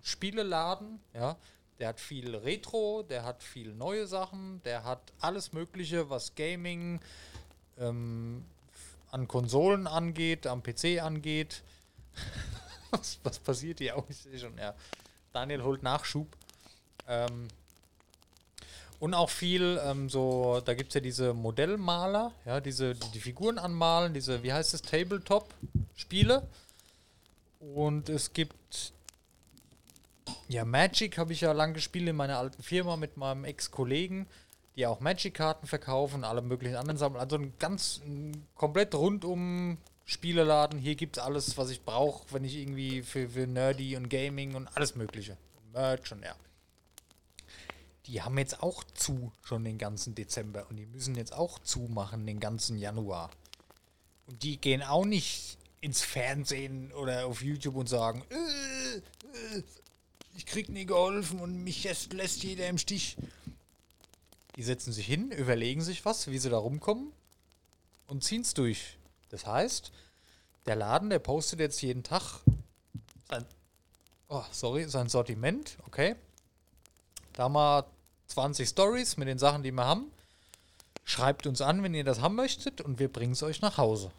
Spieleladen, 0.02 1.00
ja. 1.14 1.36
Der 1.78 1.88
hat 1.88 2.00
viel 2.00 2.34
Retro, 2.34 3.04
der 3.04 3.22
hat 3.22 3.40
viel 3.40 3.72
neue 3.72 4.08
Sachen, 4.08 4.60
der 4.64 4.82
hat 4.82 5.12
alles 5.20 5.52
Mögliche, 5.52 6.10
was 6.10 6.34
Gaming 6.34 6.98
ähm, 7.78 8.44
an 9.12 9.28
Konsolen 9.28 9.86
angeht, 9.86 10.48
am 10.48 10.60
PC 10.60 11.00
angeht. 11.00 11.62
was, 12.90 13.20
was 13.22 13.38
passiert 13.38 13.78
hier 13.78 13.96
auch? 13.96 14.04
Ich 14.08 14.16
sehe 14.16 14.40
schon, 14.40 14.58
ja. 14.58 14.74
Daniel 15.32 15.62
holt 15.62 15.84
Nachschub. 15.84 16.26
Ähm, 17.06 17.46
und 19.00 19.14
auch 19.14 19.30
viel, 19.30 19.80
ähm, 19.84 20.08
so, 20.08 20.60
da 20.64 20.74
gibt 20.74 20.88
es 20.88 20.94
ja 20.94 21.00
diese 21.00 21.34
Modellmaler, 21.34 22.32
ja, 22.44 22.60
diese, 22.60 22.94
die, 22.94 23.10
die 23.12 23.20
Figuren 23.20 23.58
anmalen, 23.58 24.14
diese, 24.14 24.42
wie 24.42 24.52
heißt 24.52 24.74
es, 24.74 24.82
Tabletop-Spiele. 24.82 26.46
Und 27.60 28.08
es 28.08 28.32
gibt 28.32 28.92
ja, 30.48 30.64
Magic 30.64 31.18
habe 31.18 31.32
ich 31.32 31.42
ja 31.42 31.52
lang 31.52 31.74
gespielt 31.74 32.08
in 32.08 32.16
meiner 32.16 32.38
alten 32.38 32.62
Firma 32.62 32.96
mit 32.96 33.16
meinem 33.16 33.44
Ex-Kollegen, 33.44 34.26
die 34.76 34.86
auch 34.86 35.00
Magic-Karten 35.00 35.66
verkaufen 35.66 36.24
alle 36.24 36.42
möglichen 36.42 36.76
anderen 36.76 36.98
Sachen. 36.98 37.16
Also 37.16 37.36
ein 37.36 37.52
ganz 37.58 38.00
ein 38.04 38.46
komplett 38.54 38.94
rundum 38.94 39.78
Spieleladen. 40.04 40.78
Hier 40.78 40.94
gibt 40.94 41.18
es 41.18 41.22
alles, 41.22 41.58
was 41.58 41.70
ich 41.70 41.82
brauche, 41.82 42.32
wenn 42.32 42.44
ich 42.44 42.56
irgendwie 42.56 43.02
für, 43.02 43.28
für 43.28 43.46
Nerdy 43.46 43.96
und 43.96 44.08
Gaming 44.08 44.54
und 44.54 44.68
alles 44.74 44.94
Mögliche. 44.94 45.36
Merch 45.72 46.12
und 46.12 46.22
ja. 46.24 46.34
Die 48.08 48.22
haben 48.22 48.36
jetzt 48.38 48.62
auch 48.62 48.82
zu, 48.94 49.32
schon 49.42 49.64
den 49.64 49.78
ganzen 49.78 50.14
Dezember. 50.14 50.66
Und 50.68 50.76
die 50.76 50.86
müssen 50.86 51.14
jetzt 51.14 51.32
auch 51.32 51.58
zumachen 51.60 52.26
den 52.26 52.40
ganzen 52.40 52.78
Januar. 52.78 53.30
Und 54.26 54.42
die 54.42 54.58
gehen 54.58 54.82
auch 54.82 55.04
nicht 55.04 55.58
ins 55.80 56.02
Fernsehen 56.02 56.92
oder 56.92 57.26
auf 57.26 57.42
YouTube 57.42 57.76
und 57.76 57.88
sagen, 57.88 58.24
äh, 58.30 59.56
äh, 59.56 59.62
ich 60.36 60.46
krieg 60.46 60.68
nie 60.68 60.86
geholfen 60.86 61.40
und 61.40 61.62
mich 61.62 61.84
jetzt 61.84 62.12
lässt 62.12 62.42
jeder 62.42 62.68
im 62.68 62.78
Stich. 62.78 63.16
Die 64.56 64.62
setzen 64.62 64.92
sich 64.92 65.06
hin, 65.06 65.30
überlegen 65.30 65.82
sich 65.82 66.04
was, 66.04 66.28
wie 66.28 66.38
sie 66.38 66.50
da 66.50 66.58
rumkommen 66.58 67.12
und 68.06 68.24
ziehen's 68.24 68.54
durch. 68.54 68.98
Das 69.30 69.46
heißt, 69.46 69.92
der 70.66 70.76
Laden, 70.76 71.10
der 71.10 71.18
postet 71.18 71.60
jetzt 71.60 71.80
jeden 71.80 72.02
Tag 72.02 72.40
sein, 73.28 73.44
oh, 74.28 74.44
sorry, 74.50 74.88
sein 74.88 75.08
Sortiment, 75.08 75.78
okay. 75.86 76.16
Da 77.34 77.48
mal 77.48 77.84
20 78.32 78.68
Stories 78.68 79.16
mit 79.16 79.28
den 79.28 79.38
Sachen, 79.38 79.62
die 79.62 79.72
wir 79.72 79.84
haben. 79.84 80.10
Schreibt 81.04 81.46
uns 81.46 81.60
an, 81.62 81.82
wenn 81.82 81.94
ihr 81.94 82.04
das 82.04 82.20
haben 82.20 82.34
möchtet 82.34 82.80
und 82.80 82.98
wir 82.98 83.10
bringen 83.10 83.32
es 83.32 83.42
euch 83.42 83.60
nach 83.62 83.78
Hause. 83.78 84.10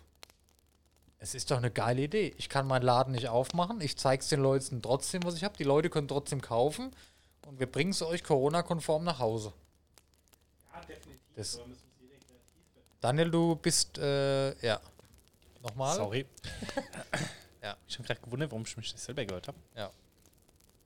Es 1.19 1.35
ist 1.35 1.51
doch 1.51 1.57
eine 1.57 1.69
geile 1.69 2.01
Idee. 2.03 2.33
Ich 2.37 2.49
kann 2.49 2.65
meinen 2.65 2.81
Laden 2.83 3.11
nicht 3.11 3.27
aufmachen. 3.27 3.81
Ich 3.81 3.97
zeige 3.97 4.21
es 4.21 4.29
den 4.29 4.39
Leuten 4.41 4.81
trotzdem, 4.81 5.21
was 5.23 5.35
ich 5.35 5.43
habe. 5.43 5.55
Die 5.57 5.63
Leute 5.65 5.89
können 5.89 6.07
trotzdem 6.07 6.41
kaufen. 6.41 6.91
Und 7.45 7.59
wir 7.59 7.67
bringen 7.67 7.91
es 7.91 8.01
euch 8.01 8.23
Corona-konform 8.23 9.03
nach 9.03 9.19
Hause. 9.19 9.53
Ja, 10.73 10.79
definitiv. 10.81 11.19
Das- 11.35 11.59
Daniel, 13.01 13.29
du 13.31 13.55
bist, 13.55 13.97
äh, 13.97 14.55
ja. 14.65 14.79
Nochmal? 15.61 15.95
Sorry. 15.95 16.25
Ja. 17.61 17.75
Ich 17.89 17.95
habe 17.97 18.07
gerade 18.07 18.21
gewundert, 18.21 18.51
warum 18.51 18.63
ich 18.65 18.77
mich 18.77 18.93
nicht 18.93 19.03
selber 19.03 19.25
gehört 19.25 19.49
habe. 19.49 19.57
Ja. 19.75 19.91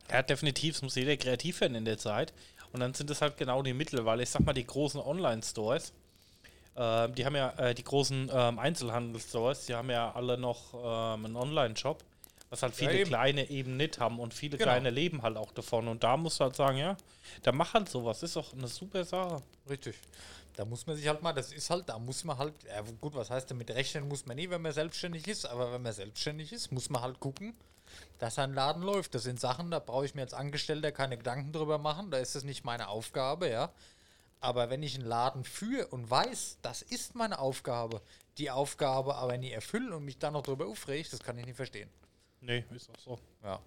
Ja, 0.10 0.24
definitiv. 0.24 0.76
Es 0.76 0.82
muss 0.82 0.96
jeder 0.96 1.16
kreativ 1.18 1.62
werden 1.62 1.76
in 1.76 1.86
der 1.86 2.00
Zeit. 2.00 2.34
Und 2.74 2.80
dann 2.80 2.94
sind 2.94 3.10
es 3.10 3.22
halt 3.22 3.38
genau 3.38 3.62
die 3.62 3.74
Mittel, 3.74 4.04
weil 4.06 4.22
ich 4.22 4.30
sag 4.30 4.44
mal, 4.46 4.54
die 4.54 4.66
großen 4.66 5.00
Online-Stores, 5.00 5.94
ähm, 6.76 7.14
die 7.16 7.26
haben 7.26 7.36
ja, 7.36 7.50
äh, 7.52 7.76
die 7.76 7.84
großen 7.84 8.32
ähm, 8.34 8.60
Einzelhandelsstores, 8.60 9.68
die 9.68 9.76
haben 9.76 9.90
ja 9.92 10.12
alle 10.12 10.38
noch 10.38 10.74
ähm, 10.74 11.26
einen 11.26 11.36
Online-Shop. 11.36 12.04
Was 12.50 12.62
halt 12.62 12.74
Ja, 12.74 12.88
viele 12.90 13.00
eben. 13.02 13.10
kleine 13.10 13.50
eben 13.50 13.78
nicht 13.78 14.00
haben 14.00 14.20
und 14.20 14.34
viele 14.34 14.58
Genau. 14.58 14.70
kleine 14.72 14.90
leben 14.92 15.22
halt 15.24 15.38
auch 15.38 15.52
davon. 15.52 15.88
Und 15.88 16.04
da 16.04 16.18
musst 16.18 16.40
du 16.40 16.44
halt 16.44 16.56
sagen, 16.56 16.78
ja, 16.78 16.96
da 17.42 17.52
mach 17.52 17.74
halt 17.74 17.90
sowas. 17.90 18.22
Ist 18.22 18.36
doch 18.36 18.54
eine 18.54 18.68
super 18.68 19.04
Sache. 19.04 19.42
Richtig. 19.70 19.96
Da 20.56 20.64
muss 20.66 20.86
man 20.86 20.96
sich 20.96 21.08
halt 21.08 21.24
mal, 21.24 21.34
das 21.34 21.52
ist 21.52 21.70
halt, 21.72 21.90
da 21.90 21.98
muss 21.98 22.24
man 22.24 22.38
halt, 22.38 22.54
ja 22.68 22.82
gut, 23.02 23.16
was 23.16 23.32
heißt 23.32 23.50
damit 23.50 23.72
rechnen 23.72 24.08
muss 24.08 24.28
man 24.28 24.36
nie, 24.36 24.48
wenn 24.52 24.62
man 24.62 24.72
selbstständig 24.72 25.28
ist, 25.28 25.48
aber 25.48 25.74
wenn 25.74 25.82
man 25.82 25.94
selbstständig 25.94 26.52
ist, 26.54 26.72
muss 26.72 26.92
man 26.92 27.02
halt 27.02 27.20
gucken, 27.20 27.56
dass 28.20 28.40
ein 28.40 28.54
Laden 28.54 28.84
läuft. 28.84 29.16
Das 29.16 29.24
sind 29.24 29.40
Sachen, 29.40 29.72
da 29.72 29.80
brauche 29.80 30.06
ich 30.06 30.16
mir 30.16 30.22
als 30.22 30.34
Angestellter 30.34 30.92
keine 30.92 31.18
Gedanken 31.18 31.52
drüber 31.54 31.78
machen, 31.78 32.12
da 32.12 32.18
ist 32.18 32.36
es 32.36 32.44
nicht 32.44 32.64
meine 32.64 32.88
Aufgabe, 32.88 33.50
ja. 33.50 33.72
Aber 34.40 34.70
wenn 34.70 34.84
ich 34.84 34.96
einen 34.96 35.06
Laden 35.06 35.44
führe 35.46 35.88
und 35.88 36.10
weiß, 36.10 36.58
das 36.62 36.82
ist 36.82 37.16
meine 37.16 37.40
Aufgabe, 37.40 38.02
die 38.38 38.52
Aufgabe 38.52 39.16
aber 39.16 39.38
nie 39.38 39.52
erfüllen 39.52 39.94
und 39.94 40.04
mich 40.04 40.18
dann 40.20 40.34
noch 40.34 40.44
drüber 40.44 40.66
aufregt, 40.68 41.14
das 41.14 41.22
kann 41.22 41.38
ich 41.38 41.46
nicht 41.46 41.56
verstehen. 41.56 41.90
Nee, 42.42 42.66
ist 42.76 42.90
auch 42.90 43.00
so. 43.00 43.20
Ja. 43.44 43.60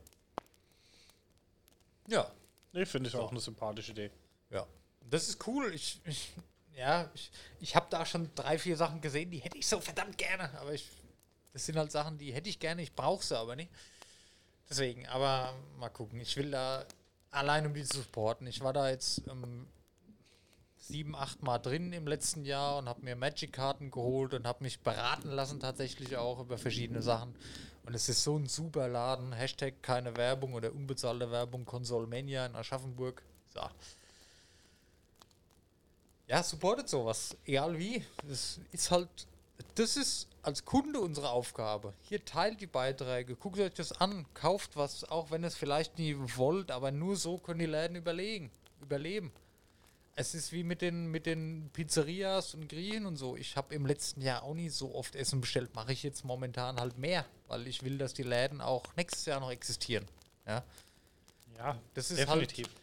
Ja, 2.09 2.31
Nee, 2.73 2.85
finde 2.85 3.09
ich 3.09 3.13
So. 3.15 3.23
auch 3.23 3.31
eine 3.31 3.41
sympathische 3.41 3.93
Idee. 3.93 4.11
Ja, 4.51 4.67
das 5.09 5.29
ist 5.31 5.47
cool. 5.47 5.75
Ich, 5.75 5.99
ich 6.05 6.31
ja, 6.77 7.11
ich, 7.15 7.31
ich 7.59 7.75
habe 7.75 7.87
da 7.89 8.05
schon 8.05 8.31
drei, 8.35 8.59
vier 8.59 8.77
Sachen 8.77 9.01
gesehen, 9.01 9.31
die 9.31 9.39
hätte 9.39 9.57
ich 9.57 9.67
so 9.67 9.81
verdammt 9.81 10.19
gerne. 10.19 10.51
Aber 10.61 10.75
ich, 10.75 10.87
das 11.55 11.65
sind 11.65 11.79
halt 11.79 11.91
Sachen, 11.91 12.19
die 12.19 12.35
hätte 12.35 12.51
ich 12.51 12.59
gerne, 12.59 12.83
ich 12.83 12.95
brauche 12.95 13.25
sie 13.25 13.37
aber 13.39 13.57
nicht. 13.57 13.71
Deswegen, 14.69 15.07
aber 15.07 15.55
mal 15.79 15.89
gucken. 15.89 16.21
Ich 16.21 16.37
will 16.37 16.51
da 16.51 16.85
allein 17.31 17.67
um 17.67 17.75
die 17.75 17.85
zu 17.85 17.99
supporten. 17.99 18.47
Ich 18.47 18.61
war 18.63 18.73
da 18.73 18.91
jetzt 18.91 19.23
ähm, 19.29 19.67
sieben, 20.77 21.15
acht 21.15 21.43
Mal 21.43 21.59
drin 21.59 21.93
im 21.93 22.07
letzten 22.07 22.45
Jahr 22.45 22.79
und 22.79 22.89
habe 22.89 23.03
mir 23.03 23.17
Magic-Karten 23.17 23.91
geholt 23.91 24.35
und 24.35 24.47
habe 24.47 24.65
mich 24.65 24.81
beraten 24.81 25.31
lassen 25.31 25.61
tatsächlich 25.61 26.17
auch 26.17 26.41
über 26.41 26.59
verschiedene 26.59 27.03
Sachen. 27.03 27.35
Und 27.85 27.95
es 27.95 28.09
ist 28.09 28.25
so 28.25 28.37
ein 28.37 28.47
super 28.47 28.89
Laden. 28.89 29.33
Hashtag 29.33 29.83
keine 29.83 30.17
Werbung 30.17 30.55
oder 30.55 30.73
unbezahlte 30.73 31.31
Werbung. 31.31 31.65
Konsolmania 31.65 32.47
in 32.47 32.57
Aschaffenburg. 32.57 33.23
So. 33.55 33.61
Ja, 36.27 36.43
supportet 36.43 36.89
sowas. 36.89 37.37
Egal 37.45 37.79
wie. 37.79 38.05
Das 38.27 38.59
ist 38.73 38.91
halt, 38.91 39.09
das 39.77 39.97
ist 39.97 40.27
als 40.47 40.65
Kunde 40.65 41.01
unsere 41.01 41.31
Aufgabe. 41.31 41.93
Hier 42.09 42.25
teilt 42.25 42.61
die 42.61 42.67
Beiträge, 42.67 43.35
guckt 43.37 43.59
euch 43.59 43.75
das 43.75 43.93
an, 43.93 44.25
kauft 44.33 44.77
was, 44.77 45.05
auch 45.05 45.31
wenn 45.31 45.43
ihr 45.43 45.49
es 45.49 45.57
vielleicht 45.57 45.99
nie 45.99 46.17
wollt, 46.37 46.71
aber 46.71 46.91
nur 46.93 47.17
so 47.17 47.39
können 47.39 47.59
die 47.59 47.67
Läden 47.67 47.97
überlegen, 47.97 48.51
überleben. 48.81 49.33
Es 50.15 50.35
ist 50.35 50.53
wie 50.53 50.63
mit 50.63 50.81
den, 50.81 51.11
mit 51.11 51.27
den 51.27 51.69
Pizzerias 51.75 52.55
und 52.55 52.69
Griechen 52.69 53.05
und 53.05 53.17
so. 53.17 53.37
Ich 53.37 53.57
habe 53.57 53.75
im 53.75 53.85
letzten 53.85 54.23
Jahr 54.23 54.45
auch 54.45 54.55
nie 54.55 54.71
so 54.71 54.95
oft 54.95 55.15
Essen 55.15 55.43
bestellt. 55.43 55.75
Mache 55.75 55.93
ich 55.93 56.03
jetzt 56.03 56.25
momentan 56.25 56.81
halt 56.81 56.97
mehr, 56.97 57.27
weil 57.49 57.67
ich 57.67 57.83
will, 57.83 57.99
dass 57.99 58.15
die 58.15 58.23
Läden 58.23 58.63
auch 58.63 58.85
nächstes 58.97 59.27
Jahr 59.27 59.41
noch 59.41 59.51
existieren. 59.51 60.07
Ja, 60.47 60.63
Ja, 61.59 61.77
das 61.95 62.11
ist 62.11 62.21
definitiv. 62.21 62.67
halt 62.69 62.77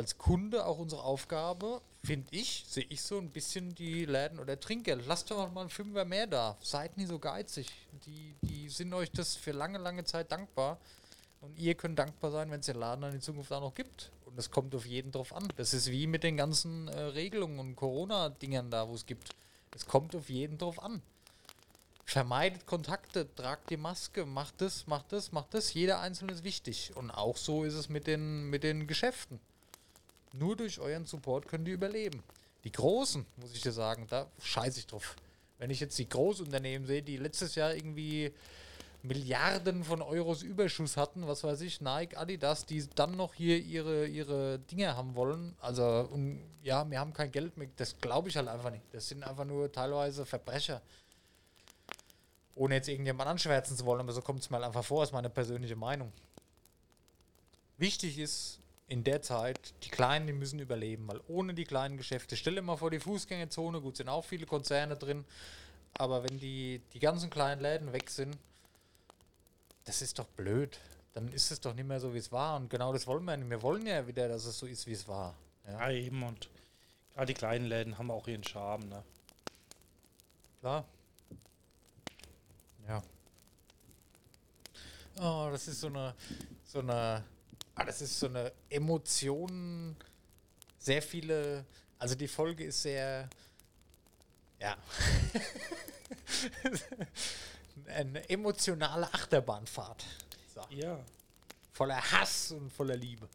als 0.00 0.16
Kunde 0.16 0.64
auch 0.64 0.78
unsere 0.78 1.02
Aufgabe, 1.02 1.82
finde 2.02 2.28
ich, 2.30 2.64
sehe 2.66 2.86
ich 2.88 3.02
so 3.02 3.18
ein 3.18 3.28
bisschen 3.28 3.74
die 3.74 4.06
Läden 4.06 4.38
oder 4.38 4.58
Trinkgeld. 4.58 5.06
Lasst 5.06 5.30
doch 5.30 5.52
mal 5.52 5.60
einen 5.60 5.68
Fünfer 5.68 6.06
mehr 6.06 6.26
da. 6.26 6.56
Seid 6.62 6.96
nie 6.96 7.04
so 7.04 7.18
geizig. 7.18 7.70
Die, 8.06 8.34
die 8.40 8.70
sind 8.70 8.94
euch 8.94 9.10
das 9.12 9.36
für 9.36 9.52
lange, 9.52 9.76
lange 9.76 10.04
Zeit 10.04 10.32
dankbar. 10.32 10.78
Und 11.42 11.58
ihr 11.58 11.74
könnt 11.74 11.98
dankbar 11.98 12.30
sein, 12.30 12.50
wenn 12.50 12.60
es 12.60 12.66
den 12.66 12.78
Laden 12.78 13.02
dann 13.02 13.12
in 13.12 13.20
Zukunft 13.20 13.52
auch 13.52 13.60
noch 13.60 13.74
gibt. 13.74 14.10
Und 14.24 14.38
das 14.38 14.50
kommt 14.50 14.74
auf 14.74 14.86
jeden 14.86 15.12
drauf 15.12 15.34
an. 15.34 15.46
Das 15.56 15.74
ist 15.74 15.90
wie 15.90 16.06
mit 16.06 16.22
den 16.22 16.38
ganzen 16.38 16.88
äh, 16.88 16.98
Regelungen 16.98 17.58
und 17.58 17.76
Corona-Dingern 17.76 18.70
da, 18.70 18.88
wo 18.88 18.94
es 18.94 19.04
gibt. 19.04 19.34
Es 19.76 19.84
kommt 19.84 20.16
auf 20.16 20.30
jeden 20.30 20.56
drauf 20.56 20.82
an. 20.82 21.02
Vermeidet 22.06 22.64
Kontakte, 22.64 23.28
tragt 23.34 23.68
die 23.68 23.76
Maske, 23.76 24.24
macht 24.24 24.62
das, 24.62 24.86
macht 24.86 25.12
das, 25.12 25.30
macht 25.30 25.52
das. 25.52 25.74
Jeder 25.74 26.00
Einzelne 26.00 26.32
ist 26.32 26.42
wichtig. 26.42 26.96
Und 26.96 27.10
auch 27.10 27.36
so 27.36 27.64
ist 27.64 27.74
es 27.74 27.90
mit 27.90 28.06
den, 28.06 28.48
mit 28.48 28.62
den 28.62 28.86
Geschäften. 28.86 29.40
Nur 30.32 30.56
durch 30.56 30.78
euren 30.78 31.06
Support 31.06 31.48
könnt 31.48 31.66
ihr 31.66 31.74
überleben. 31.74 32.22
Die 32.64 32.72
Großen, 32.72 33.24
muss 33.36 33.54
ich 33.54 33.62
dir 33.62 33.72
sagen, 33.72 34.06
da 34.08 34.30
scheiße 34.40 34.80
ich 34.80 34.86
drauf. 34.86 35.16
Wenn 35.58 35.70
ich 35.70 35.80
jetzt 35.80 35.98
die 35.98 36.08
Großunternehmen 36.08 36.86
sehe, 36.86 37.02
die 37.02 37.16
letztes 37.16 37.54
Jahr 37.54 37.74
irgendwie 37.74 38.32
Milliarden 39.02 39.82
von 39.82 40.02
Euros 40.02 40.42
Überschuss 40.42 40.96
hatten, 40.96 41.26
was 41.26 41.42
weiß 41.42 41.62
ich, 41.62 41.80
Nike, 41.80 42.16
Adidas, 42.16 42.66
die 42.66 42.86
dann 42.94 43.16
noch 43.16 43.34
hier 43.34 43.58
ihre, 43.58 44.06
ihre 44.06 44.58
Dinge 44.58 44.94
haben 44.94 45.14
wollen. 45.14 45.56
Also, 45.60 46.08
und 46.12 46.40
ja, 46.62 46.88
wir 46.88 47.00
haben 47.00 47.14
kein 47.14 47.32
Geld 47.32 47.56
mehr. 47.56 47.68
Das 47.76 47.98
glaube 47.98 48.28
ich 48.28 48.36
halt 48.36 48.48
einfach 48.48 48.70
nicht. 48.70 48.84
Das 48.92 49.08
sind 49.08 49.24
einfach 49.24 49.44
nur 49.44 49.72
teilweise 49.72 50.26
Verbrecher. 50.26 50.82
Ohne 52.54 52.74
jetzt 52.74 52.88
irgendjemand 52.88 53.28
anschwärzen 53.28 53.76
zu 53.76 53.86
wollen, 53.86 54.00
aber 54.00 54.12
so 54.12 54.20
kommt 54.20 54.40
es 54.40 54.50
mir 54.50 54.56
halt 54.56 54.66
einfach 54.66 54.84
vor, 54.84 55.02
ist 55.02 55.12
meine 55.12 55.30
persönliche 55.30 55.76
Meinung. 55.76 56.12
Wichtig 57.78 58.18
ist 58.18 58.59
in 58.90 59.04
der 59.04 59.22
Zeit, 59.22 59.72
die 59.84 59.88
Kleinen, 59.88 60.26
die 60.26 60.32
müssen 60.32 60.58
überleben, 60.58 61.06
weil 61.06 61.20
ohne 61.28 61.54
die 61.54 61.64
kleinen 61.64 61.96
Geschäfte, 61.96 62.36
stell 62.36 62.56
dir 62.56 62.62
mal 62.62 62.76
vor, 62.76 62.90
die 62.90 62.98
Fußgängerzone, 62.98 63.80
gut, 63.80 63.96
sind 63.96 64.08
auch 64.08 64.24
viele 64.24 64.46
Konzerne 64.46 64.96
drin, 64.96 65.24
aber 65.94 66.24
wenn 66.24 66.38
die, 66.38 66.82
die 66.92 66.98
ganzen 66.98 67.30
kleinen 67.30 67.62
Läden 67.62 67.92
weg 67.92 68.10
sind, 68.10 68.36
das 69.84 70.02
ist 70.02 70.18
doch 70.18 70.26
blöd. 70.26 70.78
Dann 71.14 71.28
ist 71.28 71.50
es 71.50 71.60
doch 71.60 71.74
nicht 71.74 71.86
mehr 71.86 72.00
so, 72.00 72.14
wie 72.14 72.18
es 72.18 72.30
war. 72.30 72.56
Und 72.56 72.68
genau 72.68 72.92
das 72.92 73.06
wollen 73.06 73.24
wir 73.24 73.36
nicht. 73.36 73.50
Wir 73.50 73.62
wollen 73.62 73.86
ja 73.86 74.06
wieder, 74.06 74.28
dass 74.28 74.44
es 74.44 74.58
so 74.58 74.66
ist, 74.66 74.86
wie 74.86 74.92
es 74.92 75.08
war. 75.08 75.34
Ja, 75.66 75.72
Ja, 75.72 75.90
eben. 75.90 76.22
Und 76.22 76.48
gerade 77.14 77.26
die 77.26 77.34
kleinen 77.34 77.66
Läden 77.66 77.98
haben 77.98 78.10
auch 78.10 78.28
ihren 78.28 78.44
Charme. 78.44 78.88
Ne? 78.88 79.02
klar. 80.60 80.84
Ja. 82.86 83.02
Oh, 85.20 85.48
das 85.50 85.66
ist 85.68 85.80
so 85.80 85.88
eine, 85.88 86.14
so 86.64 86.80
eine, 86.80 87.24
ah, 87.80 87.84
das 87.84 88.02
ist 88.02 88.18
so 88.18 88.26
eine 88.26 88.52
Emotion, 88.68 89.96
sehr 90.78 91.00
viele, 91.00 91.64
also 91.98 92.14
die 92.14 92.28
Folge 92.28 92.64
ist 92.64 92.82
sehr, 92.82 93.28
ja, 94.58 94.76
eine 97.86 98.28
emotionale 98.28 99.12
Achterbahnfahrt. 99.14 100.04
So. 100.54 100.60
Ja. 100.70 101.00
Voller 101.72 102.00
Hass 102.12 102.52
und 102.52 102.70
voller 102.70 102.96
Liebe. 102.96 103.26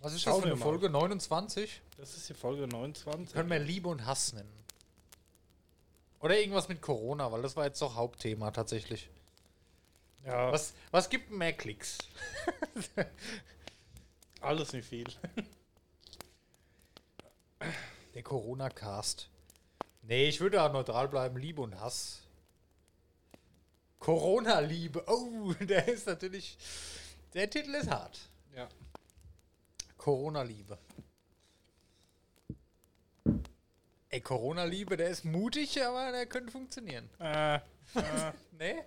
Was 0.00 0.14
ist 0.14 0.22
Schauen 0.22 0.40
das 0.40 0.42
für 0.44 0.54
eine. 0.54 0.56
Folge? 0.56 0.88
29? 0.88 1.82
Das 1.98 2.16
ist 2.16 2.28
die 2.30 2.34
Folge 2.34 2.66
29. 2.66 3.34
Können 3.34 3.50
wir 3.50 3.58
Liebe 3.58 3.88
und 3.88 4.06
Hass 4.06 4.32
nennen. 4.32 4.50
Oder 6.20 6.38
irgendwas 6.38 6.68
mit 6.68 6.80
Corona, 6.80 7.30
weil 7.30 7.42
das 7.42 7.56
war 7.56 7.66
jetzt 7.66 7.82
doch 7.82 7.94
Hauptthema 7.94 8.50
tatsächlich. 8.52 9.10
Ja, 10.24 10.52
Was, 10.52 10.74
was 10.90 11.08
gibt 11.08 11.30
mehr 11.30 11.52
Klicks? 11.52 11.98
alles 14.40 14.72
nicht 14.72 14.88
viel. 14.88 15.06
Der 18.14 18.22
Corona-Cast. 18.22 19.28
Nee, 20.02 20.28
ich 20.28 20.40
würde 20.40 20.62
auch 20.62 20.72
neutral 20.72 21.08
bleiben. 21.08 21.36
Liebe 21.36 21.62
und 21.62 21.78
Hass. 21.78 22.22
Corona-Liebe. 24.00 25.04
Oh, 25.06 25.52
der 25.60 25.86
ist 25.88 26.06
natürlich. 26.06 26.58
Der 27.34 27.48
Titel 27.48 27.74
ist 27.74 27.88
hart. 27.90 28.18
Ja. 28.54 28.68
Corona-Liebe. 29.96 30.76
Ey, 34.08 34.20
Corona-Liebe, 34.20 34.96
der 34.96 35.08
ist 35.08 35.24
mutig, 35.24 35.82
aber 35.82 36.12
der 36.12 36.26
könnte 36.26 36.50
funktionieren. 36.50 37.08
Äh, 37.18 37.54
äh, 37.94 38.32
Nee? 38.58 38.82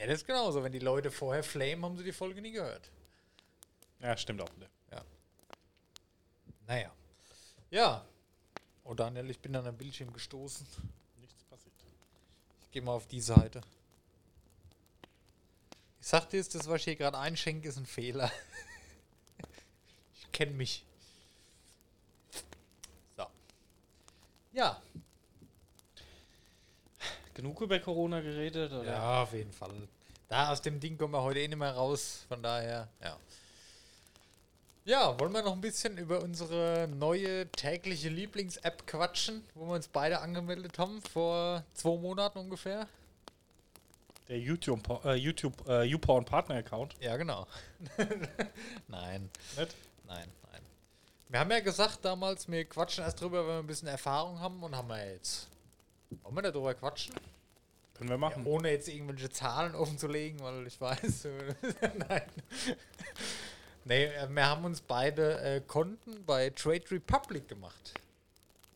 Ja, 0.00 0.06
das 0.06 0.22
ist 0.22 0.26
genauso. 0.26 0.64
Wenn 0.64 0.72
die 0.72 0.78
Leute 0.78 1.10
vorher 1.10 1.44
flamen, 1.44 1.84
haben 1.84 1.96
sie 1.98 2.04
die 2.04 2.12
Folge 2.12 2.40
nie 2.40 2.52
gehört. 2.52 2.90
ja, 4.00 4.16
stimmt 4.16 4.40
auch 4.40 4.56
wieder. 4.56 4.68
Naja. 6.70 6.92
Ja. 7.70 8.06
Oh, 8.84 8.94
Daniel, 8.94 9.28
ich 9.28 9.40
bin 9.40 9.56
an 9.56 9.66
einem 9.66 9.76
Bildschirm 9.76 10.12
gestoßen. 10.12 10.64
Nichts 11.16 11.42
passiert. 11.42 11.74
Ich 12.62 12.70
gehe 12.70 12.80
mal 12.80 12.92
auf 12.92 13.08
die 13.08 13.20
Seite. 13.20 13.60
Ich 16.00 16.06
sag 16.06 16.30
dir 16.30 16.36
jetzt, 16.36 16.54
das, 16.54 16.68
was 16.68 16.76
ich 16.76 16.84
hier 16.84 16.94
gerade 16.94 17.18
einschenke, 17.18 17.68
ist 17.68 17.76
ein 17.76 17.86
Fehler. 17.86 18.30
ich 20.14 20.30
kenne 20.30 20.52
mich. 20.52 20.84
So. 23.16 23.26
Ja. 24.52 24.80
Genug 27.34 27.60
über 27.60 27.78
Corona 27.78 28.20
geredet? 28.20 28.72
Oder? 28.72 28.84
Ja, 28.84 29.22
auf 29.22 29.32
jeden 29.32 29.52
Fall. 29.52 29.88
Da 30.28 30.50
aus 30.50 30.62
dem 30.62 30.78
Ding 30.80 30.96
kommen 30.96 31.12
wir 31.12 31.22
heute 31.22 31.40
eh 31.40 31.48
nicht 31.48 31.58
mehr 31.58 31.72
raus. 31.72 32.24
Von 32.28 32.42
daher, 32.42 32.88
ja. 33.02 33.16
Ja, 34.84 35.18
wollen 35.20 35.32
wir 35.32 35.42
noch 35.42 35.52
ein 35.52 35.60
bisschen 35.60 35.98
über 35.98 36.22
unsere 36.22 36.88
neue 36.88 37.46
tägliche 37.52 38.08
Lieblings-App 38.08 38.86
quatschen, 38.86 39.44
wo 39.54 39.66
wir 39.66 39.74
uns 39.74 39.88
beide 39.88 40.20
angemeldet 40.20 40.78
haben 40.78 41.02
vor 41.02 41.64
zwei 41.74 41.96
Monaten 41.96 42.38
ungefähr? 42.38 42.88
Der 44.28 44.38
YouTube, 44.38 45.04
äh, 45.04 45.14
YouTube 45.14 45.68
äh, 45.68 45.82
YouPorn 45.82 46.24
Partner 46.24 46.56
Account. 46.56 46.94
Ja, 47.00 47.16
genau. 47.16 47.46
nein, 48.88 49.28
Nicht? 49.56 49.76
nein, 50.06 50.28
nein. 50.50 50.62
Wir 51.28 51.40
haben 51.40 51.50
ja 51.50 51.60
gesagt 51.60 52.04
damals, 52.04 52.48
wir 52.48 52.64
quatschen 52.64 53.04
erst 53.04 53.20
drüber, 53.20 53.46
wenn 53.46 53.54
wir 53.54 53.58
ein 53.58 53.66
bisschen 53.66 53.88
Erfahrung 53.88 54.40
haben 54.40 54.62
und 54.62 54.74
haben 54.76 54.88
wir 54.88 55.04
jetzt. 55.12 55.48
Wollen 56.22 56.34
wir 56.34 56.42
darüber 56.42 56.74
quatschen? 56.74 57.14
Können 57.94 58.10
wir 58.10 58.18
machen. 58.18 58.44
Ja, 58.44 58.50
ohne 58.50 58.70
jetzt 58.70 58.88
irgendwelche 58.88 59.30
Zahlen 59.30 59.74
offen 59.74 59.98
zu 59.98 60.08
legen, 60.08 60.40
weil 60.40 60.66
ich 60.66 60.80
weiß. 60.80 61.28
Nein. 62.08 62.22
Nee, 63.84 64.04
äh, 64.04 64.28
wir 64.28 64.46
haben 64.46 64.64
uns 64.64 64.80
beide 64.80 65.40
äh, 65.40 65.60
Konten 65.60 66.24
bei 66.24 66.50
Trade 66.50 66.84
Republic 66.90 67.48
gemacht. 67.48 67.94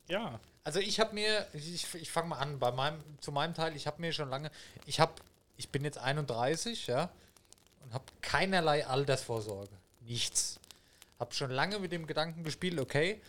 Ja. 0.09 0.41
Also 0.63 0.81
ich 0.81 0.99
habe 1.01 1.15
mir, 1.15 1.47
ich, 1.53 1.95
ich 1.95 2.11
fange 2.11 2.29
mal 2.29 2.39
an, 2.39 2.59
bei 2.59 2.73
meinem, 2.73 3.03
zu 3.21 3.33
meinem 3.33 3.55
Teil, 3.55 3.77
ich 3.77 3.87
habe 3.87 4.01
mir 4.01 4.13
schon 4.13 4.31
lange, 4.31 4.51
ich 4.87 4.99
habe, 4.99 5.13
ich 5.57 5.69
bin 5.69 5.85
jetzt 5.85 5.99
31, 5.99 6.87
ja, 6.87 7.11
und 7.83 7.93
habe 7.93 8.05
keinerlei 8.23 8.87
Altersvorsorge. 8.87 9.73
Nichts. 10.01 10.59
Habe 11.19 11.35
schon 11.35 11.51
lange 11.51 11.79
mit 11.79 11.93
dem 11.93 12.07
Gedanken 12.07 12.45
gespielt, 12.45 12.81
okay, 12.81 13.21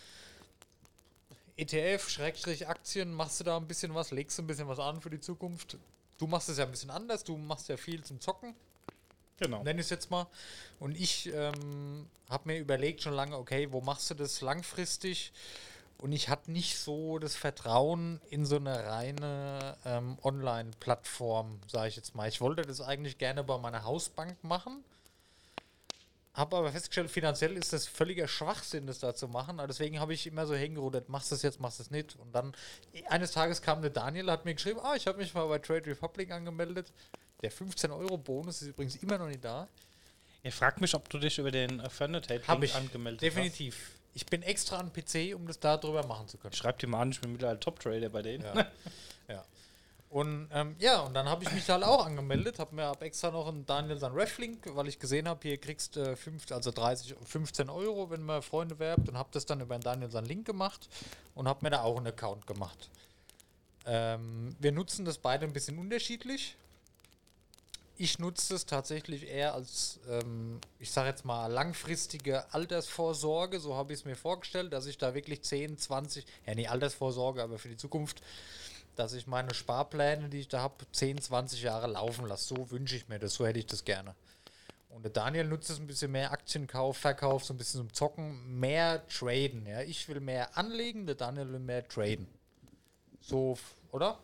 ETF, 1.58 2.10
Schrägstrich 2.10 2.68
Aktien, 2.68 3.14
machst 3.14 3.40
du 3.40 3.44
da 3.44 3.58
ein 3.58 3.68
bisschen 3.68 3.94
was, 3.96 4.12
legst 4.12 4.38
du 4.38 4.44
ein 4.44 4.48
bisschen 4.48 4.68
was 4.68 4.80
an 4.80 5.02
für 5.02 5.10
die 5.10 5.20
Zukunft. 5.20 5.78
Du 6.18 6.28
machst 6.28 6.50
es 6.50 6.58
ja 6.58 6.66
ein 6.66 6.72
bisschen 6.72 6.90
anders, 6.90 7.24
du 7.24 7.38
machst 7.38 7.70
ja 7.70 7.78
viel 7.78 8.04
zum 8.04 8.20
Zocken 8.20 8.56
Genau. 9.38 9.64
nenne 9.64 9.80
ich 9.80 9.88
es 9.88 9.90
jetzt 9.90 10.12
mal. 10.12 10.28
Und 10.80 10.96
ich 10.96 11.32
ähm, 11.34 12.08
habe 12.30 12.48
mir 12.50 12.58
überlegt 12.58 13.02
schon 13.02 13.14
lange, 13.14 13.38
okay, 13.38 13.72
wo 13.72 13.82
machst 13.82 14.10
du 14.10 14.14
das 14.14 14.42
langfristig? 14.42 15.34
Und 15.98 16.12
ich 16.12 16.30
hatte 16.30 16.52
nicht 16.52 16.78
so 16.78 17.20
das 17.20 17.36
Vertrauen 17.36 18.20
in 18.30 18.46
so 18.46 18.58
eine 18.58 18.86
reine 18.86 19.78
ähm, 19.86 20.18
Online-Plattform, 20.24 21.60
sage 21.68 21.90
ich 21.90 21.96
jetzt 21.96 22.16
mal. 22.16 22.28
Ich 22.28 22.42
wollte 22.42 22.64
das 22.64 22.82
eigentlich 22.82 23.18
gerne 23.18 23.44
bei 23.44 23.58
meiner 23.58 23.84
Hausbank 23.84 24.42
machen. 24.44 24.84
Habe 26.36 26.58
aber 26.58 26.72
festgestellt, 26.74 27.10
finanziell 27.10 27.56
ist 27.56 27.72
das 27.72 27.88
völliger 27.88 28.28
Schwachsinn, 28.28 28.88
das 28.88 29.00
da 29.00 29.16
zu 29.16 29.30
machen. 29.30 29.60
Aber 29.60 29.68
deswegen 29.68 30.02
habe 30.02 30.14
ich 30.14 30.28
immer 30.28 30.46
so 30.46 30.54
hingerudert, 30.54 31.08
machst 31.08 31.32
du 31.32 31.36
das 31.36 31.44
jetzt, 31.44 31.62
machst 31.62 31.80
du 31.80 31.84
es 31.84 31.92
nicht. 31.92 32.18
Und 32.18 32.34
dann 32.36 32.54
eines 33.08 33.32
Tages 33.32 33.62
kam 33.62 33.82
der 33.82 33.92
Daniel, 33.92 34.30
hat 34.30 34.44
mir 34.44 34.54
geschrieben, 34.54 34.82
ah, 34.84 34.96
ich 34.96 35.08
habe 35.08 35.18
mich 35.18 35.34
mal 35.34 35.48
bei 35.48 35.60
Trade 35.60 35.86
Republic 35.88 36.32
angemeldet. 36.32 36.92
Der 37.42 37.54
15-Euro-Bonus 37.54 38.62
ist 38.62 38.68
übrigens 38.68 38.98
immer 38.98 39.18
noch 39.18 39.28
nicht 39.28 39.46
da. 39.46 39.70
Ihr 40.44 40.52
fragt 40.52 40.82
mich, 40.82 40.94
ob 40.94 41.10
du 41.10 41.20
dich 41.20 41.40
über 41.40 41.52
den 41.52 41.80
Affinity 41.80 42.40
Hab 42.46 42.62
ich. 42.62 42.76
angemeldet 42.76 43.22
Definitiv. 43.22 43.92
Ich 44.14 44.26
bin 44.26 44.44
extra 44.44 44.78
an 44.78 44.92
PC, 44.92 45.34
um 45.36 45.48
das 45.48 45.60
da 45.60 45.78
drüber 45.78 46.06
machen 46.06 46.28
zu 46.28 46.38
können. 46.38 46.52
hast. 46.52 46.60
Schreibt 46.60 46.82
dir 46.82 46.88
mal 46.88 47.02
an, 47.02 47.12
ich 47.12 47.22
bin 47.22 47.32
mittlerweile 47.32 47.60
Top-Trader 47.60 48.10
bei 48.10 48.22
denen. 48.22 48.44
Ja. 48.44 48.68
ja. 49.30 49.46
Und 50.10 50.48
ähm, 50.54 50.76
ja, 50.80 51.02
und 51.02 51.14
dann 51.14 51.28
habe 51.28 51.44
ich 51.44 51.52
mich 51.52 51.70
halt 51.70 51.84
auch 51.84 52.06
angemeldet, 52.06 52.60
habe 52.60 52.76
mir 52.76 52.86
ab 52.86 53.02
extra 53.02 53.32
noch 53.32 53.48
einen 53.48 53.66
Daniel 53.66 53.98
San 53.98 54.14
Reflink, 54.14 54.74
weil 54.76 54.88
ich 54.88 55.00
gesehen 55.00 55.28
habe, 55.28 55.40
hier 55.42 55.58
kriegst 55.58 55.96
du 55.96 56.02
äh, 56.02 56.16
also 56.52 56.72
30, 56.72 57.16
15 57.26 57.70
Euro, 57.70 58.10
wenn 58.10 58.24
man 58.24 58.42
Freunde 58.42 58.80
werbt 58.80 59.10
und 59.10 59.18
habe 59.18 59.30
das 59.32 59.46
dann 59.46 59.62
über 59.62 59.76
einen 59.76 59.84
Daniel 59.84 60.12
San 60.12 60.26
Link 60.26 60.46
gemacht 60.46 60.88
und 61.34 61.48
habe 61.48 61.60
mir 61.64 61.72
da 61.72 61.82
auch 61.82 61.98
einen 61.98 62.08
Account 62.08 62.48
gemacht. 62.48 62.90
Ähm, 63.86 64.56
wir 64.60 64.72
nutzen 64.72 65.06
das 65.06 65.18
beide 65.18 65.46
ein 65.46 65.54
bisschen 65.54 65.78
unterschiedlich. 65.78 66.56
Ich 67.98 68.20
nutze 68.20 68.56
es 68.56 68.66
tatsächlich 68.66 69.28
eher 69.28 69.54
als, 69.54 70.00
ähm, 70.10 70.60
ich 70.80 70.92
sage 70.92 71.10
jetzt 71.10 71.24
mal, 71.24 71.48
langfristige 71.48 72.54
Altersvorsorge. 72.54 73.60
So 73.60 73.76
habe 73.76 73.94
ich 73.94 74.00
es 74.00 74.06
mir 74.06 74.16
vorgestellt, 74.16 74.74
dass 74.74 74.86
ich 74.86 74.98
da 74.98 75.14
wirklich 75.14 75.44
10, 75.44 75.78
20, 75.78 76.26
ja, 76.46 76.56
nicht 76.56 76.70
Altersvorsorge, 76.70 77.42
aber 77.42 77.58
für 77.58 77.70
die 77.70 77.78
Zukunft, 77.78 78.22
dass 78.96 79.14
ich 79.14 79.28
meine 79.28 79.54
Sparpläne, 79.54 80.30
die 80.30 80.40
ich 80.40 80.48
da 80.48 80.62
habe, 80.62 80.76
10, 80.92 81.22
20 81.22 81.62
Jahre 81.62 81.88
laufen 81.88 82.26
lasse. 82.28 82.54
So 82.56 82.72
wünsche 82.72 82.96
ich 82.96 83.08
mir 83.08 83.20
das, 83.20 83.34
so 83.36 83.46
hätte 83.46 83.60
ich 83.60 83.66
das 83.68 83.84
gerne. 83.84 84.16
Und 84.90 85.04
der 85.04 85.12
Daniel 85.12 85.46
nutzt 85.46 85.70
es 85.70 85.78
ein 85.80 85.88
bisschen 85.88 86.12
mehr 86.12 86.32
Aktienkauf, 86.32 86.98
Verkauf, 86.98 87.44
so 87.44 87.54
ein 87.54 87.58
bisschen 87.58 87.82
zum 87.82 87.94
Zocken, 87.94 88.60
mehr 88.60 89.06
traden. 89.08 89.66
Ja, 89.66 89.82
ich 89.82 90.08
will 90.08 90.22
mehr 90.22 90.58
anlegen, 90.58 91.06
der 91.06 91.16
Daniel 91.16 91.52
will 91.52 91.60
mehr 91.60 91.86
traden. 91.88 92.28
So, 93.20 93.58
oder? 93.92 94.18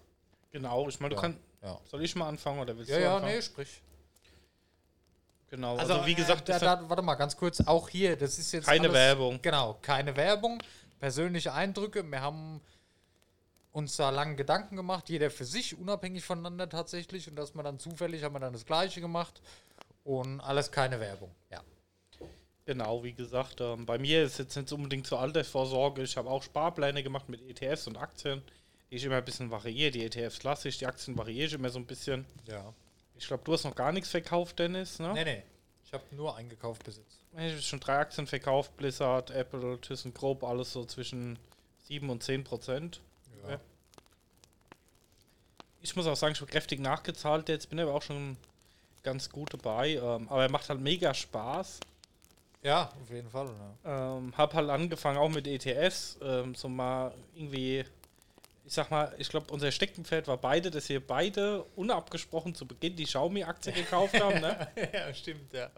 Genau, 0.51 0.87
ich 0.87 0.99
meine, 0.99 1.09
du 1.09 1.15
Ja. 1.15 1.21
kannst. 1.21 1.39
Ja. 1.61 1.79
Soll 1.89 2.03
ich 2.03 2.15
mal 2.15 2.27
anfangen 2.27 2.59
oder 2.59 2.75
willst 2.77 2.89
Ja, 2.89 2.97
du 2.97 3.03
ja, 3.03 3.15
anfangen? 3.17 3.35
nee, 3.35 3.41
sprich. 3.41 3.81
Genau, 5.49 5.75
Also, 5.77 5.93
also, 5.95 6.05
wie 6.05 6.15
gesagt, 6.15 6.47
äh, 6.47 6.57
da, 6.59 6.77
da, 6.77 6.89
warte 6.89 7.01
mal 7.03 7.15
ganz 7.15 7.35
kurz, 7.35 7.59
auch 7.67 7.89
hier, 7.89 8.15
das 8.15 8.39
ist 8.39 8.53
jetzt 8.53 8.65
Keine 8.65 8.91
Werbung. 8.93 9.39
Genau, 9.41 9.77
keine 9.81 10.15
Werbung, 10.15 10.63
persönliche 10.99 11.53
Eindrücke. 11.53 12.03
Wir 12.09 12.21
haben 12.21 12.61
uns 13.71 13.95
da 13.95 14.09
lange 14.09 14.35
Gedanken 14.35 14.75
gemacht, 14.75 15.09
jeder 15.09 15.31
für 15.31 15.45
sich, 15.45 15.77
unabhängig 15.77 16.23
voneinander 16.23 16.67
tatsächlich. 16.69 17.29
Und 17.29 17.35
dass 17.35 17.55
wir 17.55 17.63
dann 17.63 17.79
zufällig 17.79 18.23
haben 18.23 18.35
wir 18.35 18.39
dann 18.39 18.53
das 18.53 18.65
Gleiche 18.65 19.01
gemacht 19.01 19.41
und 20.03 20.41
alles 20.41 20.71
keine 20.71 20.99
Werbung. 20.99 21.31
Ja. 21.49 21.61
Genau, 22.65 23.03
wie 23.03 23.13
gesagt, 23.13 23.59
ähm, 23.59 23.85
bei 23.85 23.97
mir 23.97 24.23
ist 24.23 24.39
jetzt 24.39 24.55
nicht 24.55 24.71
unbedingt 24.71 25.07
zur 25.07 25.19
Altersvorsorge. 25.19 26.03
Ich 26.03 26.15
habe 26.15 26.29
auch 26.29 26.43
Sparpläne 26.43 27.01
gemacht 27.01 27.27
mit 27.27 27.41
ETFs 27.41 27.87
und 27.87 27.97
Aktien, 27.97 28.41
die 28.89 28.95
ich 28.95 29.03
immer 29.03 29.17
ein 29.17 29.25
bisschen 29.25 29.49
variiere. 29.49 29.91
Die 29.91 30.05
ETFs 30.05 30.43
lasse 30.43 30.69
ich, 30.69 30.77
die 30.77 30.85
Aktien 30.85 31.17
variiere 31.17 31.47
ich 31.47 31.53
immer 31.53 31.69
so 31.69 31.79
ein 31.79 31.87
bisschen. 31.87 32.25
Ja. 32.45 32.73
Ich 33.15 33.27
glaube, 33.27 33.43
du 33.43 33.53
hast 33.53 33.63
noch 33.63 33.75
gar 33.75 33.91
nichts 33.91 34.09
verkauft, 34.09 34.59
Dennis, 34.59 34.99
ne? 34.99 35.13
Nee, 35.13 35.23
nee. 35.23 35.43
Ich 35.85 35.93
habe 35.93 36.03
nur 36.11 36.35
eingekauft 36.35 36.83
bis 36.85 36.97
jetzt. 36.97 37.19
Ich 37.33 37.51
habe 37.51 37.61
schon 37.61 37.79
drei 37.79 37.97
Aktien 37.97 38.27
verkauft, 38.27 38.77
Blizzard, 38.77 39.31
Apple, 39.31 39.79
ThyssenKrupp, 39.81 40.43
alles 40.43 40.71
so 40.71 40.85
zwischen 40.85 41.37
7 41.87 42.09
und 42.09 42.23
10 42.23 42.43
Prozent. 42.43 43.01
Ich 45.81 45.95
muss 45.95 46.07
auch 46.07 46.15
sagen, 46.15 46.33
ich 46.33 46.41
habe 46.41 46.51
kräftig 46.51 46.79
nachgezahlt 46.79 47.49
jetzt, 47.49 47.69
bin 47.69 47.79
aber 47.79 47.93
auch 47.93 48.01
schon 48.01 48.37
ganz 49.03 49.29
gut 49.29 49.53
dabei. 49.53 49.95
Ähm, 49.95 50.27
aber 50.29 50.43
er 50.43 50.51
macht 50.51 50.69
halt 50.69 50.79
mega 50.79 51.13
Spaß. 51.13 51.79
Ja, 52.63 52.91
auf 53.01 53.09
jeden 53.09 53.29
Fall. 53.29 53.49
Ja. 53.83 54.17
Ähm, 54.17 54.33
hab 54.37 54.53
halt 54.53 54.69
angefangen 54.69 55.17
auch 55.17 55.29
mit 55.29 55.47
ETFs, 55.47 56.17
ähm, 56.21 56.53
so 56.53 56.69
mal 56.69 57.11
irgendwie, 57.35 57.83
ich 58.65 58.73
sag 58.73 58.91
mal, 58.91 59.13
ich 59.17 59.29
glaube, 59.29 59.51
unser 59.51 59.71
Steckenpferd 59.71 60.27
war 60.27 60.37
beide, 60.37 60.69
dass 60.69 60.87
wir 60.89 61.05
beide 61.05 61.63
unabgesprochen 61.75 62.53
zu 62.53 62.67
Beginn 62.67 62.95
die 62.95 63.05
Xiaomi-Aktie 63.05 63.73
gekauft 63.73 64.19
haben, 64.21 64.41
ne? 64.41 64.67
ja, 64.93 65.13
stimmt, 65.13 65.51
ja. 65.53 65.71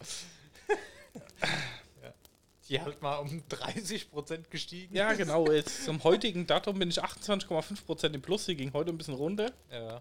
Ja. 2.73 2.79
Die 2.79 2.85
halt 2.85 3.01
mal 3.01 3.17
um 3.17 3.27
30% 3.49 4.49
gestiegen. 4.49 4.95
Ja, 4.95 5.13
genau. 5.13 5.51
Jetzt 5.51 5.85
zum 5.85 6.03
heutigen 6.03 6.45
Datum 6.47 6.79
bin 6.79 6.89
ich 6.89 7.01
28,5% 7.03 8.13
im 8.13 8.21
Plus. 8.21 8.45
Die 8.45 8.55
ging 8.55 8.73
heute 8.73 8.89
ein 8.91 8.97
bisschen 8.97 9.13
runter. 9.15 9.51
ja. 9.71 9.99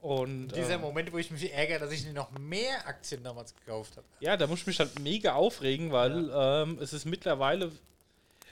Und 0.00 0.48
Dieser 0.48 0.74
ähm, 0.74 0.82
Moment, 0.82 1.10
wo 1.14 1.16
ich 1.18 1.30
mich 1.30 1.50
ärgere, 1.50 1.78
dass 1.78 1.90
ich 1.90 2.04
noch 2.12 2.30
mehr 2.32 2.86
Aktien 2.86 3.24
damals 3.24 3.54
gekauft 3.56 3.96
habe. 3.96 4.06
ja, 4.20 4.36
da 4.36 4.46
muss 4.46 4.60
ich 4.60 4.66
mich 4.66 4.78
halt 4.78 4.98
mega 4.98 5.32
aufregen, 5.32 5.92
weil 5.92 6.30
ähm, 6.34 6.78
es 6.78 6.92
ist 6.92 7.06
mittlerweile, 7.06 7.72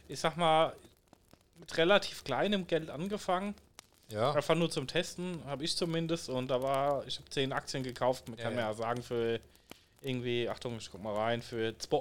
ich 0.08 0.18
sag 0.18 0.38
mal, 0.38 0.74
mit 1.60 1.76
relativ 1.76 2.24
kleinem 2.24 2.66
Geld 2.66 2.88
angefangen. 2.88 3.54
Ja. 4.08 4.32
Einfach 4.32 4.54
nur 4.54 4.70
zum 4.70 4.86
Testen, 4.86 5.44
habe 5.44 5.64
ich 5.64 5.76
zumindest. 5.76 6.30
Und 6.30 6.48
da 6.50 6.62
war, 6.62 7.06
ich 7.06 7.18
habe 7.18 7.28
10 7.28 7.52
Aktien 7.52 7.82
gekauft. 7.82 8.28
Man 8.30 8.38
Ja, 8.38 8.44
kann 8.44 8.54
mir 8.54 8.60
ja. 8.62 8.68
ja 8.68 8.74
sagen, 8.74 9.02
für 9.02 9.38
irgendwie, 10.02 10.48
Achtung, 10.48 10.76
ich 10.76 10.90
guck 10.90 11.02
mal 11.02 11.14
rein, 11.14 11.42
für 11.42 11.70
2,81 11.70 11.92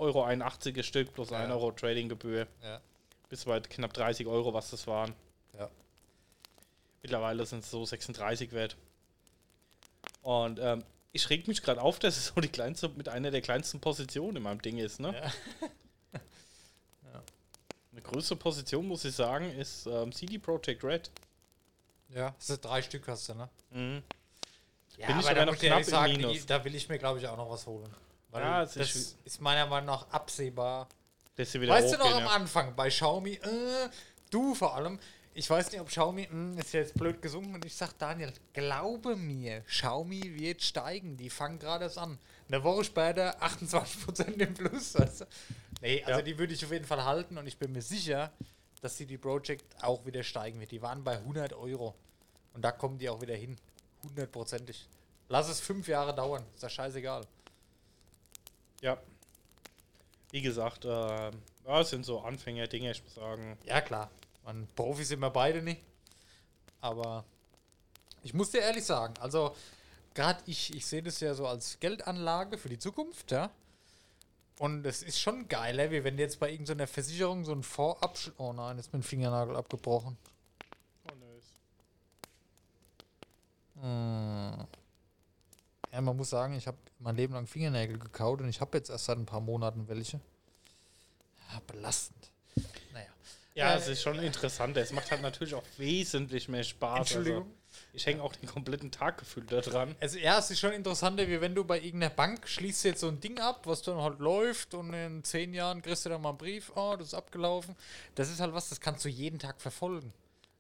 Euro 0.68 0.76
das 0.78 0.86
Stück 0.86 1.14
plus 1.14 1.30
Ja. 1.30 1.38
1 1.38 1.52
Euro 1.52 1.72
Tradinggebühr. 1.72 2.48
Ja. 2.64 2.82
Bis 3.30 3.48
weit 3.48 3.70
knapp 3.70 3.94
30 3.94 4.28
Euro, 4.28 4.54
was 4.54 4.72
das 4.72 4.88
waren. 4.88 5.14
Ja. 5.58 5.70
Mittlerweile 7.02 7.46
sind 7.46 7.64
es 7.64 7.72
so 7.72 7.86
36 7.86 8.52
wert. 8.52 8.76
Und 10.22 10.60
ähm, 10.60 10.84
ich 11.14 11.30
reg 11.30 11.48
mich 11.48 11.62
gerade 11.62 11.82
auf, 11.82 12.00
dass 12.00 12.18
es 12.18 12.28
so 12.28 12.42
die 12.42 12.48
kleinste, 12.50 12.90
mit 12.90 13.10
einer 13.10 13.32
der 13.32 13.42
kleinsten 13.42 13.80
Positionen 13.80 14.38
in 14.38 14.44
meinem 14.44 14.62
Ding 14.62 14.78
ist, 14.78 15.00
ne? 15.00 15.14
Ja. 15.14 15.32
Eine 17.92 18.02
größte 18.02 18.38
Position, 18.38 18.88
muss 18.88 19.04
ich 19.04 19.14
sagen, 19.14 19.52
ist 19.52 19.86
ähm, 19.86 20.14
CD 20.14 20.38
Projekt 20.38 20.84
Red. 20.84 21.12
Ja, 22.10 22.34
das 22.38 22.48
sind 22.48 22.64
drei 22.64 22.82
Stück 22.82 23.06
hast 23.08 23.28
du, 23.28 23.34
ne? 23.36 23.50
Mhm. 23.72 24.04
Ja, 25.02 25.08
Bin 25.08 25.20
ich 25.20 25.26
aber 25.26 25.36
da 25.36 25.46
noch 25.46 25.58
knapp 25.58 25.84
sagen, 25.84 26.14
Minus. 26.14 26.34
die, 26.34 26.46
da 26.46 26.64
will 26.64 26.76
ich 26.76 26.88
mir, 26.88 26.98
glaube 27.00 27.20
ich, 27.20 27.28
auch 27.28 27.38
noch 27.38 27.50
was 27.50 27.66
holen. 27.66 27.90
Weil 28.30 28.44
Ja, 28.44 28.62
das 28.62 28.76
ist, 28.78 29.18
ist- 29.26 29.42
meiner 29.42 29.66
Meinung 29.66 29.88
nach 29.88 30.08
absehbar. 30.12 30.88
Weißt 31.38 31.56
du 31.56 31.98
noch 31.98 32.14
am. 32.16 32.28
Anfang 32.28 32.76
bei 32.76 32.90
Xiaomi, 32.90 33.32
äh, 33.34 33.90
du 34.30 34.54
vor 34.54 34.76
allem, 34.76 35.00
ich 35.34 35.50
weiß 35.50 35.72
nicht, 35.72 35.82
ob 35.82 35.88
Xiaomi, 35.88 36.28
mh, 36.30 36.60
ist 36.62 36.74
jetzt 36.74 36.94
blöd 36.94 37.22
gesungen 37.22 37.56
und 37.56 37.66
ich 37.66 37.76
sag 37.76 37.98
Daniel, 37.98 38.32
glaube 38.54 39.16
mir, 39.16 39.62
Xiaomi 39.62 40.40
wird 40.40 40.62
steigen, 40.62 41.18
die 41.18 41.30
fangen 41.30 41.58
gerade 41.58 41.86
erst 41.86 41.98
an. 41.98 42.20
Eine 42.48 42.64
Woche 42.64 42.84
später 42.84 43.42
28% 43.44 44.28
im 44.40 44.54
Plus. 44.54 44.94
Du? 44.94 45.04
Nee, 45.82 46.04
also 46.04 46.20
Ja. 46.20 46.22
die 46.22 46.38
würde 46.38 46.54
ich 46.54 46.64
auf 46.64 46.72
jeden 46.72 46.86
Fall 46.86 47.04
halten 47.04 47.38
und 47.40 47.48
ich 47.48 47.58
bin 47.58 47.72
mir 47.72 47.82
sicher, 47.82 48.32
dass 48.82 48.98
CD 48.98 49.18
Projekt 49.18 49.66
auch 49.84 50.06
wieder 50.06 50.22
steigen 50.24 50.60
wird. 50.60 50.72
Die 50.72 50.82
waren 50.82 51.04
bei 51.04 51.18
100 51.18 51.54
Euro 51.54 51.96
und 52.54 52.62
da 52.64 52.72
kommen 52.72 53.00
die 53.00 53.10
auch 53.10 53.22
wieder 53.22 53.36
hin. 53.36 53.58
Hundertprozentig. 54.04 54.88
Lass 55.30 55.50
es 55.50 55.60
fünf 55.60 55.88
Jahre 55.88 56.14
dauern, 56.14 56.44
ist 56.54 56.64
das 56.64 56.74
scheißegal. 56.74 57.26
Ja. 58.82 58.98
Wie 60.32 60.42
gesagt, 60.42 60.86
ähm, 60.86 61.42
ja, 61.66 61.82
es 61.82 61.90
sind 61.90 62.06
so 62.06 62.22
Anfänger-Dinge, 62.22 62.92
ich 62.92 63.04
muss 63.04 63.16
sagen. 63.16 63.58
Ja, 63.64 63.82
klar. 63.82 64.10
Man, 64.44 64.68
Profis 64.76 65.10
sind 65.10 65.20
wir 65.20 65.30
beide 65.30 65.62
nicht. 65.62 65.82
Aber 66.80 67.24
ich 68.24 68.34
muss 68.34 68.52
dir 68.52 68.62
ehrlich 68.62 68.86
sagen, 68.86 69.14
also 69.20 69.56
gerade 70.14 70.42
ich, 70.48 70.76
ich 70.76 70.86
sehe 70.86 71.04
das 71.04 71.20
ja 71.20 71.34
so 71.34 71.48
als 71.48 71.80
Geldanlage 71.80 72.58
für 72.58 72.70
die 72.70 72.80
Zukunft, 72.80 73.32
ja. 73.32 73.52
Und 74.58 74.86
es 74.86 75.02
ist 75.02 75.20
schon 75.20 75.48
geiler, 75.48 75.90
wie 75.92 76.04
wenn 76.04 76.18
du 76.18 76.24
jetzt 76.24 76.40
bei 76.40 76.52
irgendeiner 76.52 76.86
Versicherung 76.88 77.46
so 77.46 77.52
ein 77.52 77.64
Fonds 77.64 78.02
absch... 78.04 78.32
Oh 78.38 78.54
nein, 78.54 78.78
ist 78.78 78.94
mein 78.94 79.02
Fingernagel 79.02 79.56
abgebrochen. 79.56 80.18
Oh, 81.10 81.16
nö. 81.20 81.26
Ja, 85.92 86.00
man 86.00 86.16
muss 86.16 86.30
sagen, 86.30 86.54
ich 86.56 86.68
habe 86.68 86.78
mein 87.00 87.16
Leben 87.16 87.34
lang 87.34 87.48
Fingernägel 87.48 87.98
gekaut 87.98 88.42
und 88.42 88.50
ich 88.50 88.62
habe 88.62 88.78
jetzt 88.78 88.90
erst 88.90 89.06
seit 89.06 89.18
ein 89.18 89.26
paar 89.26 89.42
Monaten 89.42 89.88
welche. 89.88 90.20
Ja, 91.52 91.62
belastend. 91.68 92.32
Naja. 92.94 93.08
Ja, 93.56 93.74
Äh, 93.74 93.78
es 93.78 93.88
ist 93.88 94.02
schon 94.02 94.20
interessant. 94.20 94.78
Es 94.78 94.92
macht 94.94 95.12
halt 95.12 95.22
natürlich 95.22 95.54
auch 95.54 95.64
wesentlich 95.78 96.48
mehr 96.48 96.64
Spaß. 96.64 97.00
Entschuldigung. 97.00 97.42
Also, 97.42 97.56
ich 97.94 98.06
hänge 98.06 98.22
auch 98.22 98.36
den 98.36 98.48
kompletten 98.48 98.92
Tag 98.92 99.18
gefühlt 99.18 99.52
da 99.52 99.60
dran. 99.62 99.96
Also 100.00 100.18
ja, 100.18 100.38
es 100.38 100.50
ist 100.52 100.60
schon 100.60 100.72
interessanter, 100.72 101.28
wie 101.28 101.42
wenn 101.42 101.56
du 101.56 101.64
bei 101.64 101.80
irgendeiner 101.80 102.14
Bank 102.14 102.48
schließt 102.48 102.86
jetzt 102.86 103.02
so 103.02 103.08
ein 103.10 103.20
Ding 103.20 103.40
ab, 103.40 103.66
was 103.66 103.82
dann 103.82 103.98
halt 103.98 104.20
läuft 104.20 104.74
und 104.74 104.94
in 104.94 105.24
zehn 105.24 105.54
Jahren 105.54 105.82
kriegst 105.82 106.06
du 106.06 106.10
dann 106.10 106.22
mal 106.22 106.30
einen 106.30 106.38
Brief, 106.38 106.72
oh, 106.76 106.96
das 106.98 107.08
ist 107.08 107.14
abgelaufen. 107.14 107.76
Das 108.16 108.30
ist 108.30 108.40
halt 108.40 108.54
was, 108.54 108.70
das 108.70 108.80
kannst 108.80 109.04
du 109.04 109.10
jeden 109.10 109.40
Tag 109.40 109.60
verfolgen. 109.62 110.14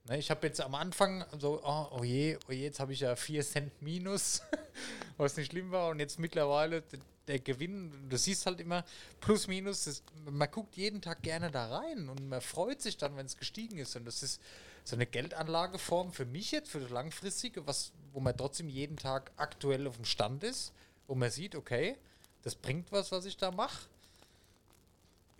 Ne, 0.05 0.17
ich 0.17 0.31
habe 0.31 0.47
jetzt 0.47 0.59
am 0.61 0.73
Anfang 0.73 1.25
so, 1.37 1.61
oh, 1.63 1.87
oh 1.91 2.03
je, 2.03 2.37
oh 2.47 2.51
je, 2.51 2.63
jetzt 2.63 2.79
habe 2.79 2.91
ich 2.93 3.01
ja 3.01 3.15
4 3.15 3.43
Cent 3.43 3.81
minus, 3.81 4.41
was 5.17 5.37
nicht 5.37 5.51
schlimm 5.51 5.71
war. 5.71 5.89
Und 5.89 5.99
jetzt 5.99 6.17
mittlerweile 6.17 6.83
der 7.27 7.39
Gewinn, 7.39 8.09
du 8.09 8.17
siehst 8.17 8.47
halt 8.47 8.59
immer 8.59 8.83
plus 9.19 9.47
minus, 9.47 9.83
das, 9.83 10.03
man 10.25 10.49
guckt 10.49 10.75
jeden 10.75 11.01
Tag 11.01 11.21
gerne 11.21 11.51
da 11.51 11.77
rein 11.77 12.09
und 12.09 12.27
man 12.27 12.41
freut 12.41 12.81
sich 12.81 12.97
dann, 12.97 13.15
wenn 13.15 13.27
es 13.27 13.37
gestiegen 13.37 13.77
ist. 13.77 13.95
Und 13.95 14.05
das 14.05 14.23
ist 14.23 14.41
so 14.83 14.95
eine 14.95 15.05
Geldanlageform 15.05 16.11
für 16.11 16.25
mich 16.25 16.51
jetzt, 16.51 16.71
für 16.71 16.79
das 16.79 16.89
Langfristige, 16.89 17.67
was, 17.67 17.91
wo 18.11 18.19
man 18.19 18.35
trotzdem 18.35 18.69
jeden 18.69 18.97
Tag 18.97 19.31
aktuell 19.37 19.85
auf 19.85 19.97
dem 19.97 20.05
Stand 20.05 20.43
ist, 20.43 20.73
wo 21.05 21.13
man 21.13 21.29
sieht, 21.29 21.53
okay, 21.55 21.95
das 22.41 22.55
bringt 22.55 22.91
was, 22.91 23.11
was 23.11 23.25
ich 23.25 23.37
da 23.37 23.51
mache. 23.51 23.85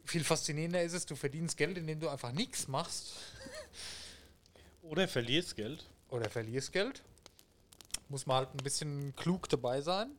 Viel 0.05 0.23
faszinierender 0.23 0.83
ist 0.83 0.93
es, 0.93 1.07
du 1.07 1.15
verdienst 1.15 1.57
Geld, 1.57 1.79
indem 1.79 1.99
du 1.99 2.09
einfach 2.09 2.31
nichts 2.31 2.67
machst 2.67 3.13
Oder 4.91 5.07
verlierst 5.07 5.55
Geld. 5.55 5.85
oder 6.09 6.29
verlierst 6.29 6.71
Geld. 6.73 7.01
Muss 8.09 8.25
man 8.25 8.37
halt 8.37 8.49
ein 8.53 8.57
bisschen 8.57 9.15
klug 9.15 9.47
dabei 9.47 9.79
sein. 9.81 10.11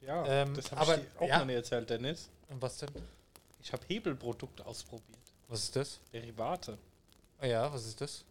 Ja, 0.00 0.26
Ähm, 0.26 0.54
das 0.54 0.72
habe 0.72 0.94
ich 0.96 1.00
dir 1.00 1.20
auch 1.20 1.28
ja. 1.28 1.38
noch 1.38 1.46
nicht 1.46 1.54
erzählt, 1.56 1.88
Dennis. 1.88 2.28
Und 2.48 2.60
was 2.60 2.78
denn? 2.78 2.90
Ich 3.60 3.72
habe 3.72 3.84
Hebelprodukte 3.86 4.66
ausprobiert. 4.66 5.18
Was 5.48 5.62
ist 5.64 5.76
das? 5.76 6.00
Derivate. 6.12 6.76
Ah 7.38 7.46
ja, 7.46 7.72
was 7.72 7.86
ist 7.86 8.00
das? 8.00 8.24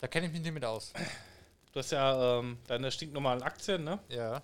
Da 0.00 0.06
kenne 0.06 0.26
ich 0.26 0.32
mich 0.32 0.42
nicht 0.42 0.52
mit 0.52 0.64
aus. 0.64 0.92
Du 1.72 1.80
hast 1.80 1.90
ja 1.90 2.38
ähm, 2.38 2.58
deine 2.68 2.90
stinknormalen 2.92 3.42
Aktien, 3.42 3.82
ne? 3.84 3.98
Ja. 4.08 4.42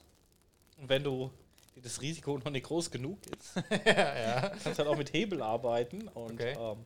Und 0.78 0.88
wenn 0.88 1.05
du 1.05 1.30
dir 1.76 1.82
das 1.82 2.00
Risiko 2.00 2.38
noch 2.38 2.50
nicht 2.50 2.66
groß 2.66 2.90
genug 2.90 3.18
ist, 3.38 3.55
ja, 3.86 4.16
ja. 4.18 4.48
kannst 4.48 4.66
du 4.66 4.78
halt 4.78 4.88
auch 4.88 4.96
mit 4.96 5.12
Hebel 5.12 5.42
arbeiten. 5.42 6.09
Und 6.09 6.32
Okay. 6.40 6.57
ähm, 6.59 6.84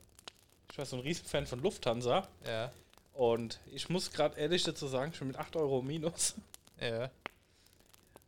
ich 0.71 0.77
war 0.79 0.85
so 0.85 0.97
ein 0.97 1.03
Riesenfan 1.03 1.47
von 1.47 1.61
Lufthansa. 1.61 2.29
Ja. 2.47 2.71
Und 3.17 3.61
ich 3.73 3.89
muss 3.89 4.13
gerade 4.13 4.39
ehrlich 4.39 4.63
dazu 4.63 4.87
sagen, 4.87 5.15
schon 5.15 5.29
mit 5.29 5.39
8 5.39 5.57
Euro 5.57 5.81
minus. 5.81 6.35
Ja. 6.79 7.11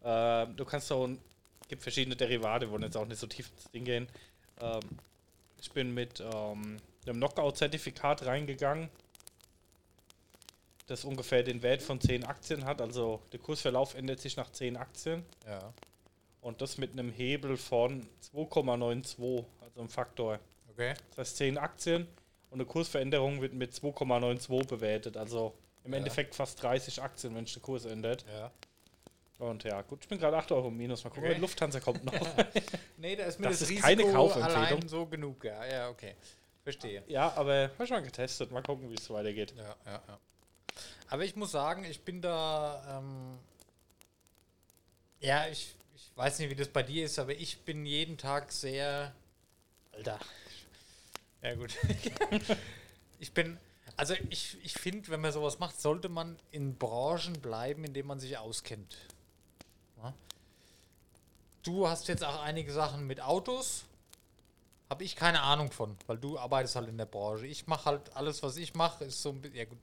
Ähm, 0.03 0.57
du 0.57 0.65
kannst 0.65 0.91
auch, 0.91 1.07
gibt 1.69 1.83
verschiedene 1.83 2.17
Derivate, 2.17 2.71
wollen 2.71 2.83
jetzt 2.83 2.97
auch 2.97 3.05
nicht 3.05 3.19
so 3.19 3.27
tief 3.27 3.51
ins 3.51 3.71
Ding 3.71 3.85
gehen. 3.85 4.09
Ähm, 4.61 4.81
ich 5.61 5.71
bin 5.73 5.93
mit 5.93 6.21
ähm, 6.21 6.79
einem 7.05 7.17
Knockout-Zertifikat 7.19 8.25
reingegangen, 8.25 8.89
das 10.87 11.05
ungefähr 11.05 11.43
den 11.43 11.61
Wert 11.61 11.83
von 11.83 12.01
10 12.01 12.25
Aktien 12.25 12.65
hat. 12.65 12.81
Also 12.81 13.21
der 13.33 13.41
Kursverlauf 13.41 13.95
ändert 13.95 14.21
sich 14.21 14.39
nach 14.39 14.51
10 14.51 14.79
Aktien. 14.79 15.27
Ja. 15.47 15.75
Und 16.41 16.63
das 16.63 16.79
mit 16.79 16.93
einem 16.93 17.13
Hebel 17.13 17.59
von 17.59 18.09
2,92, 18.33 19.45
also 19.61 19.81
einem 19.81 19.91
Faktor. 19.91 20.39
Okay. 20.71 20.95
Das 21.11 21.29
heißt 21.29 21.37
10 21.37 21.59
Aktien 21.59 22.09
und 22.51 22.55
eine 22.61 22.65
Kursveränderung 22.67 23.41
wird 23.41 23.53
mit 23.55 23.73
2,92 23.73 24.67
bewertet. 24.67 25.17
Also 25.17 25.55
im 25.85 25.93
Ja. 25.93 25.99
Endeffekt 25.99 26.35
fast 26.35 26.63
30 26.63 27.03
Aktien, 27.03 27.35
wenn 27.35 27.45
sich 27.47 27.55
der 27.55 27.63
Kurs 27.63 27.85
ändert. 27.85 28.25
Ja. 28.33 28.51
Und 29.39 29.63
ja, 29.65 29.83
gut, 29.83 30.01
ich 30.03 30.09
bin 30.09 30.19
gerade 30.19 30.37
8 30.37 30.51
Euro 30.53 30.71
minus. 30.71 31.05
Mal 31.05 31.11
gucken, 31.11 31.31
Okay. 31.31 31.39
Lufthansa 31.41 31.79
kommt 31.81 32.05
noch. 32.05 32.13
Nee, 32.97 33.15
da 33.15 33.25
ist 33.25 33.39
mir 33.39 33.49
Das 33.49 33.61
das, 33.61 33.71
ist 33.71 33.81
keine 33.81 34.03
Kaufempfehlung. 34.11 34.89
so 34.89 35.07
genug. 35.07 35.45
Ja, 35.45 35.65
ja, 35.65 35.89
okay. 35.91 36.15
Verstehe. 36.65 37.03
ja, 37.07 37.33
aber 37.37 37.71
habe 37.75 37.85
ich 37.85 37.91
mal 37.91 38.03
getestet. 38.03 38.51
Mal 38.51 38.63
gucken, 38.63 38.91
wie 38.91 38.95
es 38.97 39.09
weitergeht. 39.09 39.55
Ja, 39.57 39.77
ja, 39.87 40.03
ja. 40.09 40.19
Aber 41.09 41.25
ich 41.25 41.37
muss 41.37 41.53
sagen, 41.53 41.85
ich 41.85 42.01
bin 42.03 42.21
da. 42.21 42.99
Ähm, 42.99 43.39
ja, 45.21 45.47
ich, 45.49 45.75
ich 45.95 46.11
weiß 46.17 46.39
nicht, 46.41 46.51
wie 46.51 46.55
das 46.57 46.69
bei 46.69 46.83
dir 46.83 47.05
ist, 47.05 47.19
aber 47.19 47.33
ich 47.33 47.61
bin 47.61 47.87
jeden 47.87 48.19
Tag 48.19 48.51
sehr. 48.53 49.15
Alter. 49.93 50.19
Ja, 51.43 51.55
gut. 51.55 51.75
ich 53.19 53.33
bin. 53.33 53.59
Also, 53.97 54.15
ich, 54.31 54.57
ich 54.63 54.75
finde, 54.75 55.09
wenn 55.09 55.21
man 55.21 55.33
sowas 55.33 55.59
macht, 55.59 55.81
sollte 55.81 56.09
man 56.09 56.39
in 56.51 56.77
Branchen 56.77 57.41
bleiben, 57.41 57.85
in 57.85 57.95
denen 57.95 58.09
man 58.09 58.21
sich 58.21 58.37
auskennt. 58.39 58.97
Ja? 60.03 60.15
Du 61.63 61.89
hast 61.89 62.09
jetzt 62.09 62.25
auch 62.25 62.43
einige 62.43 62.73
Sachen 62.73 63.07
mit 63.07 63.21
Autos. 63.21 63.85
Habe 64.91 65.05
ich 65.05 65.17
keine 65.17 65.43
Ahnung 65.43 65.71
von, 65.71 65.97
weil 66.07 66.17
du 66.17 66.39
arbeitest 66.39 66.77
halt 66.77 66.89
in 66.89 66.97
der 66.97 67.07
Branche. 67.07 67.47
Ich 67.47 67.67
mache 67.67 67.85
halt 67.87 68.17
alles, 68.17 68.43
was 68.43 68.57
ich 68.57 68.75
mache, 68.75 69.05
ist 69.05 69.21
so 69.23 69.31
ein 69.31 69.41
bisschen. 69.41 69.59
Ja, 69.59 69.65
gut. 69.65 69.79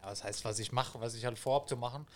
Ja, 0.00 0.08
was 0.08 0.24
heißt, 0.24 0.44
was 0.44 0.58
ich 0.58 0.72
mache, 0.72 1.00
was 1.00 1.14
ich 1.14 1.24
halt 1.24 1.38
vorhab 1.38 1.68
zu 1.68 1.76
machen. 1.76 2.06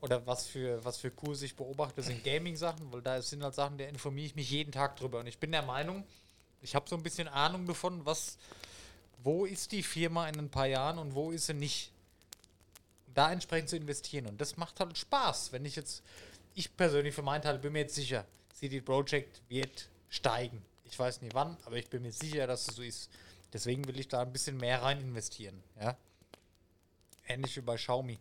Oder 0.00 0.26
was 0.26 0.46
für, 0.46 0.84
was 0.84 0.98
für 0.98 1.10
Kurse 1.10 1.46
ich 1.46 1.56
beobachte, 1.56 2.02
sind 2.02 2.24
Gaming-Sachen, 2.24 2.92
weil 2.92 3.00
da 3.00 3.22
sind 3.22 3.42
halt 3.42 3.54
Sachen, 3.54 3.78
da 3.78 3.84
informiere 3.84 4.26
ich 4.26 4.34
mich 4.34 4.50
jeden 4.50 4.72
Tag 4.72 4.96
drüber. 4.96 5.20
Und 5.20 5.26
ich 5.26 5.38
bin 5.38 5.52
der 5.52 5.62
Meinung, 5.62 6.04
ich 6.64 6.74
habe 6.74 6.88
so 6.88 6.96
ein 6.96 7.02
bisschen 7.02 7.28
Ahnung 7.28 7.66
davon, 7.66 8.04
was, 8.06 8.38
wo 9.22 9.44
ist 9.44 9.70
die 9.70 9.82
Firma 9.82 10.28
in 10.28 10.38
ein 10.38 10.50
paar 10.50 10.66
Jahren 10.66 10.98
und 10.98 11.14
wo 11.14 11.30
ist 11.30 11.46
sie 11.46 11.54
nicht. 11.54 11.92
Da 13.14 13.30
entsprechend 13.30 13.68
zu 13.68 13.76
investieren. 13.76 14.26
Und 14.26 14.40
das 14.40 14.56
macht 14.56 14.80
halt 14.80 14.98
Spaß. 14.98 15.52
Wenn 15.52 15.64
ich 15.64 15.76
jetzt, 15.76 16.02
ich 16.54 16.76
persönlich 16.76 17.14
für 17.14 17.22
meinen 17.22 17.42
Teil 17.42 17.58
bin 17.58 17.74
mir 17.74 17.80
jetzt 17.80 17.94
sicher, 17.94 18.24
CD 18.54 18.80
Projekt 18.80 19.42
wird 19.48 19.88
steigen. 20.08 20.64
Ich 20.84 20.98
weiß 20.98 21.20
nicht 21.20 21.34
wann, 21.34 21.56
aber 21.64 21.76
ich 21.76 21.88
bin 21.88 22.02
mir 22.02 22.12
sicher, 22.12 22.46
dass 22.46 22.66
es 22.66 22.76
so 22.76 22.82
ist. 22.82 23.10
Deswegen 23.52 23.86
will 23.86 24.00
ich 24.00 24.08
da 24.08 24.22
ein 24.22 24.32
bisschen 24.32 24.56
mehr 24.56 24.82
rein 24.82 25.00
investieren. 25.00 25.62
Ja? 25.80 25.96
Ähnlich 27.28 27.56
wie 27.56 27.60
bei 27.60 27.76
Xiaomi. 27.76 28.18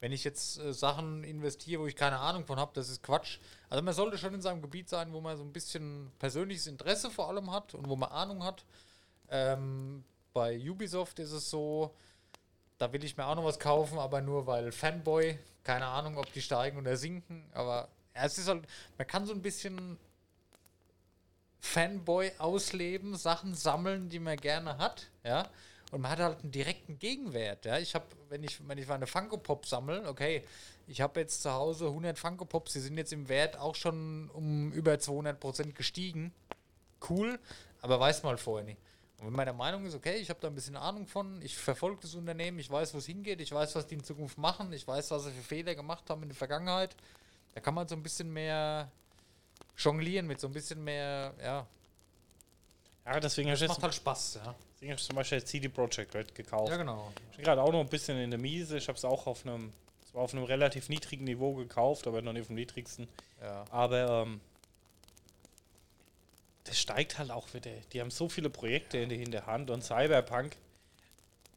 Wenn 0.00 0.12
ich 0.12 0.24
jetzt 0.24 0.58
äh, 0.58 0.72
Sachen 0.72 1.24
investiere, 1.24 1.82
wo 1.82 1.86
ich 1.86 1.94
keine 1.94 2.18
Ahnung 2.18 2.46
von 2.46 2.58
habe, 2.58 2.72
das 2.74 2.88
ist 2.88 3.02
Quatsch. 3.02 3.38
Also 3.68 3.82
man 3.82 3.94
sollte 3.94 4.18
schon 4.18 4.34
in 4.34 4.40
seinem 4.40 4.62
Gebiet 4.62 4.88
sein, 4.88 5.12
wo 5.12 5.20
man 5.20 5.36
so 5.36 5.44
ein 5.44 5.52
bisschen 5.52 6.10
persönliches 6.18 6.66
Interesse 6.66 7.10
vor 7.10 7.28
allem 7.28 7.52
hat 7.52 7.74
und 7.74 7.88
wo 7.88 7.96
man 7.96 8.10
Ahnung 8.10 8.42
hat. 8.42 8.64
Ähm, 9.28 10.04
bei 10.32 10.58
Ubisoft 10.58 11.18
ist 11.18 11.32
es 11.32 11.50
so, 11.50 11.94
da 12.78 12.92
will 12.92 13.04
ich 13.04 13.16
mir 13.16 13.26
auch 13.26 13.34
noch 13.34 13.44
was 13.44 13.58
kaufen, 13.58 13.98
aber 13.98 14.22
nur 14.22 14.46
weil 14.46 14.72
Fanboy, 14.72 15.38
keine 15.64 15.86
Ahnung, 15.86 16.16
ob 16.16 16.32
die 16.32 16.40
steigen 16.40 16.78
oder 16.78 16.96
sinken, 16.96 17.44
aber 17.52 17.88
ja, 18.14 18.24
es 18.24 18.38
ist 18.38 18.48
halt, 18.48 18.64
man 18.96 19.06
kann 19.06 19.26
so 19.26 19.34
ein 19.34 19.42
bisschen 19.42 19.98
Fanboy 21.60 22.32
ausleben, 22.38 23.16
Sachen 23.16 23.54
sammeln, 23.54 24.08
die 24.08 24.18
man 24.18 24.36
gerne 24.38 24.78
hat, 24.78 25.08
ja. 25.24 25.50
Und 25.90 26.02
man 26.02 26.12
hat 26.12 26.20
halt 26.20 26.40
einen 26.40 26.52
direkten 26.52 26.98
Gegenwert, 26.98 27.64
ja. 27.64 27.78
Ich 27.78 27.94
habe, 27.94 28.06
wenn 28.28 28.44
ich, 28.44 28.66
wenn 28.68 28.78
ich 28.78 28.86
meine 28.86 29.06
Funko 29.06 29.38
Pop 29.38 29.66
sammle, 29.66 30.08
okay, 30.08 30.44
ich 30.86 31.00
habe 31.00 31.20
jetzt 31.20 31.42
zu 31.42 31.52
Hause 31.52 31.86
100 31.86 32.18
Funko 32.18 32.44
Pops, 32.44 32.72
die 32.72 32.80
sind 32.80 32.96
jetzt 32.96 33.12
im 33.12 33.28
Wert 33.28 33.56
auch 33.56 33.74
schon 33.74 34.28
um 34.30 34.72
über 34.72 34.98
200 34.98 35.38
Prozent 35.38 35.74
gestiegen. 35.74 36.32
Cool, 37.08 37.38
aber 37.80 37.98
weiß 37.98 38.22
mal 38.22 38.36
vorher 38.36 38.64
nicht. 38.64 38.80
Und 39.18 39.36
wenn 39.36 39.44
der 39.44 39.54
Meinung 39.54 39.84
ist, 39.84 39.94
okay, 39.94 40.16
ich 40.16 40.30
habe 40.30 40.40
da 40.40 40.48
ein 40.48 40.54
bisschen 40.54 40.76
Ahnung 40.76 41.06
von, 41.06 41.42
ich 41.42 41.56
verfolge 41.56 42.00
das 42.02 42.14
Unternehmen, 42.14 42.58
ich 42.58 42.70
weiß, 42.70 42.94
wo 42.94 42.98
es 42.98 43.06
hingeht, 43.06 43.40
ich 43.40 43.52
weiß, 43.52 43.74
was 43.74 43.86
die 43.86 43.94
in 43.94 44.04
Zukunft 44.04 44.38
machen, 44.38 44.72
ich 44.72 44.86
weiß, 44.86 45.10
was 45.10 45.24
sie 45.24 45.30
für 45.30 45.42
Fehler 45.42 45.74
gemacht 45.74 46.08
haben 46.08 46.22
in 46.22 46.30
der 46.30 46.36
Vergangenheit, 46.36 46.96
da 47.54 47.60
kann 47.60 47.74
man 47.74 47.86
so 47.86 47.94
ein 47.94 48.02
bisschen 48.02 48.32
mehr 48.32 48.90
jonglieren 49.76 50.26
mit 50.26 50.40
so 50.40 50.46
ein 50.46 50.52
bisschen 50.52 50.82
mehr, 50.82 51.34
ja, 51.42 51.66
Ja, 53.12 53.18
deswegen 53.20 53.48
habe 53.48 53.54
das 53.54 53.60
jetzt- 53.60 53.68
macht 53.70 53.82
halt 53.82 53.94
Spaß, 53.94 54.38
ja. 54.44 54.54
deswegen 54.74 54.92
hab 54.92 54.98
ich 55.00 55.04
zum 55.04 55.16
Beispiel 55.16 55.38
jetzt 55.38 55.48
CD 55.48 55.68
Projekt 55.68 56.14
Red 56.14 56.34
gekauft. 56.34 56.70
Ja, 56.70 56.76
genau. 56.76 57.12
Ich 57.30 57.36
bin 57.36 57.44
gerade 57.44 57.62
auch 57.62 57.72
noch 57.72 57.80
ein 57.80 57.88
bisschen 57.88 58.16
in 58.18 58.30
der 58.30 58.38
Miese. 58.38 58.76
Ich 58.78 58.86
habe 58.88 58.96
es 58.96 59.04
auch 59.04 59.26
auf 59.26 59.44
einem, 59.44 59.72
zwar 60.10 60.22
auf 60.22 60.32
einem 60.32 60.44
relativ 60.44 60.88
niedrigen 60.88 61.24
Niveau 61.24 61.54
gekauft, 61.54 62.06
aber 62.06 62.22
noch 62.22 62.32
nicht 62.32 62.42
auf 62.42 62.46
dem 62.48 62.56
niedrigsten. 62.56 63.08
Ja. 63.42 63.64
Aber 63.70 64.22
ähm, 64.26 64.40
das 66.64 66.78
steigt 66.78 67.18
halt 67.18 67.30
auch 67.30 67.52
wieder. 67.54 67.70
Die 67.92 68.00
haben 68.00 68.10
so 68.10 68.28
viele 68.28 68.50
Projekte 68.50 68.98
in, 68.98 69.08
der- 69.08 69.18
in 69.18 69.30
der 69.32 69.46
Hand 69.46 69.70
und 69.70 69.82
Cyberpunk. 69.82 70.56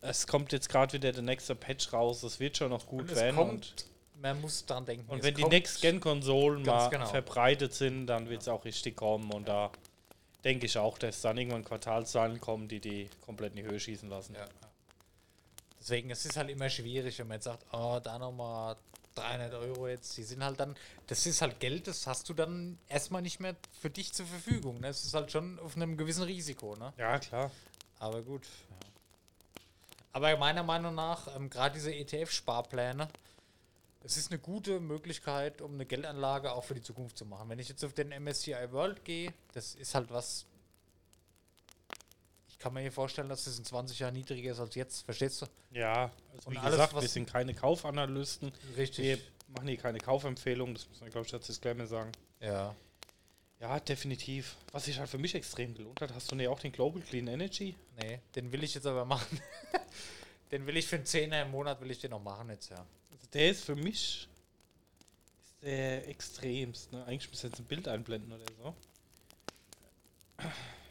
Es 0.01 0.27
kommt 0.27 0.51
jetzt 0.51 0.69
gerade 0.69 0.93
wieder 0.93 1.11
der 1.11 1.21
nächste 1.23 1.55
Patch 1.55 1.93
raus. 1.93 2.23
Es 2.23 2.39
wird 2.39 2.57
schon 2.57 2.69
noch 2.71 2.85
gut 2.87 3.01
Und 3.09 3.15
werden. 3.15 3.35
kommt, 3.35 3.85
und 4.15 4.21
man 4.21 4.41
muss 4.41 4.65
dran 4.65 4.85
denken. 4.85 5.09
und 5.09 5.23
wenn 5.23 5.35
die 5.35 5.45
Next-Gen-Konsolen 5.45 6.63
mal 6.63 6.89
genau. 6.89 7.05
verbreitet 7.05 7.73
sind, 7.73 8.07
dann 8.07 8.27
wird 8.29 8.41
es 8.41 8.47
auch 8.47 8.65
richtig 8.65 8.95
kommen. 8.97 9.31
Und 9.31 9.47
da 9.47 9.71
denke 10.43 10.65
ich 10.65 10.77
auch, 10.77 10.97
dass 10.97 11.21
dann 11.21 11.37
irgendwann 11.37 11.63
Quartalszahlen 11.63 12.39
kommen, 12.39 12.67
die 12.67 12.79
die 12.79 13.09
komplett 13.21 13.55
in 13.55 13.63
die 13.63 13.69
Höhe 13.69 13.79
schießen 13.79 14.09
lassen. 14.09 14.35
Ja. 14.35 14.45
Deswegen, 15.79 16.09
es 16.11 16.25
ist 16.25 16.37
halt 16.37 16.49
immer 16.49 16.69
schwierig, 16.69 17.19
wenn 17.19 17.27
man 17.27 17.35
jetzt 17.35 17.45
sagt, 17.45 17.65
oh, 17.73 17.99
da 18.01 18.17
nochmal 18.17 18.77
300 19.15 19.53
Euro 19.53 19.87
jetzt, 19.87 20.15
die 20.17 20.23
sind 20.23 20.43
halt 20.43 20.59
dann, 20.59 20.75
das 21.07 21.25
ist 21.25 21.41
halt 21.41 21.59
Geld, 21.59 21.87
das 21.87 22.07
hast 22.07 22.29
du 22.29 22.33
dann 22.33 22.77
erstmal 22.89 23.21
nicht 23.21 23.39
mehr 23.39 23.55
für 23.79 23.89
dich 23.89 24.13
zur 24.13 24.25
Verfügung. 24.25 24.79
Ne? 24.79 24.87
Es 24.87 25.03
ist 25.03 25.13
halt 25.13 25.31
schon 25.31 25.59
auf 25.59 25.75
einem 25.75 25.97
gewissen 25.97 26.23
Risiko, 26.23 26.75
ne? 26.75 26.93
Ja, 26.97 27.19
klar. 27.19 27.51
Aber 27.99 28.21
gut. 28.21 28.43
Ja. 28.69 28.87
Aber 30.13 30.37
meiner 30.37 30.63
Meinung 30.63 30.95
nach, 30.95 31.35
ähm, 31.35 31.49
gerade 31.49 31.73
diese 31.75 31.91
ETF-Sparpläne, 31.91 33.07
es 34.03 34.17
ist 34.17 34.31
eine 34.31 34.39
gute 34.39 34.79
Möglichkeit, 34.79 35.61
um 35.61 35.73
eine 35.73 35.85
Geldanlage 35.85 36.51
auch 36.51 36.65
für 36.65 36.75
die 36.75 36.81
Zukunft 36.81 37.17
zu 37.17 37.25
machen. 37.25 37.49
Wenn 37.49 37.59
ich 37.59 37.69
jetzt 37.69 37.83
auf 37.85 37.93
den 37.93 38.09
MSCI 38.09 38.71
World 38.71 39.03
gehe, 39.05 39.33
das 39.53 39.75
ist 39.75 39.95
halt 39.95 40.11
was. 40.11 40.45
Ich 42.49 42.59
kann 42.59 42.73
mir 42.73 42.81
hier 42.81 42.91
vorstellen, 42.91 43.29
dass 43.29 43.47
es 43.47 43.57
in 43.57 43.65
20 43.65 43.99
Jahren 43.99 44.13
niedriger 44.13 44.51
ist 44.51 44.59
als 44.59 44.75
jetzt. 44.75 45.05
Verstehst 45.05 45.41
du? 45.41 45.45
Ja, 45.71 46.11
also 46.33 46.49
Und 46.49 46.53
wie 46.53 46.57
alles, 46.59 46.71
gesagt, 46.71 46.93
wir 46.93 47.07
sind 47.07 47.29
keine 47.29 47.53
Kaufanalysten. 47.53 48.51
Wir 48.69 48.77
Richtig. 48.77 49.21
machen 49.47 49.67
hier 49.67 49.77
keine 49.77 49.99
Kaufempfehlung, 49.99 50.73
das 50.73 50.87
muss 50.89 51.01
man, 51.01 51.09
glaube 51.09 51.27
ich, 51.27 51.33
als 51.33 51.47
Disclaimer 51.47 51.87
sagen. 51.87 52.11
Ja. 52.39 52.75
Ja, 53.59 53.79
definitiv. 53.79 54.57
Was 54.73 54.85
sich 54.85 54.99
halt 54.99 55.09
für 55.09 55.17
mich 55.17 55.35
extrem 55.35 55.73
gelohnt 55.73 56.01
hat, 56.01 56.13
hast 56.13 56.29
du 56.29 56.35
ne 56.35 56.49
auch 56.49 56.59
den 56.59 56.73
Global 56.73 57.01
Clean 57.01 57.27
Energy? 57.27 57.75
Nee, 58.01 58.19
den 58.35 58.51
will 58.51 58.63
ich 58.63 58.73
jetzt 58.73 58.85
aber 58.85 59.05
machen. 59.05 59.39
den 60.51 60.65
will 60.65 60.75
ich 60.75 60.87
für 60.87 60.97
einen 60.97 61.05
Zehner 61.05 61.41
im 61.43 61.51
Monat, 61.51 61.79
will 61.79 61.91
ich 61.91 61.99
den 61.99 62.11
noch 62.11 62.21
machen 62.21 62.49
jetzt, 62.49 62.69
ja. 62.69 62.85
Der 63.33 63.49
ist 63.49 63.63
für 63.65 63.75
mich 63.75 64.27
ist 65.45 65.63
der 65.63 66.07
extremst. 66.07 66.91
Ne? 66.91 67.03
Eigentlich 67.05 67.29
müsste 67.29 67.47
jetzt 67.47 67.59
ein 67.59 67.65
Bild 67.65 67.87
einblenden 67.87 68.31
oder 68.31 68.45
so. 68.61 68.75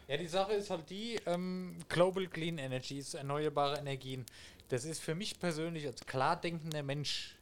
Ja, 0.09 0.17
die 0.17 0.27
Sache 0.27 0.55
ist 0.55 0.71
halt 0.71 0.89
die, 0.91 1.17
ähm, 1.27 1.77
Global 1.89 2.27
Clean 2.27 2.59
Energy 2.59 2.99
ist 2.99 3.15
erneuerbare 3.15 3.79
Energien. 3.79 4.25
Das 4.69 4.85
ist 4.85 5.01
für 5.01 5.15
mich 5.15 5.39
persönlich 5.39 5.87
als 5.87 6.05
klar 6.07 6.41
denkender 6.41 6.83
Mensch. 6.83 7.37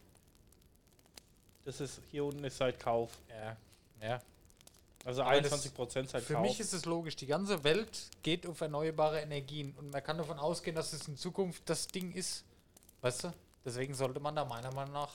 Das 1.63 1.79
ist 1.79 2.01
hier 2.11 2.25
unten 2.25 2.43
ist 2.43 2.57
seit 2.57 2.79
Kauf. 2.79 3.17
Ja. 3.29 3.57
Ja. 4.01 4.21
Also 5.05 5.23
Aber 5.23 5.39
das- 5.41 5.51
21% 5.51 6.09
seit 6.09 6.23
Für 6.23 6.33
Kauf. 6.35 6.43
mich 6.43 6.59
ist 6.59 6.73
es 6.73 6.85
logisch, 6.85 7.15
die 7.15 7.25
ganze 7.27 7.63
Welt 7.63 8.09
geht 8.23 8.45
auf 8.45 8.61
erneuerbare 8.61 9.21
Energien 9.21 9.73
und 9.77 9.89
man 9.91 10.03
kann 10.03 10.17
davon 10.17 10.37
ausgehen, 10.37 10.75
dass 10.75 10.93
es 10.93 11.07
in 11.07 11.17
Zukunft 11.17 11.63
das 11.67 11.87
Ding 11.87 12.11
ist. 12.13 12.43
Weißt 13.01 13.23
du? 13.25 13.33
Deswegen 13.63 13.93
sollte 13.93 14.19
man 14.19 14.35
da 14.35 14.45
meiner 14.45 14.73
Meinung 14.73 14.93
nach. 14.93 15.11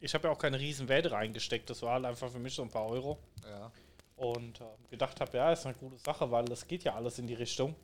ich 0.00 0.14
habe 0.14 0.28
ja 0.28 0.34
auch 0.34 0.38
keine 0.38 0.58
riesen 0.58 0.88
Werte 0.88 1.10
reingesteckt. 1.10 1.70
Das 1.70 1.82
war 1.82 1.94
halt 1.94 2.04
einfach 2.04 2.30
für 2.30 2.38
mich 2.38 2.54
so 2.54 2.62
ein 2.62 2.70
paar 2.70 2.86
Euro. 2.86 3.18
Ja. 3.44 3.70
Und 4.16 4.60
äh, 4.60 4.64
gedacht 4.90 5.20
habe, 5.20 5.36
ja, 5.36 5.52
ist 5.52 5.64
eine 5.64 5.74
gute 5.76 5.98
Sache, 5.98 6.30
weil 6.30 6.44
das 6.46 6.66
geht 6.66 6.84
ja 6.84 6.94
alles 6.94 7.18
in 7.18 7.26
die 7.26 7.34
Richtung. 7.34 7.76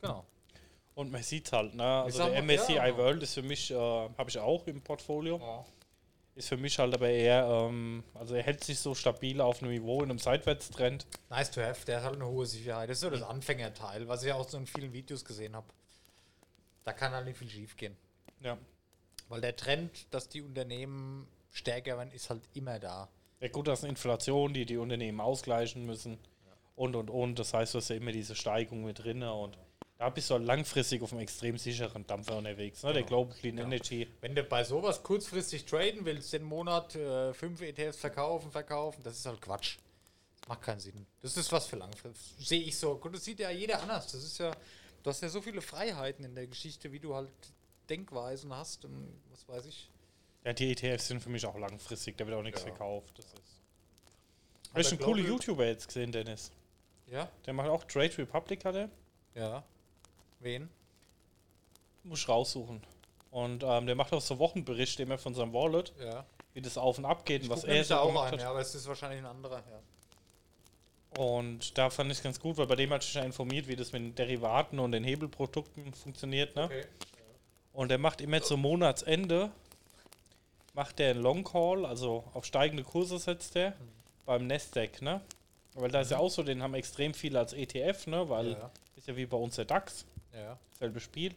Genau. 0.00 0.24
Und 0.94 1.12
man 1.12 1.22
sieht 1.22 1.52
halt, 1.52 1.76
ne? 1.76 2.02
Also 2.02 2.28
der 2.28 2.42
MSCI 2.42 2.74
ja. 2.74 2.96
World 2.96 3.22
ist 3.22 3.34
für 3.34 3.42
mich, 3.42 3.70
äh, 3.70 3.74
habe 3.76 4.24
ich 4.28 4.38
auch 4.38 4.66
im 4.66 4.82
Portfolio. 4.82 5.38
Ja. 5.38 5.64
Ist 6.34 6.48
für 6.48 6.56
mich 6.56 6.78
halt 6.78 6.94
aber 6.94 7.08
eher, 7.08 7.44
ähm, 7.46 8.02
also 8.14 8.34
er 8.34 8.42
hält 8.42 8.62
sich 8.62 8.78
so 8.78 8.94
stabil 8.94 9.40
auf 9.40 9.62
einem 9.62 9.72
Niveau 9.72 10.02
in 10.02 10.10
einem 10.10 10.18
Seitwärtstrend. 10.18 11.06
Nice 11.30 11.50
to 11.50 11.60
have, 11.60 11.84
der 11.84 11.98
hat 11.98 12.04
halt 12.04 12.14
eine 12.16 12.26
hohe 12.26 12.46
Sicherheit. 12.46 12.90
Das 12.90 12.98
ist 12.98 13.02
so 13.02 13.10
das 13.10 13.22
Anfängerteil, 13.22 14.06
was 14.08 14.24
ich 14.24 14.32
auch 14.32 14.48
so 14.48 14.56
in 14.58 14.66
vielen 14.66 14.92
Videos 14.92 15.24
gesehen 15.24 15.54
habe. 15.54 15.66
Da 16.84 16.92
kann 16.92 17.12
halt 17.12 17.26
nicht 17.26 17.38
viel 17.38 17.48
schief 17.48 17.76
gehen. 17.76 17.96
Ja. 18.40 18.56
Weil 19.28 19.40
der 19.40 19.56
Trend, 19.56 20.06
dass 20.10 20.28
die 20.28 20.42
Unternehmen 20.42 21.26
stärker 21.50 21.96
werden, 21.98 22.12
ist 22.12 22.30
halt 22.30 22.42
immer 22.54 22.78
da. 22.78 23.08
Ja 23.40 23.48
gut, 23.48 23.68
das 23.68 23.80
ist 23.80 23.84
eine 23.84 23.90
Inflation, 23.90 24.52
die 24.54 24.66
die 24.66 24.76
Unternehmen 24.78 25.20
ausgleichen 25.20 25.84
müssen 25.86 26.18
und 26.76 26.96
und 26.96 27.10
und. 27.10 27.38
Das 27.38 27.54
heißt, 27.54 27.74
du 27.74 27.78
hast 27.78 27.88
ja 27.90 27.96
immer 27.96 28.12
diese 28.12 28.34
Steigung 28.34 28.84
mit 28.84 28.98
drin 29.04 29.22
und 29.22 29.56
da 29.98 30.10
bist 30.10 30.30
du 30.30 30.34
halt 30.34 30.44
langfristig 30.44 31.02
auf 31.02 31.12
einem 31.12 31.22
extrem 31.22 31.58
sicheren 31.58 32.06
Dampfer 32.06 32.36
unterwegs. 32.38 32.82
Ne? 32.84 32.92
Der 32.92 33.02
Genau. 33.02 33.24
Global 33.24 33.36
Clean 33.38 33.56
Genau. 33.56 33.68
Energy. 33.68 34.06
Wenn 34.20 34.34
du 34.34 34.44
bei 34.44 34.62
sowas 34.64 35.02
kurzfristig 35.02 35.64
traden 35.64 36.04
willst, 36.04 36.32
den 36.32 36.44
Monat 36.44 36.94
äh, 36.94 37.32
fünf 37.34 37.60
ETFs 37.62 37.98
verkaufen, 37.98 38.50
verkaufen, 38.50 39.02
das 39.02 39.18
ist 39.18 39.26
halt 39.26 39.40
Quatsch. 39.40 39.78
Das 40.40 40.48
macht 40.48 40.62
keinen 40.62 40.78
Sinn. 40.80 41.04
Das 41.20 41.36
ist 41.36 41.50
was 41.52 41.66
für 41.66 41.76
langfristig. 41.76 42.46
Sehe 42.48 42.62
ich 42.62 42.78
so. 42.78 42.96
Gut, 42.96 43.14
das 43.14 43.24
sieht 43.24 43.40
ja 43.40 43.50
jeder 43.50 43.82
anders. 43.82 44.10
Das 44.12 44.22
ist 44.22 44.38
ja, 44.38 44.52
du 45.02 45.10
hast 45.10 45.20
ja 45.20 45.28
so 45.28 45.40
viele 45.42 45.60
Freiheiten 45.60 46.24
in 46.24 46.34
der 46.34 46.46
Geschichte, 46.46 46.92
wie 46.92 47.00
du 47.00 47.14
halt 47.14 47.30
Denkweisen 47.90 48.52
hast 48.54 48.84
und 48.84 49.20
was 49.30 49.48
weiß 49.48 49.66
ich. 49.66 49.90
Ja, 50.44 50.52
die 50.52 50.72
ETFs 50.72 51.08
sind 51.08 51.20
für 51.20 51.30
mich 51.30 51.44
auch 51.46 51.56
langfristig, 51.56 52.16
da 52.16 52.26
wird 52.26 52.36
auch 52.36 52.42
nichts 52.42 52.60
Ja. 52.62 52.68
verkauft. 52.68 53.12
Das 53.18 53.26
ist. 53.26 53.34
Hast 54.74 54.90
du 54.92 54.96
einen 54.96 55.04
coolen 55.04 55.26
YouTuber 55.26 55.66
jetzt 55.66 55.86
gesehen, 55.88 56.12
Dennis? 56.12 56.52
Ja? 57.06 57.28
Der 57.46 57.54
macht 57.54 57.68
auch 57.68 57.84
Trade 57.84 58.16
Republic, 58.18 58.64
hat 58.64 58.74
er. 58.74 58.90
Ja. 59.34 59.64
Wen? 60.40 60.68
Muss 62.04 62.20
ich 62.20 62.28
raussuchen. 62.28 62.82
Und 63.30 63.62
ähm, 63.62 63.86
der 63.86 63.94
macht 63.94 64.12
auch 64.12 64.20
so 64.20 64.38
Wochenberichte 64.38 65.02
immer 65.02 65.18
von 65.18 65.34
seinem 65.34 65.52
Wallet, 65.52 65.92
Ja. 66.00 66.24
wie 66.54 66.60
das 66.62 66.78
auf 66.78 66.98
und 66.98 67.04
ab 67.04 67.24
geht 67.26 67.40
und 67.42 67.46
Ich 67.46 67.50
was 67.50 67.60
guck 67.62 67.70
er 67.70 67.84
so 67.84 67.94
da 67.94 68.00
auch 68.00 68.06
gemacht 68.08 68.26
ein, 68.28 68.32
hat. 68.34 68.40
ja, 68.40 68.50
aber 68.50 68.60
es 68.60 68.74
ist 68.74 68.86
wahrscheinlich 68.86 69.18
ein 69.20 69.26
anderer. 69.26 69.62
Ja. 69.70 71.22
Und 71.22 71.76
da 71.76 71.90
fand 71.90 72.10
ich 72.12 72.18
es 72.18 72.22
ganz 72.22 72.38
gut, 72.38 72.56
weil 72.58 72.66
bei 72.66 72.76
dem 72.76 72.90
hat 72.90 73.02
sich 73.02 73.14
ja 73.14 73.22
informiert, 73.24 73.66
wie 73.66 73.74
das 73.76 73.92
mit 73.92 74.02
den 74.02 74.14
Derivaten 74.14 74.78
und 74.78 74.92
den 74.92 75.04
Hebelprodukten 75.04 75.92
funktioniert. 75.94 76.54
Ne? 76.54 76.64
Okay. 76.64 76.84
Und 77.78 77.90
der 77.92 77.98
macht 77.98 78.20
immer 78.20 78.42
zum 78.42 78.62
Monatsende, 78.62 79.52
macht 80.74 80.98
der 80.98 81.10
einen 81.10 81.22
Long 81.22 81.44
Call, 81.44 81.86
also 81.86 82.24
auf 82.34 82.44
steigende 82.44 82.82
Kurse 82.82 83.20
setzt 83.20 83.54
der 83.54 83.72
beim 84.26 84.48
Nasdaq, 84.48 85.00
ne? 85.00 85.20
Weil 85.74 85.88
da 85.92 86.00
ist 86.00 86.10
ja 86.10 86.18
auch 86.18 86.28
so, 86.28 86.42
den 86.42 86.60
haben 86.60 86.74
extrem 86.74 87.14
viele 87.14 87.38
als 87.38 87.52
ETF, 87.52 88.08
ne? 88.08 88.28
Weil 88.28 88.50
Ja. 88.50 88.70
ist 88.96 89.06
ja 89.06 89.14
wie 89.16 89.26
bei 89.26 89.36
uns 89.36 89.54
der 89.54 89.64
DAX, 89.64 90.04
Ja. 90.34 90.58
selbe 90.80 90.98
Spiel. 90.98 91.32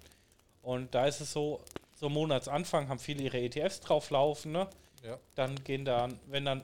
Und 0.63 0.95
da 0.95 1.05
ist 1.05 1.22
es 1.22 1.31
so, 1.31 1.61
so 1.93 2.09
Monatsanfang 2.09 2.89
haben 2.89 2.97
viele 2.97 3.22
ihre 3.22 3.39
ETFs 3.39 3.80
drauflaufen, 3.80 4.51
ne? 4.51 4.68
Ja. 5.03 5.19
Dann 5.35 5.63
gehen 5.63 5.85
dann, 5.85 6.19
wenn 6.26 6.45
dann 6.45 6.63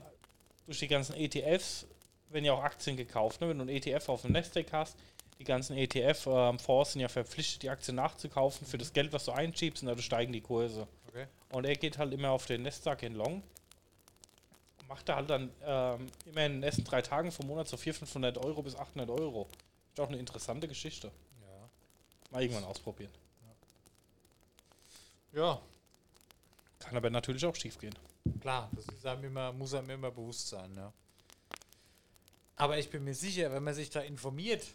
durch 0.66 0.80
die 0.80 0.88
ganzen 0.88 1.16
ETFs, 1.16 1.86
wenn 2.30 2.44
ja 2.44 2.54
auch 2.54 2.64
Aktien 2.64 2.98
gekauft, 2.98 3.42
ne? 3.42 3.50
Wenn 3.50 3.60
du 3.60 3.62
einen 3.62 3.78
ETF 3.78 4.10
auf 4.10 4.24
dem 4.24 4.32
Nasdaq 4.32 4.74
hast, 4.74 4.98
die 5.40 5.44
ganzen 5.44 5.78
ETF-Fonds 5.78 6.94
sind 6.94 7.02
ja 7.02 7.08
verpflichtet, 7.08 7.64
die 7.64 7.70
Aktien 7.70 7.96
nachzukaufen 7.96 8.66
für 8.66 8.78
das 8.78 8.92
Geld, 8.94 9.14
was 9.14 9.26
du 9.26 9.32
einschiebst 9.32 9.84
und 9.84 9.88
dadurch 9.88 10.06
steigen 10.06 10.34
die 10.34 10.42
Kurse. 10.42 10.88
Okay. 11.08 11.28
Und 11.52 11.66
er 11.66 11.76
geht 11.76 11.98
halt 11.98 12.14
immer 12.14 12.32
auf 12.32 12.46
den 12.46 12.64
Nasdaq 12.64 13.04
in 13.04 13.14
Long. 13.14 13.44
Macht 14.88 15.10
er 15.10 15.18
halt 15.18 15.30
dann 15.30 15.52
ähm, 15.64 16.08
immer 16.26 16.46
in 16.46 16.54
den 16.54 16.64
ersten 16.64 16.84
drei 16.86 17.02
Tagen 17.02 17.32
vom 17.32 17.48
Monat 17.48 17.68
so 17.68 17.78
400, 17.78 18.00
500 18.00 18.38
Euro 18.38 18.64
bis 18.64 18.76
800 18.76 19.10
Euro. 19.10 19.48
Ist 19.94 20.00
auch 20.00 20.08
eine 20.08 20.18
interessante 20.18 20.68
Geschichte. 20.68 21.12
Ja. 21.42 21.70
Mal 22.32 22.42
irgendwann 22.42 22.64
ausprobieren. 22.64 23.12
Ja, 25.34 25.62
Kann 26.80 26.96
aber 26.96 27.10
natürlich 27.10 27.46
auch 27.46 27.56
schief 27.56 27.78
gehen. 27.78 27.94
klar, 28.40 28.72
das 28.74 28.88
ist 28.88 29.06
einem 29.06 29.26
immer, 29.26 29.52
muss 29.52 29.74
einem 29.74 29.90
immer 29.92 30.10
bewusst 30.10 30.48
sein, 30.48 30.76
ja. 30.76 30.92
Aber 32.56 32.80
ich 32.80 32.90
bin 32.90 33.04
mir 33.04 33.14
sicher, 33.14 33.52
wenn 33.52 33.64
man 33.64 33.76
sich 33.76 33.90
da 33.90 34.00
informiert, 34.00 34.66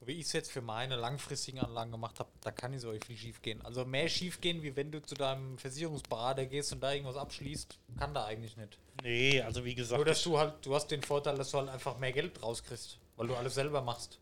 so 0.00 0.06
wie 0.06 0.12
ich 0.12 0.26
es 0.26 0.32
jetzt 0.32 0.50
für 0.52 0.60
meine 0.62 0.96
langfristigen 0.96 1.58
Anlagen 1.58 1.90
gemacht 1.90 2.18
habe, 2.20 2.30
da 2.40 2.50
kann 2.52 2.70
nicht 2.70 2.80
so 2.82 2.92
viel 3.04 3.16
schief 3.16 3.42
gehen. 3.42 3.60
Also 3.62 3.84
mehr 3.84 4.08
schief 4.08 4.40
gehen, 4.40 4.62
wie 4.62 4.74
wenn 4.76 4.92
du 4.92 5.02
zu 5.02 5.14
deinem 5.14 5.58
Versicherungsberater 5.58 6.46
gehst 6.46 6.72
und 6.72 6.80
da 6.80 6.92
irgendwas 6.92 7.16
abschließt, 7.16 7.78
kann 7.98 8.14
da 8.14 8.24
eigentlich 8.26 8.56
nicht. 8.56 8.78
Nee, 9.02 9.40
also 9.42 9.64
wie 9.64 9.74
gesagt, 9.74 9.98
Nur, 9.98 10.04
dass 10.04 10.18
ich- 10.18 10.24
du 10.24 10.38
halt, 10.38 10.54
du 10.64 10.74
hast 10.74 10.88
den 10.88 11.02
Vorteil, 11.02 11.36
dass 11.36 11.50
du 11.50 11.58
halt 11.58 11.68
einfach 11.68 11.98
mehr 11.98 12.12
Geld 12.12 12.40
rauskriegst, 12.42 12.98
weil 13.16 13.26
du 13.26 13.34
alles 13.34 13.54
selber 13.54 13.80
machst. 13.82 14.18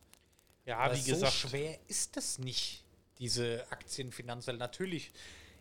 ja, 0.64 0.78
Aber 0.78 0.94
wie 0.96 1.00
so 1.00 1.12
gesagt, 1.12 1.32
schwer 1.34 1.78
ist 1.88 2.16
das 2.16 2.38
nicht, 2.38 2.82
diese 3.18 3.64
Aktienfinanziell. 3.70 4.56
Natürlich 4.56 5.10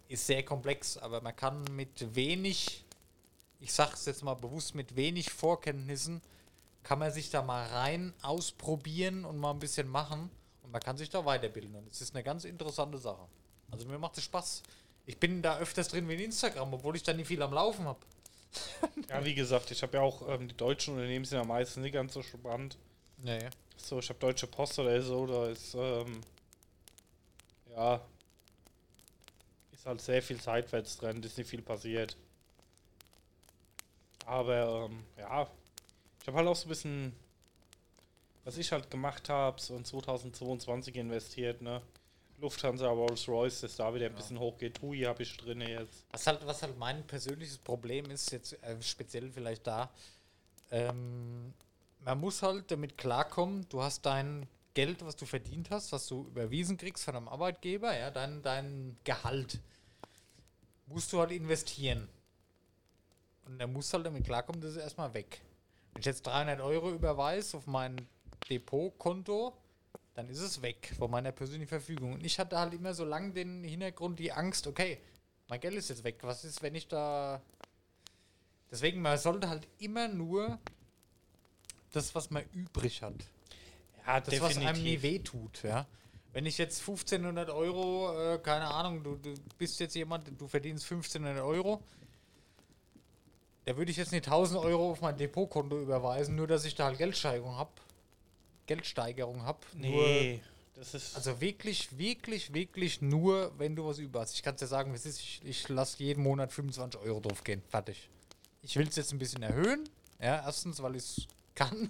ist 0.08 0.26
sehr 0.28 0.44
komplex, 0.44 0.98
aber 0.98 1.22
man 1.22 1.36
kann 1.36 1.64
mit 1.76 2.16
wenig, 2.16 2.84
ich 3.60 3.74
sag's 3.74 4.06
jetzt 4.06 4.24
mal 4.24 4.34
bewusst, 4.36 4.76
mit 4.76 4.96
wenig 4.96 5.30
Vorkenntnissen, 5.30 6.22
kann 6.86 7.00
man 7.00 7.12
sich 7.12 7.32
da 7.32 7.42
mal 7.42 7.66
rein 7.68 8.14
ausprobieren 8.22 9.26
und 9.26 9.38
mal 9.38 9.50
ein 9.52 9.60
bisschen 9.60 9.88
machen 9.88 10.30
und 10.62 10.72
man 10.72 10.80
kann 10.80 10.98
sich 10.98 11.10
da 11.10 11.26
weiterbilden. 11.26 11.74
Und 11.74 11.92
es 11.92 12.00
ist 12.00 12.14
eine 12.14 12.24
ganz 12.24 12.46
interessante 12.46 13.00
Sache. 13.00 13.28
Also 13.72 13.88
mir 13.88 13.98
macht 13.98 14.18
es 14.20 14.24
Spaß. 14.26 14.62
Ich 15.08 15.20
bin 15.20 15.42
da 15.42 15.58
öfters 15.58 15.88
drin 15.88 16.08
wie 16.08 16.14
in 16.14 16.20
Instagram, 16.20 16.76
obwohl 16.76 16.96
ich 16.96 17.02
da 17.02 17.12
nicht 17.12 17.28
viel 17.28 17.42
am 17.42 17.54
Laufen 17.54 17.86
habe. 17.86 18.00
ja, 19.10 19.26
wie 19.26 19.34
gesagt, 19.34 19.72
ich 19.72 19.82
habe 19.82 19.98
ja 19.98 20.04
auch, 20.04 20.30
ähm, 20.30 20.48
die 20.48 20.56
deutschen 20.56 20.94
Unternehmen 20.94 21.26
sind 21.26 21.40
ja 21.40 21.44
meistens 21.44 21.82
nicht 21.82 21.94
ganz 21.94 22.14
so 22.14 22.22
spannend. 22.22 22.78
Nee. 23.18 23.50
So, 23.78 23.98
ich 23.98 24.08
habe 24.10 24.20
Deutsche 24.20 24.46
Post 24.46 24.78
oder 24.78 25.02
so, 25.02 25.26
da 25.26 25.48
ist, 25.48 25.74
ähm, 25.74 26.22
ja, 27.72 28.00
ist 29.74 29.86
halt 29.88 30.02
sehr 30.02 30.22
viel 30.22 30.40
seitwärts 30.40 30.98
drin, 30.98 31.24
ist 31.24 31.38
nicht 31.38 31.50
viel 31.50 31.64
passiert. 31.64 32.16
Aber, 34.28 34.88
ähm, 34.88 35.04
ja, 35.18 35.48
ich 36.26 36.28
habe 36.28 36.40
halt 36.40 36.48
auch 36.48 36.56
so 36.56 36.66
ein 36.66 36.70
bisschen, 36.70 37.14
was 38.46 38.58
ich 38.58 38.72
halt 38.72 38.90
gemacht 38.90 39.30
habe, 39.30 39.62
so 39.62 39.76
in 39.76 39.86
2022 39.86 40.96
investiert, 40.96 41.62
ne. 41.62 41.84
Lufthansa, 42.40 42.90
Rolls-Royce, 42.90 43.62
das 43.62 43.76
da 43.76 43.94
wieder 43.94 44.08
ein 44.08 44.16
bisschen 44.16 44.40
hochgeht. 44.40 44.78
TUI 44.78 45.02
habe 45.02 45.22
ich 45.22 45.38
drin 45.38 45.62
jetzt. 45.62 46.04
Was 46.10 46.26
halt, 46.26 46.44
was 46.48 46.64
halt 46.64 46.80
mein 46.80 47.06
persönliches 47.06 47.60
Problem 47.60 48.10
ist, 48.10 48.32
jetzt 48.32 48.54
äh, 48.64 48.82
speziell 48.82 49.30
vielleicht 49.30 49.68
da, 49.68 49.92
ähm, 50.72 51.54
man 52.00 52.20
muss 52.20 52.42
halt 52.42 52.72
damit 52.72 52.98
klarkommen, 52.98 53.70
du 53.70 53.84
hast 53.84 54.04
dein 54.08 54.48
Geld, 54.74 55.06
was 55.06 55.16
du 55.16 55.28
verdient 55.28 55.70
hast, 55.70 55.92
was 55.92 56.08
du 56.08 56.26
überwiesen 56.26 56.76
kriegst 56.78 57.04
von 57.04 57.16
einem 57.16 57.28
Arbeitgeber, 57.28 57.96
ja, 57.96 58.10
dein, 58.10 58.42
dein 58.42 58.98
Gehalt, 59.04 59.60
musst 60.88 61.14
du 61.14 61.20
halt 61.20 61.30
investieren. 61.30 62.10
Und 63.46 63.64
musst 63.72 63.94
du 63.94 63.98
halt 63.98 64.08
damit 64.08 64.26
klarkommen, 64.26 64.60
das 64.60 64.72
ist 64.72 64.78
erstmal 64.78 65.14
weg. 65.14 65.40
Wenn 65.96 66.02
ich 66.02 66.06
jetzt 66.08 66.28
300 66.28 66.60
Euro 66.60 66.92
überweise 66.92 67.56
auf 67.56 67.68
mein 67.68 67.96
Depotkonto, 68.50 69.56
dann 70.14 70.28
ist 70.28 70.42
es 70.42 70.62
weg 70.62 70.94
von 70.98 71.10
meiner 71.10 71.32
persönlichen 71.32 71.70
Verfügung. 71.70 72.14
Und 72.14 72.26
ich 72.26 72.38
hatte 72.38 72.60
halt 72.60 72.74
immer 72.74 72.94
so 72.94 73.06
lange 73.06 73.32
den 73.32 73.64
Hintergrund, 73.64 74.20
die 74.20 74.34
Angst, 74.34 74.68
okay, 74.68 75.00
mein 75.48 75.62
Geld 75.62 75.76
ist 75.76 75.90
jetzt 75.90 76.04
weg. 76.04 76.18
Was 76.22 76.44
ist, 76.44 76.62
wenn 76.62 76.76
ich 76.76 76.90
da. 76.90 77.42
Deswegen, 78.70 79.02
man 79.02 79.18
sollte 79.18 79.48
halt 79.48 79.70
immer 79.80 80.10
nur 80.10 80.60
das, 81.94 82.14
was 82.14 82.30
man 82.30 82.44
übrig 82.52 83.02
hat. 83.02 83.14
Ja, 84.06 84.20
Das, 84.20 84.42
was 84.42 84.58
einem 84.58 84.84
nie 84.84 85.02
wehtut, 85.02 85.64
ja. 85.64 85.88
Wenn 86.34 86.46
ich 86.46 86.58
jetzt 86.58 86.82
1500 86.82 87.50
Euro, 87.52 88.34
äh, 88.34 88.40
keine 88.40 88.68
Ahnung, 88.68 89.02
du, 89.02 89.16
du 89.16 89.34
bist 89.58 89.80
jetzt 89.80 89.96
jemand, 89.96 90.30
du 90.38 90.46
verdienst 90.46 90.84
1500 90.92 91.42
Euro, 91.42 91.82
da 93.66 93.76
würde 93.78 93.92
ich 93.92 93.98
jetzt 93.98 94.12
nicht 94.12 94.28
1000 94.28 94.60
Euro 94.60 94.92
auf 94.92 95.02
mein 95.02 95.18
Depotkonto 95.18 95.80
überweisen, 95.80 96.36
nur 96.36 96.48
dass 96.48 96.66
ich 96.66 96.76
da 96.76 96.86
halt 96.86 96.98
Geldsteigerung 96.98 97.56
habe. 97.56 97.72
Geldsteigerung 98.68 99.44
habe. 99.44 99.60
Nee, 99.74 100.42
das 100.76 100.94
ist. 100.94 101.16
Also 101.16 101.40
wirklich, 101.42 101.98
wirklich, 101.98 102.54
wirklich 102.54 103.02
nur, 103.02 103.52
wenn 103.58 103.76
du 103.76 103.86
was 103.86 103.98
über 103.98 104.22
hast. 104.22 104.34
Ich 104.34 104.44
kann 104.44 104.56
es 104.56 104.60
dir 104.60 104.68
sagen, 104.68 104.94
ist, 104.94 105.06
ich, 105.06 105.42
ich 105.44 105.70
lasse 105.70 106.02
jeden 106.04 106.24
Monat 106.24 106.52
25 106.52 107.00
Euro 107.02 107.20
drauf 107.20 107.44
gehen. 107.44 107.62
Fertig. 107.70 108.10
Ich 108.62 108.76
will 108.76 108.88
es 108.88 108.96
jetzt 108.96 109.12
ein 109.12 109.20
bisschen 109.20 109.44
erhöhen. 109.44 109.88
Ja, 110.20 110.44
erstens, 110.46 110.82
weil 110.82 110.96
ich 110.96 111.04
es 111.04 111.28
kann. 111.56 111.90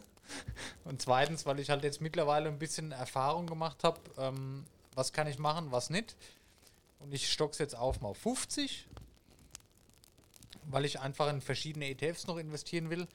Und 0.84 1.02
zweitens, 1.02 1.46
weil 1.46 1.60
ich 1.60 1.70
halt 1.70 1.84
jetzt 1.84 2.02
mittlerweile 2.02 2.50
ein 2.50 2.58
bisschen 2.58 2.92
Erfahrung 2.92 3.48
gemacht 3.48 3.84
habe, 3.84 4.00
ähm, 4.18 4.66
was 4.94 5.14
kann 5.14 5.28
ich 5.28 5.38
machen, 5.40 5.72
was 5.72 5.90
nicht. 5.90 6.16
Und 7.00 7.14
ich 7.14 7.32
stock's 7.32 7.60
jetzt 7.60 7.76
auf 7.76 8.02
mal 8.02 8.10
auf 8.10 8.18
50, 8.18 8.88
weil 10.70 10.86
ich 10.86 11.00
einfach 11.00 11.30
in 11.30 11.42
verschiedene 11.42 11.90
ETFs 11.90 12.28
noch 12.28 12.38
investieren 12.38 12.90
will. 12.90 13.08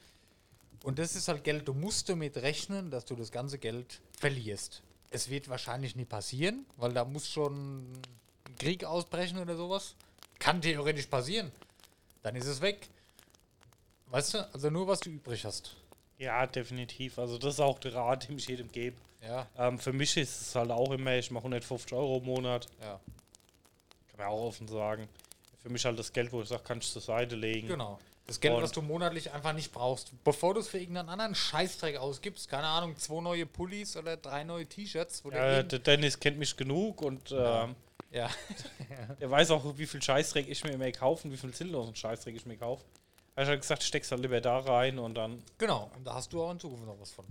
Und 0.83 0.97
das 0.99 1.15
ist 1.15 1.27
halt 1.27 1.43
Geld, 1.43 1.67
du 1.67 1.73
musst 1.73 2.09
damit 2.09 2.37
rechnen, 2.37 2.89
dass 2.89 3.05
du 3.05 3.15
das 3.15 3.31
ganze 3.31 3.57
Geld 3.59 4.01
verlierst. 4.17 4.81
Es 5.11 5.29
wird 5.29 5.49
wahrscheinlich 5.49 5.95
nie 5.95 6.05
passieren, 6.05 6.65
weil 6.77 6.93
da 6.93 7.05
muss 7.05 7.27
schon 7.29 7.81
ein 7.91 8.55
Krieg 8.57 8.83
ausbrechen 8.83 9.37
oder 9.37 9.55
sowas. 9.55 9.95
Kann 10.39 10.61
theoretisch 10.61 11.05
passieren. 11.07 11.51
Dann 12.23 12.35
ist 12.35 12.47
es 12.47 12.61
weg. 12.61 12.89
Weißt 14.07 14.33
du, 14.33 14.53
also 14.53 14.69
nur 14.69 14.87
was 14.87 14.99
du 15.01 15.09
übrig 15.09 15.45
hast. 15.45 15.75
Ja, 16.17 16.45
definitiv. 16.45 17.17
Also, 17.17 17.37
das 17.37 17.55
ist 17.55 17.59
auch 17.59 17.79
der 17.79 17.95
Rat, 17.95 18.27
den 18.27 18.37
ich 18.37 18.47
jedem 18.47 18.71
gebe. 18.71 18.97
Ja, 19.21 19.47
Ähm, 19.57 19.77
für 19.79 19.93
mich 19.93 20.17
ist 20.17 20.41
es 20.41 20.55
halt 20.55 20.71
auch 20.71 20.91
immer, 20.91 21.15
ich 21.15 21.29
mache 21.31 21.43
150 21.43 21.93
Euro 21.93 22.17
im 22.17 22.25
Monat. 22.25 22.67
ja. 22.81 22.99
Kann 24.09 24.17
man 24.17 24.27
auch 24.27 24.47
offen 24.47 24.67
sagen. 24.67 25.07
Für 25.61 25.69
mich 25.69 25.85
halt 25.85 25.97
das 25.99 26.11
Geld, 26.11 26.31
wo 26.31 26.41
ich 26.41 26.47
sage, 26.49 26.63
kann 26.63 26.79
ich 26.79 26.91
zur 26.91 27.01
Seite 27.01 27.35
legen. 27.35 27.67
Genau. 27.67 27.99
Das 28.27 28.39
Geld, 28.39 28.55
Und- 28.55 28.63
was 28.63 28.71
du 28.71 28.81
monatlich 28.81 29.31
einfach 29.31 29.53
nicht 29.53 29.71
brauchst. 29.71 30.11
Bevor 30.23 30.53
du 30.53 30.59
es 30.61 30.67
für 30.67 30.79
irgendeinen 30.79 31.09
anderen 31.09 31.35
Scheißdreck 31.35 31.97
ausgibst, 31.97 32.47
keine 32.49 32.67
Ahnung, 32.67 32.95
zwei 32.97 33.21
neue 33.21 33.45
Pullis 33.45 33.95
oder 33.97 34.17
drei 34.17 34.43
neue 34.43 34.65
T-Shirts. 34.65 35.21
du 35.23 35.31
Ja, 35.31 35.63
der 35.63 35.79
Dennis 35.79 36.19
kennt 36.19 36.37
mich 36.39 36.55
genug 36.55 37.01
und 37.01 37.31
ähm, 37.31 37.75
ja. 38.11 38.29
er 39.19 39.29
weiß 39.31 39.51
auch, 39.51 39.77
wie 39.77 39.85
viel 39.87 40.01
Scheißdreck 40.01 40.47
ich 40.47 40.63
mir 40.63 40.71
immer 40.71 40.91
kaufe 40.91 41.27
und 41.27 41.33
wie 41.33 41.37
viel 41.37 41.53
sinnlosen 41.53 41.95
Scheißdreck 41.95 42.35
ich 42.35 42.45
mir 42.45 42.57
kaufe. 42.57 42.83
Er 43.35 43.43
hat 43.43 43.49
halt 43.49 43.61
gesagt, 43.61 43.83
steckst 43.83 44.11
halt 44.11 44.21
lieber 44.21 44.41
da 44.41 44.59
rein 44.59 44.99
und 44.99 45.15
dann 45.15 45.41
genau. 45.57 45.89
Und 45.95 46.05
da 46.05 46.13
hast 46.15 46.31
du 46.33 46.41
auch 46.43 46.51
in 46.51 46.59
Zukunft 46.59 46.85
noch 46.85 46.99
was 46.99 47.11
von. 47.11 47.25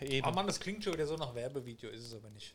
eben. 0.00 0.24
Aber 0.26 0.34
Mann, 0.34 0.46
das 0.46 0.58
klingt 0.60 0.82
schon 0.82 0.94
wieder 0.94 1.06
so 1.06 1.16
nach 1.16 1.34
Werbevideo, 1.34 1.90
ist 1.90 2.04
es 2.06 2.14
aber 2.14 2.30
nicht. 2.30 2.54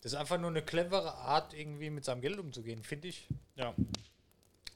Das 0.00 0.12
ist 0.12 0.18
einfach 0.18 0.38
nur 0.38 0.50
eine 0.50 0.62
clevere 0.62 1.14
Art, 1.14 1.54
irgendwie 1.54 1.90
mit 1.90 2.04
seinem 2.04 2.20
Geld 2.20 2.38
umzugehen, 2.38 2.82
finde 2.82 3.08
ich. 3.08 3.26
ja. 3.56 3.72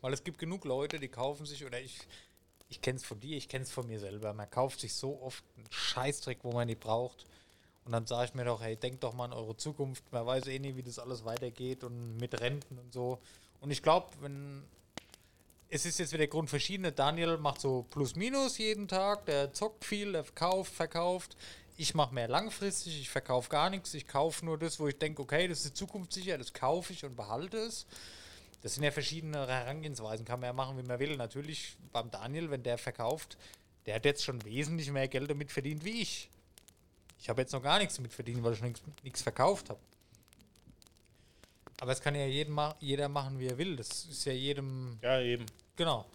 Weil 0.01 0.13
es 0.13 0.25
gibt 0.25 0.39
genug 0.39 0.65
Leute, 0.65 0.99
die 0.99 1.09
kaufen 1.09 1.47
sich, 1.47 1.65
oder 1.65 1.81
ich, 1.81 1.99
ich 2.69 2.81
kenne 2.81 2.97
es 2.97 3.05
von 3.05 3.19
dir, 3.19 3.37
ich 3.37 3.49
kenne 3.49 3.65
es 3.65 3.71
von 3.71 3.87
mir 3.87 3.99
selber. 3.99 4.33
Man 4.33 4.51
kauft 4.51 4.81
sich 4.81 4.95
so 4.95 5.21
oft 5.23 5.45
einen 5.57 5.67
Scheißdreck, 5.71 6.39
wo 6.43 6.53
man 6.53 6.67
nicht 6.67 6.81
braucht. 6.81 7.27
Und 7.85 7.93
dann 7.93 8.07
sage 8.07 8.27
ich 8.27 8.35
mir 8.35 8.45
doch, 8.45 8.61
hey, 8.61 8.77
denkt 8.77 9.03
doch 9.03 9.15
mal 9.15 9.25
an 9.25 9.33
eure 9.33 9.57
Zukunft. 9.57 10.05
Man 10.13 10.27
weiß 10.27 10.47
eh 10.49 10.59
nie, 10.59 10.77
wie 10.77 10.83
das 10.83 10.99
alles 10.99 11.25
weitergeht 11.25 11.85
und 11.85 12.19
mit 12.19 12.39
Renten 12.39 12.79
und 12.79 12.93
so. 12.93 13.19
Und 13.61 13.71
ich 13.71 13.83
glaube, 13.83 14.09
wenn. 14.21 14.63
Es 15.71 15.85
ist 15.85 15.99
jetzt 15.99 16.15
wieder 16.15 16.27
Grund 16.27 16.49
verschiedene. 16.49 16.93
Daniel 16.93 17.37
macht 17.37 17.61
so 17.61 17.85
plus 17.91 18.15
minus 18.17 18.57
jeden 18.57 18.89
Tag, 18.89 19.27
der 19.27 19.53
zockt 19.53 19.85
viel, 19.85 20.13
der 20.13 20.25
verkauft, 20.25 20.73
verkauft. 20.73 21.37
Ich 21.77 21.95
mache 21.95 22.15
mehr 22.15 22.27
langfristig, 22.27 22.99
ich 22.99 23.11
verkaufe 23.11 23.51
gar 23.51 23.69
nichts. 23.69 23.93
Ich 23.93 24.07
kaufe 24.07 24.45
nur 24.45 24.59
das, 24.59 24.81
wo 24.81 24.89
ich 24.89 24.99
denke, 24.99 25.21
okay, 25.21 25.47
das 25.47 25.67
ist 25.67 25.77
zukunftssicher, 25.77 26.39
das 26.39 26.55
kaufe 26.55 26.95
ich 26.95 27.05
und 27.05 27.17
behalte 27.17 27.59
es. 27.59 27.87
Das 28.63 28.75
sind 28.75 28.83
ja 28.83 28.91
verschiedene 28.91 29.47
Herangehensweisen, 29.47 30.27
kann 30.27 30.41
man 30.41 30.49
ja 30.49 30.53
machen, 30.53 30.77
wie 30.79 30.83
man 30.83 30.99
will. 30.99 31.17
Natürlich 31.17 31.77
beim 31.93 32.11
Daniel, 32.11 32.51
wenn 32.51 32.63
der 32.63 32.79
verkauft, 32.79 33.39
der 33.87 33.95
hat 33.95 34.05
jetzt 34.05 34.25
schon 34.25 34.45
wesentlich 34.45 34.91
mehr 34.91 35.09
Geld 35.09 35.31
damit 35.31 35.53
verdient 35.53 35.85
wie 35.85 36.03
ich. 36.03 36.29
Ich 37.21 37.29
habe 37.29 37.41
jetzt 37.41 37.53
noch 37.53 37.63
gar 37.63 37.79
nichts 37.79 37.97
damit 37.97 38.13
verdient, 38.13 38.43
weil 38.43 38.53
ich 38.55 38.63
nichts, 38.63 38.83
nichts 39.03 39.23
verkauft 39.23 39.71
habe. 39.71 39.81
Aber 41.81 41.93
es 41.93 42.01
kann 42.01 42.15
ja 42.15 42.45
ma 42.49 42.75
jeder 42.81 43.09
machen, 43.09 43.39
wie 43.39 43.47
er 43.47 43.59
will. 43.59 43.77
Das 43.77 44.05
ist 44.05 44.25
ja 44.25 44.33
jedem 44.33 44.99
ja, 45.03 45.21
eben. 45.21 45.47
Genau. 45.77 46.07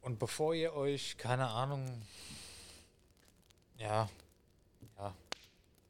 Und 0.00 0.18
bevor 0.18 0.54
ihr 0.54 0.72
euch, 0.74 1.16
keine 1.16 1.48
Ahnung, 1.48 2.02
ja, 3.78 4.08
ja, 4.98 5.14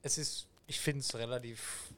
es 0.03 0.19
ist, 0.19 0.47
ich 0.67 0.81
finde 0.81 1.01
es 1.01 1.15
relativ, 1.15 1.93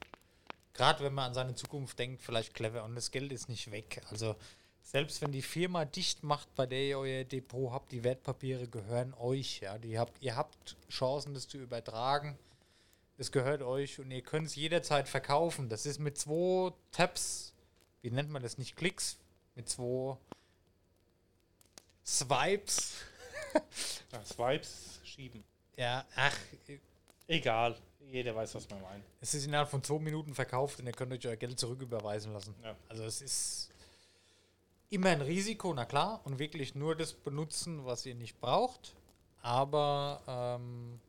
gerade 0.74 1.02
wenn 1.02 1.14
man 1.14 1.28
an 1.28 1.34
seine 1.34 1.54
Zukunft 1.54 1.98
denkt, 1.98 2.22
vielleicht 2.22 2.52
clever 2.52 2.84
und 2.84 2.94
das 2.94 3.10
Geld 3.10 3.32
ist 3.32 3.48
nicht 3.48 3.70
weg. 3.70 4.02
Also 4.10 4.36
selbst 4.82 5.22
wenn 5.22 5.32
die 5.32 5.42
Firma 5.42 5.86
dicht 5.86 6.22
macht, 6.22 6.54
bei 6.54 6.66
der 6.66 6.82
ihr 6.82 6.98
euer 6.98 7.24
Depot 7.24 7.72
habt, 7.72 7.90
die 7.90 8.04
Wertpapiere 8.04 8.68
gehören 8.68 9.14
euch, 9.14 9.60
ja, 9.60 9.78
die 9.78 9.98
habt, 9.98 10.20
ihr 10.20 10.36
habt 10.36 10.76
Chancen, 10.90 11.32
das 11.32 11.48
zu 11.48 11.58
übertragen. 11.58 12.38
Das 13.16 13.30
gehört 13.30 13.62
euch 13.62 14.00
und 14.00 14.10
ihr 14.10 14.22
könnt 14.22 14.48
es 14.48 14.56
jederzeit 14.56 15.08
verkaufen. 15.08 15.68
Das 15.68 15.86
ist 15.86 16.00
mit 16.00 16.18
zwei 16.18 16.72
Tabs, 16.90 17.54
wie 18.02 18.10
nennt 18.10 18.30
man 18.30 18.42
das, 18.42 18.58
nicht 18.58 18.76
Klicks, 18.76 19.16
mit 19.54 19.68
zwei 19.68 20.16
Swipes. 22.04 22.92
Ja, 24.10 24.24
Swipes 24.24 24.98
schieben. 25.04 25.44
Ja, 25.76 26.04
ach, 26.16 26.36
Egal. 27.26 27.76
Jeder 28.10 28.34
weiß, 28.34 28.54
was 28.54 28.68
man 28.70 28.82
meint. 28.82 29.04
es 29.20 29.34
ist 29.34 29.46
innerhalb 29.46 29.68
von 29.68 29.82
zwei 29.82 29.98
Minuten 29.98 30.34
verkauft 30.34 30.78
und 30.78 30.86
ihr 30.86 30.92
könnt 30.92 31.12
euch 31.12 31.26
euer 31.26 31.36
Geld 31.36 31.58
zurücküberweisen 31.58 32.32
lassen. 32.32 32.54
Ja. 32.62 32.76
Also 32.88 33.04
es 33.04 33.22
ist 33.22 33.70
immer 34.90 35.08
ein 35.08 35.22
Risiko, 35.22 35.72
na 35.74 35.84
klar, 35.84 36.20
und 36.24 36.38
wirklich 36.38 36.74
nur 36.74 36.94
das 36.94 37.12
benutzen, 37.12 37.84
was 37.84 38.06
ihr 38.06 38.14
nicht 38.14 38.40
braucht. 38.40 38.94
Aber 39.42 40.22
ähm, 40.26 41.00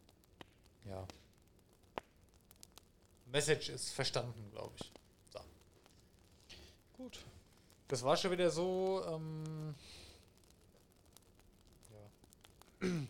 ja. 0.85 1.05
Message 3.27 3.69
ist 3.69 3.91
verstanden, 3.91 4.49
glaube 4.51 4.73
ich. 4.79 4.91
So. 5.31 5.39
Gut. 6.97 7.19
Das 7.87 8.03
war 8.03 8.17
schon 8.17 8.31
wieder 8.31 8.49
so. 8.49 9.03
Ähm, 9.07 9.75
ja. 12.81 13.07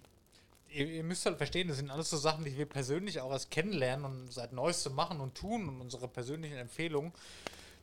Ihr, 0.75 0.87
ihr 0.87 1.03
müsst 1.03 1.25
halt 1.25 1.37
verstehen, 1.37 1.67
das 1.67 1.77
sind 1.77 1.89
alles 1.89 2.09
so 2.09 2.17
Sachen, 2.17 2.43
die 2.43 2.57
wir 2.57 2.65
persönlich 2.65 3.21
auch 3.21 3.31
erst 3.31 3.49
kennenlernen 3.49 4.05
und 4.05 4.33
seit 4.33 4.51
Neuestem 4.53 4.93
machen 4.93 5.19
und 5.21 5.35
tun 5.35 5.67
und 5.69 5.81
unsere 5.81 6.07
persönlichen 6.07 6.57
Empfehlungen. 6.57 7.13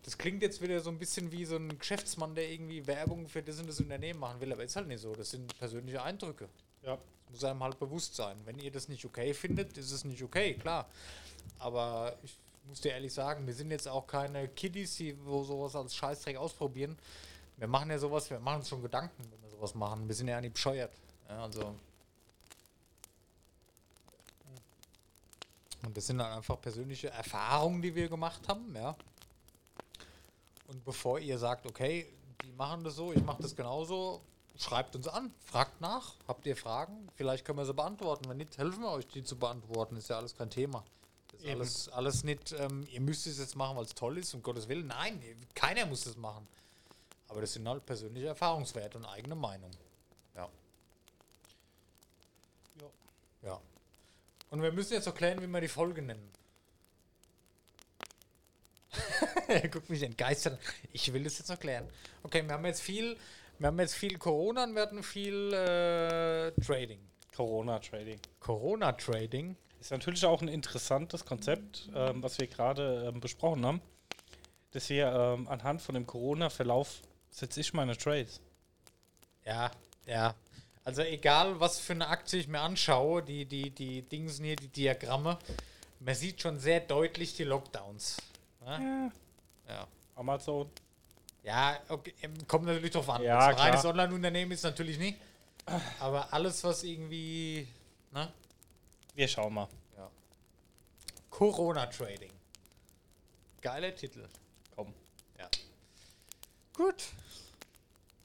Das 0.04 0.18
klingt 0.18 0.42
jetzt 0.42 0.60
wieder 0.60 0.80
so 0.80 0.90
ein 0.90 0.98
bisschen 0.98 1.30
wie 1.32 1.44
so 1.44 1.56
ein 1.56 1.78
Geschäftsmann, 1.78 2.34
der 2.34 2.50
irgendwie 2.50 2.86
Werbung 2.86 3.28
für 3.28 3.42
das 3.42 3.58
und 3.58 3.68
das 3.68 3.80
Unternehmen 3.80 4.20
machen 4.20 4.40
will, 4.40 4.52
aber 4.52 4.64
ist 4.64 4.76
halt 4.76 4.88
nicht 4.88 5.00
so. 5.00 5.14
Das 5.14 5.30
sind 5.30 5.56
persönliche 5.58 6.02
Eindrücke. 6.02 6.48
Ja. 6.82 6.96
Das 6.96 7.30
muss 7.30 7.44
einem 7.44 7.62
halt 7.62 7.78
bewusst 7.78 8.14
sein. 8.16 8.36
Wenn 8.44 8.58
ihr 8.58 8.70
das 8.70 8.88
nicht 8.88 9.04
okay 9.04 9.32
findet, 9.32 9.78
ist 9.78 9.92
es 9.92 10.04
nicht 10.04 10.22
okay, 10.22 10.54
klar. 10.54 10.88
Aber 11.58 12.16
ich 12.22 12.36
muss 12.68 12.80
dir 12.80 12.92
ehrlich 12.92 13.14
sagen, 13.14 13.46
wir 13.46 13.54
sind 13.54 13.70
jetzt 13.70 13.88
auch 13.88 14.06
keine 14.06 14.48
Kiddies, 14.48 14.96
die 14.96 15.16
wo 15.24 15.44
sowas 15.44 15.76
als 15.76 15.94
Scheißdreck 15.94 16.36
ausprobieren. 16.36 16.98
Wir 17.56 17.68
machen 17.68 17.90
ja 17.90 17.98
sowas, 17.98 18.28
wir 18.28 18.40
machen 18.40 18.58
uns 18.58 18.68
schon 18.68 18.82
Gedanken, 18.82 19.22
wenn 19.30 19.42
wir 19.42 19.50
sowas 19.50 19.74
machen. 19.74 20.08
Wir 20.08 20.14
sind 20.14 20.28
ja 20.28 20.40
nicht 20.40 20.54
bescheuert. 20.54 20.92
Ja, 21.28 21.44
also. 21.44 21.74
Und 25.84 25.96
das 25.96 26.06
sind 26.06 26.18
dann 26.18 26.32
einfach 26.32 26.60
persönliche 26.60 27.10
Erfahrungen, 27.10 27.82
die 27.82 27.94
wir 27.94 28.08
gemacht 28.08 28.46
haben, 28.48 28.74
ja. 28.74 28.96
Und 30.68 30.84
bevor 30.84 31.18
ihr 31.18 31.38
sagt, 31.38 31.66
okay, 31.66 32.06
die 32.44 32.52
machen 32.52 32.84
das 32.84 32.96
so, 32.96 33.12
ich 33.12 33.22
mache 33.22 33.42
das 33.42 33.54
genauso, 33.54 34.22
schreibt 34.58 34.96
uns 34.96 35.08
an, 35.08 35.32
fragt 35.44 35.80
nach, 35.80 36.14
habt 36.26 36.46
ihr 36.46 36.56
Fragen? 36.56 37.08
Vielleicht 37.16 37.44
können 37.44 37.58
wir 37.58 37.66
sie 37.66 37.74
beantworten. 37.74 38.28
Wenn 38.28 38.36
nicht, 38.38 38.56
helfen 38.58 38.82
wir 38.82 38.90
euch, 38.90 39.06
die 39.08 39.22
zu 39.22 39.36
beantworten. 39.36 39.96
Ist 39.96 40.08
ja 40.08 40.16
alles 40.16 40.36
kein 40.36 40.50
Thema. 40.50 40.84
Das 41.28 41.40
ist 41.40 41.46
Eben. 41.46 41.60
alles, 41.60 41.88
alles 41.88 42.24
nicht, 42.24 42.52
ähm, 42.52 42.86
ihr 42.90 43.00
müsst 43.00 43.26
es 43.26 43.38
jetzt 43.38 43.56
machen, 43.56 43.76
weil 43.76 43.84
es 43.84 43.94
toll 43.94 44.18
ist, 44.18 44.32
um 44.34 44.42
Gottes 44.42 44.68
Willen. 44.68 44.86
Nein, 44.86 45.20
keiner 45.54 45.86
muss 45.86 46.04
das 46.04 46.16
machen. 46.16 46.46
Aber 47.28 47.40
das 47.40 47.54
sind 47.54 47.66
halt 47.66 47.84
persönliche 47.86 48.28
Erfahrungswerte 48.28 48.98
und 48.98 49.06
eigene 49.06 49.34
Meinung. 49.34 49.70
Ja. 50.34 50.48
Ja. 52.80 52.86
Ja. 53.42 53.60
Und 54.52 54.60
wir 54.60 54.70
müssen 54.70 54.92
jetzt 54.92 55.06
erklären, 55.06 55.40
wie 55.40 55.46
wir 55.46 55.62
die 55.62 55.68
Folge 55.68 56.02
nennen. 56.02 56.30
er 59.48 59.66
guckt 59.68 59.88
mich 59.88 60.02
entgeistert. 60.02 60.52
an. 60.52 60.58
Ich 60.92 61.10
will 61.10 61.24
das 61.24 61.38
jetzt 61.38 61.48
erklären. 61.48 61.88
Okay, 62.22 62.44
wir 62.46 62.52
haben 62.52 62.66
jetzt 62.66 62.82
viel, 62.82 63.16
wir 63.58 63.68
haben 63.68 63.80
jetzt 63.80 63.94
viel 63.94 64.18
Corona 64.18 64.64
und 64.64 64.74
wir 64.74 64.82
hatten 64.82 65.02
viel 65.02 65.54
äh, 65.54 66.52
Trading. 66.60 67.00
Corona-Trading. 67.34 68.20
Corona-Trading. 68.40 69.56
Ist 69.80 69.90
natürlich 69.90 70.26
auch 70.26 70.42
ein 70.42 70.48
interessantes 70.48 71.24
Konzept, 71.24 71.88
ähm, 71.94 72.22
was 72.22 72.38
wir 72.38 72.46
gerade 72.46 73.06
ähm, 73.08 73.20
besprochen 73.20 73.64
haben, 73.64 73.80
dass 74.72 74.90
wir 74.90 75.06
ähm, 75.06 75.48
anhand 75.48 75.80
von 75.80 75.94
dem 75.94 76.06
Corona-Verlauf 76.06 77.00
Setze 77.30 77.60
ich 77.60 77.72
meine 77.72 77.96
Trades. 77.96 78.42
Ja, 79.46 79.70
ja. 80.04 80.34
Also 80.84 81.02
egal, 81.02 81.60
was 81.60 81.78
für 81.78 81.92
eine 81.92 82.08
Aktie 82.08 82.40
ich 82.40 82.48
mir 82.48 82.60
anschaue, 82.60 83.22
die, 83.22 83.44
die, 83.44 83.70
die 83.70 84.02
Dingsen 84.02 84.44
hier, 84.44 84.56
die 84.56 84.68
Diagramme, 84.68 85.38
man 86.00 86.14
sieht 86.14 86.40
schon 86.40 86.58
sehr 86.58 86.80
deutlich 86.80 87.34
die 87.36 87.44
Lockdowns. 87.44 88.16
Ja, 88.64 88.78
Ja. 88.80 89.12
ja. 89.68 89.88
Amazon. 90.16 90.70
ja 91.44 91.78
okay, 91.88 92.14
ähm, 92.22 92.34
kommt 92.48 92.66
natürlich 92.66 92.90
drauf 92.90 93.08
an. 93.08 93.22
Ja, 93.22 93.52
klar. 93.52 93.66
reines 93.66 93.84
Online-Unternehmen 93.84 94.52
ist 94.52 94.64
natürlich 94.64 94.98
nicht. 94.98 95.18
Aber 96.00 96.32
alles, 96.32 96.62
was 96.64 96.82
irgendwie, 96.82 97.68
ne? 98.10 98.32
Wir 99.14 99.28
schauen 99.28 99.54
mal. 99.54 99.68
Ja. 99.96 100.10
Corona-Trading. 101.30 102.32
Geiler 103.60 103.94
Titel. 103.94 104.28
Komm. 104.74 104.92
Ja. 105.38 105.48
Gut. 106.74 107.04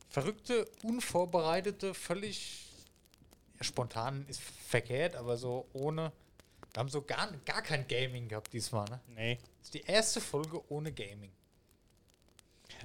Verrückte, 0.10 0.66
unvorbereitete, 0.84 1.94
völlig 1.94 2.66
ja, 3.58 3.64
spontan 3.64 4.26
ist 4.28 4.42
verkehrt, 4.42 5.16
aber 5.16 5.38
so 5.38 5.68
ohne. 5.74 6.12
Wir 6.74 6.80
haben 6.80 6.90
so 6.90 7.02
gar, 7.02 7.32
gar 7.46 7.62
kein 7.62 7.88
Gaming 7.88 8.28
gehabt 8.28 8.54
diesmal, 8.54 8.86
ne? 8.90 9.00
Nee. 9.08 9.40
Das 9.60 9.68
ist 9.68 9.74
die 9.74 9.82
erste 9.82 10.22
Folge 10.22 10.62
ohne 10.72 10.92
Gaming. 10.92 11.32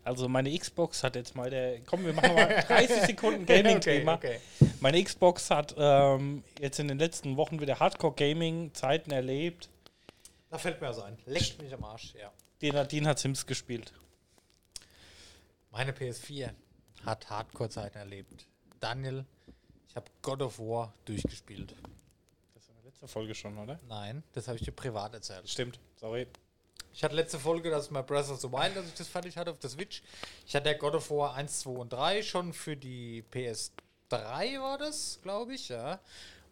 Also 0.05 0.29
meine 0.29 0.57
Xbox 0.57 1.03
hat 1.05 1.17
jetzt 1.17 1.35
mal 1.35 1.51
der. 1.51 1.81
Komm, 1.83 2.05
wir 2.05 2.13
machen 2.13 2.35
mal 2.35 2.47
30 2.67 3.03
Sekunden 3.03 3.47
Gaming-Thema. 3.47 4.15
okay. 4.15 4.41
Meine 4.81 5.03
Xbox 5.03 5.51
hat 5.51 5.75
ähm, 5.77 6.43
jetzt 6.59 6.79
in 6.81 6.89
den 6.89 6.99
letzten 6.99 7.37
Wochen 7.37 7.61
wieder 7.61 7.79
Hardcore-Gaming-Zeiten 7.79 9.11
erlebt. 9.11 9.69
Da 10.51 10.59
fällt 10.59 10.81
mir 10.81 10.89
also 10.89 11.03
ein. 11.03 11.19
Leckt 11.27 11.61
mich 11.63 11.73
am 11.73 11.85
Arsch, 11.85 12.15
ja. 12.19 12.33
Die 12.61 12.71
Nadine 12.71 13.09
hat 13.09 13.19
Sims 13.19 13.47
gespielt. 13.47 13.93
Meine 15.71 15.93
PS4 15.93 16.51
hat 17.05 17.29
Hardcore-Zeiten 17.31 17.99
erlebt. 17.99 18.47
Daniel, 18.81 19.25
ich 19.89 19.97
habe 19.97 20.11
God 20.23 20.43
of 20.43 20.59
War 20.59 20.95
durchgespielt. 21.05 21.75
Das 22.55 22.69
war 22.69 22.77
in 22.77 22.83
der 22.83 22.91
letzten 22.91 23.09
Folge 23.09 23.35
schon, 23.35 23.59
oder? 23.59 23.79
Nein, 23.89 24.23
das 24.33 24.49
habe 24.49 24.59
ich 24.59 24.65
dir 24.65 24.73
privat 24.73 25.15
erzählt. 25.15 25.49
Stimmt. 25.49 25.79
Sorry. 25.97 26.27
Ich 26.95 27.03
hatte 27.03 27.15
letzte 27.15 27.39
Folge, 27.39 27.71
das 27.71 27.85
ist 27.85 27.91
mal 27.91 28.03
Breath 28.03 28.29
of 28.29 28.41
the 28.41 28.53
Wild, 28.53 28.77
dass 28.77 28.87
ich 28.87 28.95
das 28.95 29.09
fertig 29.09 29.37
hatte 29.37 29.51
auf 29.51 29.59
der 29.59 29.71
Switch. 29.71 30.03
Ich 30.47 30.55
hatte 30.55 30.69
ja 30.71 30.77
God 30.77 30.95
of 30.95 31.11
War 31.11 31.35
1, 31.35 31.61
2 31.61 31.71
und 31.71 31.93
3 31.93 32.23
schon 32.23 32.53
für 32.53 32.77
die 32.77 33.25
PS3 33.33 34.61
war 34.61 34.79
das, 34.79 35.19
glaube 35.23 35.55
ich, 35.55 35.71
ja. 35.71 36.01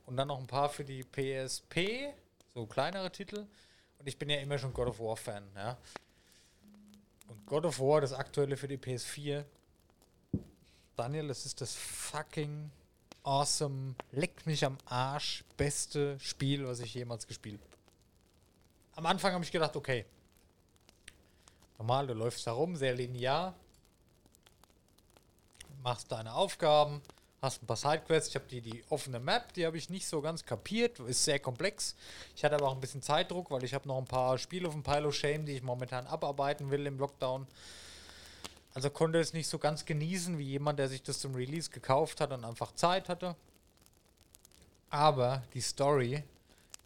Und 0.07 0.17
dann 0.17 0.29
noch 0.29 0.39
ein 0.39 0.47
paar 0.47 0.71
für 0.71 0.85
die 0.85 1.03
PSP, 1.05 2.15
so 2.55 2.67
kleinere 2.67 3.13
Titel. 3.13 3.47
Und 3.99 4.07
ich 4.07 4.19
bin 4.19 4.31
ja 4.31 4.39
immer 4.39 4.59
schon 4.59 4.73
God 4.73 4.89
of 4.89 4.99
War 4.99 5.17
Fan, 5.17 5.47
ja. 5.55 5.77
Und 7.29 7.47
God 7.47 7.67
of 7.67 7.79
War, 7.79 8.01
das 8.01 8.15
aktuelle 8.15 8.57
für 8.57 8.67
die 8.67 8.79
PS4. 8.79 9.45
Daniel, 11.01 11.29
das 11.29 11.47
ist 11.47 11.63
das 11.63 11.75
fucking 11.75 12.71
awesome, 13.23 13.95
leckt 14.13 14.45
mich 14.45 14.67
am 14.67 14.77
Arsch, 14.85 15.45
beste 15.57 16.21
Spiel, 16.21 16.67
was 16.67 16.81
ich 16.81 16.93
jemals 16.93 17.27
gespielt 17.27 17.63
habe. 17.63 17.77
Am 18.97 19.07
Anfang 19.07 19.33
habe 19.33 19.43
ich 19.43 19.51
gedacht, 19.51 19.75
okay, 19.77 20.05
normal, 21.79 22.07
du 22.07 22.13
läufst 22.13 22.47
da 22.47 22.53
rum, 22.53 22.77
sehr 22.77 22.95
linear, 22.95 23.55
machst 25.83 26.13
deine 26.13 26.35
Aufgaben, 26.35 27.01
hast 27.41 27.63
ein 27.63 27.67
paar 27.67 27.79
Sidequests. 27.79 28.29
Ich 28.29 28.35
habe 28.35 28.45
die, 28.51 28.61
die 28.61 28.85
offene 28.91 29.21
Map, 29.21 29.55
die 29.55 29.65
habe 29.65 29.79
ich 29.79 29.89
nicht 29.89 30.07
so 30.07 30.21
ganz 30.21 30.45
kapiert, 30.45 30.99
ist 31.01 31.25
sehr 31.25 31.39
komplex. 31.39 31.97
Ich 32.37 32.45
hatte 32.45 32.57
aber 32.57 32.69
auch 32.69 32.75
ein 32.75 32.81
bisschen 32.83 33.01
Zeitdruck, 33.01 33.51
weil 33.51 33.65
ich 33.65 33.73
habe 33.73 33.89
noch 33.89 33.97
ein 33.97 34.05
paar 34.05 34.37
Spiele 34.37 34.69
auf 34.69 34.75
dem 34.75 34.83
Pile 34.83 35.09
of 35.09 35.15
Shame, 35.15 35.47
die 35.47 35.53
ich 35.53 35.63
momentan 35.63 36.07
abarbeiten 36.07 36.71
will 36.71 36.87
im 36.87 36.99
Lockdown. 36.99 37.47
Also 38.75 38.91
konnte 38.91 39.19
es 39.19 39.33
nicht 39.33 39.49
so 39.49 39.59
ganz 39.59 39.85
genießen 39.85 40.39
wie 40.39 40.45
jemand, 40.45 40.79
der 40.79 40.89
sich 40.89 41.03
das 41.03 41.19
zum 41.21 41.35
Release 41.35 41.71
gekauft 41.71 42.21
hat 42.21 42.33
und 42.33 42.45
einfach 42.45 42.73
Zeit 42.75 43.09
hatte. 43.09 43.37
Aber 44.91 45.43
die 45.55 45.61
Story, 45.61 46.23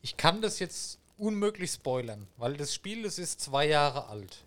ich 0.03 0.17
kann 0.17 0.43
das 0.43 0.59
jetzt 0.59 0.99
unmöglich 1.19 1.71
spoilern, 1.71 2.27
weil 2.37 2.57
das 2.57 2.75
Spiel, 2.75 3.03
das 3.03 3.19
ist 3.19 3.41
zwei 3.41 3.67
Jahre 3.67 4.07
alt. 4.09 4.45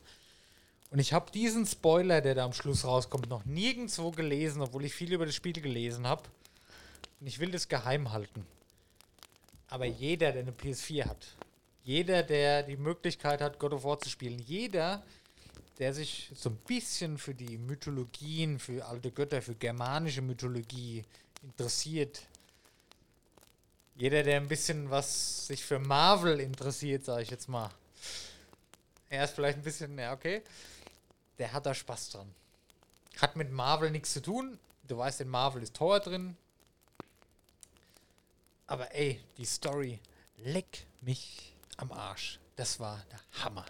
Und 0.89 0.99
ich 0.99 1.14
habe 1.14 1.31
diesen 1.31 1.65
Spoiler, 1.65 2.22
der 2.22 2.35
da 2.35 2.45
am 2.45 2.53
Schluss 2.53 2.85
rauskommt, 2.85 3.30
noch 3.30 3.45
nirgendwo 3.45 4.11
gelesen, 4.11 4.61
obwohl 4.61 4.85
ich 4.85 4.93
viel 4.93 5.11
über 5.11 5.26
das 5.26 5.35
Spiel 5.35 5.53
gelesen 5.53 6.07
habe. 6.07 6.23
Und 7.19 7.27
ich 7.27 7.39
will 7.39 7.51
das 7.51 7.68
geheim 7.68 8.11
halten. 8.11 8.45
Aber 9.68 9.85
jeder, 9.85 10.31
der 10.31 10.43
eine 10.43 10.51
PS4 10.51 11.05
hat, 11.05 11.35
jeder, 11.84 12.23
der 12.23 12.64
die 12.64 12.77
Möglichkeit 12.77 13.41
hat, 13.41 13.59
God 13.59 13.73
of 13.73 13.84
War 13.84 13.99
zu 13.99 14.09
spielen, 14.09 14.39
jeder, 14.39 15.03
der 15.80 15.94
sich 15.94 16.32
so 16.36 16.49
ein 16.49 16.58
bisschen 16.58 17.18
für 17.18 17.34
die 17.34 17.58
Mythologien, 17.58 18.60
für 18.60 18.86
alte 18.86 19.12
Götter, 19.12 19.41
für 19.41 19.56
germanische 19.56 20.22
Mythologie 20.22 21.04
interessiert, 21.44 22.22
jeder, 23.98 24.22
der 24.22 24.38
ein 24.38 24.48
bisschen 24.48 24.91
was 24.91 25.48
sich 25.48 25.66
für 25.66 25.80
Marvel 25.80 26.40
interessiert, 26.40 27.04
sage 27.04 27.24
ich 27.24 27.32
jetzt 27.32 27.49
mal. 27.49 27.72
Er 29.10 29.24
ist 29.24 29.34
vielleicht 29.34 29.58
ein 29.58 29.64
bisschen, 29.64 29.98
ja, 29.98 30.14
okay. 30.14 30.44
Der 31.40 31.52
hat 31.52 31.66
da 31.66 31.74
Spaß 31.74 32.12
dran. 32.12 32.32
Hat 33.20 33.36
mit 33.36 33.52
Marvel 33.52 33.90
nichts 33.90 34.14
zu 34.14 34.22
tun. 34.22 34.60
Du 34.88 34.98
weißt, 34.98 35.22
in 35.22 35.30
Marvel 35.30 35.64
ist 35.64 35.76
Tor 35.76 35.99
drin. 35.99 36.38
Aber 38.68 38.94
ey, 38.94 39.20
die 39.38 39.45
Story, 39.45 39.99
leck 40.38 40.86
mich 41.02 41.56
am 41.78 41.91
Arsch. 41.91 42.40
Das 42.56 42.80
war 42.80 43.04
der 43.12 43.44
Hammer. 43.44 43.66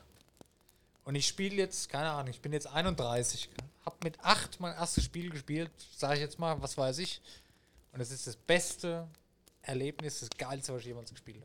Und 1.08 1.16
ich 1.16 1.26
spiele 1.26 1.56
jetzt, 1.56 1.88
keine 1.88 2.10
Ahnung, 2.10 2.32
ich 2.32 2.42
bin 2.42 2.52
jetzt 2.52 2.68
31. 2.68 3.50
Hab 3.86 4.04
mit 4.04 4.20
8 4.26 4.60
mein 4.60 4.76
erstes 4.76 5.06
Spiel 5.06 5.30
gespielt, 5.30 5.72
sage 5.96 6.16
ich 6.16 6.20
jetzt 6.20 6.38
mal, 6.38 6.62
was 6.62 6.78
weiß 6.78 6.98
ich. 6.98 7.22
Und 7.94 8.02
es 8.02 8.12
ist 8.12 8.28
das 8.28 8.36
beste 8.36 9.08
Erlebnis, 9.62 10.20
das 10.20 10.30
geilste, 10.38 10.74
was 10.74 10.82
ich 10.82 10.88
jemals 10.88 11.10
gespielt 11.10 11.42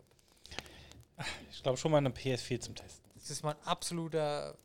habe. 1.17 1.29
Ich 1.53 1.63
glaube 1.63 1.79
schon 1.79 1.93
mal 1.93 1.99
eine 1.99 2.09
PS4 2.09 2.59
zum 2.59 2.75
Testen. 2.75 3.09
Das 3.15 3.31
ist 3.31 3.45
mein 3.45 3.55
absoluter. 3.63 4.59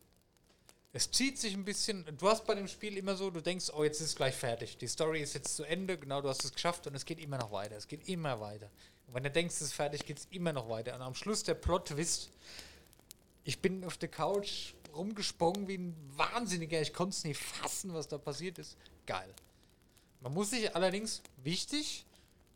Es 0.94 1.12
zieht 1.12 1.38
sich 1.38 1.54
ein 1.54 1.64
bisschen. 1.64 2.04
Du 2.18 2.28
hast 2.28 2.48
bei 2.48 2.56
dem 2.56 2.68
Spiel 2.68 2.98
immer 2.98 3.16
so, 3.16 3.30
du 3.30 3.40
denkst, 3.40 3.70
oh, 3.76 3.84
jetzt 3.84 4.02
ist 4.02 4.08
es 4.08 4.16
gleich 4.16 4.34
fertig. 4.34 4.80
Die 4.80 4.88
Story 4.88 5.22
ist 5.22 5.36
jetzt 5.36 5.56
zu 5.56 5.64
Ende, 5.64 6.00
genau, 6.00 6.22
du 6.22 6.30
hast 6.30 6.44
es 6.44 6.52
geschafft 6.52 6.88
und 6.88 6.96
es 6.96 7.06
geht 7.06 7.20
immer 7.20 7.38
noch 7.38 7.52
weiter. 7.52 7.76
Es 7.76 7.88
geht 7.88 8.10
immer 8.10 8.40
weiter. 8.40 8.72
Und 9.06 9.14
wenn 9.14 9.22
du 9.22 9.30
denkst, 9.30 9.54
es 9.58 9.62
ist 9.62 9.74
fertig, 9.74 10.08
geht 10.08 10.18
es 10.18 10.28
immer 10.32 10.54
noch 10.54 10.68
weiter. 10.70 10.96
Und 10.96 11.04
am 11.04 11.14
Schluss 11.14 11.44
der 11.44 11.54
Plot-Twist. 11.54 12.32
Ich 13.44 13.62
bin 13.62 13.86
auf 13.86 13.98
der 13.98 14.10
Couch 14.10 14.74
rumgesprungen 14.96 15.68
wie 15.68 15.78
ein 15.78 15.96
Wahnsinniger. 16.16 16.82
Ich 16.82 16.94
konnte 16.94 17.16
es 17.16 17.24
nicht 17.24 17.40
fassen, 17.40 17.94
was 17.94 18.08
da 18.08 18.18
passiert 18.18 18.60
ist. 18.60 18.78
Geil. 19.06 19.34
Man 20.22 20.34
muss 20.34 20.50
sich 20.50 20.76
allerdings, 20.76 21.22
wichtig, 21.44 22.06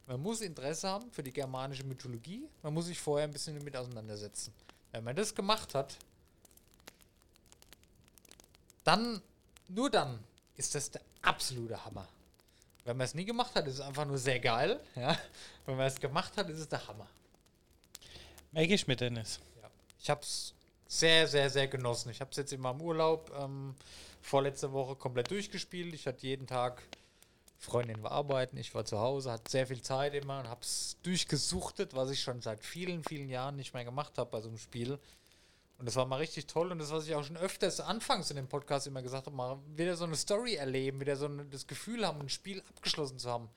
man 0.08 0.22
muss 0.22 0.42
Interesse 0.42 0.90
haben 0.90 1.12
für 1.12 1.24
die 1.24 1.32
germanische 1.32 1.84
Mythologie. 1.84 2.44
Man 2.64 2.74
muss 2.74 2.86
sich 2.86 3.00
vorher 3.00 3.28
ein 3.28 3.32
bisschen 3.32 3.58
damit 3.58 3.76
auseinandersetzen. 3.78 4.54
Wenn 4.92 5.04
man 5.04 5.16
das 5.16 5.34
gemacht 5.34 5.74
hat, 5.74 5.96
dann, 8.84 9.22
nur 9.68 9.90
dann, 9.90 10.20
ist 10.58 10.76
das 10.76 10.92
der 10.92 11.02
absolute 11.22 11.84
Hammer. 11.86 12.08
Wenn 12.84 12.98
man 12.98 13.06
es 13.06 13.14
nie 13.14 13.26
gemacht 13.26 13.54
hat, 13.56 13.68
ist 13.68 13.76
es 13.76 13.82
einfach 13.82 14.06
nur 14.06 14.18
sehr 14.18 14.40
geil. 14.40 14.80
Ja? 14.96 15.18
Wenn 15.66 15.78
man 15.78 15.88
es 15.88 16.00
gemacht 16.00 16.36
hat, 16.36 16.50
ist 16.50 16.60
es 16.60 16.68
der 16.68 16.86
Hammer. 16.88 17.08
Merke 18.52 18.74
ich 18.74 18.88
mit 18.88 19.00
Dennis. 19.00 19.40
Ja. 19.62 19.70
Ich 20.00 20.10
habe 20.10 20.22
es 20.22 20.54
sehr, 20.92 21.26
sehr, 21.26 21.50
sehr 21.50 21.70
genossen. 21.70 22.10
Ich 22.10 22.20
habe 22.20 22.32
es 22.32 22.38
jetzt 22.38 22.52
in 22.52 22.60
meinem 22.60 22.82
Urlaub 22.82 23.32
ähm, 23.40 23.74
vorletzte 24.22 24.74
Woche 24.74 24.98
komplett 24.98 25.32
durchgespielt. 25.32 25.94
Ich 25.94 26.06
hatte 26.06 26.28
jeden 26.28 26.48
Tag 26.48 26.84
Freundin 27.60 28.04
war 28.04 28.12
arbeiten, 28.12 28.58
ich 28.58 28.76
war 28.76 28.84
zu 28.84 29.00
Hause, 29.00 29.32
hatte 29.32 29.50
sehr 29.50 29.68
viel 29.68 29.82
Zeit 29.82 30.16
immer 30.16 30.40
und 30.40 30.50
habe 30.50 30.62
es 30.62 30.98
durchgesuchtet, 31.04 31.96
was 31.96 32.10
ich 32.10 32.22
schon 32.22 32.42
seit 32.42 32.62
vielen, 32.62 33.04
vielen 33.06 33.30
Jahren 33.30 33.56
nicht 33.56 33.74
mehr 33.74 33.86
gemacht 33.86 34.18
habe 34.18 34.32
bei 34.32 34.42
so 34.42 34.50
einem 34.50 34.58
Spiel. 34.58 35.00
Und 35.78 35.86
das 35.86 35.96
war 35.96 36.06
mal 36.06 36.18
richtig 36.18 36.48
toll 36.48 36.72
und 36.72 36.80
das, 36.80 36.92
was 36.92 37.08
ich 37.08 37.16
auch 37.16 37.24
schon 37.24 37.38
öfters 37.38 37.80
anfangs 37.80 38.30
in 38.30 38.36
dem 38.36 38.50
Podcast 38.50 38.86
immer 38.86 39.02
gesagt 39.02 39.28
habe, 39.28 39.36
mal 39.36 39.60
wieder 39.76 39.96
so 39.96 40.04
eine 40.04 40.18
Story 40.18 40.56
erleben, 40.56 41.00
wieder 41.00 41.16
so 41.16 41.28
ein, 41.28 41.50
das 41.52 41.68
Gefühl 41.68 42.06
haben, 42.06 42.20
ein 42.20 42.30
Spiel 42.30 42.62
abgeschlossen 42.68 43.18
zu 43.18 43.30
haben. 43.30 43.48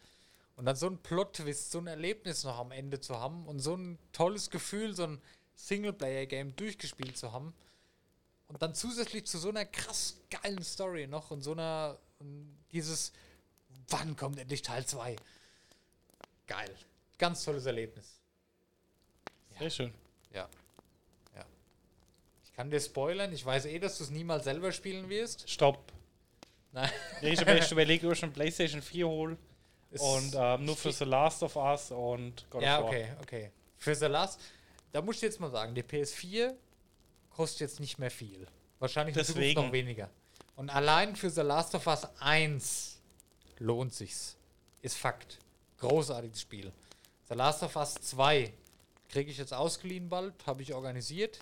Und 0.55 0.67
dann 0.67 0.77
so 0.77 0.87
ein 0.87 0.99
Plot-Twist, 0.99 1.73
so 1.73 1.79
ein 1.79 1.89
Erlebnis 1.89 2.45
noch 2.45 2.59
am 2.61 2.71
Ende 2.71 3.01
zu 3.01 3.19
haben 3.19 3.45
und 3.47 3.59
so 3.59 3.75
ein 3.75 3.99
tolles 4.13 4.51
Gefühl, 4.51 4.95
so 4.95 5.05
ein 5.05 5.21
Singleplayer-Game 5.55 6.57
durchgespielt 6.57 7.17
zu 7.17 7.33
haben. 7.33 7.55
Und 8.49 8.61
dann 8.63 8.75
zusätzlich 8.75 9.27
zu 9.27 9.39
so 9.39 9.49
einer 9.49 9.65
krass 9.65 10.21
geilen 10.31 10.63
Story 10.63 11.07
noch 11.07 11.31
und 11.31 11.43
so 11.43 11.53
einer, 11.53 11.99
und 12.19 12.57
dieses, 12.73 13.13
wann 13.89 14.17
kommt 14.17 14.39
endlich 14.39 14.63
Teil 14.63 14.85
2? 14.85 15.17
Geil. 16.47 16.75
Ganz 17.19 17.45
tolles 17.45 17.67
Erlebnis. 17.67 18.21
Sehr 19.59 19.71
schön. 19.71 19.95
Ja. 20.33 20.49
Ja. 21.35 21.45
Ich 22.45 22.53
kann 22.53 22.71
dir 22.71 22.81
spoilern, 22.81 23.33
ich 23.33 23.45
weiß 23.45 23.67
eh, 23.67 23.79
dass 23.79 23.99
du 23.99 24.05
es 24.05 24.11
niemals 24.11 24.45
selber 24.45 24.73
spielen 24.73 25.09
wirst. 25.09 25.49
Stopp. 25.49 25.93
Nein. 26.73 26.91
Ich 27.23 27.41
überlegt, 27.71 28.05
ob 28.05 28.13
ich 28.13 28.23
eine 28.23 28.33
PlayStation 28.33 28.83
4 28.83 29.07
hole. 29.07 29.39
Und 29.93 30.35
ähm, 30.37 30.65
nur 30.65 30.77
für 30.77 30.91
The 30.93 31.05
Last 31.05 31.43
of 31.45 31.55
Us 31.55 31.93
und 31.93 32.51
God 32.51 32.63
Ja, 32.63 32.79
of 32.79 32.85
War. 32.85 32.91
okay, 32.91 33.13
okay. 33.23 33.51
Für 33.79 33.95
The 33.95 34.07
Last, 34.07 34.41
da 34.95 35.03
muss 35.03 35.17
ich 35.17 35.23
jetzt 35.23 35.41
mal 35.41 35.51
sagen, 35.51 35.75
die 35.75 35.83
PS4 35.83 36.55
kostet 37.31 37.63
jetzt 37.63 37.81
nicht 37.81 37.99
mehr 37.99 38.13
viel. 38.13 38.47
Wahrscheinlich 38.79 39.17
Deswegen. 39.17 39.61
noch 39.61 39.73
weniger. 39.73 40.09
Und 40.55 40.71
allein 40.71 41.17
für 41.17 41.31
The 41.31 41.41
Last 41.41 41.75
of 41.75 41.85
Us 41.89 42.07
1 42.21 43.01
lohnt 43.59 43.93
sich's. 43.93 44.37
Ist 44.83 44.97
Fakt. 44.97 45.41
Großartiges 45.79 46.41
Spiel. 46.41 46.73
The 47.29 47.35
Last 47.35 47.65
of 47.65 47.75
Us 47.75 47.95
2 47.95 48.53
kriege 49.09 49.33
ich 49.33 49.37
jetzt 49.37 49.53
ausgeliehen 49.53 50.09
bald, 50.09 50.35
habe 50.47 50.63
ich 50.63 50.73
organisiert. 50.73 51.41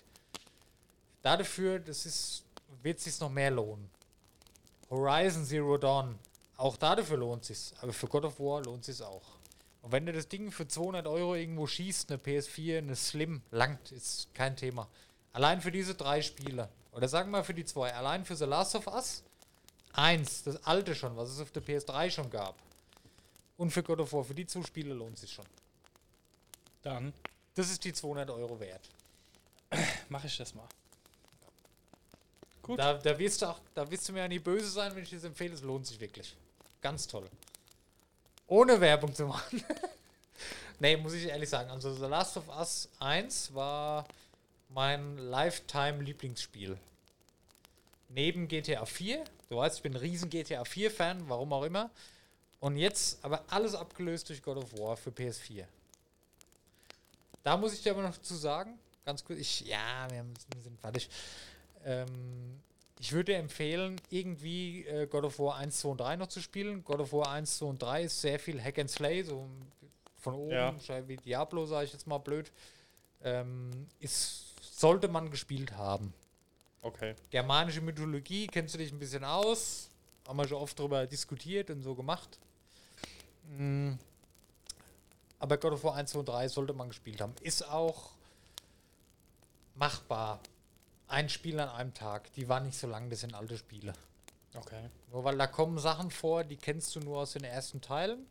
Dafür, 1.21 1.77
das 1.77 2.07
ist, 2.07 2.45
wird 2.81 2.99
sich 2.99 3.19
noch 3.19 3.29
mehr 3.29 3.51
lohnen. 3.51 3.87
Horizon 4.89 5.45
Zero 5.45 5.77
Dawn, 5.77 6.17
auch 6.57 6.75
dafür 6.75 7.17
lohnt 7.17 7.45
sich's, 7.45 7.75
aber 7.81 7.93
für 7.93 8.07
God 8.07 8.25
of 8.25 8.39
War 8.39 8.63
lohnt 8.63 8.83
sich's 8.83 9.01
auch. 9.01 9.32
Und 9.83 9.91
wenn 9.91 10.05
du 10.05 10.13
das 10.13 10.29
Ding 10.29 10.49
für 10.49 10.65
200 10.65 11.05
Euro 11.07 11.35
irgendwo 11.35 11.67
schießt, 11.67 12.09
eine 12.09 12.17
PS4, 12.19 12.77
eine 12.77 12.95
Slim, 12.95 13.41
langt, 13.51 13.91
ist 13.91 14.33
kein 14.33 14.55
Thema. 14.55 14.87
Allein 15.33 15.61
für 15.61 15.73
diese 15.73 15.93
drei 15.93 16.21
Spiele, 16.21 16.69
oder 16.93 17.09
sagen 17.09 17.29
wir 17.29 17.39
mal 17.39 17.43
für 17.43 17.53
die 17.53 17.65
zwei, 17.65 17.93
allein 17.93 18.23
für 18.23 18.37
The 18.37 18.45
Last 18.45 18.75
of 18.75 18.87
Us, 18.87 19.23
eins, 19.91 20.43
das 20.43 20.63
alte 20.63 20.95
schon, 20.95 21.17
was 21.17 21.29
es 21.29 21.41
auf 21.41 21.51
der 21.51 21.61
PS3 21.61 22.09
schon 22.11 22.29
gab, 22.29 22.55
und 23.57 23.71
für 23.71 23.83
God 23.83 23.99
of 23.99 24.13
War, 24.13 24.23
für 24.23 24.33
die 24.33 24.47
zwei 24.47 24.63
Spiele 24.63 24.93
lohnt 24.93 25.17
sich 25.17 25.31
schon. 25.31 25.45
Dann 26.81 27.13
Das 27.53 27.69
ist 27.69 27.83
die 27.83 27.91
200 27.91 28.29
Euro 28.29 28.59
wert. 28.61 28.89
mache 30.09 30.27
ich 30.27 30.37
das 30.37 30.55
mal. 30.55 30.67
Gut. 32.61 32.79
Da, 32.79 32.93
da, 32.93 33.19
wirst 33.19 33.41
du 33.41 33.47
auch, 33.47 33.59
da 33.75 33.89
wirst 33.91 34.07
du 34.07 34.13
mir 34.13 34.19
ja 34.19 34.27
nie 34.29 34.39
böse 34.39 34.69
sein, 34.69 34.95
wenn 34.95 35.03
ich 35.03 35.09
das 35.09 35.25
empfehle. 35.25 35.53
Es 35.53 35.61
lohnt 35.61 35.85
sich 35.85 35.99
wirklich. 35.99 36.37
Ganz 36.81 37.05
toll. 37.05 37.29
Ohne 38.53 38.79
Werbung 38.79 39.15
zu 39.15 39.25
machen. 39.25 39.63
nee, 40.79 40.95
muss 40.95 41.13
ich 41.13 41.25
ehrlich 41.25 41.49
sagen. 41.49 41.71
Also 41.71 41.91
The 41.91 42.05
Last 42.05 42.37
of 42.37 42.47
Us 42.49 42.87
1 42.99 43.55
war 43.55 44.05
mein 44.69 45.17
Lifetime-Lieblingsspiel. 45.17 46.77
Neben 48.09 48.47
GTA 48.47 48.85
4. 48.85 49.23
Du 49.49 49.57
weißt, 49.57 49.77
ich 49.77 49.81
bin 49.81 49.93
ein 49.93 49.99
riesen 49.99 50.29
GTA 50.29 50.61
4-Fan, 50.61 51.27
warum 51.29 51.51
auch 51.51 51.63
immer. 51.63 51.89
Und 52.59 52.77
jetzt 52.77 53.25
aber 53.25 53.43
alles 53.49 53.73
abgelöst 53.73 54.29
durch 54.29 54.43
God 54.43 54.57
of 54.57 54.71
War 54.77 54.97
für 54.97 55.09
PS4. 55.09 55.65
Da 57.41 57.57
muss 57.57 57.73
ich 57.73 57.81
dir 57.81 57.93
aber 57.93 58.03
noch 58.03 58.21
zu 58.21 58.35
sagen, 58.35 58.77
ganz 59.03 59.25
kurz, 59.25 59.39
ich, 59.39 59.61
ja, 59.61 60.07
wir, 60.11 60.23
sind 60.61 60.79
fertig. 60.79 61.09
Ähm, 61.83 62.61
ich 62.99 63.11
würde 63.11 63.35
empfehlen, 63.35 63.99
irgendwie 64.09 64.85
äh, 64.85 65.07
God 65.07 65.25
of 65.25 65.39
War 65.39 65.55
1, 65.57 65.79
2 65.79 65.89
und 65.89 65.97
3 65.99 66.15
noch 66.15 66.27
zu 66.27 66.41
spielen. 66.41 66.83
God 66.83 66.99
of 66.99 67.13
War 67.13 67.29
1, 67.31 67.57
2 67.57 67.65
und 67.65 67.81
3 67.81 68.03
ist 68.03 68.21
sehr 68.21 68.39
viel 68.39 68.61
Hack 68.61 68.79
and 68.79 68.89
Slay, 68.89 69.23
so 69.23 69.47
von 70.19 70.35
oben, 70.35 70.51
Ja. 70.51 70.73
wie 71.07 71.17
Diablo, 71.17 71.65
sage 71.65 71.85
ich 71.85 71.93
jetzt 71.93 72.07
mal 72.07 72.17
blöd. 72.19 72.51
Ähm, 73.23 73.87
ist, 73.99 74.53
sollte 74.61 75.07
man 75.07 75.29
gespielt 75.31 75.73
haben. 75.73 76.13
Okay. 76.81 77.15
Germanische 77.29 77.81
Mythologie, 77.81 78.47
kennst 78.47 78.73
du 78.73 78.77
dich 78.77 78.91
ein 78.91 78.99
bisschen 78.99 79.23
aus? 79.23 79.89
Haben 80.27 80.37
wir 80.37 80.47
schon 80.47 80.57
oft 80.57 80.77
darüber 80.77 81.05
diskutiert 81.05 81.69
und 81.69 81.81
so 81.81 81.95
gemacht. 81.95 82.39
Mm. 83.57 83.93
Aber 85.39 85.57
God 85.57 85.73
of 85.73 85.83
War 85.83 85.95
1, 85.95 86.11
2 86.11 86.19
und 86.19 86.29
3 86.29 86.47
sollte 86.47 86.73
man 86.73 86.87
gespielt 86.89 87.19
haben. 87.19 87.33
Ist 87.41 87.67
auch 87.69 88.11
machbar. 89.75 90.39
Ein 91.07 91.29
Spiel 91.29 91.59
an 91.59 91.69
einem 91.69 91.93
Tag. 91.93 92.31
Die 92.33 92.47
war 92.49 92.59
nicht 92.59 92.77
so 92.77 92.87
lang, 92.87 93.09
das 93.09 93.21
sind 93.21 93.33
alte 93.33 93.57
Spiele. 93.57 93.93
Okay. 94.55 94.89
Nur 95.11 95.23
weil 95.23 95.37
da 95.37 95.47
kommen 95.47 95.79
Sachen 95.79 96.11
vor, 96.11 96.43
die 96.43 96.57
kennst 96.57 96.95
du 96.95 96.99
nur 96.99 97.19
aus 97.19 97.33
den 97.33 97.43
ersten 97.43 97.81
Teilen. 97.81 98.25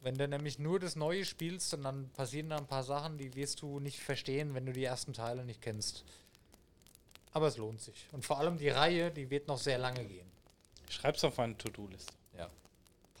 Wenn 0.00 0.18
du 0.18 0.28
nämlich 0.28 0.58
nur 0.58 0.80
das 0.80 0.96
Neue 0.96 1.24
spielst, 1.24 1.72
und 1.74 1.82
dann 1.82 2.10
passieren 2.10 2.50
da 2.50 2.58
ein 2.58 2.66
paar 2.66 2.82
Sachen, 2.82 3.16
die 3.16 3.34
wirst 3.34 3.62
du 3.62 3.80
nicht 3.80 4.00
verstehen, 4.00 4.54
wenn 4.54 4.66
du 4.66 4.72
die 4.72 4.84
ersten 4.84 5.14
Teile 5.14 5.44
nicht 5.44 5.62
kennst. 5.62 6.04
Aber 7.32 7.48
es 7.48 7.56
lohnt 7.56 7.80
sich. 7.80 8.06
Und 8.12 8.24
vor 8.24 8.38
allem 8.38 8.58
die 8.58 8.68
Reihe, 8.68 9.10
die 9.10 9.30
wird 9.30 9.48
noch 9.48 9.58
sehr 9.58 9.78
lange 9.78 10.04
gehen. 10.04 10.30
Ich 10.88 10.94
schreib's 10.94 11.24
auf 11.24 11.38
meine 11.38 11.56
To-Do-Liste. 11.56 12.12
Ja. 12.36 12.50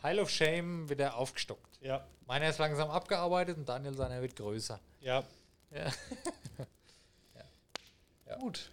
Pile 0.00 0.20
of 0.20 0.30
Shame 0.30 0.88
wieder 0.88 1.16
aufgestockt. 1.16 1.80
Ja. 1.80 2.06
Meiner 2.26 2.48
ist 2.48 2.58
langsam 2.58 2.90
abgearbeitet 2.90 3.56
und 3.56 3.68
Daniel 3.68 3.94
seiner 3.94 4.20
wird 4.20 4.36
größer. 4.36 4.78
Ja. 5.00 5.24
Ja. 5.70 5.90
Ja. 8.26 8.36
Gut. 8.38 8.70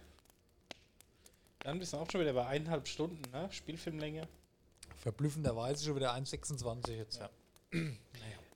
Dann 1.60 1.78
bist 1.78 1.92
du 1.92 1.98
auch 1.98 2.10
schon 2.10 2.20
wieder 2.20 2.32
bei 2.32 2.46
eineinhalb 2.46 2.88
Stunden, 2.88 3.22
ne? 3.30 3.48
Spielfilmlänge. 3.52 4.26
Verblüffenderweise 4.98 5.84
schon 5.84 5.96
wieder 5.96 6.14
1,26 6.14 6.92
jetzt. 6.92 7.20
Ja. 7.20 7.30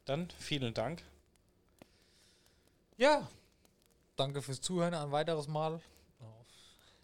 Dann 0.04 0.28
vielen 0.38 0.74
Dank. 0.74 1.02
ja. 2.96 3.28
Danke 4.16 4.40
fürs 4.40 4.62
Zuhören 4.62 4.94
ein 4.94 5.12
weiteres 5.12 5.46
Mal. 5.46 5.78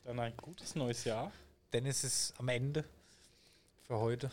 Dann 0.05 0.19
ein 0.19 0.35
gutes 0.39 0.74
neues 0.74 1.05
Jahr. 1.05 1.31
Dennis 1.74 2.05
ist 2.05 2.32
am 2.39 2.48
Ende 2.48 2.85
für 3.86 3.98
heute. 3.98 4.31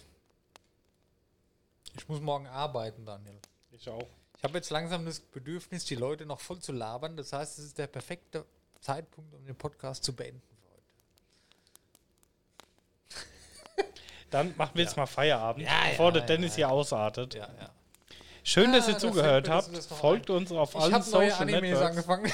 Ich 1.97 2.07
muss 2.07 2.21
morgen 2.21 2.47
arbeiten, 2.47 3.05
Daniel. 3.05 3.37
Ich 3.71 3.89
auch. 3.89 4.07
Ich 4.37 4.43
habe 4.45 4.57
jetzt 4.57 4.69
langsam 4.69 5.05
das 5.05 5.19
Bedürfnis, 5.19 5.83
die 5.83 5.95
Leute 5.95 6.25
noch 6.25 6.39
voll 6.39 6.59
zu 6.59 6.71
labern. 6.71 7.17
Das 7.17 7.33
heißt, 7.33 7.59
es 7.59 7.65
ist 7.65 7.77
der 7.77 7.87
perfekte 7.87 8.45
Zeitpunkt, 8.81 9.33
um 9.33 9.45
den 9.45 9.55
Podcast 9.55 10.03
zu 10.03 10.13
beenden. 10.15 10.41
für 10.41 10.55
heute. 13.83 13.89
Dann 14.29 14.53
machen 14.57 14.71
wir 14.75 14.83
jetzt 14.83 14.95
Ja. 14.95 15.01
mal 15.03 15.07
Feierabend, 15.07 15.65
Ja, 15.65 15.71
bevor 15.89 16.11
der 16.11 16.21
ja, 16.21 16.27
Dennis 16.27 16.55
hier 16.55 16.69
ausartet. 16.69 17.35
Schön, 18.43 18.71
dass 18.71 18.85
Ah, 18.85 18.89
ihr 18.89 18.93
da 18.93 18.99
zugehört 18.99 19.47
mir 19.47 19.53
das 19.75 19.89
habt. 19.89 19.99
Folgt 19.99 20.29
uns 20.29 20.51
auf 20.51 20.75
Ich 20.75 20.81
allen 20.81 20.91
neue 20.91 21.01
Social 21.03 21.41
Animes 21.41 21.79
Networks. 21.79 22.07
angefangen. 22.09 22.31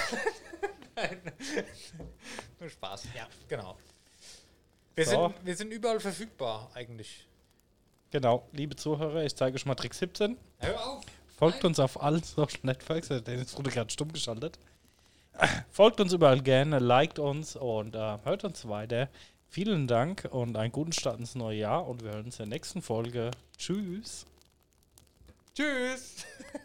Nur 2.60 2.70
Spaß. 2.70 3.04
Ja, 3.16 3.28
genau. 3.48 3.78
Wir, 4.96 5.06
So. 5.06 5.28
sind, 5.30 5.46
wir 5.46 5.56
sind 5.56 5.72
überall 5.72 6.00
verfügbar, 6.00 6.70
eigentlich. 6.74 7.28
Genau, 8.12 8.48
liebe 8.54 8.76
Zuhörer, 8.78 9.24
ich 9.26 9.36
zeige 9.36 9.56
euch 9.56 9.66
mal 9.66 9.76
Trick 9.76 9.94
17. 9.94 10.38
Hör 10.60 10.88
auf! 10.88 11.04
Folgt 11.38 11.58
Nein. 11.58 11.66
uns 11.72 11.80
auf 11.80 12.02
allen 12.02 12.24
Social 12.24 12.60
Networks. 12.64 13.10
Der 13.10 13.20
Dennis 13.20 13.58
wurde 13.58 13.72
gerade 13.72 13.90
stumm 13.92 14.14
geschaltet. 14.14 14.58
Folgt 15.70 16.00
uns 16.00 16.14
überall 16.14 16.42
gerne, 16.42 16.80
liked 16.80 17.20
uns 17.20 17.56
und 17.56 17.96
äh, 17.96 18.18
hört 18.24 18.44
uns 18.44 18.68
weiter. 18.68 19.10
Vielen 19.48 19.88
Dank 19.88 20.28
und 20.32 20.58
einen 20.58 20.72
guten 20.72 20.92
Start 20.92 21.20
ins 21.20 21.36
neue 21.36 21.60
Jahr 21.60 21.88
und 21.88 22.04
wir 22.04 22.12
hören 22.12 22.26
uns 22.26 22.40
in 22.40 22.50
der 22.50 22.58
nächsten 22.58 22.82
Folge. 22.82 23.32
Tschüss. 23.58 24.26
Tschüss! 25.54 26.26